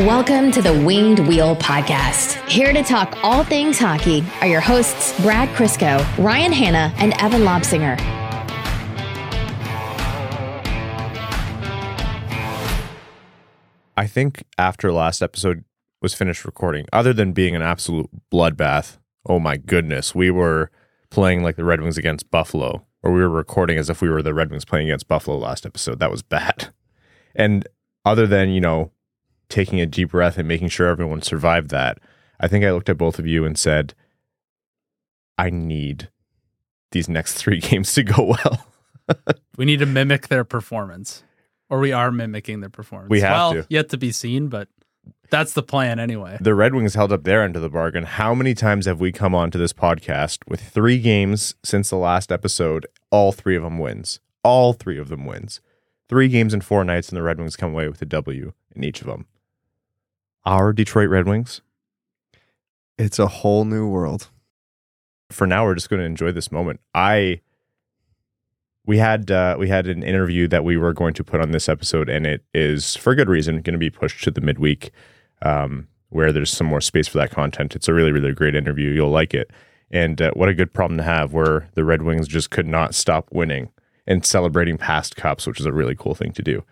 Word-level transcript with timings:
Welcome 0.00 0.52
to 0.52 0.62
the 0.62 0.72
Winged 0.72 1.18
Wheel 1.26 1.56
Podcast. 1.56 2.34
Here 2.48 2.72
to 2.72 2.84
talk 2.84 3.18
all 3.24 3.42
things 3.42 3.80
hockey 3.80 4.22
are 4.40 4.46
your 4.46 4.60
hosts, 4.60 5.20
Brad 5.22 5.48
Crisco, 5.56 5.98
Ryan 6.18 6.52
Hanna, 6.52 6.94
and 6.98 7.14
Evan 7.20 7.40
Lobsinger. 7.42 7.98
I 13.96 14.06
think 14.06 14.44
after 14.56 14.92
last 14.92 15.20
episode 15.20 15.64
was 16.00 16.14
finished 16.14 16.44
recording, 16.44 16.86
other 16.92 17.12
than 17.12 17.32
being 17.32 17.56
an 17.56 17.62
absolute 17.62 18.08
bloodbath, 18.32 18.98
oh 19.26 19.40
my 19.40 19.56
goodness, 19.56 20.14
we 20.14 20.30
were 20.30 20.70
playing 21.10 21.42
like 21.42 21.56
the 21.56 21.64
Red 21.64 21.80
Wings 21.80 21.98
against 21.98 22.30
Buffalo, 22.30 22.86
or 23.02 23.10
we 23.10 23.20
were 23.20 23.28
recording 23.28 23.78
as 23.78 23.90
if 23.90 24.00
we 24.00 24.08
were 24.08 24.22
the 24.22 24.32
Red 24.32 24.52
Wings 24.52 24.64
playing 24.64 24.86
against 24.86 25.08
Buffalo 25.08 25.36
last 25.36 25.66
episode. 25.66 25.98
That 25.98 26.12
was 26.12 26.22
bad. 26.22 26.72
And 27.34 27.66
other 28.04 28.28
than, 28.28 28.50
you 28.50 28.60
know, 28.60 28.92
taking 29.48 29.80
a 29.80 29.86
deep 29.86 30.10
breath 30.10 30.38
and 30.38 30.48
making 30.48 30.68
sure 30.68 30.88
everyone 30.88 31.22
survived 31.22 31.70
that, 31.70 31.98
I 32.40 32.48
think 32.48 32.64
I 32.64 32.72
looked 32.72 32.88
at 32.88 32.98
both 32.98 33.18
of 33.18 33.26
you 33.26 33.44
and 33.44 33.58
said, 33.58 33.94
I 35.36 35.50
need 35.50 36.10
these 36.92 37.08
next 37.08 37.34
three 37.38 37.60
games 37.60 37.92
to 37.94 38.02
go 38.02 38.34
well. 38.44 38.66
we 39.56 39.64
need 39.64 39.78
to 39.78 39.86
mimic 39.86 40.28
their 40.28 40.44
performance, 40.44 41.22
or 41.70 41.78
we 41.78 41.92
are 41.92 42.10
mimicking 42.10 42.60
their 42.60 42.70
performance. 42.70 43.10
We 43.10 43.20
have 43.20 43.30
well, 43.30 43.52
to. 43.54 43.66
Yet 43.70 43.88
to 43.90 43.96
be 43.96 44.12
seen, 44.12 44.48
but 44.48 44.68
that's 45.30 45.52
the 45.52 45.62
plan 45.62 45.98
anyway. 45.98 46.38
The 46.40 46.54
Red 46.54 46.74
Wings 46.74 46.94
held 46.94 47.12
up 47.12 47.24
their 47.24 47.42
end 47.42 47.56
of 47.56 47.62
the 47.62 47.68
bargain. 47.68 48.04
How 48.04 48.34
many 48.34 48.54
times 48.54 48.86
have 48.86 49.00
we 49.00 49.12
come 49.12 49.34
on 49.34 49.50
to 49.50 49.58
this 49.58 49.72
podcast 49.72 50.38
with 50.46 50.60
three 50.60 50.98
games 50.98 51.54
since 51.64 51.90
the 51.90 51.96
last 51.96 52.32
episode? 52.32 52.86
All 53.10 53.32
three 53.32 53.56
of 53.56 53.62
them 53.62 53.78
wins. 53.78 54.20
All 54.42 54.72
three 54.72 54.98
of 54.98 55.08
them 55.08 55.24
wins. 55.24 55.60
Three 56.08 56.28
games 56.28 56.54
in 56.54 56.62
four 56.62 56.84
nights, 56.84 57.08
and 57.08 57.16
the 57.16 57.22
Red 57.22 57.38
Wings 57.38 57.56
come 57.56 57.72
away 57.72 57.88
with 57.88 58.00
a 58.00 58.06
W 58.06 58.52
in 58.74 58.84
each 58.84 59.00
of 59.00 59.06
them. 59.06 59.26
Our 60.48 60.72
Detroit 60.72 61.10
Red 61.10 61.28
Wings, 61.28 61.60
It's 62.96 63.18
a 63.18 63.26
whole 63.26 63.66
new 63.66 63.86
world. 63.86 64.30
for 65.30 65.46
now, 65.46 65.66
we're 65.66 65.74
just 65.74 65.90
going 65.90 66.00
to 66.00 66.06
enjoy 66.06 66.32
this 66.32 66.50
moment. 66.50 66.80
I 66.94 67.42
we 68.86 68.96
had 68.96 69.30
uh, 69.30 69.56
we 69.58 69.68
had 69.68 69.86
an 69.86 70.02
interview 70.02 70.48
that 70.48 70.64
we 70.64 70.78
were 70.78 70.94
going 70.94 71.12
to 71.12 71.22
put 71.22 71.42
on 71.42 71.50
this 71.50 71.68
episode, 71.68 72.08
and 72.08 72.26
it 72.26 72.44
is 72.54 72.96
for 72.96 73.14
good 73.14 73.28
reason 73.28 73.56
going 73.60 73.74
to 73.74 73.78
be 73.78 73.90
pushed 73.90 74.24
to 74.24 74.30
the 74.30 74.40
midweek, 74.40 74.90
um, 75.42 75.86
where 76.08 76.32
there's 76.32 76.50
some 76.50 76.66
more 76.66 76.80
space 76.80 77.06
for 77.06 77.18
that 77.18 77.30
content. 77.30 77.76
It's 77.76 77.86
a 77.86 77.92
really 77.92 78.10
really 78.10 78.32
great 78.32 78.54
interview. 78.54 78.88
You'll 78.88 79.10
like 79.10 79.34
it, 79.34 79.50
and 79.90 80.22
uh, 80.22 80.30
what 80.32 80.48
a 80.48 80.54
good 80.54 80.72
problem 80.72 80.96
to 80.96 81.04
have, 81.04 81.34
where 81.34 81.68
the 81.74 81.84
Red 81.84 82.00
Wings 82.00 82.26
just 82.26 82.48
could 82.48 82.66
not 82.66 82.94
stop 82.94 83.28
winning 83.30 83.68
and 84.06 84.24
celebrating 84.24 84.78
past 84.78 85.14
cups, 85.14 85.46
which 85.46 85.60
is 85.60 85.66
a 85.66 85.72
really 85.72 85.94
cool 85.94 86.14
thing 86.14 86.32
to 86.32 86.42
do. 86.42 86.64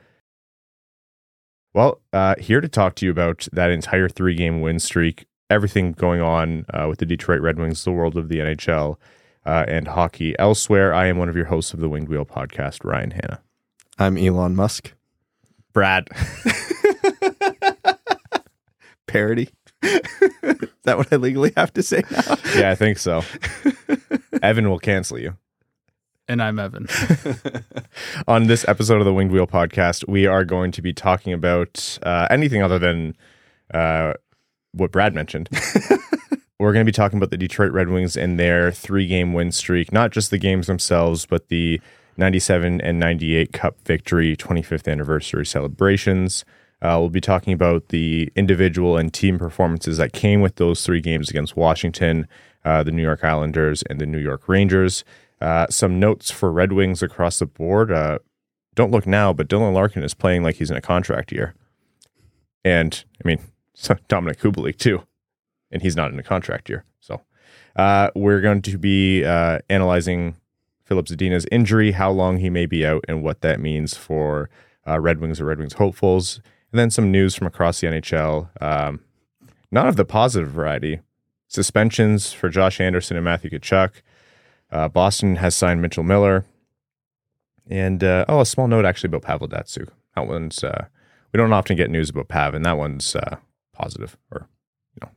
Well, 1.77 2.01
uh, 2.15 2.37
here 2.39 2.63
to 2.63 2.69
talk 2.69 2.95
to 2.95 3.05
you 3.05 3.13
about 3.13 3.47
that 3.53 3.71
entire 3.71 4.09
three 4.09 4.35
game 4.35 4.63
win 4.63 4.79
streak, 4.79 5.27
everything 5.51 5.93
going 5.93 6.23
on 6.23 6.65
uh, 6.73 6.87
with 6.89 7.01
the 7.01 7.05
Detroit 7.05 7.43
Red 7.43 7.59
Wings, 7.59 7.85
the 7.85 7.93
world 7.93 8.17
of 8.17 8.31
the 8.31 8.39
NHL, 8.39 8.97
uh, 9.45 9.67
and 9.69 9.87
hockey 9.87 10.35
elsewhere. 10.39 10.95
I 10.95 11.09
am 11.09 11.19
one 11.19 11.29
of 11.29 11.37
your 11.37 11.45
hosts 11.45 11.75
of 11.75 11.81
the 11.81 11.91
Winged 11.91 12.09
Wheel 12.09 12.25
podcast, 12.25 12.83
Ryan 12.83 13.11
Hanna. 13.11 13.43
I'm 13.99 14.17
Elon 14.17 14.57
Musk. 14.57 14.95
Brad. 15.75 16.07
Parody. 19.07 19.51
Is 19.83 20.01
that 20.85 20.97
what 20.97 21.13
I 21.13 21.17
legally 21.17 21.53
have 21.59 21.75
to 21.75 21.83
say 21.83 22.05
now? 22.11 22.37
yeah, 22.55 22.71
I 22.71 22.75
think 22.75 22.97
so. 22.97 23.21
Evan 24.43 24.71
will 24.71 24.79
cancel 24.79 25.19
you. 25.19 25.37
And 26.29 26.43
I'm 26.43 26.59
Evan. 26.59 26.89
On 28.29 28.49
this 28.49 28.67
episode 28.67 28.99
of 28.99 29.05
the 29.05 29.15
Winged 29.15 29.31
Wheel 29.31 29.47
podcast, 29.47 30.09
we 30.09 30.27
are 30.27 30.45
going 30.45 30.73
to 30.73 30.83
be 30.83 30.93
talking 30.93 31.33
about 31.33 31.99
uh, 32.03 32.27
anything 32.31 32.63
other 32.63 32.81
than 32.81 33.17
uh, 33.73 34.15
what 34.73 34.91
Brad 34.91 35.15
mentioned. 35.15 35.49
We're 36.59 36.73
going 36.73 36.85
to 36.85 36.91
be 36.91 36.93
talking 36.93 37.19
about 37.19 37.31
the 37.31 37.37
Detroit 37.37 37.71
Red 37.71 37.91
Wings 37.91 38.17
and 38.17 38.41
their 38.41 38.73
three 38.73 39.07
game 39.07 39.35
win 39.35 39.53
streak, 39.53 39.93
not 39.93 40.11
just 40.11 40.31
the 40.31 40.39
games 40.39 40.67
themselves, 40.67 41.27
but 41.27 41.49
the 41.49 41.81
97 42.17 42.81
and 42.81 42.99
98 42.99 43.53
Cup 43.53 43.77
victory 43.85 44.37
25th 44.37 44.91
anniversary 44.91 45.47
celebrations. 45.47 46.45
Uh, 46.83 46.97
we'll 46.99 47.09
be 47.09 47.21
talking 47.21 47.53
about 47.53 47.89
the 47.91 48.33
individual 48.35 48.97
and 48.97 49.15
team 49.15 49.39
performances 49.39 49.99
that 49.99 50.13
came 50.13 50.41
with 50.41 50.57
those 50.57 50.85
three 50.85 51.01
games 51.01 51.31
against 51.31 51.57
Washington, 51.57 52.27
uh, 52.65 52.83
the 52.83 52.91
New 52.91 53.03
York 53.03 53.23
Islanders, 53.23 53.83
and 53.89 54.01
the 54.01 54.07
New 54.07 54.19
York 54.19 54.49
Rangers. 54.49 55.05
Uh, 55.41 55.67
some 55.69 56.01
notes 56.01 56.31
for 56.31 56.51
Red 56.51 56.73
Wings 56.73 57.03
across 57.03 57.39
the 57.39 57.47
board. 57.47 57.93
Uh, 57.93 58.19
don't 58.75 58.91
look 58.91 59.07
now, 59.07 59.33
but 59.33 59.49
Dylan 59.49 59.75
Larkin 59.75 60.03
is 60.03 60.15
playing 60.15 60.43
like 60.43 60.57
he's 60.57 60.71
in 60.71 60.77
a 60.77 60.83
contract 60.83 61.33
year. 61.33 61.55
And 62.65 63.05
I 63.25 63.29
mean, 63.29 63.41
so 63.75 63.95
Dominik 64.09 64.39
Kubalik 64.39 64.77
too. 64.77 65.03
And 65.71 65.83
he's 65.83 65.97
not 65.97 66.13
in 66.13 66.19
a 66.19 66.23
contract 66.23 66.69
year. 66.69 66.85
So 67.01 67.23
uh, 67.75 68.11
we're 68.15 68.41
going 68.41 68.63
to 68.63 68.79
be 68.79 69.25
uh, 69.25 69.59
analyzing 69.69 70.37
Filip 70.85 71.07
Zadina's 71.07 71.47
injury, 71.51 71.93
how 71.93 72.11
long 72.11 72.39
he 72.39 72.49
may 72.49 72.65
be 72.65 72.87
out, 72.87 73.05
and 73.09 73.23
what 73.23 73.41
that 73.41 73.59
means 73.59 73.97
for 73.97 74.49
uh, 74.87 75.01
Red 75.01 75.19
Wings 75.19 75.41
or 75.41 75.47
Red 75.47 75.59
Wings 75.59 75.75
hopefuls. 75.75 76.41
And 76.71 76.79
then 76.79 76.91
some 76.91 77.11
news 77.11 77.35
from 77.35 77.49
across 77.49 77.81
the 77.81 77.89
NHL. 77.89 78.51
Um, 78.63 79.01
none 79.73 79.89
of 79.89 79.97
the 79.97 80.05
positive 80.05 80.51
variety. 80.51 81.01
Suspensions 81.49 82.33
for 82.33 82.49
Josh 82.49 82.81
Anderson 82.81 83.17
and 83.17 83.25
Matthew 83.25 83.51
Tkachuk. 83.51 84.03
Uh, 84.71 84.89
Boston 84.89 85.37
has 85.37 85.55
signed 85.55 85.83
Mitchell 85.83 86.05
Miller. 86.05 86.45
And 87.69 88.03
uh, 88.05 88.25
oh, 88.29 88.41
a 88.41 88.47
small 88.47 88.69
note 88.69 88.85
actually 88.85 89.09
about 89.09 89.23
Pavel 89.23 89.49
Datsyuk. 89.49 89.89
That 90.15 90.27
one's 90.27 90.63
uh, 90.63 90.87
we 91.33 91.39
don't 91.39 91.53
often 91.53 91.77
get 91.77 91.91
news 91.91 92.11
about 92.11 92.29
Pav, 92.29 92.55
and 92.55 92.65
that 92.65 92.79
one's 92.79 93.15
uh, 93.17 93.37
positive, 93.73 94.17
or 94.31 94.49
you 94.95 95.01
know, 95.03 95.11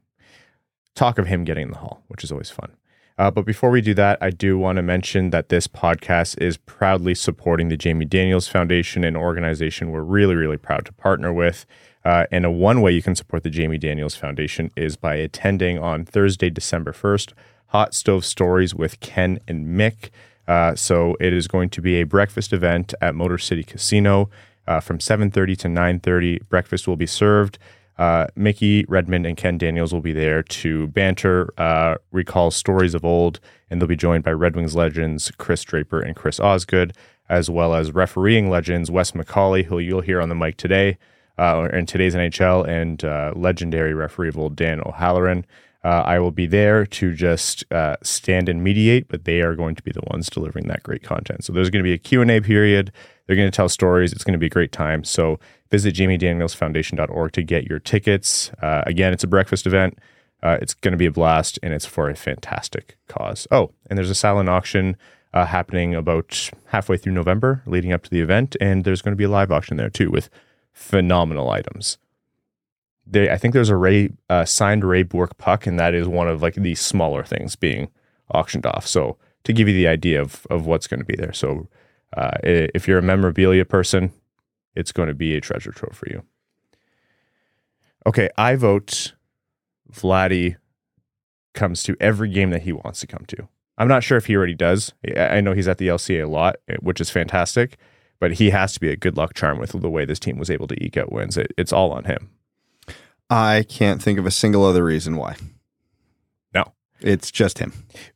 talk 0.95 1.19
of 1.19 1.27
him 1.27 1.43
getting 1.43 1.67
in 1.67 1.71
the 1.71 1.77
hall, 1.77 2.03
which 2.07 2.23
is 2.23 2.31
always 2.31 2.49
fun. 2.49 2.71
Uh, 3.17 3.29
but 3.29 3.45
before 3.45 3.69
we 3.69 3.81
do 3.81 3.93
that, 3.93 4.17
I 4.21 4.29
do 4.29 4.57
want 4.57 4.77
to 4.77 4.81
mention 4.81 5.29
that 5.31 5.49
this 5.49 5.67
podcast 5.67 6.41
is 6.41 6.55
proudly 6.55 7.13
supporting 7.13 7.67
the 7.67 7.75
Jamie 7.75 8.05
Daniels 8.05 8.47
Foundation, 8.47 9.03
an 9.03 9.17
organization 9.17 9.91
we're 9.91 10.01
really, 10.01 10.35
really 10.35 10.57
proud 10.57 10.85
to 10.85 10.93
partner 10.93 11.33
with. 11.33 11.65
Uh, 12.05 12.25
and 12.31 12.45
a 12.45 12.51
one 12.51 12.79
way 12.79 12.93
you 12.93 13.01
can 13.01 13.15
support 13.15 13.43
the 13.43 13.49
Jamie 13.49 13.77
Daniels 13.77 14.15
Foundation 14.15 14.71
is 14.77 14.95
by 14.95 15.15
attending 15.15 15.77
on 15.77 16.05
Thursday, 16.05 16.49
December 16.49 16.93
1st, 16.93 17.33
Hot 17.69 17.93
Stove 17.93 18.25
Stories 18.25 18.75
with 18.75 18.99
Ken 18.99 19.39
and 19.47 19.67
Mick. 19.67 20.09
Uh, 20.47 20.75
so 20.75 21.15
it 21.19 21.33
is 21.33 21.47
going 21.47 21.69
to 21.69 21.81
be 21.81 22.01
a 22.01 22.03
breakfast 22.03 22.53
event 22.53 22.93
at 23.01 23.15
Motor 23.15 23.37
City 23.37 23.63
Casino 23.63 24.29
uh, 24.67 24.79
from 24.79 24.97
7.30 24.97 25.57
to 25.57 25.67
9.30. 25.67 26.47
Breakfast 26.49 26.87
will 26.87 26.95
be 26.95 27.05
served. 27.05 27.59
Uh, 27.99 28.27
Mickey 28.35 28.85
Redmond 28.87 29.25
and 29.25 29.35
Ken 29.35 29.57
Daniels 29.57 29.93
will 29.93 30.01
be 30.01 30.13
there 30.13 30.41
to 30.41 30.87
banter, 30.87 31.53
uh, 31.57 31.95
recall 32.11 32.49
stories 32.49 32.93
of 32.93 33.03
old, 33.03 33.39
and 33.69 33.81
they'll 33.81 33.87
be 33.87 33.97
joined 33.97 34.23
by 34.23 34.31
Red 34.31 34.55
Wings 34.55 34.73
legends 34.73 35.31
Chris 35.37 35.63
Draper 35.63 35.99
and 35.99 36.15
Chris 36.15 36.39
Osgood, 36.39 36.93
as 37.27 37.49
well 37.49 37.75
as 37.75 37.91
refereeing 37.91 38.49
legends 38.49 38.89
Wes 38.89 39.11
McCauley, 39.11 39.65
who 39.65 39.79
you'll 39.79 40.01
hear 40.01 40.21
on 40.21 40.29
the 40.29 40.35
mic 40.35 40.55
today 40.55 40.97
uh, 41.37 41.67
in 41.73 41.85
today's 41.85 42.15
NHL, 42.15 42.67
and 42.67 43.03
uh, 43.03 43.33
legendary 43.35 43.93
referee 43.93 44.29
of 44.29 44.37
old 44.37 44.55
Dan 44.55 44.79
O'Halloran. 44.79 45.45
Uh, 45.83 46.03
I 46.05 46.19
will 46.19 46.31
be 46.31 46.45
there 46.45 46.85
to 46.85 47.13
just 47.13 47.63
uh, 47.71 47.95
stand 48.03 48.49
and 48.49 48.61
mediate, 48.63 49.07
but 49.07 49.23
they 49.23 49.41
are 49.41 49.55
going 49.55 49.75
to 49.75 49.83
be 49.83 49.91
the 49.91 50.03
ones 50.11 50.29
delivering 50.29 50.67
that 50.67 50.83
great 50.83 51.03
content. 51.03 51.45
So 51.45 51.53
there's 51.53 51.69
going 51.69 51.83
to 51.83 51.87
be 51.87 51.93
a 51.93 51.97
Q&A 51.97 52.41
period. 52.41 52.91
They're 53.25 53.37
going 53.37 53.49
to 53.49 53.55
tell 53.55 53.69
stories. 53.69 54.11
It's 54.11 54.23
going 54.23 54.33
to 54.33 54.39
be 54.39 54.47
a 54.47 54.49
great 54.49 54.73
time. 54.73 55.03
So 55.05 55.39
visit 55.71 55.95
jamiedanielsfoundation.org 55.95 57.31
to 57.31 57.43
get 57.43 57.65
your 57.65 57.79
tickets. 57.79 58.51
Uh, 58.61 58.83
again, 58.85 59.13
it's 59.13 59.23
a 59.23 59.27
breakfast 59.27 59.65
event. 59.65 59.97
Uh, 60.43 60.57
it's 60.61 60.73
going 60.73 60.91
to 60.93 60.97
be 60.97 61.05
a 61.05 61.11
blast, 61.11 61.59
and 61.61 61.73
it's 61.73 61.85
for 61.85 62.09
a 62.09 62.15
fantastic 62.15 62.97
cause. 63.07 63.47
Oh, 63.51 63.71
and 63.89 63.97
there's 63.97 64.09
a 64.09 64.15
silent 64.15 64.49
auction 64.49 64.97
uh, 65.33 65.45
happening 65.45 65.95
about 65.95 66.49
halfway 66.67 66.97
through 66.97 67.13
November, 67.13 67.61
leading 67.65 67.93
up 67.93 68.03
to 68.03 68.09
the 68.09 68.21
event, 68.21 68.55
and 68.59 68.83
there's 68.83 69.01
going 69.01 69.11
to 69.11 69.17
be 69.17 69.25
a 69.25 69.29
live 69.29 69.51
auction 69.51 69.77
there 69.77 69.89
too 69.89 70.09
with 70.09 70.29
phenomenal 70.71 71.49
items. 71.49 71.97
They, 73.11 73.29
I 73.29 73.37
think 73.37 73.53
there's 73.53 73.69
a 73.69 73.75
Ray 73.75 74.11
uh, 74.29 74.45
signed 74.45 74.83
Ray 74.83 75.03
Bourque 75.03 75.37
puck, 75.37 75.65
and 75.65 75.79
that 75.79 75.93
is 75.93 76.07
one 76.07 76.27
of 76.27 76.41
like 76.41 76.55
the 76.55 76.75
smaller 76.75 77.23
things 77.23 77.55
being 77.55 77.89
auctioned 78.33 78.65
off. 78.65 78.85
So 78.85 79.17
to 79.43 79.53
give 79.53 79.67
you 79.67 79.73
the 79.73 79.87
idea 79.87 80.21
of 80.21 80.45
of 80.49 80.65
what's 80.65 80.87
going 80.87 80.99
to 80.99 81.05
be 81.05 81.15
there. 81.15 81.33
So 81.33 81.67
uh, 82.15 82.37
if 82.43 82.87
you're 82.87 82.99
a 82.99 83.03
memorabilia 83.03 83.65
person, 83.65 84.11
it's 84.75 84.91
going 84.91 85.07
to 85.07 85.15
be 85.15 85.35
a 85.35 85.41
treasure 85.41 85.71
trove 85.71 85.95
for 85.95 86.09
you. 86.09 86.23
Okay, 88.05 88.29
I 88.37 88.55
vote 88.55 89.13
Vladdy 89.91 90.55
comes 91.53 91.83
to 91.83 91.95
every 91.99 92.29
game 92.29 92.51
that 92.51 92.61
he 92.61 92.71
wants 92.71 92.99
to 93.01 93.07
come 93.07 93.25
to. 93.27 93.47
I'm 93.77 93.87
not 93.87 94.03
sure 94.03 94.17
if 94.17 94.25
he 94.25 94.35
already 94.35 94.55
does. 94.55 94.93
I 95.17 95.41
know 95.41 95.53
he's 95.53 95.67
at 95.67 95.77
the 95.77 95.87
LCA 95.87 96.25
a 96.25 96.29
lot, 96.29 96.57
eh, 96.67 96.75
which 96.81 96.99
is 96.99 97.09
fantastic, 97.09 97.77
but 98.19 98.33
he 98.33 98.49
has 98.49 98.73
to 98.73 98.79
be 98.79 98.89
a 98.89 98.97
good 98.97 99.17
luck 99.17 99.33
charm 99.33 99.57
with 99.57 99.71
the 99.71 99.89
way 99.89 100.05
this 100.05 100.19
team 100.19 100.37
was 100.37 100.49
able 100.49 100.67
to 100.67 100.83
eke 100.83 100.97
out 100.97 101.11
wins. 101.11 101.37
It, 101.37 101.53
it's 101.57 101.73
all 101.73 101.91
on 101.91 102.03
him. 102.03 102.29
I 103.29 103.63
can't 103.69 104.01
think 104.01 104.17
of 104.19 104.25
a 104.25 104.31
single 104.31 104.65
other 104.65 104.83
reason 104.83 105.15
why. 105.15 105.35
No. 106.53 106.73
It's 107.01 107.29
just 107.31 107.59
him. 107.59 107.73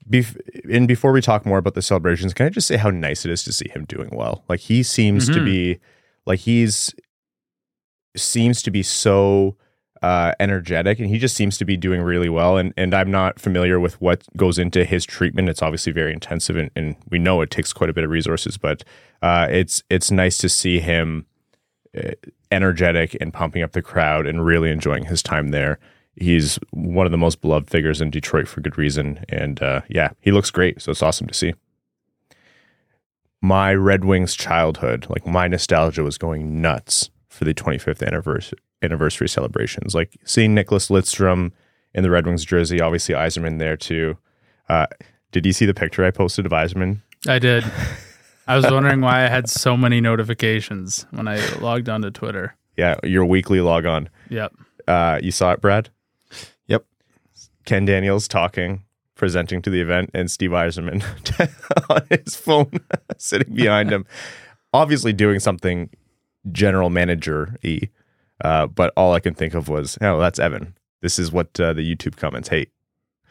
Bef- 0.10 0.38
and 0.74 0.88
before 0.88 1.12
we 1.12 1.22
talk 1.22 1.46
more 1.46 1.58
about 1.60 1.76
the 1.76 1.82
celebrations, 1.82 2.34
can 2.34 2.46
I 2.48 2.50
just 2.50 2.68
say 2.68 2.78
how 2.78 2.90
nice 2.90 3.24
it 3.26 3.32
is 3.32 3.44
to 3.44 3.54
see 3.54 3.70
him 3.70 3.86
doing 3.86 4.10
well? 4.12 4.44
Like 4.50 4.62
he 4.62 4.82
seems 4.84 5.28
to 5.28 5.40
Mhm. 5.40 5.46
be, 5.46 5.80
like 6.26 6.40
he's 6.40 6.94
seems 8.16 8.62
to 8.64 8.72
be 8.72 8.84
so 8.84 9.58
uh, 10.02 10.34
energetic, 10.38 11.00
and 11.00 11.08
he 11.08 11.18
just 11.18 11.34
seems 11.34 11.58
to 11.58 11.64
be 11.64 11.78
doing 11.78 12.02
really 12.02 12.28
well. 12.28 12.58
And 12.58 12.74
and 12.76 12.94
I'm 12.94 13.10
not 13.10 13.40
familiar 13.40 13.80
with 13.80 14.02
what 14.02 14.24
goes 14.36 14.60
into 14.60 14.84
his 14.84 15.06
treatment. 15.06 15.48
It's 15.48 15.62
obviously 15.62 15.94
very 15.94 16.12
intensive, 16.12 16.58
and, 16.58 16.70
and 16.76 16.98
we 17.10 17.20
know 17.20 17.40
it 17.42 17.50
takes 17.50 17.72
quite 17.72 17.90
a 17.90 17.94
bit 17.94 18.04
of 18.04 18.10
resources. 18.10 18.58
But 18.58 18.84
uh, 19.22 19.48
it's 19.50 19.82
it's 19.90 20.12
nice 20.12 20.38
to 20.40 20.50
see 20.50 20.80
him 20.82 21.26
energetic 22.52 23.16
and 23.20 23.34
pumping 23.34 23.64
up 23.64 23.72
the 23.72 23.82
crowd 23.82 24.28
and 24.28 24.46
really 24.46 24.72
enjoying 24.72 25.06
his 25.06 25.22
time 25.22 25.50
there. 25.50 25.80
He's 26.16 26.60
one 26.72 27.06
of 27.06 27.12
the 27.12 27.18
most 27.18 27.42
beloved 27.42 27.70
figures 27.70 28.00
in 28.02 28.12
Detroit 28.12 28.48
for 28.48 28.62
good 28.62 28.78
reason, 28.78 29.24
and 29.30 29.62
uh, 29.62 29.82
yeah, 29.90 30.12
he 30.20 30.32
looks 30.32 30.52
great. 30.52 30.82
So 30.82 30.92
it's 30.92 31.02
awesome 31.02 31.28
to 31.28 31.34
see. 31.34 31.54
My 33.42 33.74
Red 33.74 34.06
Wings 34.06 34.36
childhood, 34.36 35.08
like 35.10 35.26
my 35.26 35.48
nostalgia, 35.48 36.04
was 36.04 36.18
going 36.18 36.62
nuts 36.62 37.10
for 37.30 37.46
the 37.46 37.54
25th 37.54 38.06
anniversary 38.06 38.60
anniversary 38.84 39.30
celebrations. 39.30 39.96
Like 39.96 40.18
seeing 40.26 40.54
Nicklas 40.54 40.90
Lidstrom 40.90 41.52
in 41.94 42.04
the 42.04 42.12
Red 42.12 42.28
Wings 42.28 42.44
jersey, 42.44 42.82
obviously 42.82 43.16
Yzerman 43.16 43.58
there 43.58 43.78
too. 43.78 44.18
Uh, 44.70 44.88
did 45.32 45.46
you 45.46 45.54
see 45.54 45.66
the 45.66 45.74
picture 45.74 46.06
I 46.06 46.12
posted 46.12 46.46
of 46.46 46.52
Yzerman? 46.52 47.02
I 47.28 47.40
did. 47.40 47.64
I 48.48 48.56
was 48.56 48.70
wondering 48.70 49.02
why 49.02 49.24
I 49.24 49.28
had 49.28 49.50
so 49.50 49.78
many 49.78 50.02
notifications 50.02 51.06
when 51.12 51.28
I 51.28 51.38
logged 51.58 51.88
onto 51.88 52.12
Twitter. 52.12 52.56
Yeah, 52.76 52.96
your 53.04 53.26
weekly 53.26 53.62
log 53.62 53.86
on. 53.86 54.10
Yep. 54.30 54.54
Uh, 54.88 55.20
you 55.22 55.32
saw 55.32 55.54
it, 55.54 55.62
Brad? 55.62 55.90
Yep. 56.68 56.86
Ken 57.66 57.86
Daniels 57.86 58.28
talking, 58.28 58.84
presenting 59.16 59.62
to 59.62 59.70
the 59.70 59.80
event, 59.80 60.10
and 60.14 60.30
Steve 60.30 60.52
Yzerman 60.52 61.04
on 61.90 62.02
his 62.10 62.36
phone 62.36 62.72
sitting 63.18 63.56
behind 63.56 63.92
him, 63.92 64.06
obviously 64.74 65.14
doing 65.14 65.40
something 65.40 65.90
general 66.52 66.90
manager 66.90 67.58
y. 67.64 67.82
Uh, 68.44 68.68
but 68.68 68.92
all 68.98 69.14
I 69.14 69.22
can 69.22 69.34
think 69.34 69.54
of 69.54 69.70
was, 69.70 69.98
oh, 70.02 70.20
that's 70.20 70.40
Evan. 70.40 70.76
This 71.02 71.18
is 71.18 71.32
what 71.32 71.58
uh, 71.60 71.72
the 71.72 71.82
YouTube 71.82 72.18
comments 72.18 72.50
hate 72.50 72.72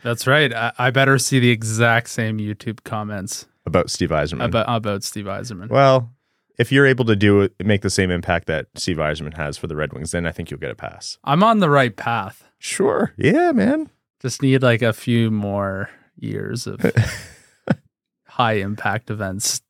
That's 0.03 0.27
right. 0.27 0.53
I, 0.55 0.73
I 0.79 0.91
better 0.91 1.19
see 1.19 1.39
the 1.39 1.51
exact 1.51 2.09
same 2.09 2.39
YouTube 2.39 2.85
comments 2.85 3.47
about 3.67 3.91
Steve 3.91 4.11
Yzerman. 4.11 4.45
about 4.45 4.67
about 4.69 5.05
Steve 5.05 5.27
Yzerman. 5.27 5.69
well, 5.69 6.11
if 6.59 6.71
you're 6.71 6.87
able 6.87 7.05
to 7.07 7.17
do 7.17 7.41
it, 7.41 7.55
make 7.65 7.83
the 7.83 7.91
same 7.91 8.11
impact 8.11 8.47
that 8.47 8.67
Steve 8.75 8.99
Yzerman 8.99 9.37
has 9.37 9.57
for 9.57 9.67
the 9.67 9.77
Red 9.77 9.93
Wings, 9.93 10.11
then 10.11 10.27
I 10.27 10.33
think 10.33 10.51
you'll 10.51 10.61
get 10.61 10.71
a 10.71 10.75
pass. 10.75 11.19
I'm 11.25 11.43
on 11.43 11.61
the 11.61 11.71
right 11.71 11.97
path. 11.97 12.45
Sure. 12.59 13.13
Yeah, 13.17 13.53
man. 13.53 13.91
Just 14.21 14.43
need 14.43 14.63
like 14.63 14.83
a 14.83 14.93
few 14.93 15.31
more 15.31 15.91
years 16.17 16.67
of 16.67 16.81
high 18.27 18.55
impact 18.55 19.11
events. 19.11 19.63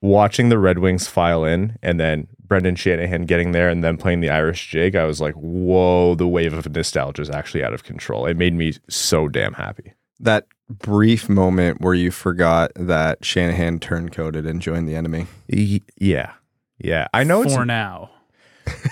Watching 0.00 0.48
the 0.48 0.58
Red 0.58 0.78
Wings 0.78 1.06
file 1.08 1.44
in 1.44 1.76
and 1.82 1.98
then 1.98 2.28
Brendan 2.40 2.76
Shanahan 2.76 3.26
getting 3.26 3.52
there 3.52 3.68
and 3.68 3.84
then 3.84 3.96
playing 3.96 4.20
the 4.20 4.30
Irish 4.30 4.68
jig, 4.68 4.96
I 4.96 5.04
was 5.04 5.20
like, 5.20 5.34
whoa, 5.34 6.14
the 6.14 6.26
wave 6.26 6.54
of 6.54 6.70
nostalgia 6.72 7.22
is 7.22 7.30
actually 7.30 7.62
out 7.62 7.74
of 7.74 7.84
control. 7.84 8.26
It 8.26 8.36
made 8.36 8.54
me 8.54 8.74
so 8.88 9.28
damn 9.28 9.54
happy. 9.54 9.94
That 10.20 10.46
brief 10.68 11.28
moment 11.28 11.80
where 11.80 11.94
you 11.94 12.10
forgot 12.10 12.72
that 12.76 13.24
Shanahan 13.24 13.78
turncoated 13.78 14.48
and 14.48 14.60
joined 14.60 14.88
the 14.88 14.94
enemy. 14.94 15.26
Y- 15.48 15.80
yeah. 15.96 16.32
Yeah. 16.78 17.08
I 17.12 17.24
know 17.24 17.42
it's 17.42 17.54
for 17.54 17.64
now. 17.64 18.10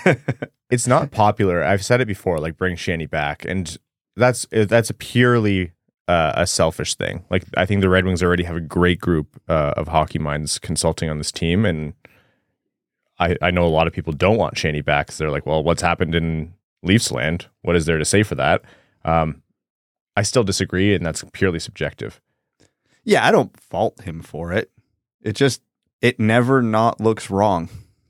it's 0.69 0.87
not 0.87 1.11
popular. 1.11 1.63
I've 1.63 1.83
said 1.83 2.01
it 2.01 2.07
before, 2.07 2.39
like 2.39 2.57
bring 2.57 2.75
Shanny 2.75 3.05
back, 3.05 3.45
and 3.45 3.77
that's 4.15 4.47
that's 4.51 4.89
a 4.89 4.93
purely 4.93 5.71
uh, 6.07 6.33
a 6.35 6.47
selfish 6.47 6.95
thing. 6.95 7.23
Like 7.29 7.43
I 7.55 7.65
think 7.65 7.81
the 7.81 7.89
Red 7.89 8.05
Wings 8.05 8.23
already 8.23 8.43
have 8.43 8.55
a 8.55 8.61
great 8.61 8.99
group 8.99 9.41
uh, 9.47 9.73
of 9.77 9.89
hockey 9.89 10.19
minds 10.19 10.59
consulting 10.59 11.09
on 11.09 11.17
this 11.17 11.31
team, 11.31 11.65
and 11.65 11.93
I 13.19 13.35
I 13.41 13.51
know 13.51 13.65
a 13.65 13.69
lot 13.69 13.87
of 13.87 13.93
people 13.93 14.13
don't 14.13 14.37
want 14.37 14.57
Shanny 14.57 14.81
back 14.81 15.07
because 15.07 15.17
they're 15.17 15.31
like, 15.31 15.45
well, 15.45 15.63
what's 15.63 15.81
happened 15.81 16.15
in 16.15 16.53
Leafs 16.83 17.11
land? 17.11 17.47
What 17.61 17.75
is 17.75 17.85
there 17.85 17.97
to 17.97 18.05
say 18.05 18.23
for 18.23 18.35
that? 18.35 18.61
Um, 19.05 19.41
I 20.17 20.23
still 20.23 20.43
disagree, 20.43 20.95
and 20.95 21.05
that's 21.05 21.23
purely 21.31 21.59
subjective. 21.59 22.19
Yeah, 23.03 23.23
I 23.23 23.29
don't 23.29 23.55
fault 23.59 24.01
him 24.01 24.23
for 24.23 24.51
it. 24.51 24.71
It 25.21 25.33
just 25.35 25.61
it 26.01 26.19
never 26.19 26.63
not 26.63 26.99
looks 26.99 27.29
wrong. 27.29 27.69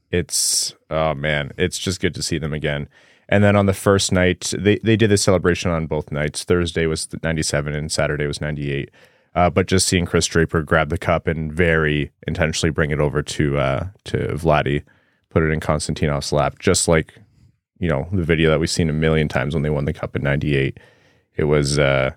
it's 0.10 0.74
oh 0.90 1.14
man, 1.14 1.52
it's 1.58 1.78
just 1.78 2.00
good 2.00 2.16
to 2.16 2.24
see 2.24 2.38
them 2.38 2.54
again. 2.54 2.88
And 3.28 3.44
then 3.44 3.58
on 3.58 3.66
the 3.66 3.74
first 3.74 4.14
night, 4.14 4.54
they 4.58 4.78
they 4.78 4.96
did 4.96 5.10
the 5.10 5.18
celebration 5.18 5.70
on 5.70 5.86
both 5.86 6.10
nights. 6.10 6.46
Thursday 6.46 6.86
was 6.86 7.10
97 7.24 7.76
and 7.76 7.92
Saturday 7.92 8.26
was 8.26 8.40
98. 8.40 8.90
Uh, 9.36 9.50
but 9.50 9.68
just 9.68 9.86
seeing 9.86 10.06
Chris 10.06 10.28
Draper 10.28 10.62
grab 10.64 10.88
the 10.88 10.98
cup 10.98 11.28
and 11.28 11.52
very 11.52 12.10
intentionally 12.26 12.72
bring 12.72 12.92
it 12.92 13.02
over 13.02 13.22
to 13.22 13.58
uh, 13.58 13.88
to 14.06 14.18
Vladdy, 14.30 14.82
put 15.30 15.44
it 15.44 15.52
in 15.52 15.60
Konstantinov's 15.60 16.32
lap, 16.32 16.58
just 16.58 16.88
like 16.88 17.16
you 17.80 17.90
know 17.90 18.08
the 18.14 18.24
video 18.24 18.50
that 18.50 18.62
we've 18.62 18.70
seen 18.70 18.90
a 18.90 18.94
million 18.94 19.28
times 19.28 19.54
when 19.54 19.64
they 19.64 19.70
won 19.70 19.84
the 19.84 19.92
cup 19.92 20.16
in 20.16 20.24
'98. 20.24 20.80
It 21.38 21.46
was 21.46 21.80
uh, 21.80 22.12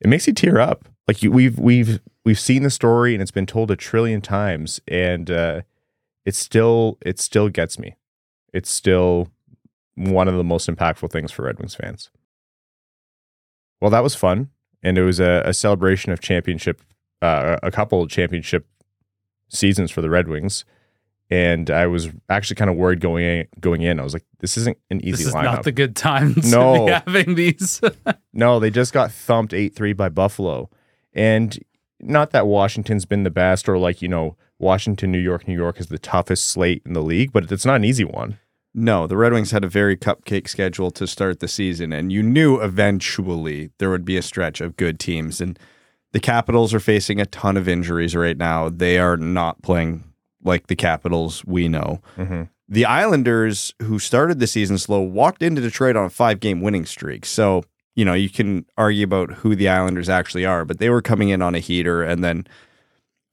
it 0.00 0.08
makes 0.08 0.26
you 0.26 0.32
tear 0.32 0.60
up. 0.60 0.88
Like 1.08 1.22
you, 1.22 1.30
we've 1.30 1.58
we've 1.58 2.00
we've 2.24 2.38
seen 2.38 2.62
the 2.62 2.70
story 2.70 3.14
and 3.14 3.22
it's 3.22 3.30
been 3.30 3.46
told 3.46 3.70
a 3.70 3.76
trillion 3.76 4.20
times, 4.20 4.80
and 4.88 5.30
uh, 5.30 5.62
it 6.24 6.34
still 6.34 6.98
it 7.00 7.18
still 7.18 7.48
gets 7.48 7.78
me. 7.78 7.96
It's 8.52 8.70
still 8.70 9.28
one 9.94 10.28
of 10.28 10.34
the 10.34 10.44
most 10.44 10.68
impactful 10.68 11.10
things 11.10 11.30
for 11.30 11.44
Red 11.44 11.58
Wings 11.58 11.74
fans. 11.74 12.10
Well, 13.80 13.90
that 13.90 14.02
was 14.02 14.14
fun, 14.14 14.50
and 14.82 14.98
it 14.98 15.02
was 15.02 15.20
a, 15.20 15.42
a 15.46 15.54
celebration 15.54 16.12
of 16.12 16.20
championship, 16.20 16.82
uh, 17.22 17.56
a 17.62 17.70
couple 17.70 18.06
championship 18.08 18.66
seasons 19.48 19.90
for 19.90 20.00
the 20.00 20.10
Red 20.10 20.28
Wings. 20.28 20.64
And 21.30 21.70
I 21.70 21.86
was 21.86 22.08
actually 22.28 22.56
kind 22.56 22.68
of 22.70 22.76
worried 22.76 23.00
going 23.00 23.24
in, 23.24 23.46
going 23.60 23.82
in. 23.82 24.00
I 24.00 24.02
was 24.02 24.12
like, 24.14 24.24
"This 24.40 24.56
isn't 24.56 24.76
an 24.90 25.00
easy 25.04 25.12
This 25.12 25.26
is 25.28 25.34
lineup." 25.34 25.44
not 25.44 25.62
the 25.64 25.70
good 25.72 25.94
time 25.94 26.34
to 26.34 26.48
No. 26.48 26.86
be 26.86 26.92
having 27.06 27.34
these. 27.36 27.80
No, 28.32 28.58
they 28.60 28.70
just 28.70 28.92
got 28.92 29.10
thumped 29.12 29.52
8 29.54 29.74
3 29.74 29.92
by 29.92 30.08
Buffalo. 30.08 30.70
And 31.12 31.58
not 32.00 32.30
that 32.30 32.46
Washington's 32.46 33.04
been 33.04 33.24
the 33.24 33.30
best 33.30 33.68
or 33.68 33.76
like, 33.76 34.00
you 34.02 34.08
know, 34.08 34.36
Washington, 34.58 35.10
New 35.10 35.18
York, 35.18 35.48
New 35.48 35.54
York 35.56 35.80
is 35.80 35.86
the 35.88 35.98
toughest 35.98 36.46
slate 36.48 36.82
in 36.86 36.92
the 36.92 37.02
league, 37.02 37.32
but 37.32 37.50
it's 37.50 37.66
not 37.66 37.76
an 37.76 37.84
easy 37.84 38.04
one. 38.04 38.38
No, 38.72 39.06
the 39.08 39.16
Red 39.16 39.32
Wings 39.32 39.50
had 39.50 39.64
a 39.64 39.68
very 39.68 39.96
cupcake 39.96 40.48
schedule 40.48 40.92
to 40.92 41.06
start 41.08 41.40
the 41.40 41.48
season, 41.48 41.92
and 41.92 42.12
you 42.12 42.22
knew 42.22 42.60
eventually 42.60 43.70
there 43.78 43.90
would 43.90 44.04
be 44.04 44.16
a 44.16 44.22
stretch 44.22 44.60
of 44.60 44.76
good 44.76 45.00
teams. 45.00 45.40
And 45.40 45.58
the 46.12 46.20
Capitals 46.20 46.72
are 46.72 46.80
facing 46.80 47.20
a 47.20 47.26
ton 47.26 47.56
of 47.56 47.68
injuries 47.68 48.14
right 48.14 48.36
now. 48.36 48.68
They 48.68 48.98
are 48.98 49.16
not 49.16 49.60
playing 49.62 50.04
like 50.42 50.66
the 50.68 50.76
Capitals 50.76 51.44
we 51.44 51.68
know. 51.68 52.00
Mhm. 52.16 52.48
The 52.68 52.84
Islanders, 52.84 53.74
who 53.82 53.98
started 53.98 54.38
the 54.38 54.46
season 54.46 54.78
slow, 54.78 55.00
walked 55.00 55.42
into 55.42 55.60
Detroit 55.60 55.96
on 55.96 56.04
a 56.04 56.10
five 56.10 56.40
game 56.40 56.60
winning 56.60 56.86
streak. 56.86 57.26
So, 57.26 57.64
you 57.96 58.04
know, 58.04 58.14
you 58.14 58.30
can 58.30 58.64
argue 58.78 59.04
about 59.04 59.32
who 59.34 59.56
the 59.56 59.68
Islanders 59.68 60.08
actually 60.08 60.44
are, 60.44 60.64
but 60.64 60.78
they 60.78 60.88
were 60.88 61.02
coming 61.02 61.30
in 61.30 61.42
on 61.42 61.54
a 61.54 61.58
heater. 61.58 62.02
And 62.02 62.22
then, 62.22 62.46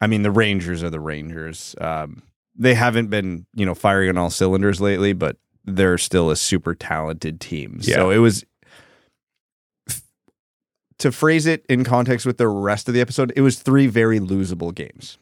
I 0.01 0.08
mean, 0.08 0.24
the 0.24 0.31
Rangers 0.31 0.84
are 0.84 0.89
the 0.89 1.00
Rangers. 1.00 1.75
Um, 1.79 2.24
they 2.55 2.74
haven't 2.74 3.10
been, 3.12 3.46
you 3.53 3.65
know, 3.65 3.75
firing 3.75 4.10
on 4.10 4.17
all 4.17 4.31
cylinders 4.31 4.81
lately, 4.81 5.13
but 5.13 5.38
they're 5.63 6.00
still 6.00 6.31
a 6.31 6.36
super 6.36 6.74
talented 6.74 7.39
team. 7.39 7.79
So 7.81 8.10
it 8.10 8.17
was 8.17 8.43
to 11.00 11.12
phrase 11.12 11.46
it 11.46 11.63
in 11.70 11.84
context 11.84 12.25
with 12.25 12.38
the 12.38 12.48
rest 12.48 12.88
of 12.88 12.93
the 12.93 13.01
episode, 13.01 13.31
it 13.36 13.41
was 13.41 13.60
three 13.60 13.86
very 13.88 14.20
losable 14.20 14.74
games. 14.74 15.20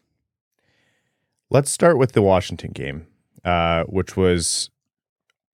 Let's 1.49 1.69
start 1.69 1.97
with 1.97 2.13
the 2.13 2.21
Washington 2.21 2.71
game, 2.71 3.07
uh, 3.43 3.83
which 3.83 4.17
was 4.17 4.69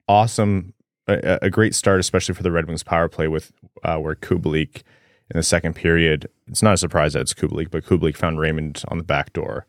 awesome. 0.07 0.73
A, 1.07 1.39
a 1.43 1.49
great 1.49 1.75
start, 1.75 1.99
especially 1.99 2.35
for 2.35 2.43
the 2.43 2.51
Red 2.51 2.67
Wings 2.67 2.83
power 2.83 3.09
play 3.09 3.27
with 3.27 3.51
uh, 3.83 3.97
where 3.97 4.15
Kubalik 4.15 4.83
in 5.29 5.37
the 5.37 5.43
second 5.43 5.75
period. 5.75 6.29
It's 6.47 6.61
not 6.61 6.73
a 6.73 6.77
surprise 6.77 7.13
that 7.13 7.21
it's 7.21 7.33
Kubalik, 7.33 7.71
but 7.71 7.83
Kubalik 7.83 8.15
found 8.15 8.39
Raymond 8.39 8.83
on 8.87 8.97
the 8.97 9.03
back 9.03 9.33
door. 9.33 9.65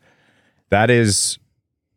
That 0.69 0.89
is 0.89 1.39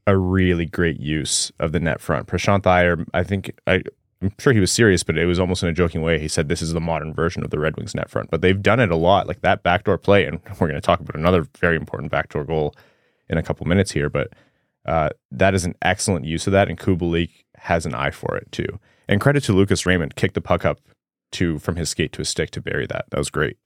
a 0.07 0.17
really 0.17 0.67
great 0.67 1.01
use 1.01 1.53
of 1.59 1.73
the 1.73 1.81
net 1.81 2.01
front. 2.01 2.27
Prashant 2.29 2.67
Iyer, 2.67 3.05
I 3.13 3.23
think 3.23 3.59
I, 3.67 3.83
I'm 4.23 4.33
sure 4.39 4.53
he 4.53 4.61
was 4.61 4.73
serious, 4.73 5.03
but 5.03 5.19
it 5.19 5.27
was 5.27 5.39
almost 5.39 5.63
in 5.63 5.69
a 5.69 5.73
joking 5.73 6.03
way. 6.03 6.19
He 6.19 6.29
said 6.29 6.49
this 6.49 6.63
is 6.63 6.73
the 6.73 6.81
modern 6.81 7.13
version 7.13 7.45
of 7.45 7.51
the 7.51 7.59
Red 7.59 7.77
Wings 7.77 7.95
net 7.95 8.11
front, 8.11 8.31
but 8.31 8.41
they've 8.41 8.63
done 8.63 8.81
it 8.81 8.91
a 8.91 8.97
lot, 8.97 9.29
like 9.29 9.43
that 9.43 9.63
backdoor 9.63 9.99
play, 9.99 10.25
and 10.25 10.41
we're 10.61 10.69
going 10.69 10.75
to 10.75 10.81
talk 10.81 11.01
about 11.01 11.15
another 11.17 11.47
very 11.59 11.77
important 11.77 12.11
backdoor 12.11 12.45
goal 12.45 12.75
in 13.29 13.39
a 13.39 13.43
couple 13.43 13.67
minutes 13.67 13.93
here. 13.93 14.09
But 14.09 14.29
uh, 14.85 15.11
that 15.31 15.55
is 15.55 15.65
an 15.65 15.75
excellent 15.83 16.25
use 16.25 16.47
of 16.47 16.53
that, 16.53 16.69
and 16.69 16.79
Kubalik 16.79 17.31
has 17.57 17.87
an 17.87 17.95
eye 17.95 18.11
for 18.11 18.37
it 18.37 18.51
too. 18.53 18.79
And 19.09 19.21
credit 19.21 19.45
to 19.45 19.53
Lucas 19.53 19.87
Raymond, 19.87 20.17
kicked 20.17 20.35
the 20.35 20.41
puck 20.41 20.65
up 20.65 20.81
to 21.33 21.59
from 21.59 21.77
his 21.77 21.89
skate 21.89 22.13
to 22.13 22.19
his 22.19 22.29
stick 22.29 22.51
to 22.53 22.61
bury 22.61 22.87
that. 22.87 23.07
That 23.11 23.19
was 23.19 23.31
great. 23.31 23.57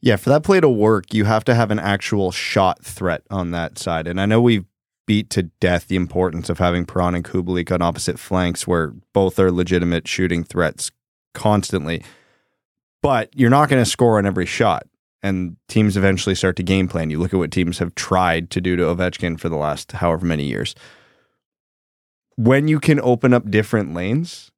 Yeah, 0.00 0.16
for 0.16 0.30
that 0.30 0.42
play 0.42 0.60
to 0.60 0.68
work, 0.68 1.14
you 1.14 1.24
have 1.24 1.44
to 1.44 1.54
have 1.54 1.70
an 1.70 1.78
actual 1.78 2.30
shot 2.30 2.84
threat 2.84 3.22
on 3.30 3.52
that 3.52 3.78
side. 3.78 4.06
And 4.06 4.20
I 4.20 4.26
know 4.26 4.40
we've 4.40 4.66
beat 5.06 5.30
to 5.30 5.44
death 5.60 5.88
the 5.88 5.96
importance 5.96 6.48
of 6.48 6.58
having 6.58 6.84
Perron 6.84 7.14
and 7.14 7.24
Kubalik 7.24 7.72
on 7.72 7.82
opposite 7.82 8.18
flanks 8.18 8.66
where 8.66 8.94
both 9.12 9.38
are 9.38 9.50
legitimate 9.50 10.06
shooting 10.06 10.44
threats 10.44 10.90
constantly. 11.34 12.04
But 13.02 13.30
you're 13.34 13.50
not 13.50 13.68
going 13.68 13.82
to 13.82 13.90
score 13.90 14.18
on 14.18 14.26
every 14.26 14.46
shot. 14.46 14.86
And 15.22 15.56
teams 15.68 15.96
eventually 15.96 16.34
start 16.34 16.56
to 16.56 16.62
game 16.62 16.88
plan. 16.88 17.10
You 17.10 17.20
look 17.20 17.32
at 17.32 17.38
what 17.38 17.52
teams 17.52 17.78
have 17.78 17.94
tried 17.94 18.50
to 18.50 18.60
do 18.60 18.74
to 18.76 18.82
Ovechkin 18.82 19.38
for 19.38 19.48
the 19.48 19.56
last 19.56 19.92
however 19.92 20.26
many 20.26 20.44
years. 20.44 20.74
When 22.36 22.66
you 22.66 22.80
can 22.80 23.00
open 23.00 23.32
up 23.32 23.50
different 23.50 23.94
lanes 23.94 24.50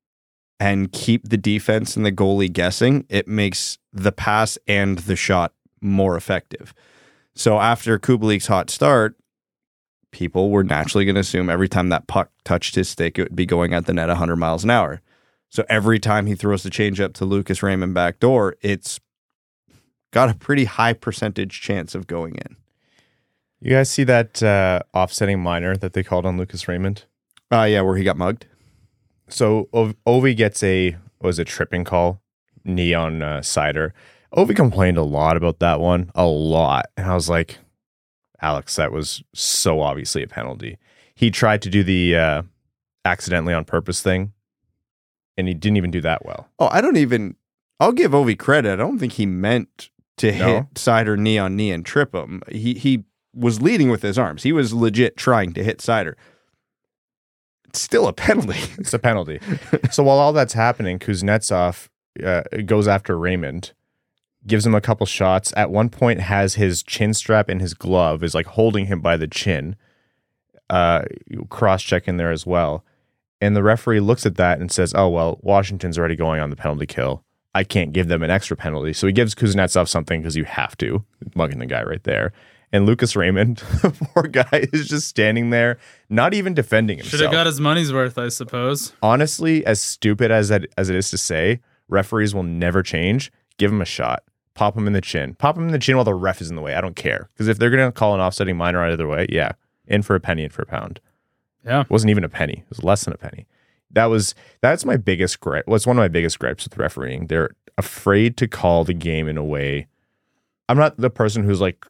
and 0.59 0.91
keep 0.91 1.29
the 1.29 1.37
defense 1.37 1.97
and 1.97 2.07
the 2.07 2.13
goalie 2.13 2.53
guessing, 2.53 3.05
it 3.11 3.29
makes 3.29 3.79
the 3.93 4.13
pass 4.13 4.57
and 4.67 5.01
the 5.01 5.17
shot 5.17 5.53
more 5.83 6.17
effective. 6.17 6.73
So 7.35 7.59
after 7.59 7.99
Kubalik's 7.99 8.47
hot 8.47 8.71
start, 8.71 9.17
people 10.13 10.51
were 10.51 10.65
naturally 10.65 11.05
going 11.05 11.17
to 11.17 11.21
assume 11.21 11.51
every 11.51 11.69
time 11.69 11.89
that 11.91 12.07
puck 12.07 12.31
touched 12.45 12.77
his 12.77 12.89
stick, 12.89 13.19
it 13.19 13.25
would 13.25 13.37
be 13.37 13.45
going 13.45 13.75
at 13.75 13.87
the 13.87 13.93
net 13.93 14.09
100 14.09 14.37
miles 14.37 14.65
an 14.65 14.71
hour. 14.71 15.03
So 15.51 15.65
every 15.69 15.99
time 15.99 16.27
he 16.27 16.35
throws 16.35 16.63
the 16.63 16.71
changeup 16.71 17.13
to 17.15 17.25
Lucas 17.25 17.63
Raymond 17.63 17.95
back 17.95 18.19
door, 18.19 18.57
it's 18.63 18.99
got 20.15 20.31
a 20.31 20.35
pretty 20.35 20.65
high 20.65 20.93
percentage 20.93 21.61
chance 21.61 21.93
of 21.93 22.07
going 22.07 22.37
in. 22.37 22.57
You 23.61 23.71
guys 23.71 23.91
see 23.91 24.05
that 24.05 24.41
uh, 24.45 24.81
offsetting 24.95 25.41
minor 25.43 25.77
that 25.77 25.93
they 25.93 26.05
called 26.05 26.25
on 26.25 26.39
Lucas 26.39 26.69
Raymond? 26.69 27.05
Uh, 27.51 27.65
yeah, 27.65 27.81
where 27.81 27.97
he 27.97 28.05
got 28.05 28.17
mugged. 28.17 28.47
So 29.29 29.69
Ov- 29.73 29.97
Ovi 30.07 30.37
gets 30.37 30.63
a 30.63 30.97
was 31.21 31.41
a 31.41 31.45
tripping 31.45 31.83
call, 31.83 32.21
knee 32.65 32.95
on 32.95 33.23
uh, 33.23 33.41
Seider. 33.41 33.91
Ovi 34.37 34.55
complained 34.55 34.99
a 34.99 35.03
lot 35.03 35.37
about 35.37 35.59
that 35.59 35.81
one, 35.81 36.13
a 36.15 36.27
lot, 36.27 36.87
and 36.97 37.07
I 37.07 37.15
was 37.15 37.29
like, 37.29 37.59
Alex, 38.41 38.77
that 38.77 38.93
was 38.93 39.23
so 39.35 39.81
obviously 39.81 40.23
a 40.23 40.29
penalty. 40.29 40.79
He 41.17 41.31
tried 41.31 41.61
to 41.63 41.71
do 41.71 41.83
the 41.83 42.17
uh, 42.17 42.43
accidentally 43.05 43.55
on 43.55 43.65
purpose 43.65 44.01
thing, 44.01 44.33
and 45.37 45.49
he 45.49 45.55
didn't 45.55 45.77
even 45.77 45.91
do 45.91 46.03
that 46.03 46.25
well. 46.25 46.49
Oh, 46.61 46.69
I 46.71 46.81
don't 46.81 46.99
even. 46.99 47.35
I'll 47.81 47.93
give 47.93 48.13
Ovi 48.13 48.39
credit. 48.39 48.75
I 48.75 48.77
don't 48.77 49.01
think 49.01 49.15
he 49.15 49.27
meant 49.27 49.91
to 50.19 50.33
No? 50.33 50.47
hit 50.57 50.75
Seider 50.75 51.19
knee 51.19 51.39
on 51.39 51.57
knee 51.57 51.71
and 51.73 51.85
trip 51.85 52.15
him. 52.15 52.43
He 52.51 52.75
he 52.75 53.05
was 53.35 53.61
leading 53.61 53.91
with 53.91 54.03
his 54.03 54.19
arms. 54.19 54.43
He 54.45 54.53
was 54.53 54.73
legit 54.73 55.17
trying 55.17 55.53
to 55.55 55.65
hit 55.65 55.79
Seider. 55.79 56.15
It's 57.69 57.81
still 57.81 58.07
a 58.07 58.13
penalty. 58.13 58.59
It's 58.79 58.95
a 58.95 58.99
penalty. 58.99 59.41
so 59.91 60.03
while 60.05 60.19
all 60.19 60.33
that's 60.33 60.53
happening, 60.53 60.99
Kuznetsov 60.99 61.89
uh, 62.25 62.43
goes 62.65 62.87
after 62.87 63.19
Raymond, 63.19 63.73
gives 64.47 64.65
him 64.65 64.75
a 64.75 64.81
couple 64.81 65.07
shots. 65.07 65.53
At 65.57 65.71
one 65.71 65.89
point, 65.89 66.21
has 66.21 66.55
his 66.55 66.83
chin 66.85 67.13
strap 67.15 67.51
in 67.51 67.59
his 67.59 67.75
glove, 67.75 68.23
is 68.23 68.35
like 68.35 68.47
holding 68.47 68.87
him 68.87 69.01
by 69.01 69.17
the 69.17 69.27
chin, 69.27 69.75
uh, 70.71 71.03
cross 71.49 71.83
checking 71.83 72.17
there 72.17 72.31
as 72.31 72.47
well. 72.47 72.85
And 73.41 73.57
the 73.57 73.63
referee 73.65 74.01
looks 74.01 74.25
at 74.25 74.37
that 74.37 74.61
and 74.61 74.71
says, 74.71 74.95
"Oh 74.95 75.09
well, 75.09 75.39
Washington's 75.43 75.99
already 75.99 76.17
going 76.17 76.41
on 76.41 76.51
the 76.51 76.57
penalty 76.57 76.87
kill. 76.87 77.25
I 77.55 77.65
can't 77.65 77.93
give 77.93 78.09
them 78.09 78.23
an 78.23 78.31
extra 78.31 78.57
penalty." 78.57 78.93
So 78.93 79.07
he 79.07 79.13
gives 79.13 79.35
Kuznetsov 79.35 79.89
something 79.89 80.21
because 80.21 80.37
you 80.37 80.45
have 80.45 80.77
to, 80.79 81.05
mugging 81.35 81.59
the 81.59 81.67
guy 81.67 81.83
right 81.83 82.03
there. 82.05 82.33
And 82.73 82.87
Lucas 82.87 83.15
Raymond, 83.15 83.59
the 83.83 83.91
poor 84.15 84.25
guy, 84.25 84.67
is 84.73 84.89
just 84.89 85.07
standing 85.07 85.51
there, 85.51 85.79
not 86.09 86.35
even 86.35 86.55
defending 86.55 86.99
himself 86.99 87.13
Should 87.13 87.21
have 87.21 87.31
got 87.33 87.47
his 87.47 87.61
money's 87.61 87.93
worth, 87.93 88.19
I 88.19 88.29
suppose. 88.29 88.93
honestly, 89.03 89.65
as 89.65 89.81
stupid 89.81 90.31
as 90.33 90.49
that 90.49 90.67
as 90.77 90.91
it 90.91 90.97
is 90.97 91.09
to 91.11 91.19
say, 91.19 91.61
referees 91.89 92.35
will 92.35 92.43
never 92.43 92.83
change. 92.83 93.31
Give 93.59 93.71
him 93.71 93.81
a 93.81 93.85
shot. 93.85 94.25
Pop 94.55 94.77
him 94.77 94.87
in 94.89 94.93
the 94.93 95.01
chin. 95.01 95.35
Pop 95.35 95.57
him 95.57 95.67
in 95.67 95.73
the 95.73 95.79
chin 95.79 95.97
while 95.97 96.05
the 96.05 96.15
ref 96.15 96.41
is 96.41 96.51
in 96.51 96.57
the 96.57 96.63
way. 96.63 96.75
I 96.75 96.81
don't 96.81 96.97
care 96.97 97.29
because 97.33 97.47
if 97.47 97.59
they're 97.59 97.71
gonna 97.71 97.93
call 97.93 98.15
an 98.15 98.21
offsetting 98.21 98.57
minor 98.57 98.83
either 98.85 99.07
way, 99.07 99.27
yeah, 99.29 99.53
in 99.87 100.03
for 100.03 100.17
a 100.17 100.21
penny, 100.21 100.43
in 100.45 100.51
for 100.51 100.63
a 100.63 100.67
pound. 100.67 100.99
Yeah. 101.65 101.83
It 101.83 101.91
wasn't 101.91 102.11
even 102.11 102.25
a 102.25 102.29
penny. 102.29 102.55
It 102.65 102.69
was 102.69 102.83
less 102.83 103.05
than 103.05 103.15
a 103.15 103.19
penny. 103.19 103.47
That 103.95 104.07
was 104.07 104.35
that's 104.61 104.85
my 104.85 104.97
biggest 104.97 105.41
gripe. 105.41 105.67
What's 105.67 105.87
one 105.87 105.97
of 105.97 106.03
my 106.03 106.09
biggest 106.09 106.39
gripes 106.39 106.65
with 106.65 106.77
refereeing? 106.77 107.27
They're 107.27 107.51
afraid 107.79 108.37
to 108.39 108.49
call 108.49 108.85
the 108.85 108.95
game 108.95 109.29
in 109.29 109.37
a 109.37 109.45
way. 109.45 109.87
I'm 110.69 110.79
not 110.79 110.97
the 110.97 111.11
person 111.11 111.45
who's 111.45 111.61
like 111.61 111.87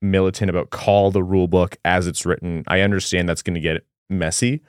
militant 0.00 0.50
about 0.50 0.70
call 0.70 1.10
the 1.10 1.22
rule 1.22 1.48
book 1.48 1.76
as 1.84 2.06
it's 2.06 2.24
written. 2.24 2.64
I 2.68 2.80
understand 2.80 3.28
that's 3.28 3.42
going 3.42 3.54
to 3.54 3.60
get 3.60 3.84
messy, 4.08 4.62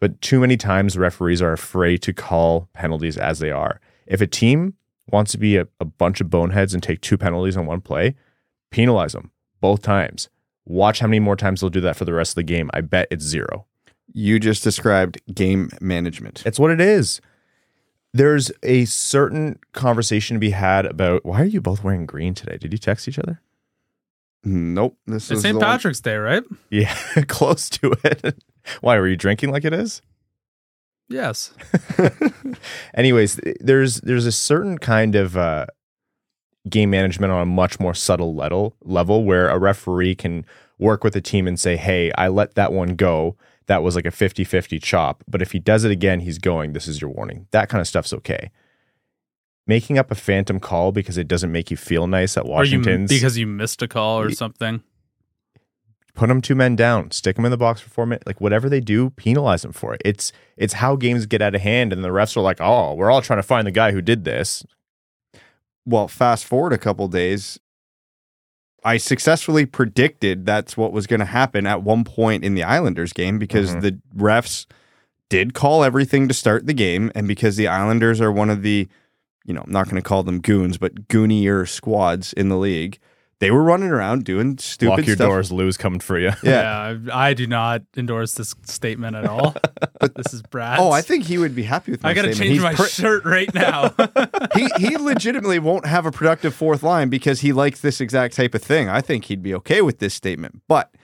but 0.00 0.20
too 0.20 0.40
many 0.40 0.56
times 0.56 0.98
referees 0.98 1.42
are 1.42 1.52
afraid 1.52 2.02
to 2.02 2.12
call 2.12 2.68
penalties 2.72 3.16
as 3.16 3.38
they 3.38 3.50
are. 3.50 3.80
If 4.06 4.20
a 4.20 4.26
team 4.26 4.74
wants 5.10 5.32
to 5.32 5.38
be 5.38 5.56
a, 5.56 5.66
a 5.80 5.84
bunch 5.84 6.20
of 6.20 6.30
boneheads 6.30 6.74
and 6.74 6.82
take 6.82 7.00
two 7.00 7.16
penalties 7.16 7.56
on 7.56 7.66
one 7.66 7.80
play, 7.80 8.14
penalize 8.70 9.12
them 9.12 9.30
both 9.60 9.82
times. 9.82 10.28
Watch 10.64 10.98
how 10.98 11.06
many 11.06 11.20
more 11.20 11.36
times 11.36 11.60
they'll 11.60 11.70
do 11.70 11.80
that 11.82 11.96
for 11.96 12.04
the 12.04 12.12
rest 12.12 12.32
of 12.32 12.36
the 12.36 12.42
game. 12.42 12.70
I 12.74 12.80
bet 12.80 13.08
it's 13.10 13.24
zero. 13.24 13.66
You 14.18 14.40
just 14.40 14.64
described 14.64 15.20
game 15.34 15.68
management. 15.78 16.42
It's 16.46 16.58
what 16.58 16.70
it 16.70 16.80
is. 16.80 17.20
There's 18.14 18.50
a 18.62 18.86
certain 18.86 19.58
conversation 19.74 20.36
to 20.36 20.40
be 20.40 20.50
had 20.52 20.86
about 20.86 21.26
why 21.26 21.42
are 21.42 21.44
you 21.44 21.60
both 21.60 21.84
wearing 21.84 22.06
green 22.06 22.32
today? 22.32 22.56
Did 22.56 22.72
you 22.72 22.78
text 22.78 23.06
each 23.08 23.18
other? 23.18 23.42
Nope. 24.42 24.96
This 25.06 25.30
It's 25.30 25.38
is 25.38 25.42
St. 25.42 25.52
the 25.54 25.58
one- 25.58 25.68
Patrick's 25.68 26.00
Day, 26.00 26.16
right? 26.16 26.42
Yeah, 26.70 26.94
close 27.28 27.68
to 27.68 27.94
it. 28.04 28.42
why 28.80 28.98
were 28.98 29.06
you 29.06 29.16
drinking 29.16 29.50
like 29.50 29.66
it 29.66 29.74
is? 29.74 30.00
Yes. 31.10 31.52
Anyways, 32.94 33.38
there's 33.60 33.96
there's 34.00 34.24
a 34.24 34.32
certain 34.32 34.78
kind 34.78 35.14
of 35.14 35.36
uh, 35.36 35.66
game 36.70 36.88
management 36.88 37.32
on 37.34 37.42
a 37.42 37.46
much 37.46 37.78
more 37.78 37.92
subtle 37.92 38.34
level 38.34 38.76
level 38.82 39.24
where 39.24 39.50
a 39.50 39.58
referee 39.58 40.14
can 40.14 40.46
work 40.78 41.04
with 41.04 41.14
a 41.16 41.20
team 41.20 41.46
and 41.46 41.60
say, 41.60 41.76
"Hey, 41.76 42.10
I 42.16 42.28
let 42.28 42.54
that 42.54 42.72
one 42.72 42.96
go. 42.96 43.36
That 43.66 43.82
was 43.82 43.96
like 43.96 44.06
a 44.06 44.10
50-50 44.10 44.80
chop, 44.82 45.24
but 45.26 45.42
if 45.42 45.52
he 45.52 45.58
does 45.58 45.84
it 45.84 45.90
again, 45.90 46.20
he's 46.20 46.38
going. 46.38 46.72
This 46.72 46.86
is 46.86 47.00
your 47.00 47.10
warning." 47.10 47.46
That 47.50 47.68
kind 47.68 47.80
of 47.80 47.88
stuff's 47.88 48.12
okay. 48.12 48.50
Making 49.66 49.98
up 49.98 50.10
a 50.12 50.14
phantom 50.14 50.60
call 50.60 50.92
because 50.92 51.18
it 51.18 51.26
doesn't 51.26 51.50
make 51.50 51.70
you 51.72 51.76
feel 51.76 52.06
nice 52.06 52.36
at 52.36 52.44
Or 52.44 52.46
you, 52.46 52.52
Washington's 52.52 53.10
because 53.10 53.36
you 53.36 53.46
missed 53.48 53.82
a 53.82 53.88
call 53.88 54.20
or 54.20 54.28
Ye- 54.28 54.34
something. 54.34 54.82
put 56.14 56.28
them 56.28 56.40
two 56.40 56.54
men 56.54 56.76
down, 56.76 57.10
stick 57.10 57.34
them 57.34 57.44
in 57.44 57.50
the 57.50 57.56
box 57.56 57.80
for 57.80 57.90
four 57.90 58.06
minutes, 58.06 58.26
like 58.26 58.40
whatever 58.40 58.68
they 58.68 58.80
do, 58.80 59.10
penalize 59.10 59.62
them 59.62 59.72
for 59.72 59.92
it. 59.94 60.00
It's 60.04 60.32
it's 60.56 60.74
how 60.74 60.94
games 60.94 61.26
get 61.26 61.42
out 61.42 61.56
of 61.56 61.60
hand, 61.62 61.92
and 61.92 62.04
the 62.04 62.08
refs 62.10 62.36
are 62.36 62.40
like, 62.42 62.60
"Oh, 62.60 62.94
we're 62.94 63.10
all 63.10 63.20
trying 63.22 63.38
to 63.40 63.42
find 63.42 63.66
the 63.66 63.72
guy 63.72 63.90
who 63.92 64.00
did 64.00 64.24
this." 64.24 64.64
well, 65.88 66.08
fast 66.08 66.44
forward 66.44 66.72
a 66.72 66.78
couple 66.78 67.06
days, 67.06 67.60
I 68.84 68.98
successfully 68.98 69.66
predicted 69.66 70.46
that's 70.46 70.76
what 70.76 70.92
was 70.92 71.06
going 71.06 71.20
to 71.20 71.26
happen 71.26 71.66
at 71.66 71.82
one 71.82 72.04
point 72.04 72.44
in 72.44 72.54
the 72.54 72.62
Islanders 72.62 73.12
game 73.12 73.38
because 73.38 73.74
Mhm. 73.74 73.80
the 73.80 73.98
refs 74.16 74.66
did 75.28 75.54
call 75.54 75.82
everything 75.82 76.28
to 76.28 76.34
start 76.34 76.66
the 76.66 76.72
game, 76.74 77.10
and 77.14 77.26
because 77.26 77.56
the 77.56 77.66
Islanders 77.66 78.20
are 78.20 78.30
one 78.30 78.48
of 78.50 78.62
the, 78.62 78.86
you 79.44 79.52
know, 79.54 79.62
I'm 79.66 79.72
not 79.72 79.86
going 79.86 79.96
to 80.00 80.08
call 80.08 80.22
them 80.22 80.40
goons, 80.40 80.78
but 80.78 81.08
goonier 81.08 81.66
squads 81.66 82.32
in 82.32 82.48
the 82.48 82.56
league. 82.56 82.98
They 83.38 83.50
were 83.50 83.62
running 83.62 83.90
around 83.90 84.24
doing 84.24 84.56
stupid 84.56 84.90
Lock 84.90 85.06
your 85.06 85.16
stuff. 85.16 85.28
doors, 85.28 85.52
Lou's 85.52 85.76
coming 85.76 86.00
for 86.00 86.18
you. 86.18 86.30
Yeah. 86.42 86.96
I, 87.12 87.28
I 87.28 87.34
do 87.34 87.46
not 87.46 87.82
endorse 87.94 88.32
this 88.32 88.54
statement 88.62 89.14
at 89.14 89.26
all. 89.26 89.54
but 90.00 90.14
this 90.14 90.32
is 90.32 90.40
Brad. 90.42 90.78
Oh, 90.80 90.90
I 90.90 91.02
think 91.02 91.24
he 91.24 91.36
would 91.36 91.54
be 91.54 91.64
happy 91.64 91.90
with 91.92 92.02
my 92.02 92.10
I 92.10 92.14
got 92.14 92.22
to 92.22 92.34
statement. 92.34 92.48
change 92.48 92.52
He's 92.54 92.62
my 92.62 92.74
pre- 92.74 92.88
shirt 92.88 93.24
right 93.26 93.52
now. 93.54 93.94
he 94.54 94.68
he 94.78 94.96
legitimately 94.96 95.58
won't 95.58 95.84
have 95.84 96.06
a 96.06 96.10
productive 96.10 96.54
fourth 96.54 96.82
line 96.82 97.10
because 97.10 97.40
he 97.40 97.52
likes 97.52 97.82
this 97.82 98.00
exact 98.00 98.34
type 98.34 98.54
of 98.54 98.62
thing. 98.62 98.88
I 98.88 99.02
think 99.02 99.26
he'd 99.26 99.42
be 99.42 99.54
okay 99.56 99.82
with 99.82 99.98
this 99.98 100.14
statement. 100.14 100.62
But 100.66 100.94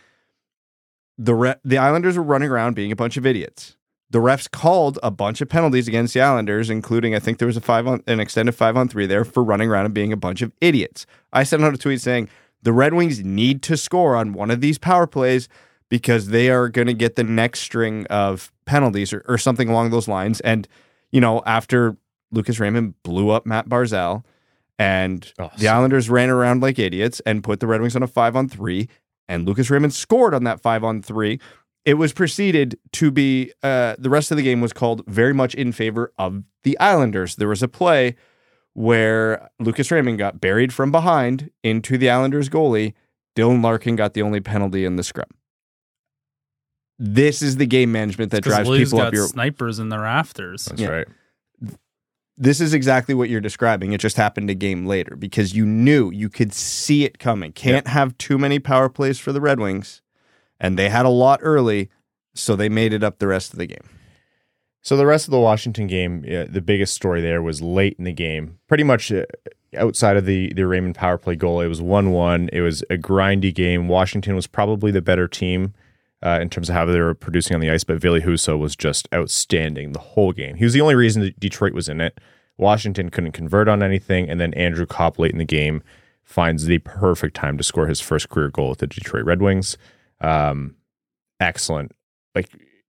the 1.18 1.34
re- 1.34 1.56
the 1.64 1.76
Islanders 1.76 2.16
were 2.16 2.22
running 2.22 2.48
around 2.48 2.74
being 2.74 2.92
a 2.92 2.96
bunch 2.96 3.18
of 3.18 3.26
idiots. 3.26 3.76
The 4.12 4.18
refs 4.18 4.50
called 4.50 4.98
a 5.02 5.10
bunch 5.10 5.40
of 5.40 5.48
penalties 5.48 5.88
against 5.88 6.12
the 6.12 6.20
Islanders, 6.20 6.68
including 6.68 7.14
I 7.14 7.18
think 7.18 7.38
there 7.38 7.46
was 7.46 7.56
a 7.56 7.62
five 7.62 7.86
on 7.86 8.02
an 8.06 8.20
extended 8.20 8.52
five 8.52 8.76
on 8.76 8.86
three 8.88 9.06
there 9.06 9.24
for 9.24 9.42
running 9.42 9.70
around 9.70 9.86
and 9.86 9.94
being 9.94 10.12
a 10.12 10.18
bunch 10.18 10.42
of 10.42 10.52
idiots. 10.60 11.06
I 11.32 11.44
sent 11.44 11.64
out 11.64 11.72
a 11.74 11.78
tweet 11.78 12.00
saying 12.02 12.28
the 12.62 12.74
Red 12.74 12.92
Wings 12.92 13.24
need 13.24 13.62
to 13.62 13.76
score 13.76 14.14
on 14.14 14.34
one 14.34 14.50
of 14.50 14.60
these 14.60 14.76
power 14.78 15.06
plays 15.06 15.48
because 15.88 16.28
they 16.28 16.50
are 16.50 16.68
going 16.68 16.86
to 16.88 16.94
get 16.94 17.16
the 17.16 17.24
next 17.24 17.60
string 17.60 18.06
of 18.08 18.52
penalties 18.66 19.14
or, 19.14 19.24
or 19.26 19.38
something 19.38 19.68
along 19.70 19.90
those 19.90 20.08
lines. 20.08 20.40
And 20.40 20.68
you 21.10 21.20
know, 21.20 21.42
after 21.46 21.96
Lucas 22.30 22.60
Raymond 22.60 23.02
blew 23.02 23.30
up 23.30 23.46
Matt 23.46 23.68
Barzal, 23.68 24.24
and 24.78 25.32
Oh, 25.38 25.50
the 25.56 25.68
Islanders 25.68 26.10
ran 26.10 26.28
around 26.28 26.60
like 26.62 26.78
idiots 26.78 27.20
and 27.20 27.42
put 27.42 27.60
the 27.60 27.66
Red 27.66 27.80
Wings 27.80 27.96
on 27.96 28.02
a 28.02 28.06
five 28.06 28.36
on 28.36 28.48
three, 28.48 28.88
and 29.26 29.46
Lucas 29.46 29.70
Raymond 29.70 29.94
scored 29.94 30.34
on 30.34 30.44
that 30.44 30.60
five 30.60 30.84
on 30.84 31.00
three. 31.00 31.40
It 31.84 31.94
was 31.94 32.12
proceeded 32.12 32.78
to 32.92 33.10
be 33.10 33.52
uh, 33.62 33.96
the 33.98 34.08
rest 34.10 34.30
of 34.30 34.36
the 34.36 34.42
game 34.42 34.60
was 34.60 34.72
called 34.72 35.02
very 35.06 35.32
much 35.34 35.54
in 35.54 35.72
favor 35.72 36.12
of 36.18 36.44
the 36.62 36.78
Islanders. 36.78 37.36
There 37.36 37.48
was 37.48 37.62
a 37.62 37.68
play 37.68 38.14
where 38.74 39.50
Lucas 39.58 39.90
Raymond 39.90 40.18
got 40.18 40.40
buried 40.40 40.72
from 40.72 40.92
behind 40.92 41.50
into 41.64 41.98
the 41.98 42.08
Islanders 42.08 42.48
goalie. 42.48 42.94
Dylan 43.36 43.62
Larkin 43.62 43.96
got 43.96 44.14
the 44.14 44.22
only 44.22 44.40
penalty 44.40 44.84
in 44.84 44.96
the 44.96 45.02
scrum. 45.02 45.26
This 46.98 47.42
is 47.42 47.56
the 47.56 47.66
game 47.66 47.90
management 47.90 48.30
that 48.30 48.44
drives 48.44 48.68
Lou's 48.68 48.88
people 48.90 48.98
got 49.00 49.08
up 49.08 49.14
your 49.14 49.26
snipers 49.26 49.78
in 49.78 49.88
the 49.88 49.98
rafters. 49.98 50.66
That's 50.66 50.80
Yeah. 50.80 50.88
right. 50.88 51.06
this 52.38 52.60
is 52.60 52.72
exactly 52.74 53.14
what 53.14 53.28
you're 53.28 53.40
describing. 53.42 53.92
It 53.92 54.00
just 54.00 54.16
happened 54.16 54.48
a 54.50 54.54
game 54.54 54.86
later 54.86 55.16
because 55.16 55.54
you 55.54 55.66
knew 55.66 56.10
you 56.10 56.28
could 56.28 56.52
see 56.52 57.04
it 57.04 57.18
coming. 57.18 57.52
Can't 57.52 57.86
have 57.86 58.16
too 58.18 58.38
many 58.38 58.58
power 58.58 58.88
plays 58.88 59.18
for 59.18 59.32
the 59.32 59.40
Red 59.40 59.60
Wings, 59.60 60.00
and 60.62 60.78
they 60.78 60.88
had 60.88 61.04
a 61.04 61.10
lot 61.10 61.40
early, 61.42 61.90
so 62.34 62.56
they 62.56 62.70
made 62.70 62.94
it 62.94 63.04
up 63.04 63.18
the 63.18 63.26
rest 63.26 63.52
of 63.52 63.58
the 63.58 63.66
game. 63.66 63.86
So 64.80 64.96
the 64.96 65.06
rest 65.06 65.26
of 65.28 65.32
the 65.32 65.38
Washington 65.38 65.86
game, 65.86 66.22
the 66.22 66.62
biggest 66.64 66.94
story 66.94 67.20
there 67.20 67.42
was 67.42 67.60
late 67.60 67.96
in 67.98 68.04
the 68.04 68.12
game. 68.12 68.58
Pretty 68.66 68.84
much 68.84 69.12
uh, 69.12 69.26
outside 69.76 70.16
of 70.16 70.24
the 70.24 70.52
the 70.54 70.66
Raymond 70.66 70.94
power 70.94 71.18
play 71.18 71.36
goal, 71.36 71.60
it 71.60 71.68
was 71.68 71.82
one 71.82 72.10
one. 72.12 72.48
It 72.52 72.62
was 72.62 72.82
a 72.88 72.96
grindy 72.96 73.54
game. 73.54 73.88
Washington 73.88 74.34
was 74.34 74.46
probably 74.46 74.90
the 74.90 75.02
better 75.02 75.28
team. 75.28 75.74
uh, 76.24 76.38
in 76.40 76.48
terms 76.48 76.68
of 76.68 76.74
how 76.74 76.84
they 76.84 77.00
were 77.00 77.14
producing 77.14 77.54
on 77.54 77.60
the 77.60 77.70
ice, 77.70 77.84
but 77.84 77.98
Ville 78.00 78.20
Husso 78.20 78.58
was 78.58 78.76
just 78.76 79.08
outstanding 79.12 79.92
the 79.92 79.98
whole 79.98 80.32
game. 80.32 80.56
He 80.56 80.64
was 80.64 80.72
the 80.72 80.80
only 80.80 80.94
reason 80.94 81.22
that 81.22 81.38
Detroit 81.40 81.72
was 81.72 81.88
in 81.88 82.00
it. 82.00 82.18
Washington 82.56 83.10
couldn't 83.10 83.32
convert 83.32 83.68
on 83.68 83.82
anything, 83.82 84.30
and 84.30 84.40
then 84.40 84.54
Andrew 84.54 84.86
Copp 84.86 85.18
late 85.18 85.32
in 85.32 85.38
the 85.38 85.44
game 85.44 85.82
finds 86.22 86.66
the 86.66 86.78
perfect 86.78 87.34
time 87.34 87.58
to 87.58 87.64
score 87.64 87.88
his 87.88 88.00
first 88.00 88.28
career 88.28 88.48
goal 88.50 88.70
with 88.70 88.78
the 88.78 88.86
Detroit 88.86 89.24
Red 89.24 89.42
Wings. 89.42 89.76
Um, 90.22 90.76
excellent. 91.40 91.92
Like, 92.34 92.48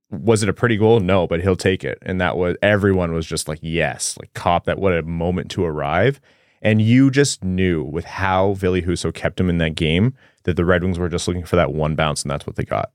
was 0.09 0.43
it 0.43 0.49
a 0.49 0.53
pretty 0.53 0.77
goal? 0.77 0.99
No, 0.99 1.27
but 1.27 1.41
he'll 1.41 1.55
take 1.55 1.83
it. 1.83 1.97
And 2.03 2.21
that 2.21 2.37
was 2.37 2.55
everyone 2.61 3.13
was 3.13 3.25
just 3.25 3.47
like, 3.47 3.59
yes, 3.61 4.17
like 4.19 4.33
Copp 4.33 4.65
That 4.65 4.79
what 4.79 4.97
a 4.97 5.01
moment 5.01 5.51
to 5.51 5.65
arrive. 5.65 6.21
And 6.61 6.81
you 6.81 7.11
just 7.11 7.43
knew 7.43 7.83
with 7.83 8.05
how 8.05 8.53
Ville 8.53 8.81
Husso 8.81 9.13
kept 9.13 9.39
him 9.39 9.49
in 9.49 9.57
that 9.57 9.75
game 9.75 10.15
that 10.43 10.55
the 10.55 10.63
Red 10.63 10.83
Wings 10.83 10.97
were 10.97 11.09
just 11.09 11.27
looking 11.27 11.43
for 11.43 11.57
that 11.57 11.73
one 11.73 11.95
bounce, 11.95 12.21
and 12.21 12.31
that's 12.31 12.47
what 12.47 12.55
they 12.55 12.63
got. 12.63 12.91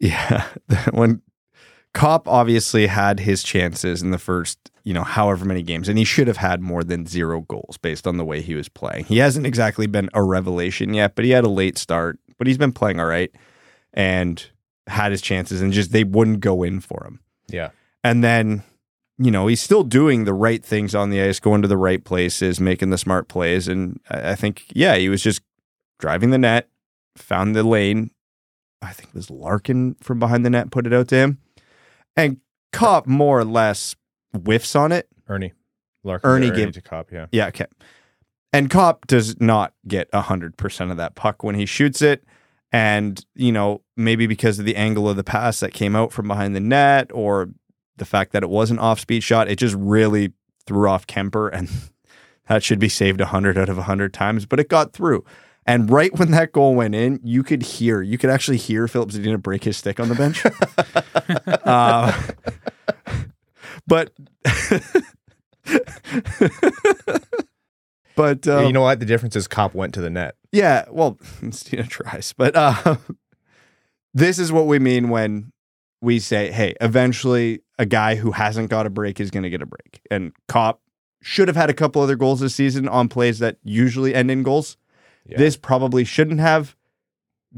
Yeah. 0.00 0.44
when 0.90 1.22
Copp 1.94 2.26
obviously 2.28 2.86
had 2.86 3.20
his 3.20 3.42
chances 3.42 4.02
in 4.02 4.10
the 4.10 4.18
first, 4.18 4.58
you 4.82 4.92
know, 4.92 5.04
however 5.04 5.44
many 5.44 5.62
games, 5.62 5.88
and 5.88 5.98
he 5.98 6.04
should 6.04 6.26
have 6.26 6.36
had 6.36 6.60
more 6.60 6.82
than 6.82 7.06
zero 7.06 7.42
goals 7.42 7.78
based 7.78 8.06
on 8.06 8.16
the 8.16 8.24
way 8.24 8.40
he 8.40 8.54
was 8.54 8.68
playing. 8.68 9.04
He 9.04 9.18
hasn't 9.18 9.46
exactly 9.46 9.86
been 9.86 10.10
a 10.14 10.22
revelation 10.22 10.94
yet, 10.94 11.14
but 11.14 11.24
he 11.24 11.30
had 11.32 11.44
a 11.44 11.48
late 11.48 11.78
start, 11.78 12.18
but 12.38 12.46
he's 12.46 12.58
been 12.58 12.72
playing 12.72 13.00
all 13.00 13.06
right 13.06 13.30
and 13.92 14.46
had 14.86 15.12
his 15.12 15.20
chances 15.20 15.60
and 15.60 15.72
just 15.72 15.92
they 15.92 16.04
wouldn't 16.04 16.40
go 16.40 16.62
in 16.62 16.80
for 16.80 17.04
him. 17.04 17.20
Yeah. 17.48 17.70
And 18.04 18.22
then, 18.24 18.62
you 19.18 19.30
know, 19.30 19.46
he's 19.48 19.60
still 19.60 19.82
doing 19.84 20.24
the 20.24 20.32
right 20.32 20.64
things 20.64 20.94
on 20.94 21.10
the 21.10 21.20
ice, 21.20 21.40
going 21.40 21.62
to 21.62 21.68
the 21.68 21.76
right 21.76 22.02
places, 22.02 22.60
making 22.60 22.90
the 22.90 22.98
smart 22.98 23.28
plays. 23.28 23.68
And 23.68 24.00
I 24.08 24.34
think, 24.34 24.66
yeah, 24.70 24.96
he 24.96 25.08
was 25.08 25.22
just 25.22 25.42
driving 25.98 26.30
the 26.30 26.38
net, 26.38 26.68
found 27.16 27.54
the 27.56 27.62
lane. 27.64 28.10
I 28.80 28.92
think 28.92 29.08
it 29.10 29.14
was 29.14 29.30
Larkin 29.30 29.96
from 30.00 30.18
behind 30.20 30.44
the 30.46 30.50
net 30.50 30.70
put 30.70 30.86
it 30.86 30.92
out 30.92 31.08
to 31.08 31.16
him. 31.16 31.38
And 32.16 32.38
Copp 32.72 33.06
more 33.06 33.40
or 33.40 33.44
less 33.44 33.96
whiffs 34.32 34.76
on 34.76 34.92
it. 34.92 35.08
Ernie. 35.28 35.52
Larkin 36.04 36.30
Ernie 36.30 36.46
Ernie 36.48 36.56
gave- 36.56 36.72
to 36.74 36.80
Copp, 36.80 37.10
yeah. 37.10 37.26
Yeah, 37.32 37.48
okay. 37.48 37.66
And 38.52 38.70
Copp 38.70 39.06
does 39.06 39.38
not 39.40 39.74
get 39.86 40.10
100% 40.12 40.90
of 40.90 40.96
that 40.96 41.14
puck 41.16 41.42
when 41.42 41.54
he 41.56 41.66
shoots 41.66 42.00
it. 42.00 42.24
And, 42.70 43.24
you 43.34 43.52
know, 43.52 43.82
maybe 43.96 44.26
because 44.26 44.58
of 44.58 44.64
the 44.64 44.76
angle 44.76 45.08
of 45.08 45.16
the 45.16 45.24
pass 45.24 45.60
that 45.60 45.72
came 45.72 45.96
out 45.96 46.12
from 46.12 46.28
behind 46.28 46.54
the 46.54 46.60
net 46.60 47.10
or 47.14 47.48
the 47.96 48.04
fact 48.04 48.32
that 48.32 48.42
it 48.42 48.50
was 48.50 48.70
an 48.70 48.78
off 48.78 49.00
speed 49.00 49.22
shot, 49.22 49.48
it 49.48 49.56
just 49.56 49.74
really 49.78 50.32
threw 50.66 50.88
off 50.88 51.06
Kemper. 51.06 51.48
And 52.48 52.54
that 52.54 52.62
should 52.62 52.78
be 52.78 52.88
saved 52.88 53.20
100 53.20 53.58
out 53.58 53.68
of 53.68 53.76
100 53.76 54.14
times, 54.14 54.46
but 54.46 54.58
it 54.58 54.70
got 54.70 54.94
through. 54.94 55.22
And 55.66 55.90
right 55.90 56.18
when 56.18 56.30
that 56.30 56.52
goal 56.52 56.74
went 56.74 56.94
in, 56.94 57.20
you 57.22 57.42
could 57.42 57.62
hear, 57.62 58.00
you 58.00 58.16
could 58.16 58.30
actually 58.30 58.56
hear 58.56 58.88
Philip 58.88 59.10
Zadina 59.10 59.40
break 59.40 59.64
his 59.64 59.76
stick 59.76 60.00
on 60.00 60.08
the 60.08 60.14
bench. 60.14 60.42
uh, 61.64 62.10
but, 63.86 64.10
but, 68.18 68.46
um, 68.48 68.66
you 68.66 68.72
know 68.72 68.82
what? 68.82 69.00
The 69.00 69.06
difference 69.06 69.34
is 69.36 69.48
Copp 69.48 69.74
went 69.74 69.94
to 69.94 70.00
the 70.00 70.10
net. 70.10 70.34
yeah, 70.52 70.84
well, 70.90 71.18
Stina 71.50 71.84
tries, 71.84 72.34
but 72.36 72.54
uh, 72.54 72.96
this 74.14 74.38
is 74.38 74.52
what 74.52 74.66
we 74.66 74.78
mean 74.78 75.08
when 75.08 75.52
we 76.02 76.18
say, 76.18 76.50
"Hey, 76.50 76.74
eventually, 76.80 77.60
a 77.78 77.86
guy 77.86 78.16
who 78.16 78.32
hasn't 78.32 78.70
got 78.70 78.86
a 78.86 78.90
break 78.90 79.20
is 79.20 79.30
going 79.30 79.44
to 79.44 79.50
get 79.50 79.62
a 79.62 79.66
break." 79.66 80.00
And 80.10 80.32
Copp 80.48 80.80
should 81.22 81.48
have 81.48 81.56
had 81.56 81.70
a 81.70 81.74
couple 81.74 82.02
other 82.02 82.16
goals 82.16 82.40
this 82.40 82.54
season 82.54 82.88
on 82.88 83.08
plays 83.08 83.38
that 83.38 83.56
usually 83.64 84.14
end 84.14 84.30
in 84.30 84.42
goals. 84.42 84.76
Yeah. 85.26 85.38
This 85.38 85.56
probably 85.56 86.04
shouldn't 86.04 86.40
have. 86.40 86.76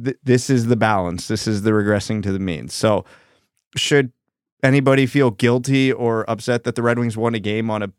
Th- 0.02 0.16
this 0.22 0.48
is 0.50 0.66
the 0.66 0.76
balance. 0.76 1.28
This 1.28 1.46
is 1.46 1.62
the 1.62 1.70
regressing 1.70 2.22
to 2.22 2.32
the 2.32 2.38
mean. 2.38 2.68
So, 2.68 3.04
should 3.76 4.12
anybody 4.62 5.06
feel 5.06 5.30
guilty 5.30 5.92
or 5.92 6.28
upset 6.28 6.64
that 6.64 6.74
the 6.74 6.82
Red 6.82 6.98
Wings 6.98 7.16
won 7.16 7.34
a 7.34 7.38
game 7.40 7.70
on 7.70 7.82
a, 7.82 7.90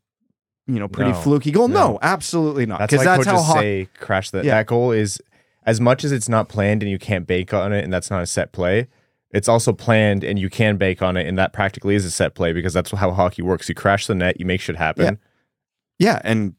you 0.68 0.80
know, 0.80 0.88
pretty 0.88 1.12
No. 1.12 1.18
fluky 1.18 1.52
goal? 1.52 1.68
No, 1.68 1.92
No. 1.94 2.00
absolutely 2.02 2.66
not. 2.66 2.80
That's 2.80 2.92
Because 2.92 3.06
why 3.06 3.18
that's, 3.18 3.28
how 3.28 3.54
say 3.60 3.88
crash 4.00 4.30
that. 4.32 4.46
Yeah. 4.46 4.56
That 4.56 4.68
goal 4.68 4.92
is 4.92 5.20
as 5.66 5.80
much 5.82 6.04
as 6.04 6.12
it's 6.12 6.30
not 6.30 6.50
planned 6.50 6.82
and 6.82 6.92
you 6.92 6.98
can't 7.00 7.28
bake 7.28 7.54
on 7.54 7.72
it, 7.74 7.84
and 7.84 7.92
that's 7.94 8.10
not 8.10 8.22
a 8.24 8.26
set 8.28 8.52
play. 8.52 8.88
It's 9.34 9.48
also 9.48 9.72
planned 9.74 10.24
and 10.24 10.38
you 10.38 10.50
can 10.50 10.78
bake 10.78 11.02
on 11.02 11.16
it, 11.18 11.28
and 11.28 11.38
that 11.38 11.54
practically 11.54 11.96
is 11.96 12.04
a 12.06 12.12
set 12.12 12.36
play 12.36 12.52
because 12.54 12.74
that's 12.74 12.92
how 12.92 13.12
hockey 13.12 13.42
works. 13.42 13.70
You 13.70 13.76
crash 13.76 14.08
the 14.08 14.16
net, 14.16 14.40
you 14.40 14.46
make 14.46 14.60
shit 14.62 14.76
happen. 14.76 15.20
Yeah, 16.00 16.20
and 16.24 16.56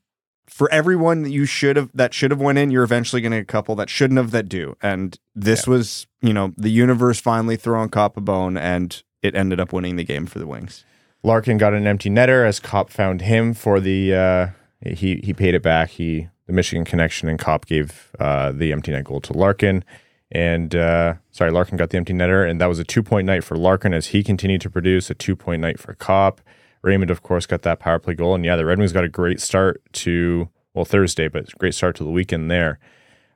for 0.49 0.71
everyone 0.73 1.23
that 1.23 1.31
you 1.31 1.45
should 1.47 1.77
have 1.77 1.91
that 1.95 2.15
should 2.15 2.31
have 2.31 2.41
went 2.41 2.59
in, 2.59 2.71
you're 2.71 2.83
eventually 2.85 3.21
going 3.23 3.33
to 3.33 3.39
get 3.39 3.43
a 3.43 3.47
couple 3.47 3.75
that 3.77 3.91
shouldn't 3.91 4.19
have 4.19 4.31
that 4.33 4.49
do. 4.49 4.77
And 4.83 5.19
this 5.35 5.67
was, 5.67 6.07
you 6.21 6.33
know, 6.33 6.53
the 6.57 6.71
universe 6.71 7.21
finally 7.21 7.57
throwing 7.57 7.89
Copp 7.89 8.17
a 8.17 8.21
bone, 8.21 8.57
and 8.57 9.03
it 9.23 9.35
ended 9.35 9.61
up 9.61 9.73
winning 9.73 9.97
the 9.97 10.05
game 10.05 10.27
for 10.27 10.39
the 10.39 10.47
Wings. 10.47 10.85
Larkin 11.23 11.59
got 11.59 11.75
an 11.75 11.87
empty 11.87 12.11
netter 12.11 12.47
as 12.47 12.59
Copp 12.59 12.91
found 12.91 13.23
him 13.23 13.55
for 13.55 13.81
the. 13.81 14.15
Uh, 14.15 14.47
he 14.85 15.21
he 15.23 15.33
paid 15.33 15.55
it 15.55 15.63
back. 15.63 15.91
He 15.91 16.29
the 16.47 16.53
Michigan 16.53 16.85
connection 16.85 17.29
and 17.29 17.39
Copp 17.39 17.67
gave 17.67 18.11
uh, 18.19 18.53
the 18.53 18.73
empty 18.73 18.91
net 18.91 19.05
goal 19.05 19.21
to 19.23 19.33
Larkin. 19.33 19.85
And 20.31 20.75
uh, 20.75 21.15
sorry, 21.31 21.51
Larkin 21.51 21.77
got 21.77 21.91
the 21.91 21.99
empty 21.99 22.13
netter, 22.13 22.49
and 22.49 22.61
that 22.61 22.67
was 22.67 22.79
a 22.79 22.85
two 22.85 23.03
point 23.03 23.27
night 23.27 23.45
for 23.45 23.57
Larkin 23.57 23.95
as 23.95 24.09
he 24.09 24.25
continued 24.25 24.63
to 24.63 24.71
produce 24.71 25.11
a 25.11 25.15
two 25.15 25.37
point 25.37 25.61
night 25.61 25.79
for 25.79 25.95
Copp. 25.95 26.41
Raymond, 26.83 27.11
of 27.11 27.23
course, 27.23 27.47
got 27.47 27.63
that 27.63 27.79
power 27.79 28.01
play 28.01 28.15
goal, 28.15 28.35
and 28.35 28.45
yeah, 28.45 28.57
the 28.57 28.65
Red 28.65 28.79
Wings 28.79 28.93
got 28.93 29.05
a 29.05 29.09
great 29.09 29.41
start 29.41 29.81
to 29.93 30.49
well 30.75 30.85
Thursday, 30.85 31.29
but 31.29 31.57
great 31.59 31.75
start 31.75 31.95
to 31.97 32.05
the 32.05 32.11
weekend 32.11 32.51
there. 32.51 32.79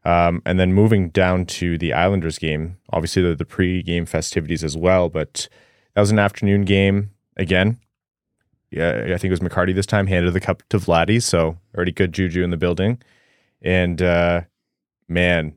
Um, 0.05 0.41
and 0.47 0.59
then 0.59 0.73
moving 0.73 1.11
down 1.11 1.47
to 1.47 1.77
the 1.77 1.93
Islanders 1.93 2.39
game, 2.39 2.77
obviously 2.93 3.23
the, 3.23 3.35
the 3.35 3.45
pre-game 3.45 4.07
festivities 4.07 4.63
as 4.63 4.77
well, 4.77 5.09
but 5.09 5.49
that 5.95 6.01
was 6.01 6.13
an 6.13 6.21
afternoon 6.21 6.65
game 6.65 7.11
again. 7.37 7.79
Yeah, 8.71 9.05
I 9.07 9.19
think 9.19 9.25
it 9.25 9.31
was 9.31 9.41
McCarty 9.41 9.75
this 9.75 9.87
time 9.87 10.07
handed 10.07 10.33
the 10.33 10.41
cup 10.41 10.63
to 10.71 10.79
Vladdy, 10.79 11.23
so 11.23 11.57
already 11.75 11.93
good 11.93 12.13
juju 12.13 12.43
in 12.43 12.51
the 12.51 12.57
building. 12.57 13.01
And 13.63 14.03
uh, 14.03 14.43
man, 15.09 15.55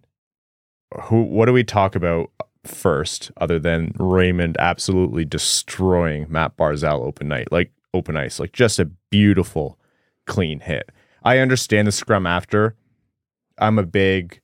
who? 1.04 1.24
What 1.24 1.48
do 1.48 1.54
we 1.54 1.64
talk 1.64 1.96
about 1.96 2.32
first, 2.66 3.32
other 3.38 3.60
than 3.60 3.94
Raymond 3.98 4.58
absolutely 4.60 5.26
destroying 5.26 6.28
Matt 6.30 6.56
Barzal 6.56 7.02
open 7.02 7.28
night, 7.28 7.52
like 7.52 7.72
open 7.94 8.16
ice, 8.16 8.40
like 8.40 8.54
just 8.54 8.80
a 8.80 8.86
beautiful, 9.10 9.80
clean 10.28 10.60
hit. 10.60 10.92
I 11.24 11.40
understand 11.40 11.88
the 11.88 11.92
scrum 11.92 12.28
after. 12.28 12.76
I'm 13.58 13.80
a 13.80 13.84
big 13.84 14.40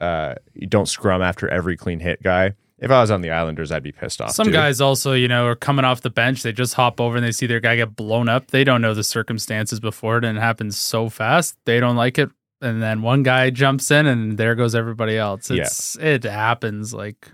uh, 0.00 0.34
you 0.54 0.66
don't 0.66 0.88
scrum 0.88 1.22
after 1.22 1.48
every 1.48 1.76
clean 1.76 2.00
hit 2.00 2.22
guy. 2.22 2.54
If 2.78 2.90
I 2.90 3.00
was 3.00 3.10
on 3.10 3.22
the 3.22 3.30
Islanders, 3.30 3.72
I'd 3.72 3.82
be 3.82 3.92
pissed 3.92 4.20
off. 4.20 4.32
Some 4.32 4.48
too. 4.48 4.52
guys 4.52 4.82
also, 4.82 5.12
you 5.14 5.28
know, 5.28 5.46
are 5.46 5.54
coming 5.54 5.84
off 5.86 6.02
the 6.02 6.10
bench. 6.10 6.42
They 6.42 6.52
just 6.52 6.74
hop 6.74 7.00
over 7.00 7.16
and 7.16 7.24
they 7.24 7.32
see 7.32 7.46
their 7.46 7.60
guy 7.60 7.76
get 7.76 7.96
blown 7.96 8.28
up. 8.28 8.48
They 8.48 8.64
don't 8.64 8.82
know 8.82 8.92
the 8.92 9.04
circumstances 9.04 9.80
before 9.80 10.18
it, 10.18 10.24
and 10.24 10.36
it 10.36 10.40
happens 10.40 10.78
so 10.78 11.08
fast. 11.08 11.56
They 11.64 11.80
don't 11.80 11.96
like 11.96 12.18
it, 12.18 12.30
and 12.60 12.82
then 12.82 13.00
one 13.00 13.22
guy 13.22 13.48
jumps 13.48 13.90
in, 13.90 14.06
and 14.06 14.36
there 14.36 14.54
goes 14.54 14.74
everybody 14.74 15.16
else. 15.16 15.50
Yeah. 15.50 15.62
It's 15.62 15.96
it 15.96 16.24
happens. 16.24 16.92
Like 16.92 17.30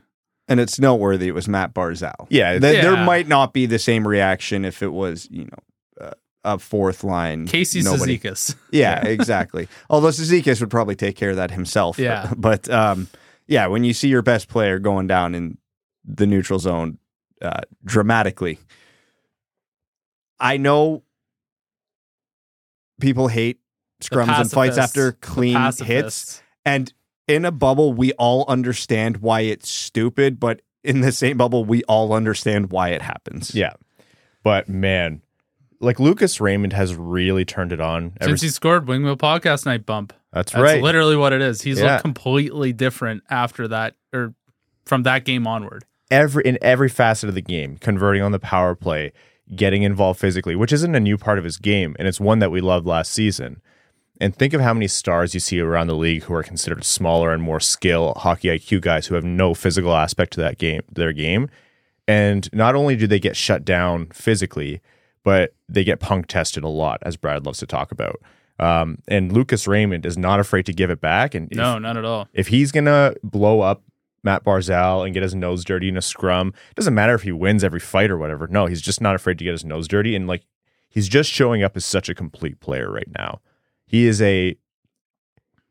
And 0.47 0.61
it's 0.61 0.79
noteworthy. 0.79 1.27
It 1.27 1.35
was 1.35 1.49
Matt 1.49 1.75
Barzal. 1.75 2.27
Yeah, 2.31 2.59
Th- 2.61 2.81
there 2.81 2.97
might 3.05 3.27
not 3.27 3.53
be 3.53 3.67
the 3.67 3.81
same 3.81 4.07
reaction 4.07 4.65
if 4.65 4.81
it 4.81 4.93
was, 4.93 5.27
you 5.29 5.47
know, 5.47 6.07
uh, 6.07 6.13
a 6.45 6.59
fourth 6.61 7.03
line. 7.03 7.47
Casey 7.49 7.83
nobody. 7.83 8.17
Cizikas. 8.17 8.55
Yeah, 8.71 9.05
exactly. 9.05 9.67
Although 9.91 10.09
Cizikas 10.11 10.61
would 10.61 10.71
probably 10.71 10.95
take 10.95 11.17
care 11.17 11.31
of 11.31 11.37
that 11.37 11.51
himself. 11.51 11.99
Yeah. 11.99 12.33
But 12.37 12.71
um, 12.71 13.09
yeah, 13.53 13.67
when 13.67 13.85
you 13.85 13.93
see 13.93 14.09
your 14.09 14.23
best 14.23 14.49
player 14.49 14.79
going 14.79 15.07
down 15.07 15.35
in 15.35 15.59
the 16.07 16.27
neutral 16.27 16.59
zone 16.59 16.97
uh, 17.43 17.61
dramatically, 17.85 18.59
I 20.41 20.57
know 20.57 21.03
people 22.99 23.29
hate 23.29 23.61
scrums 24.01 24.41
and 24.41 24.51
fights 24.51 24.79
after 24.79 25.13
clean 25.13 25.59
hits. 25.85 26.43
And 26.65 26.91
in 27.29 27.45
a 27.45 27.53
bubble, 27.53 27.93
we 27.93 28.13
all 28.15 28.47
understand 28.49 29.19
why 29.19 29.41
it's 29.41 29.69
stupid, 29.69 30.41
but 30.41 30.63
in 30.83 31.03
the 31.03 31.13
same 31.13 31.37
bubble, 31.37 31.67
we 31.67 31.85
all 31.85 32.15
understand 32.15 32.73
why 32.73 32.89
it 32.89 33.03
happens. 33.03 33.55
Yeah. 33.55 33.75
But 34.43 34.67
man, 34.67 35.21
like 35.79 36.01
Lucas 36.01 36.41
Raymond 36.41 36.73
has 36.73 36.95
really 36.97 37.45
turned 37.45 37.71
it 37.71 37.83
on. 37.83 38.15
Ever 38.19 38.31
Since 38.31 38.41
he 38.41 38.49
scored 38.49 38.89
Winged 38.89 39.05
Wheel 39.05 39.19
Podcast 39.19 39.67
Night 39.67 39.85
bump. 39.85 40.15
That's, 40.33 40.53
That's 40.53 40.63
right. 40.63 40.83
literally 40.83 41.17
what 41.17 41.33
it 41.33 41.41
is. 41.43 41.63
He's 41.63 41.79
Yeah. 41.81 41.93
looked 41.93 42.03
completely 42.03 42.73
different 42.73 43.23
after 43.31 43.69
that, 43.69 43.95
or 44.13 44.35
from 44.85 45.03
that 45.05 45.25
game 45.25 45.47
onward. 45.47 45.85
every 46.11 46.43
in 46.45 46.59
every 46.61 46.89
facet 46.89 47.29
of 47.29 47.35
the 47.35 47.41
game, 47.43 47.77
converting 47.79 48.23
on 48.23 48.33
the 48.33 48.39
power 48.39 48.75
play, 48.75 49.13
getting 49.55 49.83
involved 49.83 50.21
physically, 50.21 50.55
which 50.57 50.73
isn't 50.73 50.95
a 50.95 51.01
new 51.01 51.17
part 51.17 51.39
of 51.39 51.45
his 51.45 51.57
game, 51.59 51.97
and 51.99 52.07
it's 52.09 52.21
one 52.21 52.39
that 52.39 52.51
we 52.51 52.61
loved 52.61 52.87
last 52.87 53.13
season. 53.13 53.61
And 54.21 54.37
think 54.37 54.53
of 54.55 54.61
how 54.61 54.73
many 54.75 54.87
stars 54.89 55.35
you 55.35 55.41
see 55.41 55.59
around 55.59 55.87
the 55.89 55.95
league 55.97 56.25
who 56.25 56.35
are 56.35 56.43
considered 56.43 56.85
smaller 56.85 57.33
and 57.33 57.43
more 57.43 57.59
skill 57.61 58.13
hockey 58.17 58.49
IQ 58.49 58.81
guys 58.83 59.07
who 59.07 59.15
have 59.17 59.25
no 59.25 59.53
physical 59.55 59.95
aspect 59.97 60.33
to 60.35 60.41
that 60.41 60.59
game, 60.59 60.83
their 60.93 61.13
game. 61.13 61.49
And 62.07 62.49
not 62.53 62.75
only 62.75 62.95
do 62.95 63.07
they 63.07 63.19
get 63.19 63.37
shut 63.37 63.65
down 63.65 64.07
physically, 64.13 64.81
but 65.25 65.55
they 65.69 65.83
get 65.83 65.99
punk 65.99 66.27
tested 66.27 66.63
a 66.63 66.69
lot, 66.69 67.01
as 67.03 67.17
Brad 67.17 67.47
loves 67.47 67.59
to 67.61 67.67
talk 67.67 67.91
about. 67.91 68.21
Um, 68.63 68.99
and 69.09 69.33
Lucas 69.33 69.67
Raymond 69.67 70.07
is 70.07 70.17
not 70.17 70.39
afraid 70.41 70.67
to 70.67 70.73
give 70.73 70.91
it 70.91 71.01
back. 71.01 71.35
And 71.35 71.51
if- 71.51 71.57
No, 71.59 71.79
not 71.79 71.97
at 71.97 72.05
all. 72.05 72.29
if 72.33 72.49
he's 72.49 72.71
gonna 72.73 73.15
blow 73.23 73.61
up 73.61 73.83
Matt 74.25 74.45
Barzal 74.45 75.05
and 75.05 75.13
get 75.13 75.23
his 75.25 75.35
nose 75.35 75.65
dirty 75.65 75.89
in 75.89 75.97
a 75.97 76.03
scrum. 76.03 76.49
It 76.71 76.77
doesn't 76.77 76.95
matter 76.95 77.15
if 77.15 77.23
he 77.23 77.33
wins 77.33 77.65
every 77.65 77.81
fight 77.81 78.09
or 78.11 78.17
whatever. 78.19 78.47
No, 78.47 78.67
he's 78.67 78.81
just 78.81 79.01
not 79.01 79.17
afraid 79.17 79.37
to 79.39 79.45
get 79.45 79.51
his 79.51 79.65
nose 79.65 79.89
dirty. 79.89 80.15
And 80.15 80.29
like, 80.29 80.45
he's 80.89 81.09
just 81.09 81.29
showing 81.29 81.65
up 81.65 81.77
as 81.77 81.85
such 81.85 82.09
a 82.09 82.15
complete 82.15 82.61
player 82.61 82.89
right 82.91 83.09
now. 83.19 83.41
He 83.85 84.07
is 84.07 84.23
a, 84.23 84.57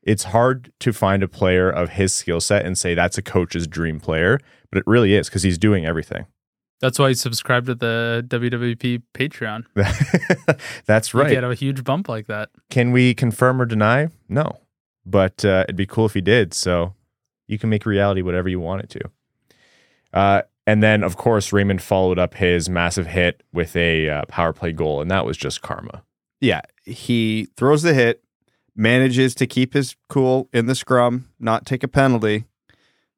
it's 0.04 0.26
hard 0.26 0.74
to 0.80 0.92
find 0.92 1.24
a 1.24 1.28
player 1.28 1.70
of 1.70 1.92
his 1.92 2.14
skill 2.14 2.42
set 2.42 2.66
and 2.66 2.78
say 2.78 2.94
that's 2.94 3.18
a 3.18 3.22
coach's 3.22 3.68
dream 3.68 4.00
player, 4.02 4.38
but 4.70 4.80
it 4.80 4.84
really 4.88 5.14
is 5.16 5.30
because 5.30 5.44
he's 5.44 5.58
doing 5.58 5.86
everything. 5.86 6.26
That's 6.82 6.98
why 6.98 7.10
you 7.10 7.14
subscribe 7.14 7.68
to 7.68 7.76
the 7.76 8.26
WWP 8.28 9.04
Patreon. 9.14 9.66
that's 10.86 11.14
right. 11.14 11.30
You 11.30 11.36
right. 11.36 11.42
get 11.42 11.44
a 11.44 11.54
huge 11.54 11.84
bump 11.84 12.10
like 12.10 12.28
that. 12.28 12.50
Can 12.70 12.92
we 12.92 13.14
confirm 13.14 13.62
or 13.62 13.66
deny? 13.66 14.10
No, 14.28 14.58
but 15.06 15.46
uh, 15.46 15.66
it'd 15.66 15.76
be 15.76 15.86
cool 15.86 16.08
if 16.08 16.16
he 16.16 16.22
did. 16.22 16.54
So 16.54 16.96
you 17.48 17.60
can 17.60 17.70
make 17.70 17.86
reality 17.86 18.22
whatever 18.22 18.50
you 18.50 18.60
want 18.60 18.84
it 18.84 18.90
to. 18.90 19.02
Uh, 20.14 20.42
and 20.66 20.82
then, 20.82 21.04
of 21.04 21.18
course, 21.18 21.52
Raymond 21.52 21.82
followed 21.82 22.20
up 22.20 22.36
his 22.36 22.70
massive 22.70 23.08
hit 23.08 23.44
with 23.52 23.76
a 23.76 24.10
uh, 24.10 24.26
power 24.28 24.54
play 24.54 24.72
goal, 24.72 25.02
and 25.02 25.10
that 25.12 25.26
was 25.26 25.38
just 25.38 25.62
karma. 25.62 26.04
Yeah, 26.40 26.62
he 26.84 27.48
throws 27.58 27.84
the 27.84 27.94
hit, 27.94 28.24
manages 28.76 29.36
to 29.36 29.48
keep 29.48 29.74
his 29.74 29.96
cool 30.10 30.50
in 30.54 30.66
the 30.66 30.76
scrum, 30.76 31.30
not 31.40 31.66
take 31.66 31.84
a 31.84 31.88
penalty. 31.88 32.46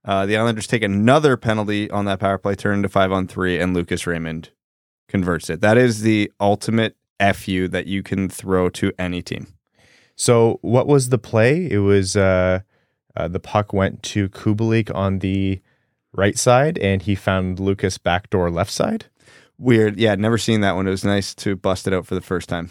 Uh, 0.05 0.25
the 0.25 0.35
Islanders 0.35 0.67
take 0.67 0.83
another 0.83 1.37
penalty 1.37 1.89
on 1.89 2.05
that 2.05 2.19
power 2.19 2.37
play, 2.37 2.55
turn 2.55 2.83
to 2.83 2.89
five 2.89 3.11
on 3.11 3.27
three, 3.27 3.57
and 3.59 3.73
Lucas 3.73 4.05
Raymond 4.05 4.49
converts 5.07 5.49
it. 5.49 5.61
That 5.61 5.77
is 5.77 6.01
the 6.01 6.31
ultimate 6.39 6.97
fu 7.33 7.67
that 7.69 7.87
you 7.87 8.03
can 8.03 8.27
throw 8.27 8.69
to 8.69 8.91
any 8.99 9.21
team. 9.21 9.53
So, 10.15 10.59
what 10.61 10.87
was 10.87 11.09
the 11.09 11.17
play? 11.17 11.69
It 11.71 11.79
was 11.79 12.15
uh, 12.15 12.59
uh, 13.15 13.27
the 13.27 13.39
puck 13.39 13.73
went 13.73 14.03
to 14.03 14.29
Kubalik 14.29 14.93
on 14.93 15.19
the 15.19 15.61
right 16.11 16.37
side, 16.37 16.77
and 16.79 17.01
he 17.01 17.15
found 17.15 17.59
Lucas 17.59 17.97
backdoor 17.97 18.51
left 18.51 18.71
side. 18.71 19.05
Weird, 19.57 19.97
yeah. 19.97 20.15
Never 20.15 20.37
seen 20.37 20.61
that 20.61 20.75
one. 20.75 20.87
It 20.87 20.91
was 20.91 21.05
nice 21.05 21.33
to 21.35 21.55
bust 21.55 21.87
it 21.87 21.93
out 21.93 22.05
for 22.05 22.15
the 22.15 22.21
first 22.21 22.49
time. 22.49 22.69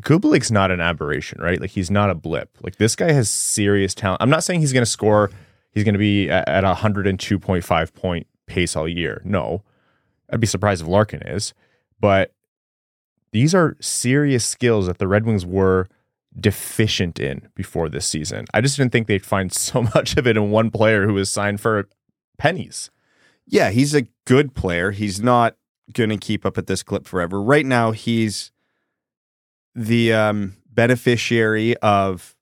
Kubalik's 0.00 0.50
not 0.50 0.70
an 0.70 0.80
aberration, 0.80 1.40
right? 1.40 1.60
Like 1.60 1.70
he's 1.70 1.90
not 1.90 2.10
a 2.10 2.14
blip. 2.14 2.50
Like 2.62 2.76
this 2.76 2.96
guy 2.96 3.12
has 3.12 3.30
serious 3.30 3.94
talent. 3.94 4.20
I'm 4.20 4.30
not 4.30 4.44
saying 4.44 4.60
he's 4.60 4.72
going 4.72 4.84
to 4.84 4.90
score. 4.90 5.30
He's 5.74 5.84
going 5.84 5.94
to 5.94 5.98
be 5.98 6.30
at 6.30 6.64
a 6.64 6.72
102.5 6.72 7.94
point 7.94 8.26
pace 8.46 8.76
all 8.76 8.88
year. 8.88 9.20
No, 9.24 9.64
I'd 10.32 10.40
be 10.40 10.46
surprised 10.46 10.82
if 10.82 10.88
Larkin 10.88 11.26
is. 11.26 11.52
But 12.00 12.32
these 13.32 13.54
are 13.54 13.76
serious 13.80 14.46
skills 14.46 14.86
that 14.86 14.98
the 14.98 15.08
Red 15.08 15.26
Wings 15.26 15.44
were 15.44 15.88
deficient 16.38 17.18
in 17.18 17.48
before 17.54 17.88
this 17.88 18.06
season. 18.06 18.46
I 18.54 18.60
just 18.60 18.76
didn't 18.76 18.92
think 18.92 19.06
they'd 19.06 19.26
find 19.26 19.52
so 19.52 19.82
much 19.82 20.16
of 20.16 20.26
it 20.26 20.36
in 20.36 20.50
one 20.50 20.70
player 20.70 21.06
who 21.06 21.14
was 21.14 21.30
signed 21.30 21.60
for 21.60 21.88
pennies. 22.38 22.90
Yeah, 23.46 23.70
he's 23.70 23.94
a 23.94 24.06
good 24.24 24.54
player. 24.54 24.92
He's 24.92 25.20
not 25.20 25.56
going 25.92 26.10
to 26.10 26.16
keep 26.16 26.46
up 26.46 26.56
at 26.56 26.66
this 26.66 26.82
clip 26.82 27.06
forever. 27.06 27.42
Right 27.42 27.66
now, 27.66 27.90
he's 27.90 28.52
the 29.74 30.12
um, 30.12 30.56
beneficiary 30.66 31.76
of, 31.78 32.34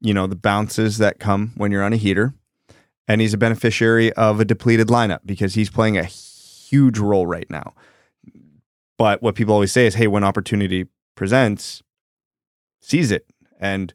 you 0.00 0.14
know, 0.14 0.26
the 0.26 0.36
bounces 0.36 0.98
that 0.98 1.18
come 1.18 1.52
when 1.56 1.72
you're 1.72 1.82
on 1.82 1.92
a 1.92 1.96
heater. 1.96 2.34
And 3.10 3.20
he's 3.20 3.34
a 3.34 3.38
beneficiary 3.38 4.12
of 4.12 4.38
a 4.38 4.44
depleted 4.44 4.86
lineup 4.86 5.18
because 5.26 5.54
he's 5.54 5.68
playing 5.68 5.98
a 5.98 6.04
huge 6.04 6.96
role 7.00 7.26
right 7.26 7.50
now. 7.50 7.74
But 8.98 9.20
what 9.20 9.34
people 9.34 9.52
always 9.52 9.72
say 9.72 9.84
is, 9.86 9.96
hey, 9.96 10.06
when 10.06 10.22
opportunity 10.22 10.86
presents, 11.16 11.82
seize 12.78 13.10
it. 13.10 13.26
And 13.58 13.92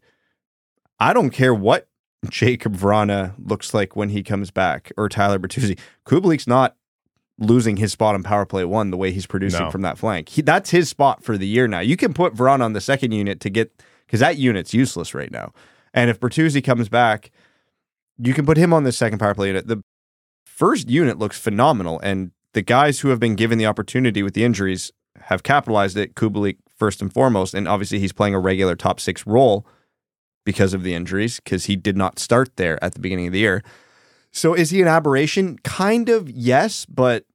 I 0.99 1.13
don't 1.13 1.29
care 1.29 1.53
what 1.53 1.87
Jakub 2.25 2.75
Vrana 2.75 3.35
looks 3.37 3.73
like 3.73 3.95
when 3.95 4.09
he 4.09 4.21
comes 4.21 4.51
back 4.51 4.91
or 4.97 5.07
Tyler 5.07 5.39
Bertuzzi. 5.39 5.79
Kubalik's 6.05 6.45
not 6.45 6.75
losing 7.39 7.77
his 7.77 7.93
spot 7.93 8.15
on 8.15 8.23
power 8.23 8.45
play 8.45 8.65
one 8.65 8.91
the 8.91 8.97
way 8.97 9.13
he's 9.13 9.27
producing 9.27 9.61
No. 9.63 9.71
from 9.71 9.81
that 9.83 9.97
flank. 9.97 10.27
He, 10.27 10.41
that's 10.41 10.71
his 10.71 10.89
spot 10.89 11.23
for 11.23 11.37
the 11.37 11.47
year 11.47 11.69
now. 11.69 11.79
You 11.79 11.95
can 11.95 12.13
put 12.13 12.35
Vrana 12.35 12.65
on 12.65 12.73
the 12.73 12.81
second 12.81 13.13
unit 13.13 13.39
to 13.39 13.49
get 13.49 13.81
because 14.05 14.19
that 14.19 14.37
unit's 14.37 14.73
useless 14.73 15.13
right 15.13 15.31
now. 15.31 15.53
And 15.93 16.09
if 16.09 16.19
Bertuzzi 16.19 16.61
comes 16.61 16.89
back, 16.89 17.31
you 18.17 18.33
can 18.33 18.45
put 18.45 18.57
him 18.57 18.73
on 18.73 18.83
the 18.83 18.91
second 18.91 19.19
power 19.19 19.33
play 19.33 19.47
unit. 19.47 19.67
The 19.67 19.81
first 20.45 20.89
unit 20.89 21.19
looks 21.19 21.39
phenomenal, 21.39 21.99
and 22.01 22.31
the 22.53 22.61
guys 22.61 23.01
who 23.01 23.09
have 23.09 23.19
been 23.19 23.35
given 23.35 23.57
the 23.57 23.65
opportunity 23.65 24.23
with 24.23 24.33
the 24.33 24.43
injuries 24.43 24.91
have 25.21 25.43
capitalized 25.43 25.97
it. 25.97 26.15
Kubalik 26.15 26.57
first 26.75 27.01
and 27.01 27.11
foremost, 27.13 27.53
and 27.53 27.67
obviously 27.67 27.99
he's 27.99 28.13
playing 28.13 28.35
a 28.35 28.39
regular 28.39 28.75
top 28.75 28.99
six 28.99 29.25
role 29.25 29.65
because 30.45 30.73
of 30.73 30.83
the 30.83 30.93
injuries 30.93 31.39
because 31.39 31.65
he 31.65 31.75
did 31.75 31.97
not 31.97 32.19
start 32.19 32.55
there 32.55 32.81
at 32.83 32.93
the 32.93 32.99
beginning 32.99 33.27
of 33.27 33.33
the 33.33 33.39
year. 33.39 33.63
So 34.31 34.53
is 34.53 34.69
he 34.69 34.81
an 34.81 34.87
aberration? 34.87 35.57
Kind 35.63 36.09
of, 36.09 36.29
yes, 36.29 36.85
but 36.85 37.25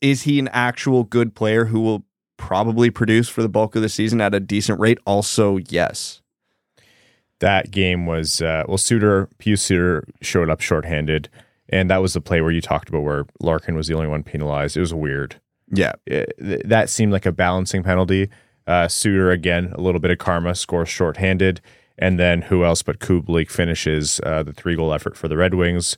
is 0.00 0.22
he 0.22 0.38
an 0.38 0.48
actual 0.48 1.04
good 1.04 1.34
player 1.34 1.66
who 1.66 1.80
will 1.80 2.04
probably 2.36 2.90
produce 2.90 3.28
for 3.28 3.42
the 3.42 3.48
bulk 3.48 3.76
of 3.76 3.82
the 3.82 3.88
season 3.88 4.20
at 4.20 4.34
a 4.34 4.40
decent 4.40 4.78
rate? 4.78 4.98
Also, 5.06 5.56
yes. 5.56 6.20
That 7.40 7.70
game 7.70 8.06
was 8.06 8.40
uh, 8.42 8.64
well 8.66 8.78
Suter 8.78 9.28
Pius 9.38 9.62
Suter 9.62 10.04
showed 10.22 10.48
up 10.50 10.60
shorthanded 10.60 11.28
and 11.68 11.90
that 11.90 11.98
was 11.98 12.14
the 12.14 12.20
play 12.20 12.40
where 12.40 12.52
you 12.52 12.60
talked 12.60 12.88
about 12.88 13.02
where 13.02 13.26
Larkin 13.40 13.74
was 13.74 13.88
the 13.88 13.94
only 13.94 14.06
one 14.06 14.22
penalized. 14.22 14.76
It 14.76 14.80
was 14.80 14.94
weird. 14.94 15.40
Yeah. 15.68 15.92
It- 16.06 16.32
th- 16.38 16.62
that 16.64 16.88
seemed 16.88 17.12
like 17.12 17.26
a 17.26 17.32
balancing 17.32 17.82
penalty. 17.82 18.28
Uh, 18.68 18.88
Suter 18.88 19.30
again, 19.30 19.72
a 19.74 19.80
little 19.80 20.00
bit 20.00 20.10
of 20.10 20.18
karma, 20.18 20.54
scores 20.54 20.88
shorthanded, 20.88 21.60
and 21.98 22.18
then 22.18 22.42
who 22.42 22.64
else 22.64 22.82
but 22.82 22.98
Kubalik 23.00 23.50
finishes 23.50 24.20
uh, 24.24 24.42
the 24.42 24.52
three 24.52 24.76
goal 24.76 24.92
effort 24.92 25.16
for 25.16 25.28
the 25.28 25.36
Red 25.36 25.54
Wings. 25.54 25.96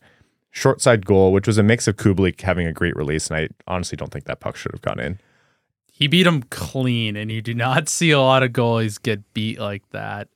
Short 0.50 0.80
side 0.80 1.04
goal, 1.04 1.32
which 1.32 1.46
was 1.46 1.58
a 1.58 1.62
mix 1.62 1.86
of 1.86 1.96
Kubalik 1.96 2.40
having 2.40 2.66
a 2.66 2.72
great 2.72 2.96
release, 2.96 3.28
and 3.30 3.36
I 3.38 3.48
honestly 3.66 3.96
don't 3.96 4.10
think 4.10 4.24
that 4.24 4.40
puck 4.40 4.56
should 4.56 4.72
have 4.72 4.82
gone 4.82 5.00
in. 5.00 5.18
He 5.98 6.06
beat 6.06 6.28
him 6.28 6.44
clean, 6.44 7.16
and 7.16 7.28
you 7.28 7.42
do 7.42 7.54
not 7.54 7.88
see 7.88 8.12
a 8.12 8.20
lot 8.20 8.44
of 8.44 8.52
goalies 8.52 9.02
get 9.02 9.34
beat 9.34 9.58
like 9.58 9.82
that. 9.90 10.28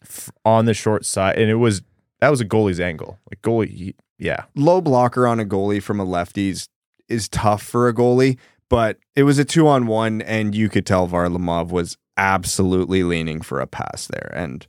on 0.44 0.64
the 0.64 0.74
short 0.74 1.04
side, 1.04 1.38
and 1.38 1.48
it 1.48 1.54
was 1.54 1.82
that 2.20 2.30
was 2.30 2.40
a 2.40 2.44
goalie's 2.44 2.80
angle. 2.80 3.20
Like 3.30 3.42
goalie, 3.42 3.68
he, 3.68 3.94
yeah, 4.18 4.46
Low 4.56 4.80
blocker 4.80 5.24
on 5.24 5.38
a 5.38 5.44
goalie 5.44 5.80
from 5.80 6.00
a 6.00 6.04
lefties 6.04 6.66
is 7.08 7.28
tough 7.28 7.62
for 7.62 7.86
a 7.86 7.94
goalie, 7.94 8.38
but 8.68 8.98
it 9.14 9.22
was 9.22 9.38
a 9.38 9.44
two 9.44 9.68
on 9.68 9.86
one, 9.86 10.20
and 10.22 10.52
you 10.52 10.68
could 10.68 10.84
tell 10.84 11.06
Varlamov 11.06 11.68
was 11.70 11.96
absolutely 12.16 13.04
leaning 13.04 13.40
for 13.40 13.60
a 13.60 13.66
pass 13.68 14.08
there. 14.08 14.32
And 14.34 14.66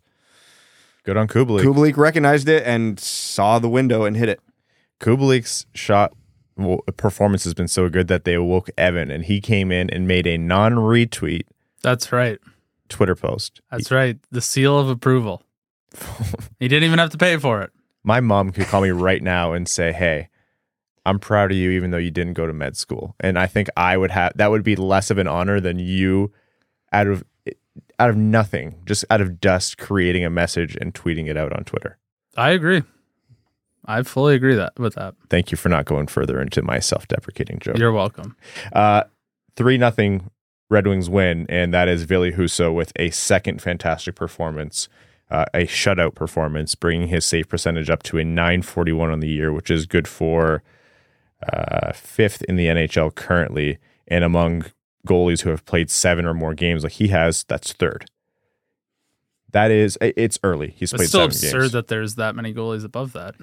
good 1.05 1.17
on 1.17 1.27
Kubalik. 1.27 1.63
Kubalik 1.63 1.97
recognized 1.97 2.47
it 2.47 2.63
and 2.67 2.99
saw 2.99 3.57
the 3.57 3.69
window 3.69 4.03
and 4.03 4.15
hit 4.15 4.29
it. 4.29 4.41
Kubalik's 4.99 5.65
shot 5.73 6.13
well, 6.13 6.22
performance 6.97 7.43
has 7.43 7.53
been 7.53 7.67
so 7.67 7.89
good 7.89 8.07
that 8.07 8.25
they 8.25 8.33
awoke 8.33 8.69
Evan, 8.77 9.11
and 9.11 9.25
he 9.25 9.41
came 9.41 9.71
in 9.71 9.89
and 9.89 10.07
made 10.07 10.27
a 10.27 10.37
non-retweet 10.37 11.43
That's 11.81 12.11
right. 12.11 12.39
Twitter 12.89 13.15
post. 13.15 13.61
That's 13.71 13.91
right. 13.91 14.17
The 14.31 14.41
seal 14.41 14.77
of 14.77 14.89
approval. 14.89 15.43
he 16.59 16.67
didn't 16.67 16.83
even 16.85 16.99
have 16.99 17.09
to 17.11 17.17
pay 17.17 17.37
for 17.37 17.61
it. 17.61 17.71
My 18.03 18.19
mom 18.19 18.51
could 18.51 18.67
call 18.67 18.81
me 18.81 18.91
right 18.91 19.21
now 19.21 19.53
and 19.53 19.67
say, 19.67 19.93
"Hey, 19.93 20.29
I'm 21.05 21.19
proud 21.19 21.51
of 21.51 21.57
you, 21.57 21.71
even 21.71 21.91
though 21.91 21.97
you 21.97 22.11
didn't 22.11 22.33
go 22.33 22.45
to 22.45 22.53
med 22.53 22.75
school." 22.75 23.15
And 23.19 23.39
I 23.39 23.47
think 23.47 23.69
I 23.77 23.97
would 23.97 24.11
have 24.11 24.33
that 24.35 24.51
would 24.51 24.63
be 24.63 24.75
less 24.75 25.09
of 25.09 25.17
an 25.17 25.27
honor 25.27 25.59
than 25.59 25.79
you, 25.79 26.31
out 26.91 27.07
of 27.07 27.23
out 27.99 28.09
of 28.09 28.17
nothing, 28.17 28.81
just 28.85 29.05
out 29.09 29.21
of 29.21 29.39
dust, 29.39 29.77
creating 29.77 30.25
a 30.25 30.29
message 30.29 30.75
and 30.79 30.93
tweeting 30.93 31.27
it 31.27 31.37
out 31.37 31.53
on 31.53 31.63
Twitter. 31.63 31.97
I 32.35 32.51
agree. 32.51 32.83
I 33.85 34.03
fully 34.03 34.35
agree 34.35 34.55
that 34.55 34.77
with 34.79 34.95
that. 34.95 35.15
Thank 35.29 35.51
you 35.51 35.57
for 35.57 35.69
not 35.69 35.85
going 35.85 36.07
further 36.07 36.41
into 36.41 36.61
my 36.61 36.79
self-deprecating 36.79 37.59
joke. 37.59 37.77
You're 37.77 37.91
welcome. 37.91 38.35
Uh, 38.71 39.03
three 39.55 39.77
nothing 39.77 40.29
Red 40.69 40.87
Wings 40.87 41.09
win, 41.09 41.45
and 41.49 41.73
that 41.73 41.87
is 41.87 42.03
Ville 42.03 42.31
Husso 42.31 42.73
with 42.73 42.91
a 42.95 43.09
second 43.11 43.61
fantastic 43.61 44.15
performance, 44.15 44.87
uh, 45.29 45.45
a 45.53 45.67
shutout 45.67 46.15
performance, 46.15 46.73
bringing 46.75 47.09
his 47.09 47.25
save 47.25 47.49
percentage 47.49 47.89
up 47.89 48.01
to 48.03 48.17
a 48.17 48.23
941 48.23 49.11
on 49.11 49.19
the 49.19 49.27
year, 49.27 49.51
which 49.51 49.69
is 49.69 49.85
good 49.85 50.07
for 50.07 50.63
uh, 51.51 51.91
fifth 51.93 52.41
in 52.43 52.55
the 52.55 52.67
NHL 52.67 53.13
currently, 53.13 53.77
and 54.07 54.23
among 54.23 54.65
goalies 55.07 55.41
who 55.41 55.49
have 55.49 55.65
played 55.65 55.91
seven 55.91 56.25
or 56.25 56.33
more 56.33 56.53
games 56.53 56.83
like 56.83 56.93
he 56.93 57.09
has, 57.09 57.43
that's 57.43 57.73
third. 57.73 58.05
That 59.51 59.69
is, 59.69 59.97
it's 60.01 60.39
early. 60.43 60.73
He's 60.77 60.91
It's 60.91 60.97
played 60.97 61.09
still 61.09 61.25
absurd 61.25 61.59
games. 61.59 61.71
that 61.73 61.87
there's 61.87 62.15
that 62.15 62.35
many 62.35 62.53
goalies 62.53 62.83
above 62.83 63.13
that. 63.13 63.35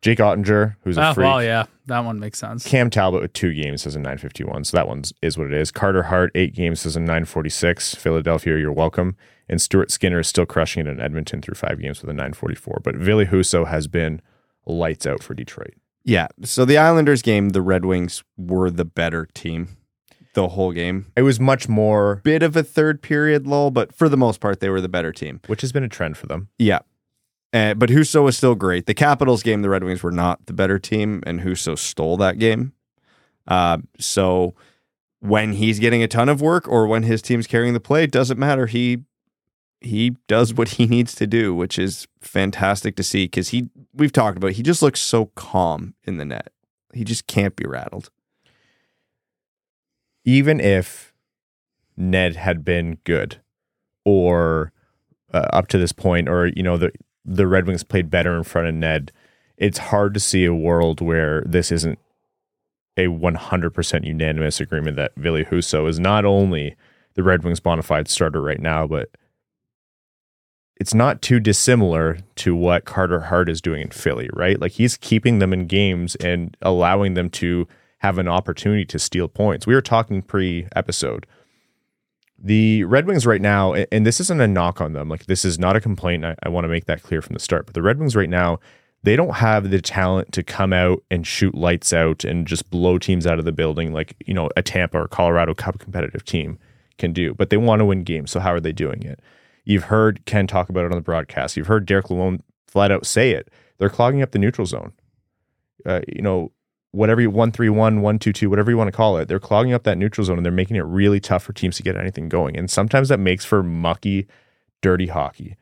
Jake 0.00 0.18
Oettinger, 0.18 0.76
who's 0.84 0.96
a 0.96 1.02
Ah, 1.02 1.12
freak. 1.12 1.24
well, 1.26 1.42
yeah, 1.42 1.64
that 1.86 2.04
one 2.04 2.20
makes 2.20 2.38
sense. 2.38 2.64
Cam 2.64 2.88
Talbot 2.88 3.20
with 3.22 3.32
two 3.32 3.52
games 3.52 3.84
has 3.84 3.96
a 3.96 3.98
951, 3.98 4.64
so 4.64 4.76
that 4.76 4.86
one 4.86 5.02
is 5.22 5.36
what 5.36 5.48
it 5.48 5.52
is. 5.54 5.70
Carter 5.72 6.04
Hart, 6.04 6.30
eight 6.36 6.54
games 6.54 6.84
has 6.84 6.94
a 6.96 7.00
946. 7.00 7.94
Philadelphia, 7.96 8.56
you're 8.58 8.72
welcome. 8.72 9.16
And 9.48 9.60
Stuart 9.60 9.90
Skinner 9.90 10.20
is 10.20 10.28
still 10.28 10.46
crushing 10.46 10.86
it 10.86 10.90
in 10.90 11.00
Edmonton 11.00 11.40
through 11.42 11.54
five 11.54 11.80
games 11.80 12.00
with 12.02 12.10
a 12.10 12.12
944. 12.12 12.80
But 12.84 12.96
Ville 12.96 13.24
Husso 13.24 13.66
has 13.66 13.88
been 13.88 14.20
lights 14.66 15.06
out 15.06 15.22
for 15.22 15.34
Detroit. 15.34 15.74
Yeah. 16.04 16.28
So 16.44 16.64
the 16.64 16.78
Islanders 16.78 17.22
game, 17.22 17.50
the 17.50 17.62
Red 17.62 17.84
Wings 17.84 18.22
were 18.36 18.70
the 18.70 18.84
better 18.84 19.26
team 19.34 19.76
the 20.34 20.48
whole 20.48 20.72
game. 20.72 21.06
It 21.16 21.22
was 21.22 21.40
much 21.40 21.68
more, 21.68 22.16
Bit 22.22 22.42
of 22.44 22.54
a 22.56 22.62
third 22.62 23.02
period 23.02 23.46
lull, 23.46 23.70
but 23.72 23.92
for 23.94 24.08
the 24.08 24.16
most 24.16 24.38
part, 24.40 24.60
they 24.60 24.68
were 24.68 24.80
the 24.80 24.88
better 24.88 25.10
team. 25.12 25.40
which 25.48 25.62
has 25.62 25.72
been 25.72 25.82
a 25.82 25.88
trend 25.88 26.16
for 26.16 26.26
them. 26.28 26.48
Yeah. 26.58 26.80
Uh, 27.52 27.74
but 27.74 27.88
Husso 27.90 28.22
was 28.24 28.36
still 28.36 28.54
great. 28.54 28.86
The 28.86 28.94
Capitals 28.94 29.42
game, 29.42 29.62
the 29.62 29.70
Red 29.70 29.84
Wings 29.84 30.02
were 30.02 30.12
not 30.12 30.46
the 30.46 30.52
better 30.52 30.78
team, 30.78 31.22
and 31.26 31.40
Husso 31.40 31.78
stole 31.78 32.16
that 32.18 32.38
game. 32.38 32.74
Uh, 33.46 33.78
so 33.98 34.54
when 35.20 35.54
he's 35.54 35.78
getting 35.78 36.02
a 36.02 36.08
ton 36.08 36.28
of 36.28 36.42
work 36.42 36.68
or 36.68 36.86
when 36.86 37.04
his 37.04 37.22
team's 37.22 37.46
carrying 37.46 37.72
the 37.74 37.80
play, 37.80 38.04
it 38.04 38.10
doesn't 38.12 38.38
matter. 38.38 38.66
He 38.66 39.04
he 39.80 40.16
does 40.26 40.52
what 40.54 40.70
he 40.70 40.86
needs 40.86 41.14
to 41.14 41.26
do, 41.26 41.54
which 41.54 41.78
is 41.78 42.06
fantastic 42.20 42.96
to 42.96 43.02
see 43.02 43.24
because 43.24 43.48
he 43.50 43.68
we've 43.94 44.12
talked 44.12 44.36
about 44.36 44.50
it, 44.50 44.56
he 44.56 44.62
just 44.62 44.82
looks 44.82 45.00
so 45.00 45.26
calm 45.34 45.94
in 46.04 46.18
the 46.18 46.24
net. 46.24 46.52
He 46.92 47.04
just 47.04 47.26
can't 47.26 47.56
be 47.56 47.64
rattled. 47.66 48.10
even 50.24 50.60
if 50.60 51.12
Ned 51.96 52.36
had 52.36 52.64
been 52.64 52.98
good 53.04 53.40
or 54.04 54.72
uh, 55.32 55.46
up 55.52 55.68
to 55.68 55.78
this 55.78 55.92
point, 55.92 56.28
or 56.28 56.46
you 56.48 56.62
know 56.62 56.76
the 56.76 56.92
the 57.28 57.46
Red 57.46 57.66
Wings 57.66 57.84
played 57.84 58.10
better 58.10 58.36
in 58.36 58.42
front 58.42 58.68
of 58.68 58.74
Ned, 58.74 59.12
it's 59.56 59.78
hard 59.78 60.14
to 60.14 60.20
see 60.20 60.44
a 60.44 60.54
world 60.54 61.00
where 61.00 61.42
this 61.46 61.70
isn't 61.70 61.98
a 62.96 63.06
100% 63.06 64.04
unanimous 64.06 64.60
agreement 64.60 64.96
that 64.96 65.12
Ville 65.16 65.44
Husso 65.44 65.88
is 65.88 66.00
not 66.00 66.24
only 66.24 66.74
the 67.14 67.22
Red 67.22 67.44
Wings 67.44 67.60
bona 67.60 67.82
fide 67.82 68.08
starter 68.08 68.40
right 68.40 68.60
now, 68.60 68.86
but 68.86 69.10
it's 70.76 70.94
not 70.94 71.22
too 71.22 71.40
dissimilar 71.40 72.18
to 72.36 72.54
what 72.54 72.84
Carter 72.84 73.20
Hart 73.20 73.48
is 73.48 73.60
doing 73.60 73.82
in 73.82 73.90
Philly, 73.90 74.30
right? 74.32 74.60
Like 74.60 74.72
he's 74.72 74.96
keeping 74.96 75.38
them 75.38 75.52
in 75.52 75.66
games 75.66 76.14
and 76.16 76.56
allowing 76.62 77.14
them 77.14 77.30
to 77.30 77.66
have 77.98 78.18
an 78.18 78.28
opportunity 78.28 78.84
to 78.86 78.98
steal 78.98 79.28
points. 79.28 79.66
We 79.66 79.74
were 79.74 79.82
talking 79.82 80.22
pre 80.22 80.68
episode. 80.74 81.26
The 82.40 82.84
Red 82.84 83.06
Wings 83.06 83.26
right 83.26 83.40
now, 83.40 83.74
and 83.74 84.06
this 84.06 84.20
isn't 84.20 84.40
a 84.40 84.46
knock 84.46 84.80
on 84.80 84.92
them, 84.92 85.08
like 85.08 85.26
this 85.26 85.44
is 85.44 85.58
not 85.58 85.74
a 85.74 85.80
complaint. 85.80 86.24
I, 86.24 86.36
I 86.42 86.48
want 86.48 86.64
to 86.64 86.68
make 86.68 86.84
that 86.86 87.02
clear 87.02 87.20
from 87.20 87.34
the 87.34 87.40
start. 87.40 87.66
But 87.66 87.74
the 87.74 87.82
Red 87.82 87.98
Wings 87.98 88.14
right 88.14 88.30
now, 88.30 88.60
they 89.02 89.16
don't 89.16 89.36
have 89.36 89.70
the 89.70 89.80
talent 89.80 90.32
to 90.32 90.42
come 90.42 90.72
out 90.72 91.02
and 91.10 91.26
shoot 91.26 91.54
lights 91.54 91.92
out 91.92 92.24
and 92.24 92.46
just 92.46 92.70
blow 92.70 92.98
teams 92.98 93.26
out 93.26 93.38
of 93.38 93.44
the 93.44 93.52
building 93.52 93.92
like, 93.92 94.14
you 94.24 94.34
know, 94.34 94.50
a 94.56 94.62
Tampa 94.62 94.98
or 94.98 95.08
Colorado 95.08 95.54
Cup 95.54 95.78
competitive 95.80 96.24
team 96.24 96.58
can 96.96 97.12
do. 97.12 97.34
But 97.34 97.50
they 97.50 97.56
want 97.56 97.80
to 97.80 97.84
win 97.84 98.04
games. 98.04 98.30
So 98.30 98.40
how 98.40 98.52
are 98.52 98.60
they 98.60 98.72
doing 98.72 99.02
it? 99.02 99.20
You've 99.64 99.84
heard 99.84 100.24
Ken 100.24 100.46
talk 100.46 100.68
about 100.68 100.84
it 100.84 100.92
on 100.92 100.98
the 100.98 101.02
broadcast. 101.02 101.56
You've 101.56 101.66
heard 101.66 101.86
Derek 101.86 102.06
Lalonde 102.06 102.42
flat 102.66 102.90
out 102.90 103.04
say 103.04 103.32
it. 103.32 103.50
They're 103.78 103.90
clogging 103.90 104.22
up 104.22 104.30
the 104.30 104.38
neutral 104.38 104.66
zone. 104.66 104.92
Uh, 105.86 106.00
you 106.08 106.22
know, 106.22 106.52
whatever 106.98 107.20
you 107.20 107.30
one 107.30 107.52
three 107.52 107.68
one, 107.68 108.00
one 108.00 108.18
two 108.18 108.32
two, 108.32 108.50
whatever 108.50 108.72
you 108.72 108.76
want 108.76 108.88
to 108.88 108.96
call 108.96 109.16
it, 109.18 109.28
they're 109.28 109.38
clogging 109.38 109.72
up 109.72 109.84
that 109.84 109.96
neutral 109.96 110.24
zone 110.24 110.36
and 110.36 110.44
they're 110.44 110.52
making 110.52 110.76
it 110.76 110.80
really 110.80 111.20
tough 111.20 111.44
for 111.44 111.52
teams 111.52 111.76
to 111.76 111.82
get 111.84 111.96
anything 111.96 112.28
going. 112.28 112.56
And 112.56 112.68
sometimes 112.68 113.08
that 113.08 113.20
makes 113.20 113.44
for 113.44 113.62
mucky, 113.62 114.26
dirty 114.82 115.06
hockey. 115.06 115.56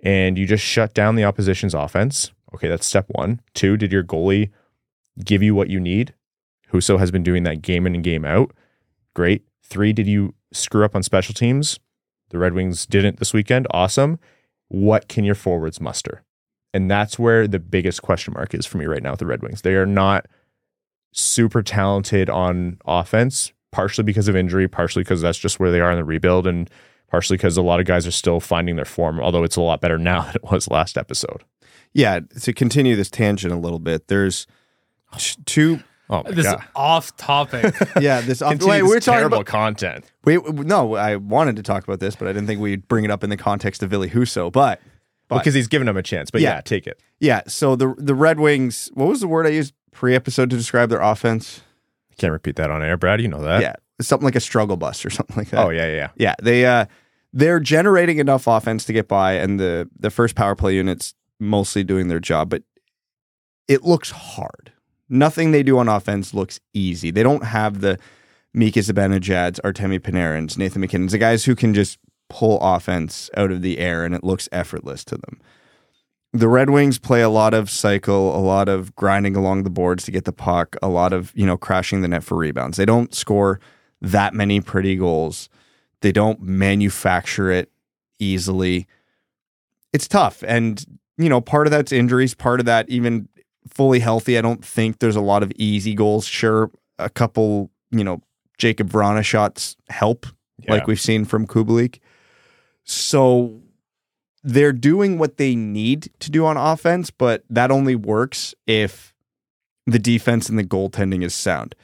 And 0.00 0.38
you 0.38 0.46
just 0.46 0.62
shut 0.62 0.94
down 0.94 1.16
the 1.16 1.24
opposition's 1.24 1.74
offense. 1.74 2.30
Okay, 2.54 2.68
that's 2.68 2.86
step 2.86 3.06
one. 3.08 3.40
Two, 3.52 3.76
did 3.76 3.90
your 3.90 4.04
goalie 4.04 4.50
give 5.24 5.42
you 5.42 5.56
what 5.56 5.68
you 5.68 5.80
need? 5.80 6.14
Husso 6.72 7.00
has 7.00 7.10
been 7.10 7.24
doing 7.24 7.42
that 7.42 7.62
game 7.62 7.84
in 7.86 7.96
and 7.96 8.04
game 8.04 8.24
out. 8.24 8.52
Great. 9.12 9.44
Three, 9.64 9.92
did 9.92 10.06
you 10.06 10.34
screw 10.52 10.84
up 10.84 10.94
on 10.94 11.02
special 11.02 11.34
teams? 11.34 11.80
The 12.30 12.38
Red 12.38 12.54
Wings 12.54 12.86
didn't 12.86 13.18
this 13.18 13.34
weekend. 13.34 13.66
Awesome. 13.72 14.20
What 14.68 15.08
can 15.08 15.24
your 15.24 15.34
forwards 15.34 15.80
muster? 15.80 16.22
And 16.72 16.88
that's 16.88 17.18
where 17.18 17.48
the 17.48 17.58
biggest 17.58 18.02
question 18.02 18.34
mark 18.34 18.54
is 18.54 18.66
for 18.66 18.78
me 18.78 18.84
right 18.84 19.02
now 19.02 19.12
with 19.12 19.20
the 19.20 19.26
Red 19.26 19.42
Wings. 19.42 19.62
They 19.62 19.74
are 19.74 19.86
not 19.86 20.26
super 21.18 21.62
talented 21.62 22.28
on 22.30 22.78
offense, 22.84 23.52
partially 23.72 24.04
because 24.04 24.28
of 24.28 24.36
injury, 24.36 24.68
partially 24.68 25.02
because 25.02 25.20
that's 25.22 25.38
just 25.38 25.58
where 25.58 25.70
they 25.72 25.80
are 25.80 25.90
in 25.90 25.96
the 25.96 26.04
rebuild, 26.04 26.46
and 26.46 26.70
partially 27.10 27.36
because 27.36 27.56
a 27.56 27.62
lot 27.62 27.80
of 27.80 27.86
guys 27.86 28.06
are 28.06 28.10
still 28.12 28.38
finding 28.38 28.76
their 28.76 28.84
form, 28.84 29.18
although 29.20 29.42
it's 29.42 29.56
a 29.56 29.60
lot 29.60 29.80
better 29.80 29.98
now 30.12 30.22
than 30.22 30.36
it 30.36 30.44
was 30.44 30.68
last 30.70 30.96
episode. 30.98 31.42
Yeah, 31.94 32.20
to 32.42 32.52
continue 32.52 32.94
this 32.94 33.08
tangent 33.10 33.52
a 33.52 33.56
little 33.56 33.78
bit, 33.78 34.08
there's 34.08 34.46
t- 35.16 35.36
two. 35.46 35.80
Oh 36.08 36.22
my 36.22 36.30
This 36.30 36.46
god. 36.46 36.62
off 36.76 37.16
topic. 37.16 37.74
Yeah, 38.00 38.20
this. 38.20 38.38
Continue 38.40 38.68
wait, 38.70 38.82
we're 38.82 39.00
talking 39.00 39.14
terrible 39.18 39.38
about. 39.38 39.46
content. 39.46 40.04
We, 40.24 40.36
no, 40.36 40.94
I 40.94 41.16
wanted 41.16 41.56
to 41.56 41.62
talk 41.64 41.82
about 41.82 41.98
this, 41.98 42.14
but 42.14 42.28
I 42.28 42.32
didn't 42.32 42.46
think 42.46 42.60
we'd 42.60 42.86
bring 42.86 43.04
it 43.04 43.10
up 43.10 43.24
in 43.24 43.30
the 43.30 43.36
context 43.36 43.82
of 43.82 43.90
Ville 43.90 44.06
Husso. 44.06 44.52
But, 44.52 44.80
but 45.28 45.38
Because 45.38 45.54
he's 45.54 45.66
given 45.66 45.86
them 45.86 45.96
a 45.96 46.02
chance. 46.04 46.30
But 46.30 46.42
Yeah. 46.42 46.56
yeah, 46.56 46.60
take 46.60 46.86
it. 46.86 47.00
yeah, 47.18 47.40
so 47.48 47.74
the 47.74 47.94
the 47.98 48.14
Red 48.14 48.38
Wings. 48.38 48.88
What 48.94 49.08
was 49.08 49.20
the 49.20 49.26
word 49.26 49.46
I 49.46 49.50
used 49.50 49.72
pre-episode 49.96 50.50
to 50.50 50.56
describe 50.56 50.90
their 50.90 51.00
offense? 51.00 51.62
I 52.10 52.14
can't 52.14 52.32
repeat 52.32 52.56
that 52.56 52.70
on 52.70 52.82
air, 52.82 52.96
Brad. 52.96 53.20
You 53.20 53.28
know 53.28 53.42
that. 53.42 53.60
yeah, 53.62 53.74
something 54.00 54.24
like 54.24 54.36
a 54.36 54.40
struggle 54.40 54.76
bus 54.76 55.04
or 55.04 55.10
something 55.10 55.36
like 55.36 55.50
that. 55.50 55.64
Oh 55.64 55.70
yeah, 55.70 55.88
yeah, 55.88 56.10
yeah. 56.16 56.34
They 56.42 56.66
uh 56.66 56.86
they're 57.32 57.60
generating 57.60 58.18
enough 58.18 58.46
offense 58.46 58.84
to 58.84 58.92
get 58.92 59.08
by, 59.08 59.34
and 59.34 59.58
the 59.58 59.88
the 59.98 60.10
first 60.10 60.34
power 60.34 60.54
play 60.54 60.74
units 60.74 61.14
mostly 61.40 61.82
doing 61.84 62.08
their 62.08 62.20
job, 62.20 62.48
but 62.50 62.62
it 63.68 63.82
looks 63.82 64.10
hard. 64.10 64.72
Nothing 65.08 65.50
they 65.52 65.62
do 65.62 65.78
on 65.78 65.88
offense 65.88 66.34
looks 66.34 66.60
easy. 66.72 67.10
They 67.10 67.22
don't 67.22 67.44
have 67.44 67.80
the 67.80 67.98
Mika 68.54 68.80
Zibanejad's, 68.80 69.60
Artemi 69.60 70.00
Panarins, 70.00 70.56
Nathan 70.56 70.80
MacKinnon's, 70.80 71.12
the 71.12 71.18
guys 71.18 71.44
who 71.44 71.54
can 71.54 71.74
just 71.74 71.98
pull 72.28 72.58
offense 72.60 73.30
out 73.36 73.52
of 73.52 73.62
the 73.62 73.78
air 73.78 74.04
and 74.04 74.14
it 74.14 74.24
looks 74.24 74.48
effortless 74.50 75.04
to 75.04 75.16
them. 75.16 75.40
The 76.36 76.48
Red 76.48 76.70
Wings 76.70 76.98
play 76.98 77.22
a 77.22 77.28
lot 77.28 77.54
of 77.54 77.70
cycle, 77.70 78.36
a 78.36 78.40
lot 78.40 78.68
of 78.68 78.94
grinding 78.94 79.36
along 79.36 79.62
the 79.62 79.70
boards 79.70 80.04
to 80.04 80.10
get 80.10 80.24
the 80.24 80.32
puck, 80.32 80.76
a 80.82 80.88
lot 80.88 81.12
of, 81.12 81.32
you 81.34 81.46
know, 81.46 81.56
crashing 81.56 82.02
the 82.02 82.08
net 82.08 82.22
for 82.24 82.36
rebounds. 82.36 82.76
They 82.76 82.84
don't 82.84 83.14
score 83.14 83.58
that 84.02 84.34
many 84.34 84.60
pretty 84.60 84.96
goals. 84.96 85.48
They 86.02 86.12
don't 86.12 86.40
manufacture 86.42 87.50
it 87.50 87.70
easily. 88.18 88.86
It's 89.92 90.06
tough. 90.06 90.44
And, 90.46 90.84
you 91.16 91.28
know, 91.28 91.40
part 91.40 91.66
of 91.66 91.70
that's 91.70 91.92
injuries, 91.92 92.34
part 92.34 92.60
of 92.60 92.66
that 92.66 92.88
even 92.90 93.28
fully 93.68 94.00
healthy. 94.00 94.36
I 94.36 94.42
don't 94.42 94.64
think 94.64 94.98
there's 94.98 95.16
a 95.16 95.20
lot 95.22 95.42
of 95.42 95.50
easy 95.56 95.94
goals. 95.94 96.26
Sure, 96.26 96.70
a 96.98 97.08
couple, 97.08 97.70
you 97.90 98.04
know, 98.04 98.20
Jakub 98.58 98.90
Vrana 98.90 99.24
shots 99.24 99.76
help, 99.88 100.26
Yeah. 100.62 100.72
like 100.72 100.86
we've 100.86 101.00
seen 101.00 101.24
from 101.24 101.46
Kubalik. 101.46 101.98
So 102.84 103.60
they're 104.46 104.72
doing 104.72 105.18
what 105.18 105.38
they 105.38 105.56
need 105.56 106.08
to 106.20 106.30
do 106.30 106.46
on 106.46 106.56
offense, 106.56 107.10
but 107.10 107.42
that 107.50 107.72
only 107.72 107.96
works 107.96 108.54
if 108.64 109.12
the 109.86 109.98
defense 109.98 110.48
and 110.48 110.56
the 110.56 110.64
goaltending 110.64 111.24
is 111.24 111.34
sound. 111.34 111.74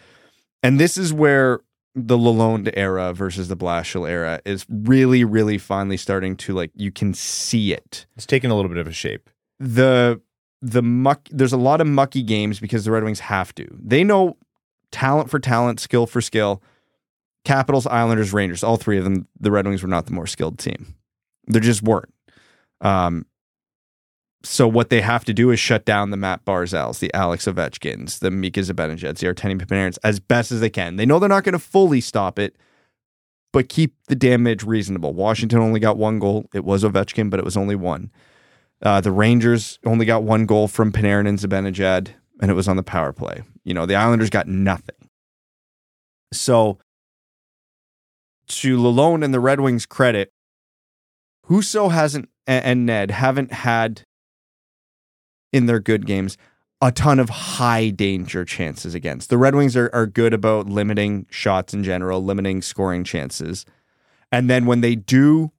And 0.62 0.78
this 0.78 0.96
is 0.96 1.12
where 1.12 1.58
the 1.96 2.16
Lalonde 2.16 2.72
era 2.74 3.12
versus 3.12 3.48
the 3.48 3.56
Blashill 3.56 4.08
era 4.08 4.40
is 4.44 4.64
really, 4.68 5.24
really 5.24 5.58
finally 5.58 5.96
starting 5.96 6.36
to 6.36 6.54
like 6.54 6.70
you 6.76 6.92
can 6.92 7.14
see 7.14 7.72
it. 7.72 8.06
It's 8.16 8.26
taking 8.26 8.52
a 8.52 8.54
little 8.54 8.68
bit 8.68 8.78
of 8.78 8.86
a 8.86 8.92
shape. 8.92 9.28
The 9.58 10.20
the 10.60 10.82
muck 10.82 11.28
there's 11.32 11.52
a 11.52 11.56
lot 11.58 11.80
of 11.80 11.88
mucky 11.88 12.22
games 12.22 12.60
because 12.60 12.84
the 12.84 12.92
Red 12.92 13.02
Wings 13.02 13.20
have 13.20 13.52
to. 13.56 13.66
They 13.72 14.04
know 14.04 14.36
talent 14.92 15.30
for 15.30 15.40
talent, 15.40 15.80
skill 15.80 16.06
for 16.06 16.20
skill. 16.20 16.62
Capitals, 17.44 17.88
Islanders, 17.88 18.32
Rangers, 18.32 18.62
all 18.62 18.76
three 18.76 18.98
of 18.98 19.04
them, 19.04 19.26
the 19.40 19.50
Red 19.50 19.66
Wings 19.66 19.82
were 19.82 19.88
not 19.88 20.06
the 20.06 20.12
more 20.12 20.28
skilled 20.28 20.60
team. 20.60 20.94
They 21.48 21.58
just 21.58 21.82
weren't. 21.82 22.11
Um, 22.82 23.26
so 24.44 24.66
what 24.66 24.90
they 24.90 25.00
have 25.00 25.24
to 25.24 25.32
do 25.32 25.50
is 25.50 25.60
shut 25.60 25.84
down 25.84 26.10
the 26.10 26.16
Matt 26.16 26.44
Barzals, 26.44 26.98
the 26.98 27.14
Alex 27.14 27.46
Ovechkins, 27.46 28.18
the 28.18 28.30
Mika 28.30 28.60
Zibanejad's, 28.60 29.20
the 29.20 29.28
Artemi 29.28 29.64
Panarin's 29.64 29.98
as 29.98 30.18
best 30.20 30.50
as 30.50 30.60
they 30.60 30.70
can. 30.70 30.96
They 30.96 31.06
know 31.06 31.18
they're 31.18 31.28
not 31.28 31.44
going 31.44 31.52
to 31.52 31.58
fully 31.58 32.00
stop 32.00 32.38
it, 32.38 32.56
but 33.52 33.68
keep 33.68 33.94
the 34.08 34.16
damage 34.16 34.64
reasonable. 34.64 35.12
Washington 35.12 35.60
only 35.60 35.78
got 35.78 35.96
one 35.96 36.18
goal. 36.18 36.48
It 36.52 36.64
was 36.64 36.82
Ovechkin, 36.82 37.30
but 37.30 37.38
it 37.38 37.44
was 37.44 37.56
only 37.56 37.76
one. 37.76 38.10
Uh, 38.82 39.00
the 39.00 39.12
Rangers 39.12 39.78
only 39.86 40.04
got 40.04 40.24
one 40.24 40.44
goal 40.44 40.66
from 40.66 40.90
Panarin 40.90 41.28
and 41.28 41.38
Zibanejad, 41.38 42.08
and 42.40 42.50
it 42.50 42.54
was 42.54 42.66
on 42.66 42.76
the 42.76 42.82
power 42.82 43.12
play. 43.12 43.42
You 43.62 43.74
know, 43.74 43.86
the 43.86 43.94
Islanders 43.94 44.30
got 44.30 44.48
nothing. 44.48 44.96
So, 46.32 46.78
to 48.48 48.76
Lalonde 48.76 49.24
and 49.24 49.32
the 49.32 49.38
Red 49.38 49.60
Wings' 49.60 49.86
credit, 49.86 50.32
Husso 51.48 51.92
hasn't 51.92 52.28
a- 52.46 52.66
and 52.66 52.86
Ned 52.86 53.10
haven't 53.10 53.52
had 53.52 54.04
in 55.52 55.66
their 55.66 55.80
good 55.80 56.06
games 56.06 56.36
a 56.82 56.90
ton 56.90 57.20
of 57.20 57.28
high 57.28 57.90
danger 57.90 58.44
chances 58.44 58.92
against. 58.94 59.30
The 59.30 59.38
Red 59.38 59.54
Wings 59.54 59.76
are, 59.76 59.88
are 59.92 60.06
good 60.06 60.34
about 60.34 60.66
limiting 60.66 61.26
shots 61.30 61.72
in 61.72 61.84
general, 61.84 62.24
limiting 62.24 62.60
scoring 62.60 63.04
chances. 63.04 63.64
And 64.32 64.50
then 64.50 64.66
when 64.66 64.80
they 64.80 64.96
do 64.96 65.52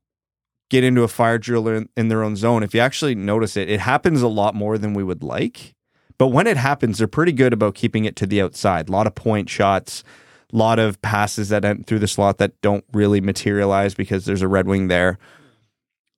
get 0.70 0.84
into 0.84 1.04
a 1.04 1.08
fire 1.08 1.38
drill 1.38 1.68
in, 1.70 1.88
in 1.96 2.10
their 2.10 2.24
own 2.24 2.36
zone, 2.36 2.62
if 2.62 2.74
you 2.74 2.82
actually 2.82 3.16
notice 3.16 3.56
it, 3.56 3.70
it 3.70 3.80
happens 3.80 4.22
a 4.22 4.28
lot 4.28 4.54
more 4.54 4.78
than 4.78 4.94
we 4.94 5.04
would 5.04 5.24
like. 5.24 5.74
But 6.18 6.28
when 6.28 6.46
it 6.46 6.58
happens, 6.58 6.98
they're 6.98 7.08
pretty 7.08 7.32
good 7.32 7.54
about 7.54 7.76
keeping 7.76 8.04
it 8.04 8.18
to 8.18 8.28
the 8.28 8.42
outside. 8.42 8.90
A 8.90 8.92
lot 8.92 9.08
of 9.08 9.16
point 9.16 9.50
shots, 9.50 10.04
a 10.52 10.58
lot 10.58 10.78
of 10.78 11.02
passes 11.02 11.50
that 11.50 11.64
end 11.64 11.88
through 11.88 12.00
the 12.00 12.08
slot 12.08 12.38
that 12.40 12.60
don't 12.62 12.84
really 12.92 13.22
materialize 13.22 13.96
because 13.96 14.26
there's 14.26 14.42
a 14.42 14.48
Red 14.48 14.68
Wing 14.68 14.90
there. 14.90 15.18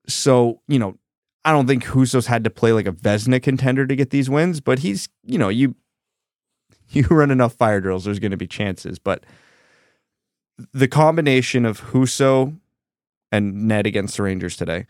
So, 0.08 0.62
you 0.68 0.80
know, 0.80 0.98
I 1.44 1.52
don't 1.52 1.68
think 1.68 1.84
Husso's 1.84 2.28
had 2.28 2.44
to 2.44 2.50
play 2.50 2.72
like 2.74 2.88
a 2.88 2.92
Vezina 2.92 3.42
contender 3.42 3.86
to 3.86 3.96
get 3.96 4.10
these 4.10 4.30
wins, 4.30 4.62
but 4.62 4.80
he's, 4.80 5.10
you 5.24 5.38
know, 5.38 5.50
you 5.50 5.76
you 6.90 7.04
run 7.10 7.32
enough 7.32 7.54
fire 7.54 7.82
drills, 7.82 8.06
there's 8.06 8.20
going 8.20 8.32
to 8.32 8.38
be 8.38 8.48
chances. 8.48 9.00
But 9.00 9.26
the 10.74 10.88
combination 10.88 11.66
of 11.66 11.82
Husso 11.92 12.58
and 13.32 13.68
Ned 13.68 13.86
against 13.86 14.18
the 14.18 14.24
Rangers 14.24 14.56
today, 14.56 14.86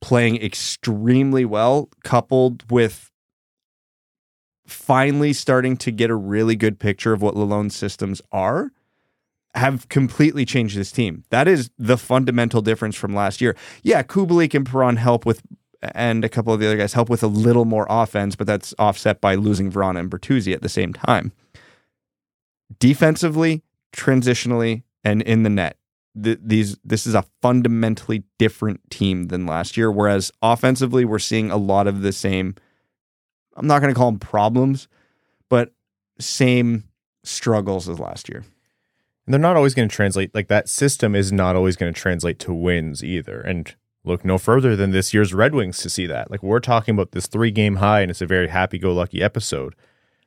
playing 0.00 0.42
extremely 0.42 1.44
well, 1.44 1.88
coupled 2.02 2.70
with 2.70 3.10
finally 4.66 5.32
starting 5.32 5.76
to 5.76 5.90
get 5.90 6.10
a 6.10 6.14
really 6.14 6.56
good 6.56 6.78
picture 6.78 7.12
of 7.12 7.22
what 7.22 7.34
Lalonde's 7.34 7.76
systems 7.76 8.20
are, 8.32 8.72
have 9.54 9.88
completely 9.88 10.44
changed 10.44 10.76
this 10.76 10.92
team. 10.92 11.24
That 11.30 11.46
is 11.46 11.70
the 11.78 11.98
fundamental 11.98 12.62
difference 12.62 12.96
from 12.96 13.14
last 13.14 13.40
year. 13.40 13.56
Yeah, 13.82 14.02
Kubalik 14.02 14.54
and 14.54 14.64
Perron 14.66 14.96
help 14.96 15.26
with, 15.26 15.42
and 15.82 16.24
a 16.24 16.28
couple 16.28 16.54
of 16.54 16.60
the 16.60 16.66
other 16.66 16.76
guys 16.76 16.94
help 16.94 17.10
with 17.10 17.22
a 17.22 17.28
little 17.28 17.64
more 17.64 17.86
offense, 17.90 18.34
but 18.34 18.46
that's 18.46 18.74
offset 18.78 19.20
by 19.20 19.34
losing 19.34 19.70
Vrana 19.70 20.00
and 20.00 20.10
Bertuzzi 20.10 20.54
at 20.54 20.62
the 20.62 20.68
same 20.68 20.92
time. 20.92 21.32
Defensively, 22.78 23.62
transitionally, 23.94 24.84
and 25.04 25.20
in 25.22 25.42
the 25.42 25.50
net, 25.50 25.76
th- 26.20 26.38
these 26.42 26.78
this 26.84 27.06
is 27.06 27.14
a 27.14 27.24
fundamentally 27.42 28.24
different 28.38 28.80
team 28.90 29.28
than 29.28 29.44
last 29.46 29.76
year. 29.76 29.90
Whereas 29.90 30.32
offensively, 30.40 31.04
we're 31.04 31.18
seeing 31.18 31.50
a 31.50 31.56
lot 31.58 31.86
of 31.86 32.00
the 32.00 32.12
same. 32.12 32.54
I'm 33.56 33.66
not 33.66 33.80
going 33.80 33.92
to 33.92 33.98
call 33.98 34.10
them 34.10 34.20
problems, 34.20 34.88
but 35.50 35.74
same 36.18 36.84
struggles 37.22 37.88
as 37.88 37.98
last 37.98 38.30
year. 38.30 38.44
And 39.26 39.32
they're 39.32 39.40
not 39.40 39.56
always 39.56 39.74
going 39.74 39.88
to 39.88 39.94
translate 39.94 40.34
like 40.34 40.48
that 40.48 40.68
system 40.68 41.14
is 41.14 41.32
not 41.32 41.56
always 41.56 41.76
going 41.76 41.92
to 41.92 42.00
translate 42.00 42.38
to 42.40 42.52
wins 42.52 43.04
either. 43.04 43.40
And 43.40 43.74
look 44.04 44.24
no 44.24 44.38
further 44.38 44.74
than 44.74 44.90
this 44.90 45.14
year's 45.14 45.32
Red 45.32 45.54
Wings 45.54 45.78
to 45.78 45.90
see 45.90 46.06
that. 46.06 46.30
Like 46.30 46.42
we're 46.42 46.60
talking 46.60 46.94
about 46.94 47.12
this 47.12 47.26
three 47.26 47.50
game 47.50 47.76
high, 47.76 48.00
and 48.00 48.10
it's 48.10 48.20
a 48.20 48.26
very 48.26 48.48
happy 48.48 48.78
go 48.78 48.92
lucky 48.92 49.22
episode. 49.22 49.74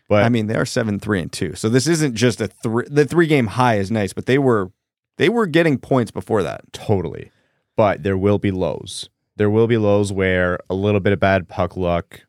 But 0.08 0.24
I 0.24 0.30
mean, 0.30 0.48
they 0.48 0.56
are 0.56 0.66
seven 0.66 1.00
three 1.00 1.22
and 1.22 1.32
two, 1.32 1.56
so 1.56 1.68
this 1.68 1.88
isn't 1.88 2.16
just 2.16 2.40
a 2.40 2.48
three. 2.48 2.86
The 2.90 3.06
three 3.06 3.28
game 3.28 3.48
high 3.48 3.78
is 3.78 3.92
nice, 3.92 4.14
but 4.14 4.28
they 4.28 4.38
were 4.38 4.72
they 5.18 5.30
were 5.30 5.48
getting 5.48 5.78
points 5.78 6.12
before 6.12 6.44
that. 6.44 6.72
Totally. 6.74 7.32
But 7.76 8.04
there 8.04 8.18
will 8.18 8.38
be 8.38 8.52
lows. 8.52 9.10
There 9.36 9.50
will 9.50 9.68
be 9.68 9.78
lows 9.78 10.14
where 10.14 10.60
a 10.70 10.76
little 10.76 11.02
bit 11.02 11.12
of 11.12 11.20
bad 11.20 11.50
puck 11.50 11.76
luck, 11.76 12.22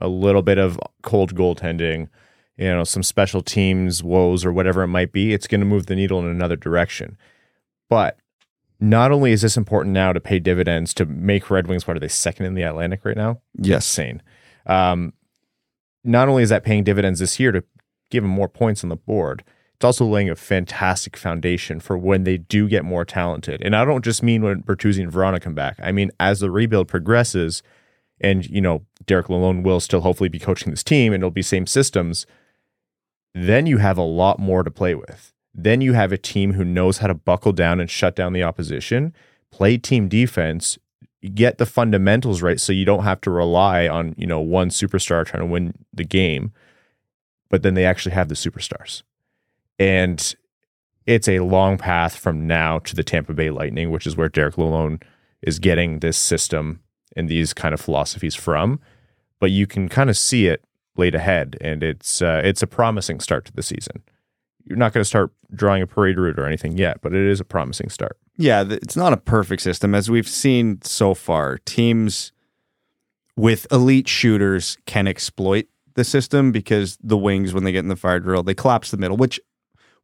a 0.00 0.08
little 0.08 0.42
bit 0.42 0.58
of 0.58 0.78
cold 1.02 1.34
goaltending, 1.34 2.08
you 2.56 2.68
know, 2.68 2.84
some 2.84 3.02
special 3.02 3.42
teams 3.42 4.02
woes 4.02 4.44
or 4.44 4.52
whatever 4.52 4.82
it 4.82 4.88
might 4.88 5.12
be, 5.12 5.32
it's 5.32 5.46
going 5.46 5.60
to 5.60 5.66
move 5.66 5.86
the 5.86 5.96
needle 5.96 6.20
in 6.20 6.26
another 6.26 6.56
direction. 6.56 7.16
But 7.88 8.18
not 8.80 9.12
only 9.12 9.32
is 9.32 9.42
this 9.42 9.56
important 9.56 9.92
now 9.92 10.12
to 10.12 10.20
pay 10.20 10.38
dividends 10.38 10.94
to 10.94 11.06
make 11.06 11.50
Red 11.50 11.66
Wings, 11.66 11.86
what 11.86 11.96
are 11.96 12.00
they, 12.00 12.08
second 12.08 12.46
in 12.46 12.54
the 12.54 12.62
Atlantic 12.62 13.04
right 13.04 13.16
now? 13.16 13.40
Yes. 13.58 13.86
Insane. 13.86 14.22
Um, 14.66 15.12
not 16.04 16.28
only 16.28 16.42
is 16.42 16.50
that 16.50 16.64
paying 16.64 16.84
dividends 16.84 17.20
this 17.20 17.40
year 17.40 17.50
to 17.52 17.64
give 18.10 18.22
them 18.22 18.30
more 18.30 18.48
points 18.48 18.84
on 18.84 18.90
the 18.90 18.96
board, 18.96 19.42
it's 19.74 19.84
also 19.84 20.04
laying 20.04 20.30
a 20.30 20.36
fantastic 20.36 21.16
foundation 21.16 21.80
for 21.80 21.98
when 21.98 22.24
they 22.24 22.38
do 22.38 22.68
get 22.68 22.84
more 22.84 23.04
talented. 23.04 23.60
And 23.62 23.74
I 23.74 23.84
don't 23.84 24.04
just 24.04 24.22
mean 24.22 24.42
when 24.42 24.62
Bertuzzi 24.62 25.02
and 25.02 25.12
Vrana 25.12 25.40
come 25.40 25.54
back. 25.54 25.76
I 25.82 25.92
mean 25.92 26.10
as 26.20 26.40
the 26.40 26.50
rebuild 26.50 26.88
progresses, 26.88 27.62
and 28.20 28.46
you 28.48 28.60
know 28.60 28.84
Derek 29.06 29.26
Lalonde 29.26 29.64
will 29.64 29.80
still 29.80 30.00
hopefully 30.00 30.28
be 30.28 30.38
coaching 30.38 30.70
this 30.70 30.84
team, 30.84 31.12
and 31.12 31.22
it'll 31.22 31.30
be 31.30 31.42
same 31.42 31.66
systems. 31.66 32.26
Then 33.34 33.66
you 33.66 33.78
have 33.78 33.98
a 33.98 34.02
lot 34.02 34.38
more 34.38 34.62
to 34.62 34.70
play 34.70 34.94
with. 34.94 35.32
Then 35.52 35.80
you 35.80 35.92
have 35.92 36.12
a 36.12 36.18
team 36.18 36.54
who 36.54 36.64
knows 36.64 36.98
how 36.98 37.06
to 37.08 37.14
buckle 37.14 37.52
down 37.52 37.80
and 37.80 37.90
shut 37.90 38.16
down 38.16 38.32
the 38.32 38.42
opposition, 38.42 39.12
play 39.50 39.76
team 39.76 40.08
defense, 40.08 40.78
get 41.34 41.58
the 41.58 41.66
fundamentals 41.66 42.42
right, 42.42 42.60
so 42.60 42.72
you 42.72 42.84
don't 42.84 43.04
have 43.04 43.20
to 43.22 43.30
rely 43.30 43.88
on 43.88 44.14
you 44.16 44.26
know 44.26 44.40
one 44.40 44.68
superstar 44.68 45.24
trying 45.24 45.42
to 45.42 45.46
win 45.46 45.74
the 45.92 46.04
game. 46.04 46.52
But 47.50 47.62
then 47.62 47.74
they 47.74 47.84
actually 47.84 48.14
have 48.14 48.28
the 48.28 48.34
superstars. 48.34 49.02
And 49.78 50.34
it's 51.06 51.28
a 51.28 51.40
long 51.40 51.78
path 51.78 52.16
from 52.16 52.46
now 52.46 52.78
to 52.80 52.96
the 52.96 53.04
Tampa 53.04 53.34
Bay 53.34 53.50
Lightning, 53.50 53.90
which 53.90 54.06
is 54.06 54.16
where 54.16 54.28
Derek 54.28 54.56
Lalonde 54.56 55.02
is 55.42 55.58
getting 55.58 56.00
this 56.00 56.16
system 56.16 56.80
and 57.16 57.28
these 57.28 57.52
kind 57.52 57.74
of 57.74 57.80
philosophies 57.80 58.34
from. 58.34 58.80
But 59.38 59.50
you 59.50 59.66
can 59.66 59.88
kind 59.88 60.10
of 60.10 60.16
see 60.16 60.46
it 60.46 60.64
laid 60.96 61.14
ahead, 61.14 61.56
and 61.60 61.82
it's 61.82 62.22
uh, 62.22 62.40
it's 62.44 62.62
a 62.62 62.66
promising 62.66 63.20
start 63.20 63.44
to 63.46 63.52
the 63.52 63.62
season. 63.62 64.02
You're 64.64 64.78
not 64.78 64.92
going 64.92 65.02
to 65.02 65.08
start 65.08 65.30
drawing 65.54 65.82
a 65.82 65.86
parade 65.86 66.18
route 66.18 66.38
or 66.38 66.46
anything 66.46 66.78
yet, 66.78 67.00
but 67.02 67.12
it 67.12 67.26
is 67.26 67.40
a 67.40 67.44
promising 67.44 67.90
start. 67.90 68.18
Yeah, 68.36 68.64
it's 68.68 68.96
not 68.96 69.12
a 69.12 69.18
perfect 69.18 69.62
system 69.62 69.94
as 69.94 70.10
we've 70.10 70.28
seen 70.28 70.80
so 70.82 71.14
far. 71.14 71.58
Teams 71.58 72.32
with 73.36 73.66
elite 73.70 74.08
shooters 74.08 74.78
can 74.86 75.06
exploit 75.06 75.66
the 75.94 76.04
system 76.04 76.50
because 76.50 76.98
the 77.02 77.16
wings, 77.16 77.52
when 77.52 77.64
they 77.64 77.72
get 77.72 77.80
in 77.80 77.88
the 77.88 77.96
fire 77.96 78.20
drill, 78.20 78.42
they 78.42 78.54
collapse 78.54 78.90
the 78.90 78.96
middle, 78.96 79.16
which 79.16 79.38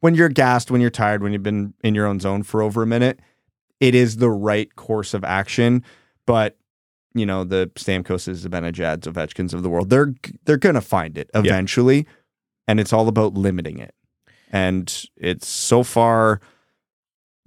when 0.01 0.15
you're 0.15 0.29
gassed, 0.29 0.71
when 0.71 0.81
you're 0.81 0.91
tired, 0.91 1.23
when 1.23 1.33
you've 1.33 1.43
been 1.43 1.75
in 1.83 1.95
your 1.95 2.07
own 2.07 2.21
zone 2.21 2.43
for 2.43 2.63
over 2.63 2.83
a 2.83 2.87
minute, 2.87 3.21
it 3.81 3.95
is 3.95 4.17
the 4.17 4.31
right 4.31 4.75
course 4.77 5.15
of 5.15 5.25
action. 5.25 5.83
But 6.27 6.57
you 7.15 7.27
know 7.27 7.45
the 7.45 7.71
Stamkoses, 7.75 8.43
the 8.43 8.49
Benajads, 8.49 9.03
Ovechkins 9.03 9.53
of 9.53 9.63
the 9.63 9.69
world, 9.69 9.91
they're 9.91 10.15
they're 10.45 10.57
gonna 10.57 10.81
find 10.81 11.19
it 11.19 11.31
eventually, 11.35 11.99
yeah. 11.99 12.13
and 12.69 12.81
it's 12.81 12.93
all 12.93 13.09
about 13.09 13.35
limiting 13.35 13.79
it. 13.79 13.95
And 14.53 15.05
it's 15.17 15.47
so 15.47 15.83
far 15.83 16.41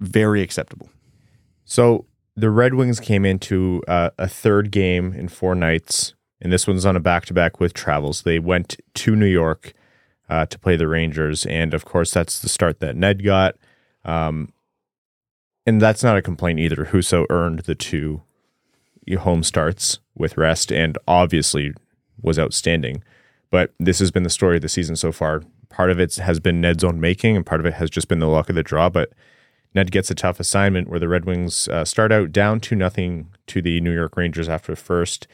very 0.00 0.40
acceptable. 0.42 0.88
So 1.64 2.06
the 2.34 2.50
Red 2.50 2.74
Wings 2.74 2.98
came 2.98 3.24
into 3.24 3.82
uh, 3.86 4.10
a 4.18 4.28
third 4.28 4.70
game 4.70 5.12
in 5.12 5.28
four 5.28 5.54
nights, 5.54 6.14
and 6.40 6.52
this 6.52 6.66
one's 6.66 6.86
on 6.86 6.96
a 6.96 7.00
back 7.00 7.26
to 7.26 7.34
back 7.34 7.60
with 7.60 7.74
travels. 7.74 8.22
They 8.22 8.38
went 8.38 8.76
to 8.94 9.16
New 9.16 9.26
York 9.26 9.74
uh, 10.28 10.46
to 10.46 10.58
play 10.58 10.76
the 10.76 10.88
Rangers. 10.88 11.46
And 11.46 11.74
of 11.74 11.84
course, 11.84 12.10
that's 12.10 12.40
the 12.40 12.48
start 12.48 12.80
that 12.80 12.96
Ned 12.96 13.22
got. 13.22 13.56
Um, 14.04 14.52
and 15.66 15.80
that's 15.80 16.02
not 16.02 16.16
a 16.16 16.22
complaint 16.22 16.60
either. 16.60 16.86
Husso 16.86 17.26
earned 17.30 17.60
the 17.60 17.74
two 17.74 18.22
home 19.18 19.42
starts 19.42 19.98
with 20.14 20.36
rest 20.36 20.72
and 20.72 20.98
obviously 21.06 21.74
was 22.20 22.38
outstanding. 22.38 23.02
But 23.50 23.72
this 23.78 23.98
has 23.98 24.10
been 24.10 24.22
the 24.22 24.30
story 24.30 24.56
of 24.56 24.62
the 24.62 24.68
season 24.68 24.96
so 24.96 25.12
far. 25.12 25.42
Part 25.68 25.90
of 25.90 26.00
it 26.00 26.16
has 26.16 26.40
been 26.40 26.60
Ned's 26.60 26.84
own 26.84 27.00
making, 27.00 27.36
and 27.36 27.44
part 27.44 27.60
of 27.60 27.66
it 27.66 27.74
has 27.74 27.90
just 27.90 28.08
been 28.08 28.20
the 28.20 28.28
luck 28.28 28.48
of 28.48 28.54
the 28.54 28.62
draw. 28.62 28.88
But 28.88 29.12
Ned 29.74 29.90
gets 29.90 30.10
a 30.10 30.14
tough 30.14 30.38
assignment 30.38 30.88
where 30.88 31.00
the 31.00 31.08
Red 31.08 31.24
Wings 31.24 31.68
uh, 31.68 31.84
start 31.84 32.12
out 32.12 32.32
down 32.32 32.60
to 32.60 32.76
nothing 32.76 33.28
to 33.48 33.60
the 33.60 33.80
New 33.80 33.92
York 33.92 34.16
Rangers 34.16 34.48
after 34.48 34.76
first. 34.76 35.26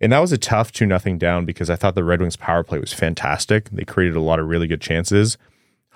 And 0.00 0.12
that 0.12 0.18
was 0.18 0.32
a 0.32 0.38
tough 0.38 0.72
2 0.72 0.84
nothing 0.86 1.18
down 1.18 1.44
because 1.44 1.70
I 1.70 1.76
thought 1.76 1.94
the 1.94 2.04
Red 2.04 2.20
Wings 2.20 2.36
power 2.36 2.62
play 2.62 2.78
was 2.78 2.92
fantastic. 2.92 3.70
They 3.70 3.84
created 3.84 4.16
a 4.16 4.20
lot 4.20 4.40
of 4.40 4.46
really 4.46 4.66
good 4.66 4.80
chances. 4.80 5.38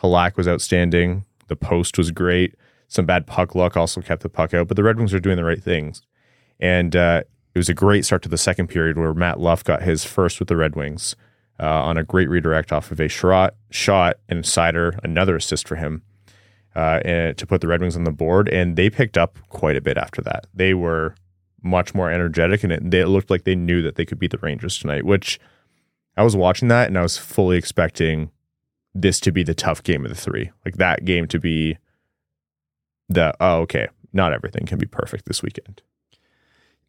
Halak 0.01 0.37
was 0.37 0.49
outstanding. 0.49 1.25
The 1.49 1.57
post 1.57 1.99
was 1.99 2.11
great. 2.11 2.55
Some 2.89 3.07
bad 3.07 3.27
puck 3.27 3.55
luck 3.55 3.77
also 3.77 4.01
kept 4.01 4.23
the 4.23 4.29
puck 4.29 4.55
out, 4.55 4.69
but 4.69 4.77
the 4.77 4.83
Red 4.83 4.97
Wings 4.97 5.13
are 5.13 5.21
doing 5.21 5.37
the 5.37 5.45
right 5.45 5.63
things. 5.63 6.03
And 6.61 6.95
uh, 6.95 7.23
it 7.55 7.59
was 7.59 7.69
a 7.69 7.75
great 7.75 8.05
start 8.05 8.23
to 8.23 8.29
the 8.29 8.39
second 8.39 8.69
period 8.69 8.99
where 8.99 9.15
Matt 9.15 9.41
Luff 9.41 9.65
got 9.65 9.83
his 9.83 10.05
first 10.05 10.39
with 10.39 10.49
the 10.49 10.57
Red 10.57 10.77
Wings 10.77 11.17
uh, 11.59 11.67
on 11.67 11.99
a 11.99 12.05
great 12.05 12.29
redirect 12.29 12.73
off 12.73 12.91
of 12.91 13.01
a 13.01 13.09
shot, 13.09 13.55
shot 13.71 14.17
and 14.29 14.45
Seider, 14.45 14.99
another 15.03 15.37
assist 15.37 15.67
for 15.67 15.77
him 15.77 16.03
uh, 16.75 17.01
to 17.01 17.47
put 17.47 17.61
the 17.61 17.69
Red 17.69 17.81
Wings 17.81 17.97
on 17.97 18.05
the 18.05 18.13
board. 18.13 18.49
And 18.49 18.77
they 18.77 18.91
picked 18.91 19.19
up 19.19 19.39
quite 19.49 19.77
a 19.77 19.81
bit 19.81 19.97
after 19.97 20.23
that. 20.23 20.47
They 20.55 20.75
were 20.75 21.15
much 21.63 21.95
more 21.95 22.11
energetic, 22.11 22.65
and 22.65 22.73
it, 22.73 22.91
they, 22.91 23.01
it 23.01 23.09
looked 23.09 23.31
like 23.31 23.45
they 23.45 23.55
knew 23.55 23.83
that 23.83 23.97
they 23.97 24.07
could 24.07 24.19
beat 24.19 24.31
the 24.31 24.39
Rangers 24.39 24.79
tonight. 24.79 25.05
Which 25.05 25.39
I 26.17 26.23
was 26.23 26.37
watching 26.37 26.69
that, 26.69 26.89
and 26.89 26.97
I 26.97 27.03
was 27.03 27.19
fully 27.19 27.57
expecting 27.57 28.31
this 28.95 29.21
to 29.21 29.33
be 29.33 29.43
the 29.43 29.55
tough 29.55 29.83
game 29.83 30.05
of 30.05 30.11
the 30.11 30.17
three, 30.17 30.51
like 30.65 30.77
that 30.77 31.05
game 31.05 31.27
to 31.29 31.39
be 31.39 31.79
the 33.09 33.35
oh 33.41 33.61
okay, 33.61 33.89
not 34.13 34.33
everything 34.33 34.67
can 34.67 34.79
be 34.79 34.87
perfect 34.87 35.27
this 35.27 35.43
weekend. 35.43 35.83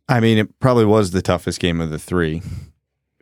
I 0.09 0.19
mean, 0.19 0.37
it 0.37 0.59
probably 0.59 0.85
was 0.85 1.11
the 1.11 1.21
toughest 1.21 1.59
game 1.59 1.79
of 1.79 1.89
the 1.89 1.99
three 1.99 2.41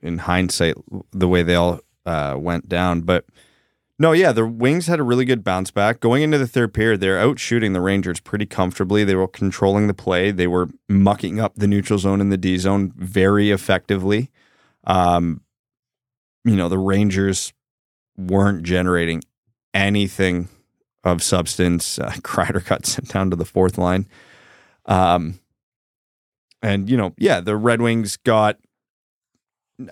in 0.02 0.20
hindsight, 0.20 0.76
the 1.12 1.28
way 1.28 1.44
they 1.44 1.56
all 1.56 1.80
uh, 2.06 2.36
went 2.38 2.68
down, 2.68 3.02
but 3.02 3.26
no, 4.02 4.13
yeah, 4.13 4.32
the 4.32 4.48
Wings 4.48 4.88
had 4.88 5.02
a 5.02 5.04
really 5.04 5.26
good 5.26 5.44
bounce 5.44 5.72
back. 5.72 6.00
Going 6.00 6.24
into 6.24 6.38
the 6.38 6.48
third 6.48 6.74
period, 6.74 7.02
they're 7.02 7.20
out 7.20 7.38
shooting 7.38 7.74
the 7.74 7.82
Rangers 7.82 8.22
pretty 8.22 8.46
comfortably. 8.46 9.04
They 9.04 9.13
were 9.13 9.28
controlling 9.28 9.88
the 9.88 9.94
play. 9.94 10.32
They 10.32 10.48
were 10.48 10.70
mucking 10.88 11.42
up 11.42 11.56
the 11.56 11.68
neutral 11.68 12.00
zone 12.00 12.22
and 12.22 12.32
the 12.32 12.38
D 12.38 12.58
zone 12.58 12.94
very 12.96 13.52
effectively. 13.52 14.32
Um, 14.86 15.42
you 16.46 16.56
know, 16.56 16.69
the 16.69 16.77
Rangers 16.77 17.52
weren't 18.15 18.63
generating 18.63 19.21
anything 19.73 20.48
of 21.04 21.21
substance. 21.21 22.00
Uh, 22.00 22.12
Kreider 22.19 22.65
got 22.65 22.86
sent 22.86 23.10
down 23.10 23.30
to 23.32 23.36
the 23.36 23.44
fourth 23.44 23.77
line. 23.77 24.08
Um, 24.86 25.42
and, 26.62 26.89
you 26.89 26.97
know, 26.97 27.13
yeah, 27.17 27.39
the 27.39 27.55
Red 27.55 27.81
Wings 27.81 28.17
got 28.17 28.57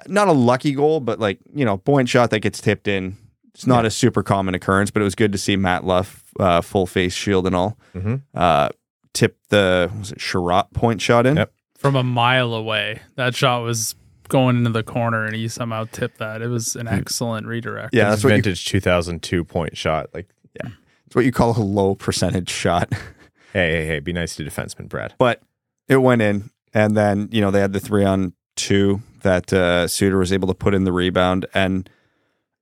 not 0.07 0.27
a 0.27 0.33
lucky 0.33 0.73
goal, 0.73 0.99
but 0.99 1.19
like, 1.19 1.39
you 1.53 1.63
know, 1.63 1.77
point 1.77 2.09
shot 2.09 2.29
that 2.31 2.41
gets 2.41 2.59
tipped 2.59 2.87
in 2.87 3.17
it's 3.57 3.65
not 3.65 3.85
yeah. 3.85 3.87
a 3.87 3.89
super 3.89 4.21
common 4.21 4.53
occurrence, 4.53 4.91
but 4.91 5.01
it 5.01 5.05
was 5.05 5.15
good 5.15 5.31
to 5.31 5.37
see 5.39 5.55
Matt 5.55 5.83
Luff 5.83 6.23
uh, 6.39 6.61
full 6.61 6.85
face 6.85 7.13
shield 7.13 7.47
and 7.47 7.55
all 7.55 7.75
mm-hmm. 7.95 8.17
uh, 8.35 8.69
tip 9.13 9.35
the 9.49 9.91
was 9.97 10.11
it 10.11 10.19
Chiarot 10.19 10.71
point 10.73 11.01
shot 11.01 11.25
in 11.25 11.37
yep. 11.37 11.51
from 11.75 11.95
a 11.95 12.03
mile 12.03 12.53
away. 12.53 13.01
That 13.15 13.35
shot 13.35 13.63
was 13.63 13.95
going 14.27 14.57
into 14.57 14.69
the 14.69 14.83
corner, 14.83 15.25
and 15.25 15.35
he 15.35 15.47
somehow 15.47 15.85
tipped 15.91 16.19
that. 16.19 16.43
It 16.43 16.49
was 16.49 16.75
an 16.75 16.85
hmm. 16.85 16.93
excellent 16.93 17.47
redirect. 17.47 17.95
Yeah, 17.95 18.11
that's 18.11 18.21
vintage 18.21 18.71
you, 18.71 18.79
2002 18.79 19.43
point 19.43 19.75
shot. 19.75 20.13
Like, 20.13 20.29
yeah, 20.61 20.69
it's 21.07 21.15
what 21.15 21.25
you 21.25 21.31
call 21.31 21.57
a 21.57 21.59
low 21.59 21.95
percentage 21.95 22.51
shot. 22.51 22.93
hey, 23.53 23.71
hey, 23.71 23.87
hey! 23.87 23.99
Be 23.99 24.13
nice 24.13 24.35
to 24.35 24.43
defenseman, 24.43 24.87
Brad. 24.87 25.15
But 25.17 25.41
it 25.87 25.97
went 25.97 26.21
in, 26.21 26.51
And 26.77 26.95
then, 26.95 27.27
you 27.31 27.41
know, 27.41 27.49
they 27.49 27.59
had 27.61 27.73
the 27.73 27.79
three 27.79 28.05
on 28.05 28.33
two 28.55 29.01
that 29.23 29.51
uh, 29.51 29.87
Suter 29.87 30.17
was 30.19 30.31
able 30.31 30.47
to 30.47 30.53
put 30.53 30.73
in 30.75 30.83
the 30.83 30.91
rebound. 30.91 31.45
And 31.53 31.89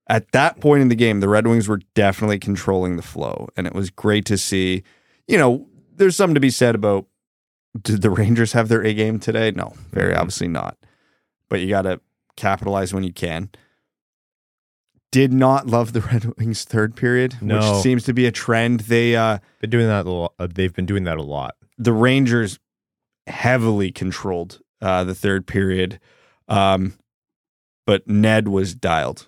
at 0.08 0.32
that 0.32 0.58
point 0.60 0.80
in 0.82 0.88
the 0.88 0.94
game, 0.94 1.20
the 1.20 1.28
Red 1.28 1.46
Wings 1.46 1.68
were 1.68 1.80
definitely 1.94 2.38
controlling 2.38 2.96
the 2.96 3.02
flow. 3.02 3.48
And 3.56 3.66
it 3.66 3.74
was 3.74 3.90
great 3.90 4.24
to 4.26 4.38
see, 4.38 4.84
you 5.28 5.36
know, 5.36 5.66
there's 5.94 6.16
something 6.16 6.34
to 6.34 6.40
be 6.40 6.50
said 6.50 6.74
about 6.74 7.06
did 7.82 8.00
the 8.00 8.08
Rangers 8.22 8.52
have 8.52 8.68
their 8.68 8.82
A 8.86 8.94
game 8.94 9.18
today? 9.18 9.50
No, 9.50 9.74
very 9.92 10.14
Mhm. 10.14 10.18
obviously 10.18 10.48
not. 10.48 10.78
But 11.50 11.60
you 11.60 11.68
got 11.68 11.82
to 11.82 12.00
capitalize 12.36 12.94
when 12.94 13.04
you 13.04 13.12
can. 13.12 13.50
Did 15.12 15.32
not 15.32 15.66
love 15.66 15.92
the 15.92 16.00
Red 16.12 16.24
Wings 16.38 16.64
third 16.64 16.96
period, 16.96 17.36
No. 17.40 17.56
which 17.58 17.82
seems 17.82 18.04
to 18.04 18.12
be 18.14 18.26
a 18.26 18.32
trend. 18.32 18.80
They 18.80 19.14
uh 19.16 19.38
Been 19.60 19.70
doing 19.70 19.86
that 19.88 20.06
a 20.06 20.10
lot. 20.10 20.32
uh, 20.38 20.48
They've 20.52 20.72
been 20.72 20.86
doing 20.86 21.04
that 21.04 21.18
a 21.18 21.22
lot. 21.22 21.54
the 21.78 21.92
Rangers 21.92 22.58
heavily 23.26 23.90
controlled 23.92 24.60
uh, 24.80 25.04
the 25.04 25.14
third 25.14 25.46
period, 25.46 25.98
um, 26.48 26.94
but 27.86 28.06
Ned 28.08 28.48
was 28.48 28.74
dialed. 28.74 29.26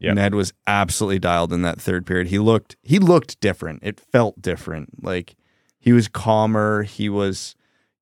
Yep. 0.00 0.14
Ned 0.16 0.34
was 0.34 0.52
absolutely 0.66 1.18
dialed 1.20 1.52
in 1.52 1.62
that 1.62 1.80
third 1.80 2.04
period. 2.06 2.26
He 2.28 2.38
looked 2.38 2.76
he 2.82 2.98
looked 2.98 3.38
different. 3.40 3.80
It 3.84 4.00
felt 4.00 4.40
different. 4.42 5.02
Like 5.04 5.36
he 5.78 5.92
was 5.92 6.08
calmer. 6.08 6.82
He 6.82 7.08
was 7.08 7.54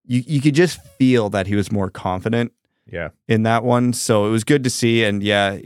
you 0.07 0.23
you 0.27 0.41
could 0.41 0.55
just 0.55 0.83
feel 0.97 1.29
that 1.31 1.47
he 1.47 1.55
was 1.55 1.71
more 1.71 1.91
confident 1.91 2.53
Yeah. 2.87 3.11
in 3.29 3.43
that 3.43 3.65
one. 3.65 3.93
So 3.93 4.27
it 4.27 4.31
was 4.31 4.45
good 4.45 4.65
to 4.65 4.71
see. 4.71 5.05
And 5.05 5.23
yeah, 5.23 5.59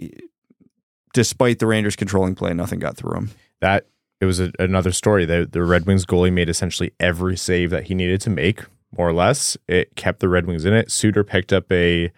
despite 1.13 1.59
the 1.61 1.67
Rangers 1.67 1.97
controlling 1.97 2.35
play, 2.35 2.53
nothing 2.53 2.81
got 2.81 2.97
through 2.97 3.15
him. 3.17 3.31
That 3.61 3.87
it 4.21 4.25
was 4.27 4.41
a, 4.41 4.51
another 4.59 4.91
story. 4.93 5.25
The 5.25 5.49
the 5.51 5.63
Red 5.63 5.87
Wings 5.87 6.05
goalie 6.05 6.33
made 6.33 6.49
essentially 6.49 6.93
every 6.99 7.37
save 7.37 7.71
that 7.71 7.85
he 7.85 7.95
needed 7.95 8.21
to 8.23 8.31
make, 8.31 8.63
more 8.99 9.09
or 9.09 9.13
less. 9.13 9.57
It 9.69 9.97
kept 9.97 10.21
the 10.21 10.29
Red 10.29 10.47
Wings 10.47 10.65
in 10.65 10.73
it. 10.75 10.91
Suter 10.91 11.25
picked 11.25 11.53
up 11.53 11.71
a, 11.73 12.13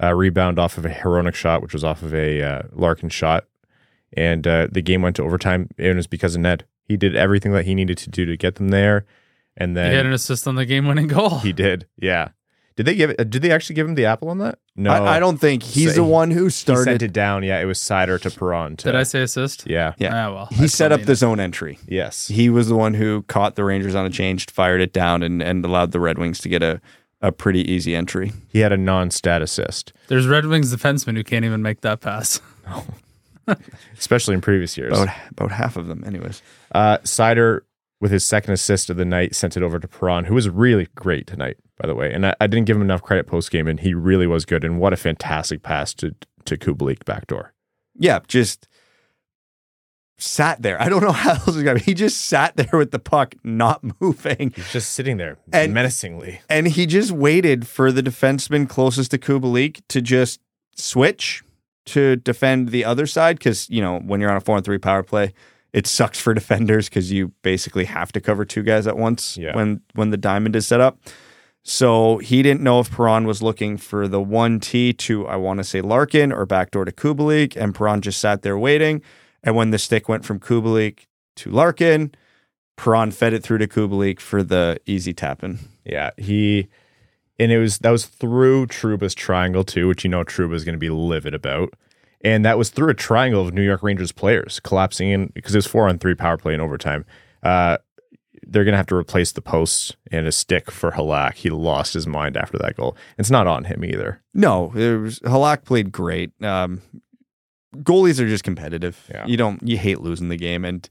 a 0.00 0.14
rebound 0.14 0.58
off 0.58 0.78
of 0.78 0.84
a 0.84 0.90
heroic 0.90 1.34
shot, 1.34 1.62
which 1.62 1.72
was 1.72 1.84
off 1.84 2.02
of 2.02 2.14
a 2.14 2.42
uh, 2.42 2.62
Larkin 2.72 3.08
shot, 3.08 3.44
and 4.12 4.46
uh, 4.46 4.68
the 4.70 4.82
game 4.82 5.02
went 5.02 5.16
to 5.16 5.22
overtime. 5.22 5.68
And 5.78 5.86
it 5.88 5.96
was 5.96 6.06
because 6.06 6.34
of 6.34 6.40
Ned. 6.42 6.64
He 6.84 6.96
did 6.96 7.14
everything 7.16 7.52
that 7.52 7.64
he 7.66 7.74
needed 7.74 7.98
to 7.98 8.10
do 8.10 8.24
to 8.24 8.36
get 8.36 8.54
them 8.56 8.68
there, 8.68 9.04
and 9.56 9.76
then 9.76 9.90
He 9.90 9.96
had 9.96 10.06
an 10.06 10.12
assist 10.12 10.46
on 10.48 10.54
the 10.54 10.64
game-winning 10.64 11.06
goal. 11.08 11.38
he 11.40 11.52
did. 11.52 11.86
Yeah. 11.98 12.28
Did 12.76 12.86
they 12.86 12.94
give 12.94 13.10
it? 13.10 13.28
Did 13.30 13.42
they 13.42 13.50
actually 13.50 13.74
give 13.74 13.86
him 13.88 13.94
the 13.96 14.04
apple 14.06 14.28
on 14.28 14.38
that? 14.38 14.58
No, 14.78 14.90
I, 14.92 15.16
I 15.16 15.18
don't 15.20 15.38
think 15.38 15.62
he's 15.64 15.90
So 15.90 16.02
the 16.02 16.04
one 16.04 16.30
who 16.30 16.44
He 16.44 16.50
sent 16.50 16.78
started. 16.78 17.02
it 17.02 17.12
down. 17.12 17.42
Yeah, 17.42 17.60
it 17.60 17.64
was 17.64 17.78
Seider 17.78 18.20
to 18.22 18.30
Perron. 18.30 18.76
To, 18.76 18.84
Did 18.84 18.94
I 18.94 19.02
say 19.02 19.22
assist? 19.22 19.66
Yeah. 19.66 19.94
Yeah. 19.98 20.28
Ah, 20.28 20.32
well, 20.32 20.46
he 20.52 20.64
I 20.64 20.66
set 20.66 20.92
up 20.92 21.00
mean 21.00 21.06
the 21.06 21.16
zone 21.16 21.40
entry. 21.40 21.78
Yes. 21.88 22.28
He 22.28 22.48
was 22.48 22.68
the 22.68 22.76
one 22.76 22.94
who 22.94 23.22
caught 23.22 23.56
the 23.56 23.64
Rangers 23.64 23.94
on 23.96 24.06
a 24.06 24.10
change, 24.10 24.46
fired 24.50 24.80
it 24.80 24.92
down, 24.92 25.22
and, 25.24 25.42
and 25.42 25.64
allowed 25.64 25.90
the 25.90 25.98
Red 26.00 26.16
Wings 26.16 26.38
to 26.40 26.48
get 26.48 26.62
a, 26.62 26.80
a 27.20 27.32
pretty 27.32 27.60
easy 27.70 27.96
entry. 27.96 28.32
He 28.48 28.60
had 28.60 28.72
a 28.72 28.76
non-stat 28.76 29.42
assist, 29.42 29.92
There's 30.06 30.28
Red 30.28 30.46
Wings 30.46 30.72
defensemen 30.74 31.16
who 31.16 31.24
can't 31.24 31.44
even 31.44 31.60
make 31.60 31.80
that 31.80 32.00
pass. 32.00 32.40
especially 33.98 34.34
in 34.34 34.40
previous 34.40 34.76
years. 34.76 34.92
About 34.92 35.14
about 35.30 35.52
half 35.52 35.76
of 35.76 35.88
them, 35.88 36.04
anyways. 36.06 36.42
Uh, 36.72 36.98
Seider, 36.98 37.62
with 38.00 38.10
his 38.10 38.24
second 38.24 38.52
assist 38.52 38.90
of 38.90 38.96
the 38.96 39.04
night, 39.04 39.34
sent 39.34 39.56
it 39.56 39.62
over 39.62 39.78
to 39.78 39.88
Perron, 39.88 40.26
who 40.26 40.34
was 40.34 40.48
really 40.48 40.88
great 40.94 41.26
tonight, 41.26 41.56
by 41.80 41.86
the 41.88 41.94
way. 41.94 42.12
And 42.12 42.26
I, 42.26 42.34
I 42.40 42.46
didn't 42.46 42.66
give 42.66 42.76
him 42.76 42.82
enough 42.82 43.02
credit 43.02 43.26
post 43.26 43.50
game, 43.50 43.66
and 43.66 43.80
he 43.80 43.92
really 43.94 44.26
was 44.26 44.44
good. 44.44 44.64
And 44.64 44.78
what 44.78 44.92
a 44.92 44.96
fantastic 44.96 45.62
pass 45.62 45.94
to 45.94 46.14
to 46.44 46.56
Kubalik 46.56 47.04
backdoor. 47.04 47.52
Yeah, 47.98 48.20
just 48.28 48.68
sat 50.20 50.62
there. 50.62 50.80
I 50.80 50.88
don't 50.88 51.02
know 51.02 51.12
how 51.12 51.30
else 51.32 51.44
to 51.44 51.52
describe 51.52 51.76
it. 51.76 51.82
He 51.82 51.94
just 51.94 52.20
sat 52.22 52.56
there 52.56 52.70
with 52.78 52.90
the 52.90 52.98
puck, 52.98 53.34
not 53.44 53.82
moving. 54.00 54.52
He's 54.54 54.72
just 54.72 54.92
sitting 54.92 55.16
there 55.16 55.36
And- 55.52 55.72
menacingly. 55.74 56.40
And 56.48 56.66
he 56.68 56.86
just 56.86 57.12
waited 57.12 57.66
for 57.66 57.92
the 57.92 58.02
defenseman 58.02 58.68
closest 58.68 59.10
to 59.12 59.18
Kubalik 59.18 59.80
to 59.88 60.00
just 60.00 60.40
switch 60.74 61.42
to 61.86 62.16
defend 62.16 62.70
the 62.70 62.84
other 62.84 63.06
side. 63.06 63.38
Cause, 63.40 63.68
you 63.70 63.80
know, 63.80 64.00
when 64.00 64.20
you're 64.20 64.30
on 64.30 64.36
a 64.36 64.40
four 64.40 64.56
and 64.56 64.64
three 64.64 64.78
power 64.78 65.02
play, 65.02 65.32
it 65.78 65.86
sucks 65.86 66.18
for 66.20 66.32
defenders 66.34 66.88
because 66.88 67.12
you 67.12 67.32
basically 67.42 67.84
have 67.84 68.10
to 68.12 68.20
cover 68.20 68.44
two 68.44 68.62
guys 68.62 68.86
at 68.86 68.96
once 68.96 69.36
Yeah. 69.36 69.54
when 69.56 69.80
when 69.94 70.10
the 70.10 70.16
diamond 70.16 70.54
is 70.56 70.66
set 70.66 70.80
up. 70.80 70.98
So 71.62 72.18
he 72.18 72.42
didn't 72.42 72.62
know 72.62 72.80
if 72.80 72.90
Perron 72.90 73.26
was 73.26 73.42
looking 73.42 73.76
for 73.76 74.08
the 74.08 74.20
one 74.22 74.58
T 74.60 74.92
to 74.94 75.26
I 75.26 75.36
want 75.36 75.58
to 75.58 75.64
say 75.64 75.80
Larkin 75.80 76.32
or 76.32 76.46
backdoor 76.46 76.84
to 76.84 76.92
Kubalik, 76.92 77.56
and 77.56 77.74
Perron 77.74 78.00
just 78.00 78.20
sat 78.20 78.42
there 78.42 78.58
waiting. 78.58 79.02
And 79.44 79.54
when 79.54 79.70
the 79.70 79.78
stick 79.78 80.08
went 80.08 80.24
from 80.24 80.40
Kubalik 80.40 81.06
to 81.36 81.50
Larkin, 81.50 82.12
Perron 82.76 83.10
fed 83.10 83.32
it 83.34 83.42
through 83.42 83.58
to 83.58 83.68
Kubalik 83.68 84.18
for 84.20 84.42
the 84.42 84.80
easy 84.86 85.12
tapping. 85.12 85.58
Yeah, 85.84 86.10
he 86.16 86.68
and 87.38 87.52
it 87.52 87.58
was 87.58 87.78
that 87.78 87.90
was 87.90 88.06
through 88.06 88.66
Trouba's 88.68 89.14
triangle 89.14 89.64
too, 89.64 89.86
which 89.88 90.04
you 90.04 90.10
know 90.10 90.24
Trouba 90.24 90.54
is 90.54 90.64
going 90.64 90.74
to 90.74 90.78
be 90.88 90.90
livid 90.90 91.34
about. 91.34 91.74
And 92.22 92.44
that 92.44 92.58
was 92.58 92.70
through 92.70 92.90
a 92.90 92.94
triangle 92.94 93.46
of 93.46 93.54
New 93.54 93.62
York 93.62 93.82
Rangers 93.82 94.12
players 94.12 94.60
collapsing 94.60 95.08
in 95.10 95.26
because 95.34 95.54
it 95.54 95.58
was 95.58 95.66
four 95.66 95.88
on 95.88 95.98
three 95.98 96.14
power 96.14 96.36
play 96.36 96.54
in 96.54 96.60
overtime. 96.60 97.04
Uh, 97.42 97.78
they're 98.46 98.64
going 98.64 98.72
to 98.72 98.78
have 98.78 98.86
to 98.86 98.96
replace 98.96 99.32
the 99.32 99.42
posts 99.42 99.94
and 100.10 100.26
a 100.26 100.32
stick 100.32 100.70
for 100.70 100.92
Halak. 100.92 101.34
He 101.34 101.50
lost 101.50 101.94
his 101.94 102.06
mind 102.06 102.36
after 102.36 102.58
that 102.58 102.76
goal. 102.76 102.96
It's 103.18 103.30
not 103.30 103.46
on 103.46 103.64
him 103.64 103.84
either. 103.84 104.22
No, 104.34 104.72
it 104.74 104.96
was 104.96 105.20
Halak 105.20 105.64
played 105.64 105.92
great. 105.92 106.32
Um, 106.42 106.80
goalies 107.76 108.18
are 108.20 108.28
just 108.28 108.44
competitive. 108.44 109.08
Yeah. 109.10 109.26
You 109.26 109.36
don't 109.36 109.62
you 109.66 109.76
hate 109.76 110.00
losing 110.00 110.28
the 110.28 110.36
game, 110.36 110.64
and 110.64 110.88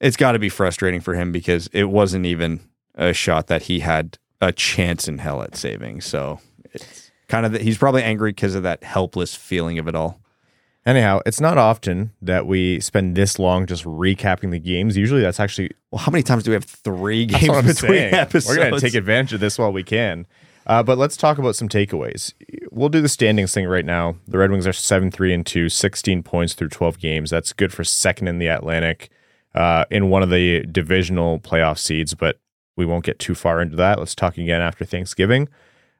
it's 0.00 0.16
got 0.16 0.32
to 0.32 0.38
be 0.38 0.48
frustrating 0.48 1.00
for 1.00 1.14
him 1.14 1.32
because 1.32 1.68
it 1.72 1.84
wasn't 1.84 2.26
even 2.26 2.60
a 2.94 3.12
shot 3.12 3.48
that 3.48 3.62
he 3.62 3.80
had 3.80 4.18
a 4.40 4.52
chance 4.52 5.08
in 5.08 5.18
hell 5.18 5.42
at 5.42 5.56
saving. 5.56 6.00
So 6.00 6.40
it's 6.72 7.10
kind 7.28 7.46
of 7.46 7.52
the, 7.52 7.58
he's 7.58 7.78
probably 7.78 8.02
angry 8.02 8.30
because 8.30 8.54
of 8.54 8.62
that 8.62 8.84
helpless 8.84 9.34
feeling 9.34 9.78
of 9.78 9.88
it 9.88 9.94
all. 9.94 10.20
Anyhow, 10.86 11.18
it's 11.26 11.40
not 11.40 11.58
often 11.58 12.12
that 12.22 12.46
we 12.46 12.78
spend 12.78 13.16
this 13.16 13.40
long 13.40 13.66
just 13.66 13.84
recapping 13.84 14.52
the 14.52 14.60
games. 14.60 14.96
Usually, 14.96 15.20
that's 15.20 15.40
actually 15.40 15.72
Well, 15.90 15.98
how 15.98 16.12
many 16.12 16.22
times 16.22 16.44
do 16.44 16.52
we 16.52 16.54
have 16.54 16.64
three 16.64 17.26
games 17.26 17.42
between 17.42 17.74
saying. 17.74 18.14
episodes? 18.14 18.56
We're 18.56 18.70
going 18.70 18.74
to 18.74 18.80
take 18.80 18.94
advantage 18.94 19.32
of 19.32 19.40
this 19.40 19.58
while 19.58 19.72
we 19.72 19.82
can. 19.82 20.26
Uh, 20.64 20.82
but 20.82 20.96
let's 20.96 21.16
talk 21.16 21.38
about 21.38 21.56
some 21.56 21.68
takeaways. 21.68 22.34
We'll 22.70 22.88
do 22.88 23.00
the 23.00 23.08
standings 23.08 23.52
thing 23.52 23.66
right 23.66 23.84
now. 23.84 24.16
The 24.28 24.38
Red 24.38 24.50
Wings 24.52 24.66
are 24.66 24.72
7 24.72 25.10
3 25.10 25.34
and 25.34 25.46
2, 25.46 25.68
16 25.68 26.22
points 26.22 26.54
through 26.54 26.68
12 26.68 26.98
games. 26.98 27.30
That's 27.30 27.52
good 27.52 27.72
for 27.72 27.82
second 27.84 28.28
in 28.28 28.38
the 28.38 28.48
Atlantic 28.48 29.10
uh, 29.56 29.84
in 29.90 30.08
one 30.08 30.22
of 30.22 30.30
the 30.30 30.62
divisional 30.66 31.40
playoff 31.40 31.78
seeds, 31.78 32.14
but 32.14 32.38
we 32.76 32.84
won't 32.86 33.04
get 33.04 33.18
too 33.18 33.34
far 33.34 33.60
into 33.60 33.76
that. 33.76 33.98
Let's 33.98 34.14
talk 34.14 34.38
again 34.38 34.60
after 34.60 34.84
Thanksgiving. 34.84 35.48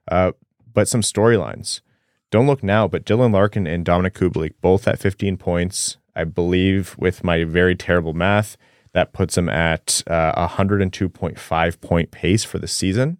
Uh, 0.09 0.31
but 0.73 0.87
some 0.87 1.01
storylines. 1.01 1.81
Don't 2.29 2.47
look 2.47 2.63
now, 2.63 2.87
but 2.87 3.05
Dylan 3.05 3.33
Larkin 3.33 3.65
and 3.67 3.85
Dominik 3.85 4.11
Kubalik 4.11 4.53
both 4.61 4.87
at 4.87 4.99
15 4.99 5.37
points. 5.37 5.97
I 6.15 6.23
believe 6.23 6.95
with 6.97 7.23
my 7.23 7.43
very 7.43 7.75
terrible 7.75 8.13
math, 8.13 8.57
that 8.93 9.13
puts 9.13 9.35
them 9.35 9.47
at 9.49 10.01
uh, 10.07 10.33
a 10.35 10.47
102.5 10.47 11.81
point 11.81 12.11
pace 12.11 12.43
for 12.43 12.57
the 12.59 12.67
season. 12.67 13.19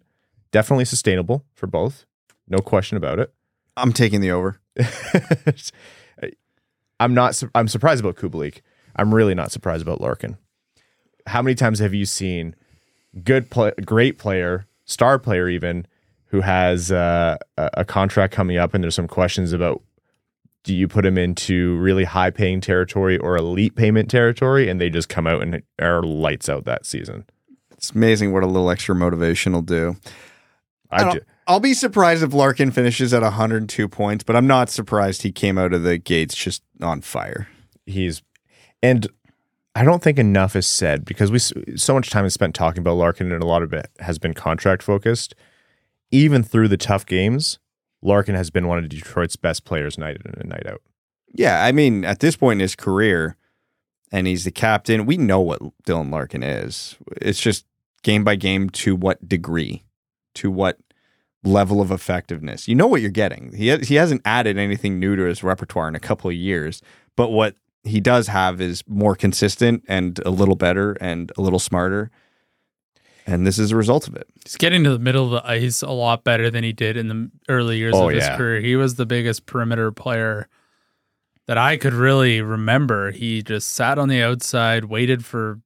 Definitely 0.50 0.84
sustainable 0.84 1.44
for 1.54 1.66
both. 1.66 2.04
No 2.48 2.58
question 2.58 2.96
about 2.96 3.18
it. 3.18 3.32
I'm 3.76 3.92
taking 3.92 4.20
the 4.20 4.30
over. 4.32 4.60
I'm 7.00 7.14
not. 7.14 7.36
su- 7.36 7.50
I'm 7.54 7.68
surprised 7.68 8.00
about 8.00 8.16
Kubalik. 8.16 8.62
I'm 8.96 9.14
really 9.14 9.34
not 9.34 9.52
surprised 9.52 9.82
about 9.82 10.00
Larkin. 10.00 10.36
How 11.28 11.42
many 11.42 11.54
times 11.54 11.78
have 11.78 11.94
you 11.94 12.04
seen 12.06 12.56
good, 13.22 13.50
play, 13.50 13.72
great 13.84 14.18
player, 14.18 14.66
star 14.84 15.18
player, 15.18 15.48
even 15.48 15.86
who 16.28 16.40
has 16.40 16.92
uh, 16.92 17.36
a 17.56 17.84
contract 17.84 18.32
coming 18.32 18.56
up, 18.56 18.74
and 18.74 18.84
there's 18.84 18.94
some 18.94 19.08
questions 19.08 19.52
about 19.52 19.82
do 20.64 20.74
you 20.74 20.86
put 20.88 21.06
him 21.06 21.16
into 21.16 21.76
really 21.78 22.04
high 22.04 22.30
paying 22.30 22.60
territory 22.60 23.16
or 23.18 23.36
elite 23.36 23.74
payment 23.74 24.10
territory, 24.10 24.68
and 24.68 24.80
they 24.80 24.90
just 24.90 25.08
come 25.08 25.26
out 25.26 25.42
and 25.42 25.62
are 25.80 26.02
lights 26.02 26.48
out 26.48 26.64
that 26.64 26.84
season. 26.84 27.24
It's 27.72 27.92
amazing 27.92 28.32
what 28.32 28.42
a 28.42 28.46
little 28.46 28.70
extra 28.70 28.94
motivation 28.94 29.52
will 29.52 29.62
do. 29.62 29.96
I 30.90 31.12
do, 31.12 31.20
I'll 31.46 31.60
be 31.60 31.74
surprised 31.74 32.22
if 32.22 32.32
Larkin 32.34 32.70
finishes 32.70 33.14
at 33.14 33.22
102 33.22 33.88
points, 33.88 34.24
but 34.24 34.36
I'm 34.36 34.46
not 34.46 34.68
surprised 34.68 35.22
he 35.22 35.32
came 35.32 35.58
out 35.58 35.72
of 35.72 35.82
the 35.82 35.96
gates 35.96 36.34
just 36.34 36.62
on 36.82 37.00
fire. 37.00 37.48
he's 37.86 38.22
and 38.82 39.06
I 39.74 39.84
don't 39.84 40.02
think 40.02 40.18
enough 40.18 40.56
is 40.56 40.66
said 40.66 41.04
because 41.04 41.30
we 41.30 41.38
so 41.38 41.94
much 41.94 42.10
time 42.10 42.24
is 42.24 42.34
spent 42.34 42.54
talking 42.54 42.80
about 42.80 42.96
Larkin 42.96 43.32
and 43.32 43.42
a 43.42 43.46
lot 43.46 43.62
of 43.62 43.72
it 43.72 43.88
has 44.00 44.18
been 44.18 44.34
contract 44.34 44.82
focused. 44.82 45.34
Even 46.10 46.42
through 46.42 46.68
the 46.68 46.76
tough 46.76 47.04
games, 47.04 47.58
Larkin 48.02 48.34
has 48.34 48.50
been 48.50 48.66
one 48.66 48.78
of 48.78 48.88
Detroit's 48.88 49.36
best 49.36 49.64
players 49.64 49.98
night 49.98 50.18
in 50.24 50.34
and 50.38 50.48
night 50.48 50.66
out. 50.66 50.82
Yeah, 51.34 51.62
I 51.62 51.72
mean, 51.72 52.04
at 52.04 52.20
this 52.20 52.36
point 52.36 52.58
in 52.58 52.60
his 52.60 52.74
career, 52.74 53.36
and 54.10 54.26
he's 54.26 54.44
the 54.44 54.50
captain, 54.50 55.04
we 55.04 55.16
know 55.16 55.40
what 55.40 55.60
Dylan 55.84 56.10
Larkin 56.10 56.42
is. 56.42 56.96
It's 57.20 57.40
just 57.40 57.66
game 58.02 58.24
by 58.24 58.36
game 58.36 58.70
to 58.70 58.96
what 58.96 59.28
degree, 59.28 59.84
to 60.34 60.50
what 60.50 60.78
level 61.44 61.80
of 61.80 61.90
effectiveness. 61.90 62.68
You 62.68 62.74
know 62.74 62.86
what 62.86 63.00
you're 63.00 63.10
getting. 63.10 63.52
He 63.54 63.76
he 63.78 63.96
hasn't 63.96 64.22
added 64.24 64.58
anything 64.58 64.98
new 64.98 65.16
to 65.16 65.24
his 65.24 65.42
repertoire 65.42 65.88
in 65.88 65.94
a 65.94 66.00
couple 66.00 66.30
of 66.30 66.36
years, 66.36 66.82
but 67.16 67.30
what 67.30 67.56
he 67.84 68.00
does 68.00 68.28
have 68.28 68.60
is 68.60 68.82
more 68.86 69.14
consistent 69.14 69.84
and 69.88 70.20
a 70.24 70.30
little 70.30 70.56
better 70.56 70.92
and 71.00 71.32
a 71.36 71.42
little 71.42 71.58
smarter. 71.58 72.10
And 73.28 73.46
this 73.46 73.58
is 73.58 73.70
a 73.72 73.76
result 73.76 74.08
of 74.08 74.16
it. 74.16 74.26
He's 74.44 74.56
getting 74.56 74.82
to 74.84 74.90
the 74.90 74.98
middle 74.98 75.24
of 75.26 75.30
the 75.30 75.48
ice 75.48 75.82
a 75.82 75.90
lot 75.90 76.24
better 76.24 76.50
than 76.50 76.64
he 76.64 76.72
did 76.72 76.96
in 76.96 77.08
the 77.08 77.30
early 77.48 77.76
years 77.78 77.94
Oh, 77.94 78.08
of 78.08 78.14
his 78.14 78.24
yeah. 78.24 78.36
career. 78.36 78.60
He 78.60 78.74
was 78.74 78.94
the 78.94 79.06
biggest 79.06 79.44
perimeter 79.46 79.92
player 79.92 80.48
that 81.46 81.58
I 81.58 81.76
could 81.76 81.92
really 81.94 82.40
remember. 82.40 83.10
He 83.10 83.42
just 83.42 83.68
sat 83.68 83.98
on 83.98 84.08
the 84.08 84.22
outside, 84.22 84.86
waited 84.86 85.24
for 85.24 85.60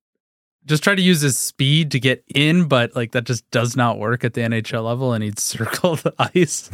just 0.65 0.85
tried 0.85 0.95
to 0.97 1.03
use 1.03 1.21
his 1.23 1.37
speed 1.39 1.91
to 1.91 1.99
get 2.01 2.23
in, 2.35 2.69
but 2.69 2.95
like 2.95 3.13
that 3.13 3.25
just 3.25 3.49
does 3.51 3.77
not 3.77 3.99
work 3.99 4.23
at 4.25 4.35
the 4.35 4.41
NHL 4.43 4.85
level 4.85 5.13
and 5.13 5.23
he'd 5.25 5.39
circle 5.41 5.97
the 5.97 6.15
ice 6.35 6.71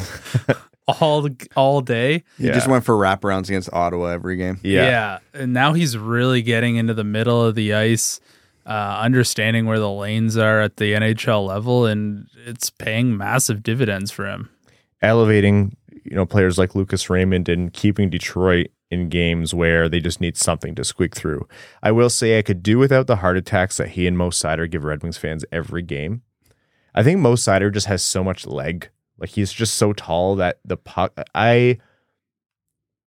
all 0.87 1.29
all 1.57 1.81
day. 1.81 2.25
He 2.37 2.47
Yeah. 2.49 2.53
just 2.55 2.69
went 2.69 2.85
for 2.85 2.95
wraparounds 2.97 3.45
against 3.49 3.73
Ottawa 3.73 4.07
every 4.09 4.37
game. 4.37 4.59
Yeah. 4.63 5.19
And 5.33 5.53
now 5.55 5.73
he's 5.75 5.97
really 5.97 6.43
getting 6.43 6.77
into 6.77 6.93
the 6.95 7.05
middle 7.05 7.43
of 7.45 7.55
the 7.55 7.73
ice, 7.75 8.21
uh, 8.69 8.99
understanding 9.01 9.65
where 9.67 9.79
the 9.79 9.91
lanes 9.91 10.37
are 10.37 10.61
at 10.61 10.77
the 10.77 10.93
NHL 10.93 11.47
level, 11.47 11.87
and 11.87 12.27
it's 12.47 12.71
paying 12.71 13.17
massive 13.17 13.63
dividends 13.63 14.11
for 14.11 14.27
him. 14.27 14.51
elevating 15.01 15.77
you 16.05 16.15
know 16.15 16.27
players 16.27 16.59
like 16.59 16.75
Lucas 16.75 17.11
Raymond 17.11 17.49
and 17.49 17.73
keeping 17.73 18.11
Detroit 18.11 18.69
in 18.91 19.09
games 19.09 19.53
where 19.55 19.89
they 19.89 20.01
just 20.01 20.21
need 20.21 20.37
something 20.37 20.75
to 20.75 20.85
squeak 20.85 21.15
through. 21.15 21.47
I 21.83 21.93
will 21.93 22.11
say 22.11 22.39
I 22.39 22.43
could 22.43 22.63
do 22.63 22.79
without 22.79 23.07
the 23.07 23.17
heart 23.17 23.37
attacks 23.37 23.77
that 23.77 23.91
he 23.91 24.07
and 24.07 24.17
Mo 24.17 24.31
Seider 24.31 24.71
give 24.71 24.85
Red 24.85 25.03
Wings 25.03 25.19
fans 25.19 25.45
every 25.53 25.83
game. 25.83 26.23
I 26.95 27.03
think 27.03 27.21
Mo 27.21 27.35
Seider 27.35 27.73
just 27.73 27.87
has 27.87 28.03
so 28.03 28.25
much 28.25 28.47
leg. 28.47 28.89
Like 29.19 29.31
he's 29.31 29.53
just 29.53 29.75
so 29.75 29.93
tall 29.93 30.37
that 30.37 30.61
the 30.65 30.77
puck 30.77 31.13
I 31.35 31.79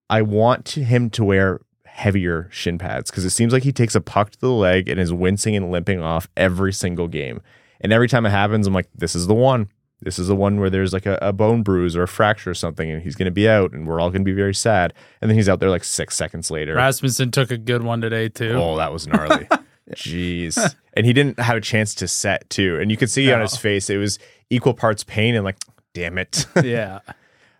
I 0.10 0.22
want 0.22 0.70
him 0.70 1.10
to 1.12 1.24
wear 1.24 1.62
heavier 1.94 2.48
shin 2.52 2.78
pads 2.78 3.12
because 3.12 3.26
it 3.26 3.30
seems 3.32 3.54
like 3.54 3.64
he 3.64 3.72
takes 3.72 3.96
a 3.96 4.02
puck 4.02 4.32
to 4.32 4.40
the 4.40 4.50
leg 4.52 4.90
and 4.90 5.00
is 5.00 5.14
wincing 5.14 5.56
and 5.56 5.72
limping 5.72 6.02
off 6.02 6.28
every 6.36 6.74
single 6.74 7.08
game. 7.08 7.42
And 7.80 7.92
every 7.92 8.08
time 8.08 8.26
it 8.26 8.30
happens, 8.30 8.68
I'm 8.68 8.74
like, 8.74 8.90
this 8.96 9.16
is 9.16 9.28
the 9.28 9.34
one. 9.34 9.70
This 10.02 10.18
is 10.18 10.28
the 10.28 10.36
one 10.36 10.60
where 10.60 10.70
there's 10.70 10.94
like 10.94 11.06
a, 11.06 11.18
a 11.22 11.32
bone 11.32 11.62
bruise 11.62 11.96
or 11.96 12.04
a 12.04 12.08
fracture 12.08 12.50
or 12.50 12.54
something, 12.56 12.90
and 12.90 13.04
he's 13.04 13.16
going 13.16 13.26
to 13.26 13.32
be 13.32 13.48
out, 13.48 13.72
and 13.72 13.86
we're 13.88 14.00
all 14.00 14.10
going 14.10 14.22
to 14.22 14.26
be 14.26 14.34
very 14.34 14.56
sad. 14.56 14.94
And 15.22 15.30
then 15.30 15.38
he's 15.38 15.48
out 15.48 15.60
there 15.60 15.70
like 15.70 15.84
six 15.84 16.16
seconds 16.16 16.50
later. 16.50 16.74
Rasmussen 16.76 17.30
took 17.30 17.52
a 17.52 17.58
good 17.58 17.84
one 17.84 18.02
today 18.02 18.28
too. 18.30 18.54
Oh, 18.54 18.78
that 18.78 18.92
was 18.92 19.06
gnarly. 19.08 19.48
Jeez. 19.92 20.76
And 20.94 21.06
he 21.06 21.14
didn't 21.14 21.40
have 21.40 21.58
a 21.58 21.62
chance 21.62 21.94
to 21.96 22.08
set 22.08 22.50
too. 22.50 22.80
And 22.80 22.90
you 22.90 22.98
could 22.98 23.10
see 23.12 23.32
on 23.32 23.42
his 23.42 23.58
face, 23.58 23.90
it 23.90 23.98
was 23.98 24.18
equal 24.50 24.74
parts 24.74 25.04
pain 25.04 25.36
and 25.36 25.44
like, 25.46 25.58
damn 25.94 26.18
it. 26.18 26.48
Yeah, 26.64 27.00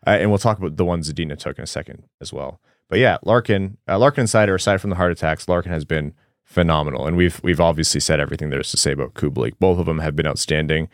Uh, 0.08 0.18
and 0.20 0.32
we'll 0.32 0.40
talk 0.40 0.58
about 0.58 0.78
the 0.78 0.86
ones 0.86 1.14
Zadina 1.14 1.38
took 1.38 1.60
in 1.60 1.64
a 1.64 1.68
second 1.68 2.04
as 2.20 2.34
well. 2.34 2.60
But 2.92 3.00
yeah, 3.00 3.18
Larkin, 3.24 3.78
uh, 3.88 3.98
Larkin 3.98 4.22
and 4.24 4.30
Seider, 4.30 4.54
aside 4.54 4.82
from 4.82 4.90
the 4.90 4.98
heart 4.98 5.14
attacks, 5.14 5.48
Larkin 5.48 5.72
has 5.72 5.86
been 5.86 6.14
phenomenal. 6.44 7.08
And 7.08 7.16
we've 7.16 7.40
we've 7.42 7.62
obviously 7.62 8.02
said 8.02 8.20
everything 8.20 8.50
there 8.50 8.60
is 8.60 8.70
to 8.72 8.78
say 8.78 8.92
about 8.92 9.14
Kubalik. 9.14 9.54
Both 9.60 9.80
of 9.80 9.86
them 9.86 10.00
have 10.00 10.14
been 10.14 10.28
outstanding. 10.28 10.90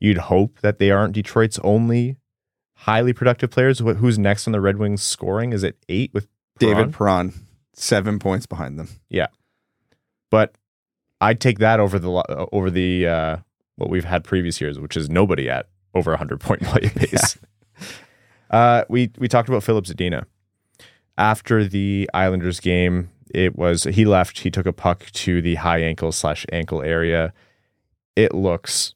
You'd 0.00 0.18
hope 0.18 0.58
that 0.62 0.80
they 0.80 0.90
aren't 0.90 1.14
Detroit's 1.14 1.60
only 1.60 2.16
highly 2.74 3.12
productive 3.12 3.50
players. 3.50 3.78
Wh- 3.78 3.94
Who's 3.98 4.18
next 4.18 4.48
on 4.48 4.52
the 4.52 4.60
Red 4.60 4.78
Wings 4.78 5.00
scoring? 5.00 5.52
Is 5.52 5.62
it 5.62 5.76
eight 5.88 6.12
with 6.12 6.26
David 6.58 6.92
Perron? 6.92 7.30
Perron, 7.30 7.46
seven 7.72 8.18
points 8.18 8.46
behind 8.46 8.76
them. 8.76 8.88
Yeah, 9.08 9.28
but 10.32 10.56
I'd 11.20 11.40
take 11.40 11.60
that 11.60 11.78
over 11.78 12.00
the 12.00 12.10
over 12.52 12.68
the 12.68 13.06
uh, 13.06 13.36
what 13.76 13.90
we've 13.90 14.04
had 14.04 14.24
previous 14.24 14.60
years, 14.60 14.80
which 14.80 14.96
is 14.96 15.08
nobody 15.08 15.48
at 15.48 15.66
over 15.94 16.10
100 16.10 16.40
point 16.40 16.62
play 16.64 16.88
pace. 16.88 17.38
uh, 18.50 18.82
we 18.88 19.12
we 19.18 19.28
talked 19.28 19.48
about 19.48 19.62
Filip 19.62 19.84
Zadina 19.84 20.24
after 21.18 21.64
the 21.64 22.08
Islanders 22.14 22.60
game. 22.60 23.10
It 23.34 23.56
was 23.56 23.84
he 23.84 24.06
left. 24.06 24.38
He 24.38 24.50
took 24.50 24.64
a 24.64 24.72
puck 24.72 25.10
to 25.12 25.42
the 25.42 25.56
high 25.56 25.80
ankle 25.82 26.12
slash 26.12 26.46
ankle 26.50 26.80
area. 26.80 27.34
It 28.16 28.34
looks 28.34 28.94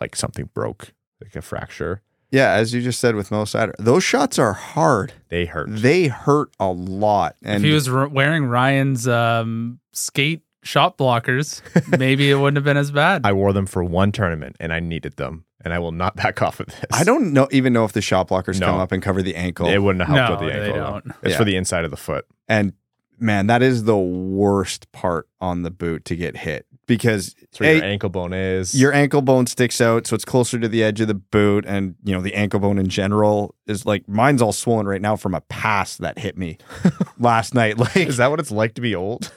like 0.00 0.14
something 0.14 0.48
broke, 0.54 0.92
like 1.20 1.34
a 1.34 1.42
fracture. 1.42 2.02
Yeah, 2.30 2.52
as 2.52 2.72
you 2.72 2.80
just 2.80 2.98
said 3.00 3.14
with 3.14 3.30
Mo 3.30 3.44
Seider, 3.44 3.74
those 3.78 4.04
shots 4.04 4.38
are 4.38 4.54
hard. 4.54 5.12
They 5.28 5.44
hurt. 5.44 5.66
They 5.70 6.06
hurt 6.06 6.50
a 6.58 6.70
lot. 6.70 7.36
And 7.42 7.56
if 7.56 7.62
he 7.62 7.74
was 7.74 7.88
r- 7.88 8.08
wearing 8.08 8.46
Ryan's 8.46 9.06
um, 9.06 9.80
skate 9.92 10.40
shot 10.62 10.96
blockers, 10.96 11.60
maybe 11.98 12.30
it 12.30 12.36
wouldn't 12.36 12.56
have 12.56 12.64
been 12.64 12.78
as 12.78 12.90
bad. 12.90 13.26
I 13.26 13.32
wore 13.34 13.52
them 13.52 13.66
for 13.66 13.84
one 13.84 14.12
tournament, 14.12 14.56
and 14.60 14.72
I 14.72 14.80
needed 14.80 15.16
them, 15.16 15.44
and 15.64 15.72
I 15.74 15.78
will 15.78 15.92
not 15.92 16.16
back 16.22 16.42
off 16.42 16.60
of 16.60 16.66
this. 16.66 16.76
I 16.92 17.04
don't 17.04 17.32
know 17.32 17.48
even 17.50 17.72
know 17.72 17.84
if 17.84 17.92
the 17.92 18.02
shot 18.02 18.28
blockers 18.28 18.60
No. 18.60 18.66
come 18.66 18.78
up 18.80 18.92
and 18.92 19.02
cover 19.02 19.22
the 19.22 19.36
ankle. 19.36 19.66
It 19.68 19.78
wouldn't 19.78 20.06
have 20.06 20.16
helped 20.16 20.40
No, 20.42 20.46
with 20.46 20.54
the 20.54 20.58
they 20.60 20.66
ankle. 20.66 20.80
though. 20.84 20.90
don't. 21.00 21.06
It's 21.22 21.32
Yeah. 21.32 21.38
for 21.38 21.44
the 21.44 21.56
inside 21.56 21.84
of 21.84 21.90
the 21.90 21.96
foot. 21.96 22.24
and 22.48 22.72
man, 23.18 23.46
that 23.46 23.62
is 23.62 23.84
the 23.84 23.96
worst 23.96 24.90
part 24.90 25.28
on 25.40 25.62
the 25.62 25.70
boot 25.70 26.04
to 26.06 26.16
get 26.16 26.36
hit 26.38 26.66
because 26.86 27.36
It's 27.40 27.60
where 27.60 27.76
your 27.76 27.84
ankle 27.84 28.08
bone 28.08 28.32
is. 28.32 28.74
your 28.74 28.92
ankle 28.92 29.22
bone 29.22 29.46
sticks 29.46 29.80
out, 29.80 30.08
so 30.08 30.16
it's 30.16 30.24
closer 30.24 30.58
to 30.58 30.66
the 30.66 30.82
edge 30.82 31.00
of 31.00 31.06
the 31.06 31.14
boot, 31.14 31.64
and 31.66 31.94
you 32.02 32.12
know 32.14 32.20
the 32.20 32.34
ankle 32.34 32.58
bone 32.58 32.78
in 32.78 32.88
general 32.88 33.54
is 33.68 33.86
like 33.86 34.08
mine's 34.08 34.42
all 34.42 34.52
swollen 34.52 34.86
right 34.88 35.00
now 35.00 35.14
from 35.14 35.34
a 35.34 35.40
pass 35.42 35.96
that 35.98 36.18
hit 36.18 36.36
me 36.36 36.58
last 37.18 37.54
night. 37.54 37.78
Like 37.78 37.96
is 37.96 38.16
that 38.16 38.30
what 38.30 38.40
it's 38.40 38.50
like 38.50 38.74
to 38.74 38.80
be 38.80 38.94
old? 38.96 39.32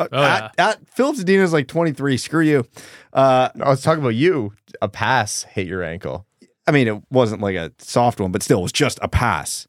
Uh, 0.00 0.08
Oh, 0.12 0.22
at, 0.22 0.54
at 0.58 0.88
Filip 0.88 1.16
Zadina's 1.16 1.52
like 1.52 1.68
twenty 1.68 1.92
three. 1.92 2.16
Screw 2.16 2.42
you. 2.42 2.66
Uh, 3.12 3.48
I 3.60 3.68
was 3.68 3.82
talking 3.82 4.02
about 4.02 4.14
you. 4.14 4.52
A 4.82 4.88
pass 4.88 5.42
hit 5.44 5.66
your 5.66 5.82
ankle. 5.82 6.26
I 6.66 6.72
mean, 6.72 6.88
it 6.88 7.02
wasn't 7.10 7.42
like 7.42 7.56
a 7.56 7.72
soft 7.78 8.20
one, 8.20 8.32
but 8.32 8.42
still, 8.42 8.60
it 8.60 8.62
was 8.62 8.72
just 8.72 8.98
a 9.02 9.08
pass. 9.08 9.66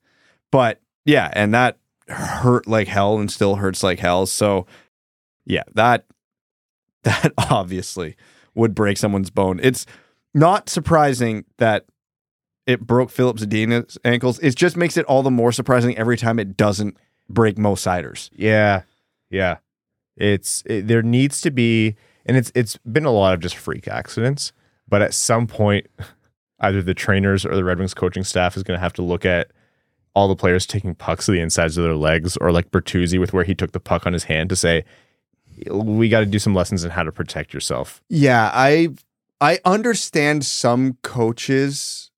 But 0.51 0.79
yeah, 1.05 1.29
and 1.33 1.53
that 1.53 1.77
hurt 2.07 2.67
like 2.67 2.87
hell 2.87 3.17
and 3.19 3.31
still 3.31 3.55
hurts 3.55 3.83
like 3.83 3.99
hell. 3.99 4.25
So 4.25 4.67
yeah, 5.45 5.63
that 5.73 6.05
that 7.03 7.31
obviously 7.49 8.15
would 8.53 8.75
break 8.75 8.97
someone's 8.97 9.29
bone. 9.29 9.59
It's 9.63 9.85
not 10.33 10.69
surprising 10.69 11.45
that 11.57 11.85
it 12.67 12.81
broke 12.81 13.09
Filip 13.09 13.37
Zadina's 13.37 13.97
ankles. 14.05 14.37
It 14.39 14.55
just 14.55 14.77
makes 14.77 14.95
it 14.97 15.05
all 15.05 15.23
the 15.23 15.31
more 15.31 15.51
surprising 15.51 15.97
every 15.97 16.17
time 16.17 16.37
it 16.37 16.55
doesn't 16.55 16.95
break 17.27 17.57
Mo 17.57 17.75
Seiders. 17.75 18.29
Yeah, 18.35 18.83
yeah. 19.29 19.57
It's 20.21 20.63
it, 20.65 20.87
there 20.87 21.01
needs 21.01 21.41
to 21.41 21.51
be, 21.51 21.95
and 22.25 22.37
it's 22.37 22.51
it's 22.55 22.77
been 22.77 23.05
a 23.05 23.11
lot 23.11 23.33
of 23.33 23.39
just 23.39 23.55
freak 23.55 23.87
accidents. 23.87 24.53
But 24.87 25.01
at 25.01 25.13
some 25.13 25.47
point, 25.47 25.87
either 26.59 26.81
the 26.81 26.93
trainers 26.93 27.45
or 27.45 27.55
the 27.55 27.63
Red 27.63 27.79
Wings 27.79 27.93
coaching 27.93 28.23
staff 28.23 28.55
is 28.55 28.63
going 28.63 28.77
to 28.77 28.81
have 28.81 28.93
to 28.93 29.01
look 29.01 29.25
at 29.25 29.51
all 30.13 30.27
the 30.27 30.35
players 30.35 30.65
taking 30.65 30.93
pucks 30.93 31.25
to 31.25 31.31
the 31.31 31.39
insides 31.39 31.77
of 31.77 31.83
their 31.83 31.95
legs, 31.95 32.37
or 32.37 32.51
like 32.51 32.69
Bertuzzi 32.71 33.19
with 33.19 33.33
where 33.33 33.45
he 33.45 33.55
took 33.55 33.71
the 33.71 33.79
puck 33.79 34.05
on 34.05 34.13
his 34.13 34.25
hand 34.25 34.49
to 34.49 34.55
say, 34.55 34.83
we 35.69 36.09
got 36.09 36.19
to 36.19 36.25
do 36.25 36.39
some 36.39 36.53
lessons 36.53 36.83
on 36.83 36.91
how 36.91 37.03
to 37.03 37.11
protect 37.11 37.53
yourself. 37.53 38.01
Yeah, 38.09 38.51
I 38.53 38.89
I 39.39 39.59
understand 39.65 40.45
some 40.45 40.97
coaches 41.01 42.11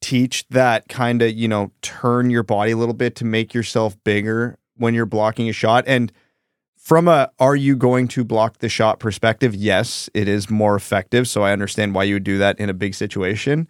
teach 0.00 0.46
that 0.48 0.88
kind 0.88 1.22
of, 1.22 1.32
you 1.32 1.48
know, 1.48 1.70
turn 1.80 2.28
your 2.28 2.42
body 2.42 2.72
a 2.72 2.76
little 2.76 2.94
bit 2.94 3.14
to 3.16 3.24
make 3.24 3.54
yourself 3.54 3.96
bigger 4.04 4.58
when 4.76 4.94
you're 4.94 5.06
blocking 5.06 5.48
a 5.48 5.52
shot 5.52 5.84
and 5.86 6.12
from 6.82 7.06
a 7.06 7.30
are 7.38 7.54
you 7.54 7.76
going 7.76 8.08
to 8.08 8.24
block 8.24 8.58
the 8.58 8.68
shot 8.68 8.98
perspective, 8.98 9.54
yes, 9.54 10.10
it 10.14 10.26
is 10.26 10.50
more 10.50 10.74
effective, 10.74 11.28
so 11.28 11.42
I 11.44 11.52
understand 11.52 11.94
why 11.94 12.02
you 12.02 12.16
would 12.16 12.24
do 12.24 12.38
that 12.38 12.58
in 12.58 12.68
a 12.68 12.74
big 12.74 12.96
situation. 12.96 13.68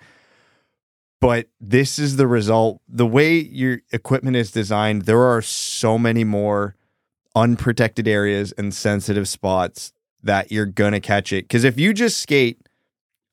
But 1.21 1.49
this 1.61 1.99
is 1.99 2.17
the 2.17 2.27
result. 2.27 2.81
The 2.89 3.07
way 3.07 3.37
your 3.37 3.81
equipment 3.93 4.37
is 4.37 4.51
designed, 4.51 5.03
there 5.03 5.21
are 5.21 5.43
so 5.43 5.99
many 5.99 6.25
more 6.25 6.75
unprotected 7.37 8.09
areas 8.09 8.53
and 8.53 8.73
sensitive 8.73 9.29
spots 9.29 9.93
that 10.23 10.51
you're 10.51 10.65
gonna 10.65 10.99
catch 10.99 11.35
it. 11.35 11.45
Because 11.45 11.65
if 11.65 11.79
you 11.79 11.93
just 11.93 12.19
skate 12.19 12.67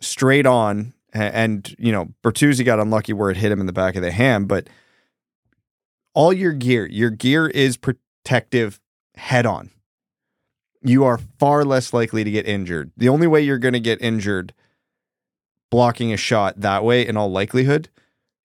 straight 0.02 0.46
on, 0.46 0.94
and 1.14 1.74
you 1.80 1.94
know 1.94 2.10
Bertuzzi 2.22 2.66
got 2.66 2.82
unlucky 2.82 3.14
where 3.14 3.30
it 3.30 3.38
hit 3.38 3.50
him 3.50 3.62
in 3.62 3.66
the 3.66 3.72
back 3.72 3.96
of 3.96 4.02
the 4.02 4.12
hand, 4.12 4.50
but 4.50 4.68
all 6.14 6.34
your 6.34 6.52
gear, 6.52 6.86
your 6.86 7.12
gear 7.12 7.48
is 7.48 7.78
protective 7.78 8.82
head 9.20 9.46
on. 9.46 9.70
You 10.82 11.04
are 11.04 11.20
far 11.40 11.64
less 11.66 11.94
likely 11.94 12.24
to 12.24 12.32
get 12.32 12.48
injured. 12.48 12.92
The 12.98 13.10
only 13.10 13.28
way 13.28 13.42
you're 13.42 13.58
gonna 13.60 13.80
get 13.80 14.02
injured 14.02 14.54
blocking 15.70 16.12
a 16.12 16.18
shot 16.18 16.60
that 16.62 16.84
way, 16.84 17.06
in 17.06 17.16
all 17.18 17.30
likelihood, 17.32 17.90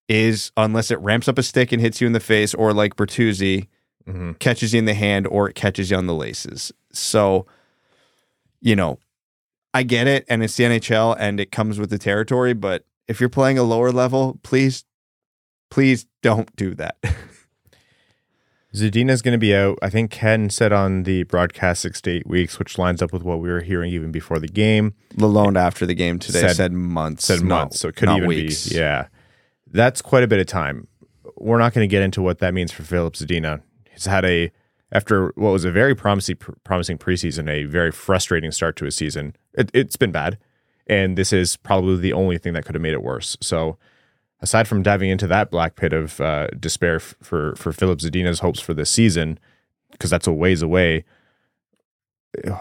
is 0.08 0.52
unless 0.56 0.90
it 0.90 0.98
ramps 1.00 1.28
up 1.28 1.38
a 1.38 1.42
stick 1.42 1.72
and 1.72 1.80
hits 1.80 2.00
you 2.00 2.06
in 2.06 2.12
the 2.12 2.20
face, 2.20 2.52
or 2.54 2.72
like 2.72 2.96
Bertuzzi, 2.96 3.68
Mm-hmm. 4.06 4.32
catches 4.32 4.74
you 4.74 4.78
in 4.80 4.84
the 4.84 4.92
hand 4.92 5.26
or 5.26 5.48
it 5.48 5.54
catches 5.54 5.90
you 5.90 5.96
on 5.96 6.06
the 6.06 6.12
laces. 6.14 6.70
So, 6.92 7.46
you 8.60 8.76
know, 8.76 8.98
I 9.72 9.82
get 9.82 10.06
it 10.06 10.26
and 10.28 10.42
it's 10.44 10.58
the 10.58 10.64
NHL 10.64 11.16
and 11.18 11.40
it 11.40 11.50
comes 11.50 11.78
with 11.78 11.88
the 11.88 11.96
territory, 11.96 12.52
but 12.52 12.84
if 13.08 13.18
you're 13.18 13.30
playing 13.30 13.56
a 13.56 13.62
lower 13.62 13.90
level, 13.92 14.38
please, 14.42 14.84
please 15.70 16.04
don't 16.22 16.54
do 16.54 16.74
that. 16.74 16.98
Zadina's 18.74 19.22
going 19.22 19.32
to 19.32 19.38
be 19.38 19.54
out. 19.54 19.78
I 19.82 19.88
think 19.90 20.10
Ken 20.10 20.50
said 20.50 20.72
on 20.72 21.04
the 21.04 21.22
broadcast 21.24 21.82
six 21.82 22.00
to 22.02 22.10
eight 22.10 22.26
weeks, 22.26 22.58
which 22.58 22.76
lines 22.76 23.00
up 23.02 23.12
with 23.12 23.22
what 23.22 23.38
we 23.40 23.48
were 23.48 23.60
hearing 23.60 23.92
even 23.92 24.10
before 24.10 24.38
the 24.38 24.48
game. 24.48 24.94
Lalonde 25.14 25.56
after 25.58 25.86
the 25.86 25.94
game 25.94 26.18
today 26.18 26.40
Said- 26.40 26.56
said, 26.56 26.72
months. 26.72 27.24
said 27.24 27.42
not- 27.42 27.48
months, 27.48 27.80
so 27.80 27.88
it 27.88 27.96
could 27.96 28.06
not 28.06 28.16
even 28.18 28.28
weeks. 28.28 28.68
be 28.68 28.76
yeah. 28.76 29.06
That's 29.70 30.02
quite 30.02 30.24
a 30.24 30.26
bit 30.26 30.40
of 30.40 30.46
time. 30.46 30.88
We're 31.36 31.58
not 31.58 31.72
going 31.72 31.88
to 31.88 31.90
get 31.90 32.02
into 32.02 32.22
what 32.22 32.38
that 32.40 32.54
means 32.54 32.72
for 32.72 32.82
Filip 32.82 33.14
Zadina. 33.14 33.62
He's 33.92 34.06
had 34.06 34.24
a 34.24 34.50
after 34.92 35.26
what 35.34 35.50
was 35.50 35.64
a 35.64 35.70
very 35.72 35.94
promising 35.94 36.36
promising 36.64 36.98
preseason, 36.98 37.48
a 37.48 37.64
very 37.64 37.90
frustrating 37.92 38.50
start 38.52 38.76
to 38.76 38.84
his 38.84 38.94
season. 38.96 39.34
It, 39.54 39.70
it's 39.74 39.96
been 39.96 40.12
bad, 40.12 40.38
And 40.86 41.16
this 41.16 41.32
is 41.32 41.56
probably 41.56 41.96
the 41.98 42.12
only 42.12 42.38
thing 42.38 42.52
that 42.54 42.64
could 42.64 42.74
have 42.74 42.82
made 42.82 42.92
it 42.92 43.02
worse. 43.02 43.36
So, 43.40 43.78
aside 44.44 44.68
from 44.68 44.82
diving 44.82 45.08
into 45.08 45.26
that 45.26 45.50
black 45.50 45.74
pit 45.74 45.94
of 45.94 46.20
uh, 46.20 46.48
despair 46.60 46.96
f- 46.96 47.14
for 47.22 47.54
for 47.56 47.72
Filip 47.72 47.98
Zadina's 47.98 48.40
hopes 48.40 48.60
for 48.60 48.74
this 48.74 48.90
season, 48.90 49.38
because 49.90 50.10
that's 50.10 50.26
a 50.26 50.32
ways 50.32 50.60
away. 50.60 51.04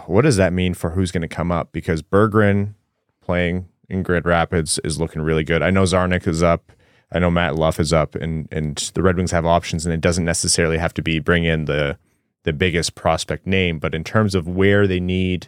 What 0.05 0.21
does 0.21 0.37
that 0.37 0.53
mean 0.53 0.73
for 0.73 0.91
who's 0.91 1.11
going 1.11 1.23
to 1.23 1.27
come 1.27 1.51
up? 1.51 1.71
Because 1.71 2.01
Berggren 2.01 2.75
playing 3.21 3.67
in 3.89 4.01
Grand 4.01 4.25
Rapids 4.25 4.79
is 4.83 4.99
looking 4.99 5.21
really 5.21 5.43
good. 5.43 5.61
I 5.61 5.71
know 5.71 5.83
Czarnik 5.83 6.27
is 6.27 6.41
up. 6.41 6.71
I 7.11 7.19
know 7.19 7.29
Matt 7.29 7.55
Luff 7.55 7.79
is 7.79 7.91
up, 7.91 8.15
and 8.15 8.47
and 8.49 8.77
the 8.93 9.03
Red 9.03 9.17
Wings 9.17 9.31
have 9.31 9.45
options, 9.45 9.85
and 9.85 9.93
it 9.93 10.01
doesn't 10.01 10.25
necessarily 10.25 10.77
have 10.77 10.93
to 10.93 11.01
be 11.01 11.19
bring 11.19 11.43
in 11.43 11.65
the 11.65 11.97
the 12.43 12.53
biggest 12.53 12.95
prospect 12.95 13.45
name, 13.45 13.79
but 13.79 13.93
in 13.93 14.03
terms 14.03 14.35
of 14.35 14.47
where 14.47 14.87
they 14.87 14.99
need 14.99 15.47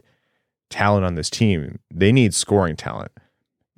talent 0.70 1.06
on 1.06 1.16
this 1.16 1.30
team, 1.30 1.80
they 1.94 2.12
need 2.12 2.34
scoring 2.34 2.76
talent. 2.76 3.12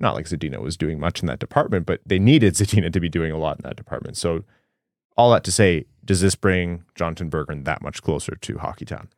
Not 0.00 0.14
like 0.14 0.26
Zadina 0.26 0.60
was 0.60 0.76
doing 0.76 1.00
much 1.00 1.20
in 1.20 1.26
that 1.26 1.40
department, 1.40 1.86
but 1.86 2.00
they 2.06 2.18
needed 2.18 2.54
Zadina 2.56 2.92
to 2.92 3.00
be 3.00 3.08
doing 3.08 3.32
a 3.32 3.38
lot 3.38 3.58
in 3.58 3.62
that 3.64 3.76
department. 3.76 4.16
So, 4.16 4.44
all 5.16 5.32
that 5.32 5.44
to 5.44 5.52
say, 5.52 5.86
does 6.04 6.20
this 6.20 6.36
bring 6.36 6.84
Jonathan 6.94 7.28
Berggren 7.28 7.64
that 7.64 7.82
much 7.82 8.02
closer 8.02 8.36
to 8.36 8.58
Hockey 8.58 8.84
Town? 8.84 9.08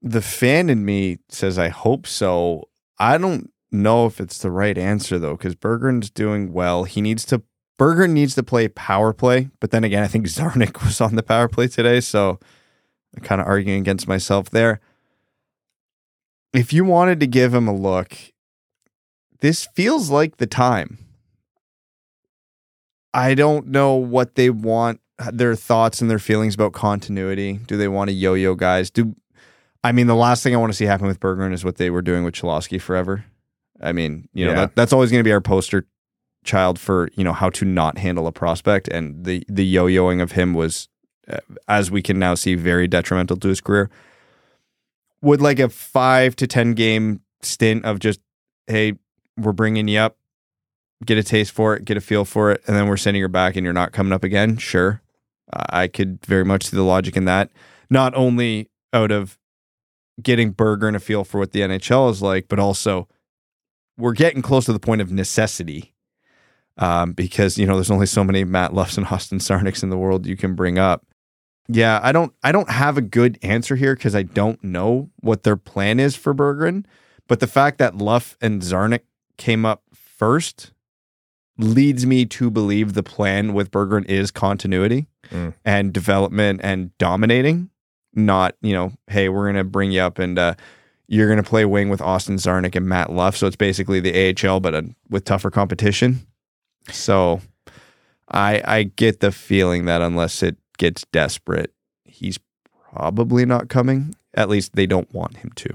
The 0.00 0.22
fan 0.22 0.70
in 0.70 0.84
me 0.84 1.18
says 1.28 1.58
I 1.58 1.68
hope 1.68 2.06
so. 2.06 2.68
I 2.98 3.18
don't 3.18 3.52
know 3.70 4.06
if 4.06 4.20
it's 4.20 4.38
the 4.38 4.50
right 4.50 4.76
answer 4.76 5.18
though, 5.18 5.36
because 5.36 5.54
Berggren's 5.54 6.10
doing 6.10 6.52
well. 6.52 6.84
He 6.84 7.00
needs 7.00 7.24
to 7.26 7.42
Berggren 7.78 8.10
needs 8.10 8.34
to 8.34 8.42
play 8.42 8.68
power 8.68 9.14
play, 9.14 9.48
but 9.58 9.70
then 9.70 9.84
again, 9.84 10.02
I 10.02 10.06
think 10.06 10.26
Czarnik 10.28 10.84
was 10.84 11.00
on 11.00 11.16
the 11.16 11.22
power 11.22 11.48
play 11.48 11.66
today, 11.68 12.00
so 12.00 12.38
I'm 13.16 13.22
kind 13.22 13.40
of 13.40 13.46
arguing 13.46 13.80
against 13.80 14.06
myself 14.06 14.50
there. 14.50 14.80
If 16.52 16.72
you 16.72 16.84
wanted 16.84 17.20
to 17.20 17.26
give 17.26 17.54
him 17.54 17.68
a 17.68 17.74
look, 17.74 18.16
this 19.40 19.66
feels 19.74 20.10
like 20.10 20.36
the 20.38 20.46
time. 20.46 20.98
I 23.12 23.34
don't 23.34 23.68
know 23.68 23.94
what 23.94 24.36
they 24.36 24.50
want, 24.50 25.00
their 25.32 25.54
thoughts 25.56 26.00
and 26.00 26.10
their 26.10 26.18
feelings 26.18 26.54
about 26.54 26.72
continuity. 26.72 27.54
Do 27.66 27.76
they 27.76 27.88
want 27.88 28.08
to 28.10 28.14
yo-yo 28.14 28.54
guys? 28.54 28.90
Do 28.90 29.14
I 29.82 29.92
mean 29.92 30.06
the 30.06 30.14
last 30.14 30.42
thing 30.42 30.54
I 30.54 30.58
want 30.58 30.72
to 30.72 30.76
see 30.76 30.84
happen 30.84 31.06
with 31.06 31.20
Berggren 31.20 31.52
is 31.52 31.64
what 31.64 31.76
they 31.76 31.90
were 31.90 32.02
doing 32.02 32.22
with 32.24 32.34
Cholowski 32.34 32.80
forever. 32.80 33.24
I 33.80 33.92
mean, 33.92 34.28
you 34.34 34.44
know, 34.44 34.52
Yeah. 34.52 34.56
that, 34.66 34.76
that's 34.76 34.92
always 34.92 35.10
going 35.10 35.20
to 35.20 35.24
be 35.28 35.32
our 35.32 35.40
poster 35.40 35.86
child 36.44 36.78
for 36.78 37.08
you 37.16 37.24
know 37.24 37.32
how 37.32 37.50
to 37.50 37.64
not 37.64 37.98
handle 37.98 38.26
a 38.26 38.32
prospect, 38.32 38.88
and 38.88 39.24
the 39.24 39.42
the 39.48 39.64
yo-yoing 39.64 40.22
of 40.22 40.32
him 40.32 40.54
was, 40.54 40.88
uh, 41.28 41.38
as 41.68 41.90
we 41.90 42.02
can 42.02 42.18
now 42.18 42.34
see, 42.34 42.54
very 42.54 42.86
detrimental 42.86 43.36
to 43.38 43.48
his 43.48 43.60
career. 43.60 43.90
Would 45.22 45.40
like 45.42 45.58
a 45.58 45.68
five 45.68 46.36
to 46.36 46.46
ten 46.46 46.72
game 46.74 47.20
stint 47.42 47.84
of 47.84 47.98
just, 47.98 48.20
hey, 48.66 48.94
we're 49.40 49.52
bringing 49.52 49.88
you 49.88 49.98
up, 49.98 50.16
get 51.04 51.18
a 51.18 51.22
taste 51.22 51.52
for 51.52 51.74
it, 51.74 51.84
get 51.84 51.96
a 51.96 52.00
feel 52.00 52.24
for 52.24 52.50
it, 52.50 52.62
and 52.66 52.76
then 52.76 52.88
we're 52.88 52.96
sending 52.96 53.20
you 53.20 53.28
back, 53.28 53.56
and 53.56 53.64
you're 53.64 53.72
not 53.72 53.92
coming 53.92 54.12
up 54.12 54.24
again. 54.24 54.56
Sure, 54.56 55.02
I 55.52 55.88
could 55.88 56.24
very 56.24 56.44
much 56.44 56.66
see 56.66 56.76
the 56.76 56.82
logic 56.82 57.16
in 57.16 57.24
that. 57.24 57.50
Not 57.88 58.14
only 58.14 58.70
out 58.92 59.10
of 59.10 59.38
getting 60.22 60.52
Berggren 60.52 60.94
a 60.94 61.00
feel 61.00 61.24
for 61.24 61.38
what 61.38 61.52
the 61.52 61.60
NHL 61.60 62.10
is 62.10 62.22
like, 62.22 62.48
but 62.48 62.58
also 62.58 63.08
we're 63.96 64.12
getting 64.12 64.42
close 64.42 64.64
to 64.66 64.72
the 64.72 64.80
point 64.80 65.00
of 65.00 65.10
necessity 65.10 65.94
um, 66.78 67.12
because 67.12 67.58
you 67.58 67.66
know 67.66 67.74
there's 67.74 67.90
only 67.90 68.06
so 68.06 68.24
many 68.24 68.44
Matt 68.44 68.74
Luffs 68.74 68.96
and 68.96 69.06
Austin 69.10 69.38
Czarniks 69.38 69.82
in 69.82 69.90
the 69.90 69.98
world 69.98 70.26
you 70.26 70.36
can 70.36 70.54
bring 70.54 70.78
up. 70.78 71.06
Yeah, 71.68 72.00
I 72.02 72.10
don't 72.12 72.32
I 72.42 72.50
don't 72.50 72.70
have 72.70 72.98
a 72.98 73.02
good 73.02 73.38
answer 73.42 73.76
here 73.76 73.94
because 73.94 74.14
I 74.14 74.22
don't 74.22 74.62
know 74.64 75.10
what 75.20 75.44
their 75.44 75.56
plan 75.56 76.00
is 76.00 76.16
for 76.16 76.34
Berggren. 76.34 76.84
But 77.28 77.38
the 77.38 77.46
fact 77.46 77.78
that 77.78 77.96
Luff 77.96 78.36
and 78.40 78.60
Czarnik 78.60 79.02
came 79.40 79.64
up 79.66 79.82
first 79.94 80.72
leads 81.58 82.04
me 82.06 82.24
to 82.26 82.50
believe 82.50 82.92
the 82.94 83.02
plan 83.02 83.52
with 83.54 83.70
Berggren 83.70 84.04
is 84.06 84.30
continuity 84.30 85.06
Mm. 85.30 85.54
and 85.64 85.92
development 85.92 86.60
and 86.64 86.96
dominating, 86.98 87.70
not, 88.14 88.54
you 88.62 88.72
know, 88.72 88.92
hey, 89.06 89.28
we're 89.28 89.46
gonna 89.46 89.62
bring 89.64 89.92
you 89.92 90.00
up 90.00 90.18
and 90.18 90.38
uh, 90.38 90.54
you're 91.06 91.28
gonna 91.28 91.42
play 91.42 91.64
wing 91.64 91.88
with 91.88 92.00
Austin 92.00 92.36
Czarnik 92.36 92.74
and 92.74 92.88
Matt 92.88 93.12
Luff. 93.12 93.36
So 93.36 93.46
it's 93.46 93.54
basically 93.56 94.00
the 94.00 94.12
AHL, 94.12 94.58
but 94.60 94.74
uh, 94.74 94.82
with 95.08 95.24
tougher 95.24 95.50
competition. 95.50 96.26
So 96.90 97.40
I 98.28 98.62
I 98.64 98.82
get 98.84 99.20
the 99.20 99.30
feeling 99.32 99.84
that 99.84 100.02
unless 100.02 100.42
it 100.42 100.56
gets 100.78 101.04
desperate, 101.12 101.72
he's 102.04 102.38
probably 102.92 103.44
not 103.46 103.68
coming. 103.68 104.14
At 104.34 104.48
least 104.48 104.74
they 104.74 104.86
don't 104.86 105.12
want 105.14 105.36
him 105.36 105.50
to. 105.56 105.70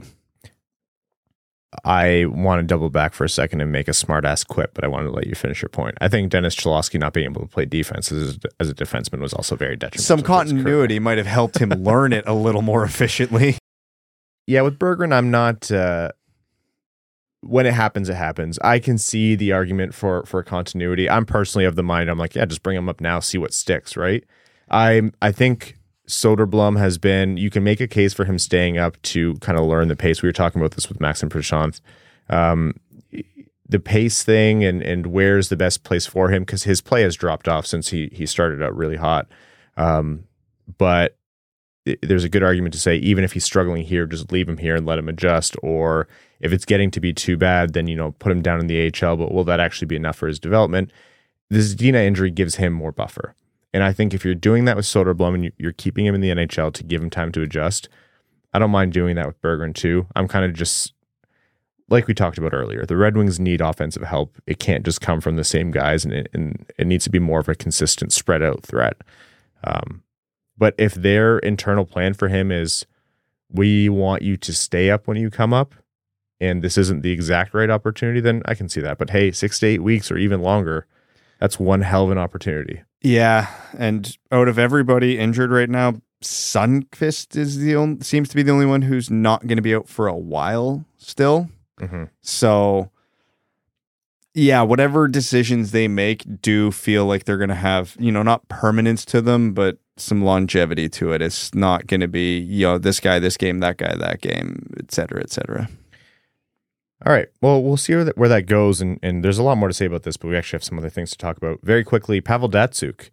I 1.83 2.25
want 2.25 2.59
to 2.59 2.63
double 2.63 2.89
back 2.89 3.13
for 3.13 3.23
a 3.23 3.29
second 3.29 3.61
and 3.61 3.71
make 3.71 3.87
a 3.87 3.93
smart 3.93 4.25
ass 4.25 4.43
quip, 4.43 4.73
but 4.73 4.83
I 4.83 4.87
wanted 4.87 5.07
to 5.07 5.11
let 5.11 5.27
you 5.27 5.35
finish 5.35 5.61
your 5.61 5.69
point. 5.69 5.97
I 6.01 6.07
think 6.07 6.31
Dennis 6.31 6.55
Cholowski 6.55 6.99
not 6.99 7.13
being 7.13 7.25
able 7.25 7.41
to 7.41 7.47
play 7.47 7.65
defense 7.65 8.11
as, 8.11 8.39
as 8.59 8.69
a 8.69 8.73
defenseman 8.73 9.19
was 9.19 9.33
also 9.33 9.55
very 9.55 9.75
detrimental. 9.75 10.03
Some 10.03 10.17
to 10.19 10.23
his 10.23 10.51
career. 10.51 10.55
continuity 10.55 10.99
might 10.99 11.17
have 11.17 11.27
helped 11.27 11.57
him 11.57 11.69
learn 11.69 12.13
it 12.13 12.25
a 12.27 12.33
little 12.33 12.61
more 12.61 12.83
efficiently. 12.83 13.57
Yeah, 14.47 14.61
with 14.61 14.77
Berggren, 14.77 15.11
I'm 15.11 15.31
not. 15.31 15.71
Uh, 15.71 16.11
when 17.41 17.65
it 17.65 17.73
happens, 17.73 18.09
it 18.09 18.15
happens. 18.15 18.59
I 18.59 18.77
can 18.77 18.99
see 18.99 19.33
the 19.33 19.51
argument 19.53 19.95
for 19.95 20.23
for 20.25 20.43
continuity. 20.43 21.09
I'm 21.09 21.25
personally 21.25 21.65
of 21.65 21.75
the 21.75 21.81
mind. 21.81 22.09
I'm 22.11 22.19
like, 22.19 22.35
yeah, 22.35 22.45
just 22.45 22.61
bring 22.61 22.77
him 22.77 22.87
up 22.87 23.01
now, 23.01 23.19
see 23.19 23.39
what 23.39 23.55
sticks. 23.55 23.97
Right. 23.97 24.23
I 24.69 25.11
I 25.19 25.31
think 25.31 25.77
Soderblom 26.07 26.77
has 26.77 26.97
been. 26.97 27.37
You 27.37 27.49
can 27.49 27.63
make 27.63 27.81
a 27.81 27.87
case 27.87 28.13
for 28.13 28.25
him 28.25 28.37
staying 28.37 28.77
up 28.77 29.01
to 29.03 29.35
kind 29.35 29.57
of 29.57 29.65
learn 29.65 29.87
the 29.87 29.95
pace. 29.95 30.21
We 30.21 30.29
were 30.29 30.33
talking 30.33 30.61
about 30.61 30.71
this 30.71 30.87
with 30.87 30.99
Maxim 30.99 31.29
Prashant. 31.29 31.81
Um, 32.29 32.75
the 33.67 33.79
pace 33.79 34.23
thing 34.23 34.63
and 34.63 34.81
and 34.83 35.07
where's 35.07 35.49
the 35.49 35.57
best 35.57 35.83
place 35.83 36.05
for 36.05 36.29
him 36.29 36.43
because 36.43 36.63
his 36.63 36.81
play 36.81 37.01
has 37.01 37.15
dropped 37.15 37.47
off 37.47 37.65
since 37.65 37.89
he 37.89 38.09
he 38.11 38.25
started 38.25 38.61
out 38.61 38.75
really 38.75 38.97
hot. 38.97 39.27
Um, 39.77 40.25
but 40.77 41.17
th- 41.85 41.99
there's 42.01 42.23
a 42.23 42.29
good 42.29 42.43
argument 42.43 42.73
to 42.73 42.79
say 42.79 42.95
even 42.97 43.23
if 43.23 43.33
he's 43.33 43.43
struggling 43.43 43.83
here, 43.83 44.05
just 44.05 44.31
leave 44.31 44.47
him 44.47 44.57
here 44.57 44.75
and 44.75 44.85
let 44.85 44.99
him 44.99 45.09
adjust. 45.09 45.55
Or 45.63 46.07
if 46.39 46.53
it's 46.53 46.65
getting 46.65 46.91
to 46.91 46.99
be 46.99 47.13
too 47.13 47.37
bad, 47.37 47.73
then 47.73 47.87
you 47.87 47.95
know 47.95 48.11
put 48.13 48.31
him 48.31 48.41
down 48.41 48.59
in 48.59 48.67
the 48.67 48.85
AHL. 48.87 49.17
But 49.17 49.31
will 49.31 49.43
that 49.45 49.59
actually 49.59 49.87
be 49.87 49.95
enough 49.95 50.17
for 50.17 50.27
his 50.27 50.39
development? 50.39 50.91
This 51.49 51.73
Zadina 51.73 52.05
injury 52.05 52.31
gives 52.31 52.55
him 52.55 52.73
more 52.73 52.91
buffer, 52.91 53.35
and 53.75 53.83
I 53.83 53.91
think 53.91 54.13
if 54.13 54.23
you're 54.23 54.33
doing 54.33 54.63
that 54.65 54.77
with 54.77 54.85
Soderblom 54.85 55.35
and 55.35 55.43
you- 55.43 55.51
you're 55.57 55.73
keeping 55.73 56.05
him 56.05 56.15
in 56.15 56.21
the 56.21 56.31
NHL 56.31 56.71
to 56.71 56.83
give 56.83 57.01
him 57.01 57.09
time 57.09 57.31
to 57.33 57.41
adjust, 57.41 57.89
I 58.53 58.59
don't 58.59 58.71
mind 58.71 58.93
doing 58.93 59.17
that 59.17 59.27
with 59.27 59.41
Berggren 59.41 59.75
too. 59.75 60.07
I'm 60.15 60.29
kind 60.29 60.45
of 60.45 60.53
just 60.53 60.93
like 61.89 62.07
we 62.07 62.13
talked 62.13 62.37
about 62.37 62.53
earlier. 62.53 62.85
The 62.85 62.95
Red 62.95 63.17
Wings 63.17 63.37
need 63.37 63.59
offensive 63.59 64.03
help. 64.03 64.37
It 64.47 64.59
can't 64.59 64.85
just 64.85 65.01
come 65.01 65.19
from 65.19 65.35
the 65.35 65.43
same 65.43 65.71
guys, 65.71 66.05
and 66.05 66.13
it, 66.13 66.29
and 66.33 66.65
it 66.77 66.87
needs 66.87 67.03
to 67.03 67.09
be 67.09 67.19
more 67.19 67.41
of 67.41 67.49
a 67.49 67.53
consistent, 67.55 68.13
spread 68.13 68.41
out 68.41 68.63
threat. 68.63 68.95
Um, 69.63 70.03
but 70.57 70.73
if 70.77 70.93
their 70.95 71.37
internal 71.39 71.85
plan 71.85 72.13
for 72.13 72.29
him 72.29 72.51
is, 72.51 72.85
we 73.49 73.89
want 73.89 74.21
you 74.21 74.37
to 74.37 74.53
stay 74.53 74.89
up 74.89 75.05
when 75.05 75.17
you 75.17 75.29
come 75.29 75.53
up, 75.53 75.75
and 76.39 76.63
this 76.63 76.77
isn't 76.77 77.01
the 77.01 77.11
exact 77.11 77.53
right 77.53 77.69
opportunity, 77.69 78.21
then 78.21 78.41
I 78.45 78.55
can 78.55 78.69
see 78.69 78.81
that. 78.81 78.97
But 78.97 79.09
hey, 79.09 79.31
six 79.31 79.59
to 79.59 79.67
eight 79.67 79.83
weeks 79.83 80.09
or 80.09 80.17
even 80.17 80.41
longer, 80.41 80.87
that's 81.39 81.59
one 81.59 81.81
hell 81.81 82.05
of 82.05 82.11
an 82.11 82.17
opportunity. 82.17 82.81
Yeah, 83.05 83.49
and 83.77 84.17
out 84.31 84.47
of 84.47 84.57
everybody 84.57 85.19
injured 85.19 85.51
right 85.51 85.69
now, 85.69 86.01
Sundqvist 86.23 87.35
is 87.37 87.59
the 87.59 87.75
only 87.75 88.03
seems 88.03 88.29
to 88.29 88.35
be 88.35 88.41
the 88.41 88.51
only 88.51 88.65
one 88.65 88.81
who's 88.81 89.11
not 89.11 89.45
going 89.45 89.57
to 89.57 89.61
be 89.61 89.75
out 89.75 89.87
for 89.87 90.07
a 90.07 90.17
while 90.17 90.85
still. 90.97 91.47
Mhm. 91.79 92.09
So, 92.23 92.89
yeah, 94.33 94.63
whatever 94.63 95.07
decisions 95.07 95.69
they 95.69 95.87
make 95.87 96.23
do 96.41 96.71
feel 96.71 97.05
like 97.05 97.25
they're 97.25 97.37
going 97.37 97.49
to 97.49 97.53
have, 97.53 97.95
you 97.99 98.11
know, 98.11 98.23
not 98.23 98.47
permanence 98.47 99.05
to 99.05 99.21
them, 99.21 99.53
but 99.53 99.77
some 99.97 100.23
longevity 100.23 100.89
to 100.89 101.13
it. 101.13 101.21
It's 101.21 101.53
not 101.53 101.85
going 101.85 102.01
to 102.01 102.07
be, 102.07 102.39
you 102.39 102.65
know, 102.65 102.77
this 102.79 102.99
guy, 102.99 103.19
this 103.19 103.37
game, 103.37 103.59
that 103.59 103.77
guy, 103.77 103.95
that 103.95 104.19
game, 104.21 104.73
et 104.79 104.91
cetera, 104.91 105.21
et 105.21 105.29
cetera. 105.29 105.69
All 107.05 107.13
right. 107.13 107.27
Well, 107.41 107.61
we'll 107.61 107.77
see 107.77 107.93
where 107.93 108.03
that, 108.05 108.17
where 108.17 108.29
that 108.29 108.47
goes, 108.47 108.81
and, 108.81 108.99
and 109.03 109.23
there's 109.23 109.37
a 109.37 109.43
lot 109.43 109.57
more 109.57 109.67
to 109.67 109.73
say 109.73 109.85
about 109.85 110.03
this, 110.03 110.17
but 110.17 110.27
we 110.27 110.35
actually 110.35 110.57
have 110.57 110.63
some 110.63 110.79
other 110.79 110.89
things 110.89 111.11
to 111.11 111.17
talk 111.17 111.37
about. 111.37 111.59
Very 111.61 111.83
quickly, 111.83 112.19
Pavel 112.19 112.49
Datsyuk. 112.49 113.09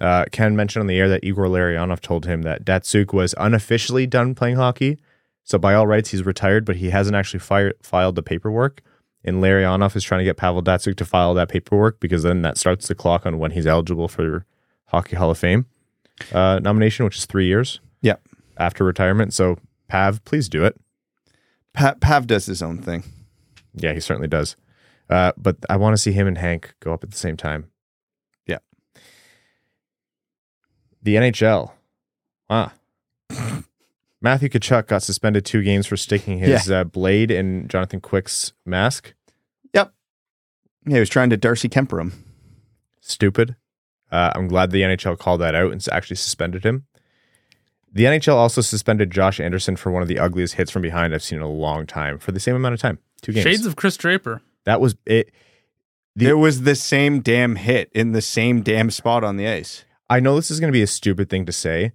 Uh, 0.00 0.24
Ken 0.32 0.56
mentioned 0.56 0.80
on 0.82 0.86
the 0.88 0.98
air 0.98 1.08
that 1.08 1.24
Igor 1.24 1.46
Larionov 1.46 2.00
told 2.00 2.26
him 2.26 2.42
that 2.42 2.64
Datsyuk 2.64 3.12
was 3.14 3.34
unofficially 3.38 4.06
done 4.06 4.34
playing 4.34 4.56
hockey. 4.56 4.98
So 5.44 5.58
by 5.58 5.74
all 5.74 5.86
rights, 5.86 6.10
he's 6.10 6.26
retired, 6.26 6.64
but 6.64 6.76
he 6.76 6.90
hasn't 6.90 7.14
actually 7.14 7.40
filed 7.40 8.14
the 8.16 8.22
paperwork. 8.22 8.82
And 9.24 9.42
Larionov 9.42 9.94
is 9.96 10.02
trying 10.04 10.18
to 10.20 10.24
get 10.24 10.36
Pavel 10.36 10.62
Datsyuk 10.62 10.96
to 10.96 11.04
file 11.04 11.34
that 11.34 11.48
paperwork 11.48 12.00
because 12.00 12.24
then 12.24 12.42
that 12.42 12.58
starts 12.58 12.88
the 12.88 12.94
clock 12.94 13.24
on 13.26 13.38
when 13.38 13.52
he's 13.52 13.66
eligible 13.66 14.08
for 14.08 14.44
Hockey 14.86 15.16
Hall 15.16 15.30
of 15.30 15.38
Fame 15.38 15.66
uh, 16.32 16.58
nomination, 16.60 17.04
which 17.04 17.16
is 17.16 17.26
three 17.26 17.46
years. 17.46 17.80
Yeah. 18.02 18.16
After 18.56 18.84
retirement. 18.84 19.32
So 19.34 19.58
Pav, 19.88 20.24
please 20.24 20.48
do 20.48 20.64
it. 20.64 20.76
Pa- 21.72 21.94
Pav 22.00 22.26
does 22.26 22.46
his 22.46 22.60
own 22.62 22.78
thing. 22.78 23.04
Yeah, 23.76 23.92
he 23.92 24.00
certainly 24.00 24.28
does. 24.28 24.56
Uh, 25.08 25.32
but 25.36 25.56
I 25.70 25.76
want 25.76 25.94
to 25.94 26.02
see 26.02 26.12
him 26.12 26.26
and 26.26 26.38
Hank 26.38 26.74
go 26.80 26.92
up 26.92 27.04
at 27.04 27.10
the 27.10 27.16
same 27.16 27.36
time. 27.36 27.70
Yeah. 28.46 28.58
The 31.02 31.16
NHL. 31.16 31.72
Ah. 32.50 32.72
Matthew 34.20 34.48
Tkachuk 34.48 34.88
got 34.88 35.02
suspended 35.02 35.44
two 35.44 35.62
games 35.62 35.86
for 35.86 35.96
sticking 35.96 36.38
his 36.38 36.70
uh, 36.70 36.84
blade 36.84 37.30
in 37.30 37.68
Jonathan 37.68 38.00
Quick's 38.00 38.52
mask. 38.64 39.14
Yep. 39.74 39.92
Yeah, 40.86 40.94
he 40.94 41.00
was 41.00 41.10
trying 41.10 41.30
to 41.30 41.36
Darcy 41.36 41.68
Kuemper 41.68 42.00
him. 42.00 42.24
Stupid. 43.00 43.56
Uh, 44.10 44.32
I'm 44.34 44.48
glad 44.48 44.70
the 44.70 44.82
NHL 44.82 45.18
called 45.18 45.40
that 45.42 45.54
out 45.54 45.70
and 45.70 45.86
actually 45.92 46.16
suspended 46.16 46.64
him. 46.64 46.86
The 47.92 48.04
NHL 48.04 48.34
also 48.34 48.60
suspended 48.60 49.10
Josh 49.10 49.40
Anderson 49.40 49.76
for 49.76 49.90
one 49.90 50.02
of 50.02 50.08
the 50.08 50.18
ugliest 50.18 50.54
hits 50.54 50.70
from 50.70 50.82
behind 50.82 51.14
I've 51.14 51.22
seen 51.22 51.38
in 51.38 51.42
a 51.44 51.48
long 51.50 51.86
time 51.86 52.18
for 52.18 52.32
the 52.32 52.40
same 52.40 52.54
amount 52.54 52.74
of 52.74 52.80
time. 52.80 52.98
Two 53.22 53.32
games. 53.32 53.44
Shades 53.44 53.66
of 53.66 53.76
Chris 53.76 53.96
Draper. 53.96 54.42
that 54.64 54.80
was 54.80 54.96
it. 55.06 55.30
The- 56.14 56.26
it 56.30 56.34
was 56.34 56.62
the 56.62 56.74
same 56.74 57.20
damn 57.20 57.56
hit 57.56 57.90
in 57.94 58.12
the 58.12 58.22
same 58.22 58.62
damn 58.62 58.90
spot 58.90 59.22
on 59.24 59.36
the 59.36 59.46
ice. 59.46 59.84
I 60.08 60.20
know 60.20 60.36
this 60.36 60.50
is 60.50 60.60
going 60.60 60.68
to 60.68 60.76
be 60.76 60.82
a 60.82 60.86
stupid 60.86 61.28
thing 61.28 61.44
to 61.46 61.52
say, 61.52 61.92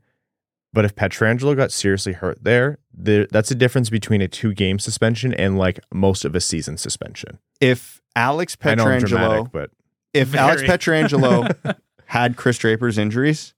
but 0.74 0.86
if 0.86 0.96
Pietrangelo 0.96 1.56
got 1.56 1.72
seriously 1.72 2.14
hurt 2.14 2.44
there, 2.44 2.78
there 2.94 3.26
that's 3.32 3.52
a 3.52 3.56
difference 3.56 3.90
between 3.90 4.22
a 4.22 4.28
two 4.28 4.54
game 4.54 4.80
suspension 4.80 5.34
and 5.34 5.58
like 5.58 5.80
most 5.94 6.24
of 6.26 6.36
a 6.36 6.42
season 6.42 6.78
suspension. 6.78 7.40
If 7.60 8.02
Alex 8.16 8.58
I 8.64 8.76
know 8.76 8.86
I'm 8.86 9.02
Pietrangelo, 9.02 9.08
dramatic, 9.08 9.52
but 9.52 9.72
if 10.14 10.36
Alex 10.36 10.62
Pietrangelo 10.64 11.76
had 12.06 12.36
Chris 12.36 12.58
Draper's 12.58 12.98
injuries, 12.98 13.54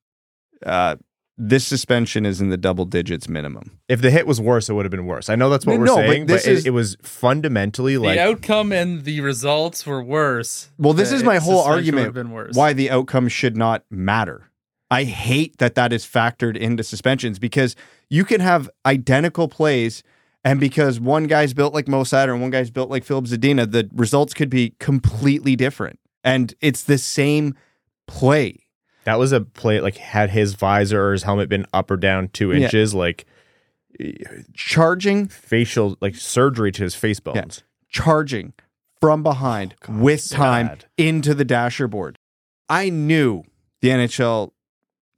uh, 0.65 0.95
this 1.37 1.65
suspension 1.65 2.25
is 2.25 2.39
in 2.41 2.49
the 2.49 2.57
double 2.57 2.85
digits 2.85 3.27
minimum. 3.27 3.79
if 3.89 4.01
the 4.01 4.11
hit 4.11 4.27
was 4.27 4.39
worse, 4.39 4.69
it 4.69 4.73
would 4.73 4.85
have 4.85 4.91
been 4.91 5.05
worse. 5.07 5.29
I 5.29 5.35
know 5.35 5.49
that's 5.49 5.65
what 5.65 5.79
we're 5.79 5.85
No, 5.85 5.95
saying, 5.95 6.27
but, 6.27 6.33
this 6.33 6.45
it, 6.47 6.51
is- 6.53 6.65
it 6.67 6.69
was 6.71 6.95
fundamentally 7.01 7.97
like 7.97 8.17
the 8.17 8.23
outcome 8.23 8.71
and 8.71 9.03
the 9.03 9.21
results 9.21 9.85
were 9.85 10.03
worse. 10.03 10.69
Well, 10.77 10.93
this 10.93 11.11
is 11.11 11.23
my 11.23 11.37
whole 11.37 11.63
suspension 11.63 11.73
argument 11.73 12.01
would've 12.07 12.13
Been 12.13 12.31
worse. 12.31 12.55
why 12.55 12.73
the 12.73 12.91
outcome 12.91 13.27
should 13.29 13.57
not 13.57 13.83
matter. 13.89 14.49
I 14.91 15.05
hate 15.05 15.57
that 15.57 15.73
that 15.75 15.91
is 15.91 16.05
factored 16.05 16.55
into 16.55 16.83
suspensions 16.83 17.39
because 17.39 17.75
you 18.11 18.23
can 18.25 18.39
have 18.41 18.69
identical 18.85 19.47
plays, 19.47 20.03
and 20.43 20.59
because 20.59 20.99
one 20.99 21.25
guy's 21.25 21.53
built 21.55 21.73
like 21.73 21.87
Mo 21.87 22.03
Seider 22.03 22.31
and 22.33 22.41
one 22.41 22.51
guy's 22.51 22.69
built 22.69 22.91
like 22.91 23.03
Filip 23.03 23.25
Zadina, 23.25 23.69
the 23.71 23.89
results 23.93 24.35
could 24.35 24.51
be 24.51 24.75
completely 24.79 25.55
different. 25.55 25.99
And 26.23 26.53
it's 26.61 26.83
the 26.83 26.99
same 26.99 27.55
play. 28.07 28.59
That 29.05 29.19
was 29.19 29.31
a 29.31 29.41
play 29.41 29.79
like 29.81 29.97
had 29.97 30.29
his 30.29 30.53
visor 30.53 31.07
or 31.09 31.11
his 31.13 31.23
helmet 31.23 31.49
been 31.49 31.65
up 31.73 31.89
or 31.91 31.97
down 31.97 32.29
two 32.29 32.51
Yeah. 32.51 32.65
inches, 32.65 32.93
like 32.93 33.25
Charging, 34.53 35.27
facial 35.27 35.97
like 36.01 36.15
surgery 36.15 36.71
to 36.71 36.83
his 36.83 36.95
face 36.95 37.19
bones. 37.19 37.63
charging 37.89 38.53
from 38.99 39.21
behind 39.21 39.75
oh 39.83 39.87
God, 39.87 40.01
with 40.01 40.29
time 40.29 40.77
into 40.97 41.33
the 41.33 41.45
dasher 41.45 41.87
board. 41.87 42.17
I 42.69 42.89
knew 42.89 43.43
the 43.81 43.89
NHL 43.89 44.51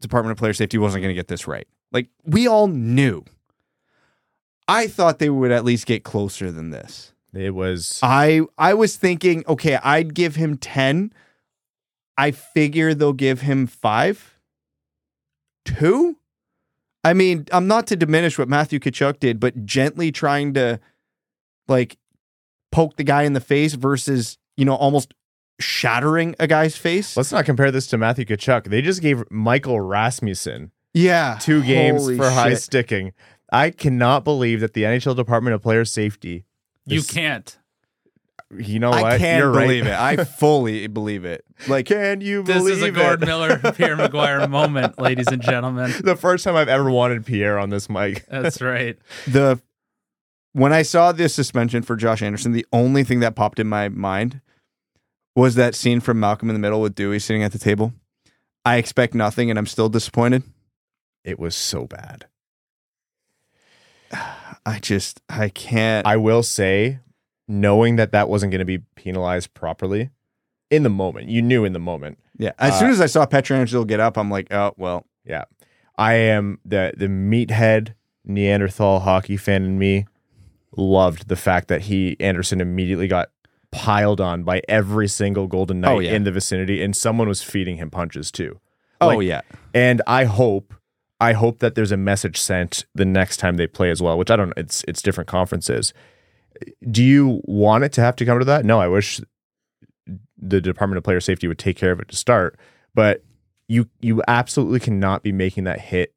Department 0.02 0.32
of 0.34 0.38
Player 0.38 0.54
Safety 0.54 0.78
wasn't 0.78 1.04
going 1.04 1.12
to 1.14 1.16
get 1.18 1.28
this 1.30 1.48
right. 1.48 1.68
Like 1.92 2.10
we 2.26 2.48
all 2.48 2.68
knew. 2.68 3.24
I 4.68 4.88
thought 4.88 5.20
they 5.20 5.30
would 5.30 5.52
at 5.52 5.64
least 5.64 5.86
get 5.86 6.04
closer 6.04 6.52
than 6.52 6.72
this. 6.72 7.14
It 7.34 7.54
was 7.54 8.00
I 8.04 8.42
I 8.58 8.74
was 8.74 8.96
thinking, 8.98 9.44
okay, 9.48 9.78
I'd 9.84 10.14
give 10.14 10.36
him 10.36 10.58
10. 10.58 11.14
I 12.18 12.32
figure 12.32 12.94
they'll 12.94 13.14
give 13.14 13.42
him 13.42 13.68
5. 13.68 14.40
2? 15.66 16.18
I 17.04 17.14
mean, 17.14 17.46
I'm 17.52 17.68
not 17.68 17.88
to 17.88 17.96
diminish 17.96 18.38
what 18.40 18.48
Matthew 18.48 18.80
Tkachuk 18.80 19.20
did, 19.20 19.40
but 19.40 19.66
gently 19.66 20.12
trying 20.12 20.54
to 20.56 20.80
like 21.68 21.98
poke 22.72 22.96
the 22.98 23.04
guy 23.04 23.24
in 23.24 23.34
the 23.34 23.40
face 23.40 23.74
versus, 23.74 24.38
you 24.58 24.66
know, 24.66 24.76
almost 24.76 25.14
shattering 25.60 26.36
a 26.40 26.48
guy's 26.48 26.76
face. 26.76 27.16
Let's 27.16 27.32
not 27.32 27.46
compare 27.46 27.72
this 27.72 27.88
to 27.88 27.98
Matthew 27.98 28.26
Tkachuk. 28.26 28.66
They 28.66 28.82
just 28.82 29.02
gave 29.02 29.24
Michael 29.30 29.80
Rasmussen 29.80 30.72
yeah. 30.94 31.38
two 31.40 31.64
games 31.64 32.02
Holy 32.02 32.18
for 32.18 32.30
high 32.30 32.56
sticking. 32.56 33.14
I 33.52 33.70
cannot 33.70 34.24
believe 34.24 34.62
that 34.62 34.74
the 34.74 34.84
NHL 34.84 35.16
Department 35.16 35.54
of 35.54 35.62
Player 35.62 35.86
Safety. 35.86 36.46
you 36.86 37.04
can't. 37.04 37.58
You 38.56 38.80
know 38.80 38.92
what? 38.92 39.04
I 39.04 39.18
can't 39.18 39.40
You're 39.40 39.52
right. 39.52 39.64
believe 39.64 39.88
it. 39.88 39.94
I 39.94 40.18
fully 40.24 40.88
believe 40.88 41.26
it. 41.26 41.44
Like 41.68 41.88
Can 41.88 42.22
you 42.22 42.44
This 42.44 42.58
believe 42.58 42.78
is 42.78 42.84
a 42.84 42.88
it? 42.88 42.92
Gord 42.96 43.20
Miller, 43.26 43.58
Pierre 43.74 43.98
McGuire 43.98 44.50
moment, 44.50 45.00
ladies 45.00 45.28
and 45.28 45.42
gentlemen. 45.42 45.92
the 46.04 46.16
first 46.16 46.44
time 46.44 46.56
I've 46.56 46.70
ever 46.70 46.90
wanted 46.92 47.26
Pierre 47.26 47.58
on 47.58 47.70
this 47.70 47.90
mic. 47.90 48.26
That's 48.30 48.62
right. 48.62 48.98
the 49.28 49.60
when 50.54 50.72
I 50.72 50.84
saw 50.84 51.12
this 51.12 51.34
suspension 51.34 51.82
for 51.82 51.96
Josh 51.96 52.22
Anderson, 52.22 52.52
the 52.54 52.66
only 52.72 53.04
thing 53.04 53.20
that 53.22 53.36
popped 53.36 53.60
in 53.60 53.68
my 53.68 53.90
mind 53.90 54.40
was 55.36 55.56
that 55.56 55.76
scene 55.76 56.00
from 56.00 56.20
Malcolm 56.20 56.50
in 56.50 56.54
the 56.56 56.60
Middle 56.60 56.80
with 56.82 56.96
Dewey 56.96 57.20
sitting 57.20 57.44
at 57.44 57.52
the 57.52 57.60
table. 57.60 57.94
I 58.64 58.78
expect 58.78 59.14
nothing, 59.14 59.50
and 59.50 59.60
I'm 59.60 59.66
still 59.66 59.90
disappointed. 59.90 60.44
It 61.26 61.38
was 61.40 61.56
so 61.56 61.88
bad. 61.88 62.28
I 64.66 64.80
just 64.82 65.22
I 65.30 65.50
can't. 65.50 66.08
I 66.08 66.18
will 66.18 66.42
say, 66.44 67.00
knowing 67.48 67.96
that 67.98 68.12
that 68.12 68.30
wasn't 68.30 68.52
going 68.52 68.60
to 68.60 68.66
be 68.66 68.80
penalized 68.96 69.54
properly 69.54 70.10
in 70.72 70.84
the 70.84 70.90
moment, 70.90 71.30
you 71.30 71.42
knew 71.42 71.64
in 71.66 71.74
the 71.74 71.80
moment. 71.80 72.18
yeah, 72.38 72.52
as 72.60 72.74
uh, 72.74 72.80
soon 72.80 72.90
as 72.90 73.00
I 73.02 73.06
saw 73.06 73.26
Pietrangelo 73.26 73.86
get 73.86 74.00
up, 74.00 74.18
I'm 74.18 74.30
like, 74.32 74.52
oh 74.52 74.74
well. 74.78 75.06
Yeah. 75.26 75.46
I 75.98 76.14
am 76.16 76.60
the 76.66 76.94
the 76.98 77.08
meathead 77.08 77.94
Neanderthal 78.26 79.00
hockey 79.02 79.38
fan 79.38 79.64
in 79.64 79.80
me 79.80 80.06
loved 80.76 81.28
the 81.30 81.36
fact 81.36 81.68
that 81.70 81.84
he 81.84 82.18
Anderson 82.20 82.60
immediately 82.60 83.08
got 83.08 83.30
piled 83.72 84.20
on 84.20 84.44
by 84.44 84.62
every 84.68 85.08
single 85.08 85.48
Golden 85.48 85.80
Knight 85.82 85.92
Oh, 85.92 86.00
yeah. 86.00 86.14
in 86.14 86.24
the 86.24 86.32
vicinity 86.32 86.84
and 86.84 86.96
someone 86.96 87.28
was 87.28 87.42
feeding 87.42 87.78
him 87.78 87.90
punches 87.90 88.32
too. 88.32 88.60
Oh 89.02 89.20
yeah, 89.20 89.42
And 89.74 90.02
I 90.08 90.24
hope 90.26 90.74
I 91.22 91.34
hope 91.34 91.60
that 91.60 91.76
there's 91.76 91.92
a 91.92 91.98
message 91.98 92.40
sent 92.40 92.86
the 92.96 93.06
next 93.06 93.38
time 93.38 93.56
they 93.58 93.68
play 93.68 93.90
as 93.90 94.02
well, 94.02 94.18
which 94.18 94.32
I 94.32 94.36
don't 94.36 94.50
know, 94.50 94.54
it's 94.58 94.84
it's 94.88 95.02
different 95.02 95.28
conferences. 95.30 95.94
Do 96.90 97.04
you 97.04 97.42
want 97.46 97.84
it 97.84 97.92
to 97.94 98.02
have 98.02 98.16
to 98.18 98.26
come 98.26 98.40
to 98.40 98.46
that? 98.46 98.66
No, 98.66 98.80
I 98.80 98.88
wish 98.88 99.22
the 100.38 100.62
Department 100.62 100.98
of 100.98 101.04
Player 101.04 101.20
Safety 101.20 101.48
would 101.48 101.60
take 101.60 101.78
care 101.78 101.92
of 101.92 102.00
it 102.00 102.08
to 102.10 102.16
start, 102.16 102.58
but 102.94 103.24
you 103.68 103.90
you 104.00 104.22
absolutely 104.28 104.80
cannot 104.80 105.24
be 105.24 105.32
making 105.32 105.64
that 105.64 105.82
hit 105.82 106.14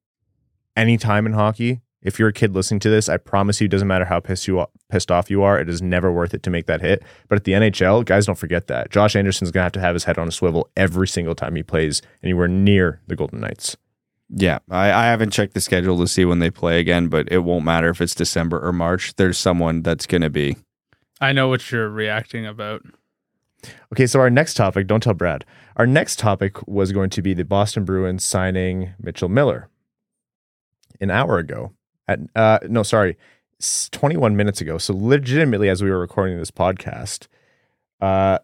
anytime 0.76 1.26
in 1.26 1.32
hockey. 1.32 1.80
If 2.00 2.18
you're 2.18 2.28
a 2.28 2.32
kid 2.32 2.54
listening 2.54 2.78
to 2.80 2.90
this, 2.90 3.08
I 3.08 3.16
promise 3.16 3.60
you, 3.60 3.64
it 3.64 3.70
doesn't 3.70 3.88
matter 3.88 4.04
how 4.04 4.20
pissed 4.20 4.46
you 4.46 4.64
pissed 4.88 5.10
off 5.10 5.30
you 5.30 5.42
are, 5.42 5.58
it 5.58 5.68
is 5.68 5.82
never 5.82 6.12
worth 6.12 6.32
it 6.32 6.42
to 6.44 6.50
make 6.50 6.66
that 6.66 6.80
hit. 6.80 7.02
But 7.28 7.36
at 7.36 7.44
the 7.44 7.52
NHL, 7.52 8.04
guys, 8.04 8.26
don't 8.26 8.38
forget 8.38 8.68
that 8.68 8.90
Josh 8.90 9.16
Anderson's 9.16 9.50
gonna 9.50 9.64
have 9.64 9.72
to 9.72 9.80
have 9.80 9.94
his 9.94 10.04
head 10.04 10.18
on 10.18 10.28
a 10.28 10.32
swivel 10.32 10.68
every 10.76 11.08
single 11.08 11.34
time 11.34 11.56
he 11.56 11.62
plays 11.62 12.02
anywhere 12.22 12.48
near 12.48 13.00
the 13.08 13.16
Golden 13.16 13.40
Knights. 13.40 13.76
Yeah. 14.30 14.58
I, 14.70 14.90
I 14.92 15.04
haven't 15.06 15.30
checked 15.30 15.54
the 15.54 15.60
schedule 15.60 15.98
to 15.98 16.06
see 16.06 16.24
when 16.24 16.38
they 16.38 16.50
play 16.50 16.80
again, 16.80 17.08
but 17.08 17.30
it 17.30 17.38
won't 17.38 17.64
matter 17.64 17.88
if 17.88 18.00
it's 18.00 18.14
December 18.14 18.60
or 18.60 18.72
March. 18.72 19.14
There's 19.16 19.38
someone 19.38 19.82
that's 19.82 20.06
going 20.06 20.22
to 20.22 20.30
be. 20.30 20.56
I 21.20 21.32
know 21.32 21.48
what 21.48 21.70
you're 21.70 21.88
reacting 21.88 22.46
about. 22.46 22.82
Okay, 23.92 24.06
so 24.06 24.20
our 24.20 24.30
next 24.30 24.54
topic, 24.54 24.86
don't 24.86 25.02
tell 25.02 25.14
Brad. 25.14 25.44
Our 25.76 25.86
next 25.86 26.18
topic 26.18 26.66
was 26.68 26.92
going 26.92 27.10
to 27.10 27.22
be 27.22 27.34
the 27.34 27.44
Boston 27.44 27.84
Bruins 27.84 28.24
signing 28.24 28.94
Mitchell 29.00 29.28
Miller 29.28 29.68
an 31.00 31.10
hour 31.10 31.38
ago. 31.38 31.72
At 32.06 32.20
uh 32.34 32.60
no, 32.68 32.82
sorry, 32.82 33.16
21 33.90 34.36
minutes 34.36 34.60
ago. 34.60 34.78
So 34.78 34.94
legitimately 34.96 35.68
as 35.68 35.82
we 35.82 35.90
were 35.90 35.98
recording 35.98 36.38
this 36.38 36.50
podcast, 36.50 37.26
uh 38.00 38.38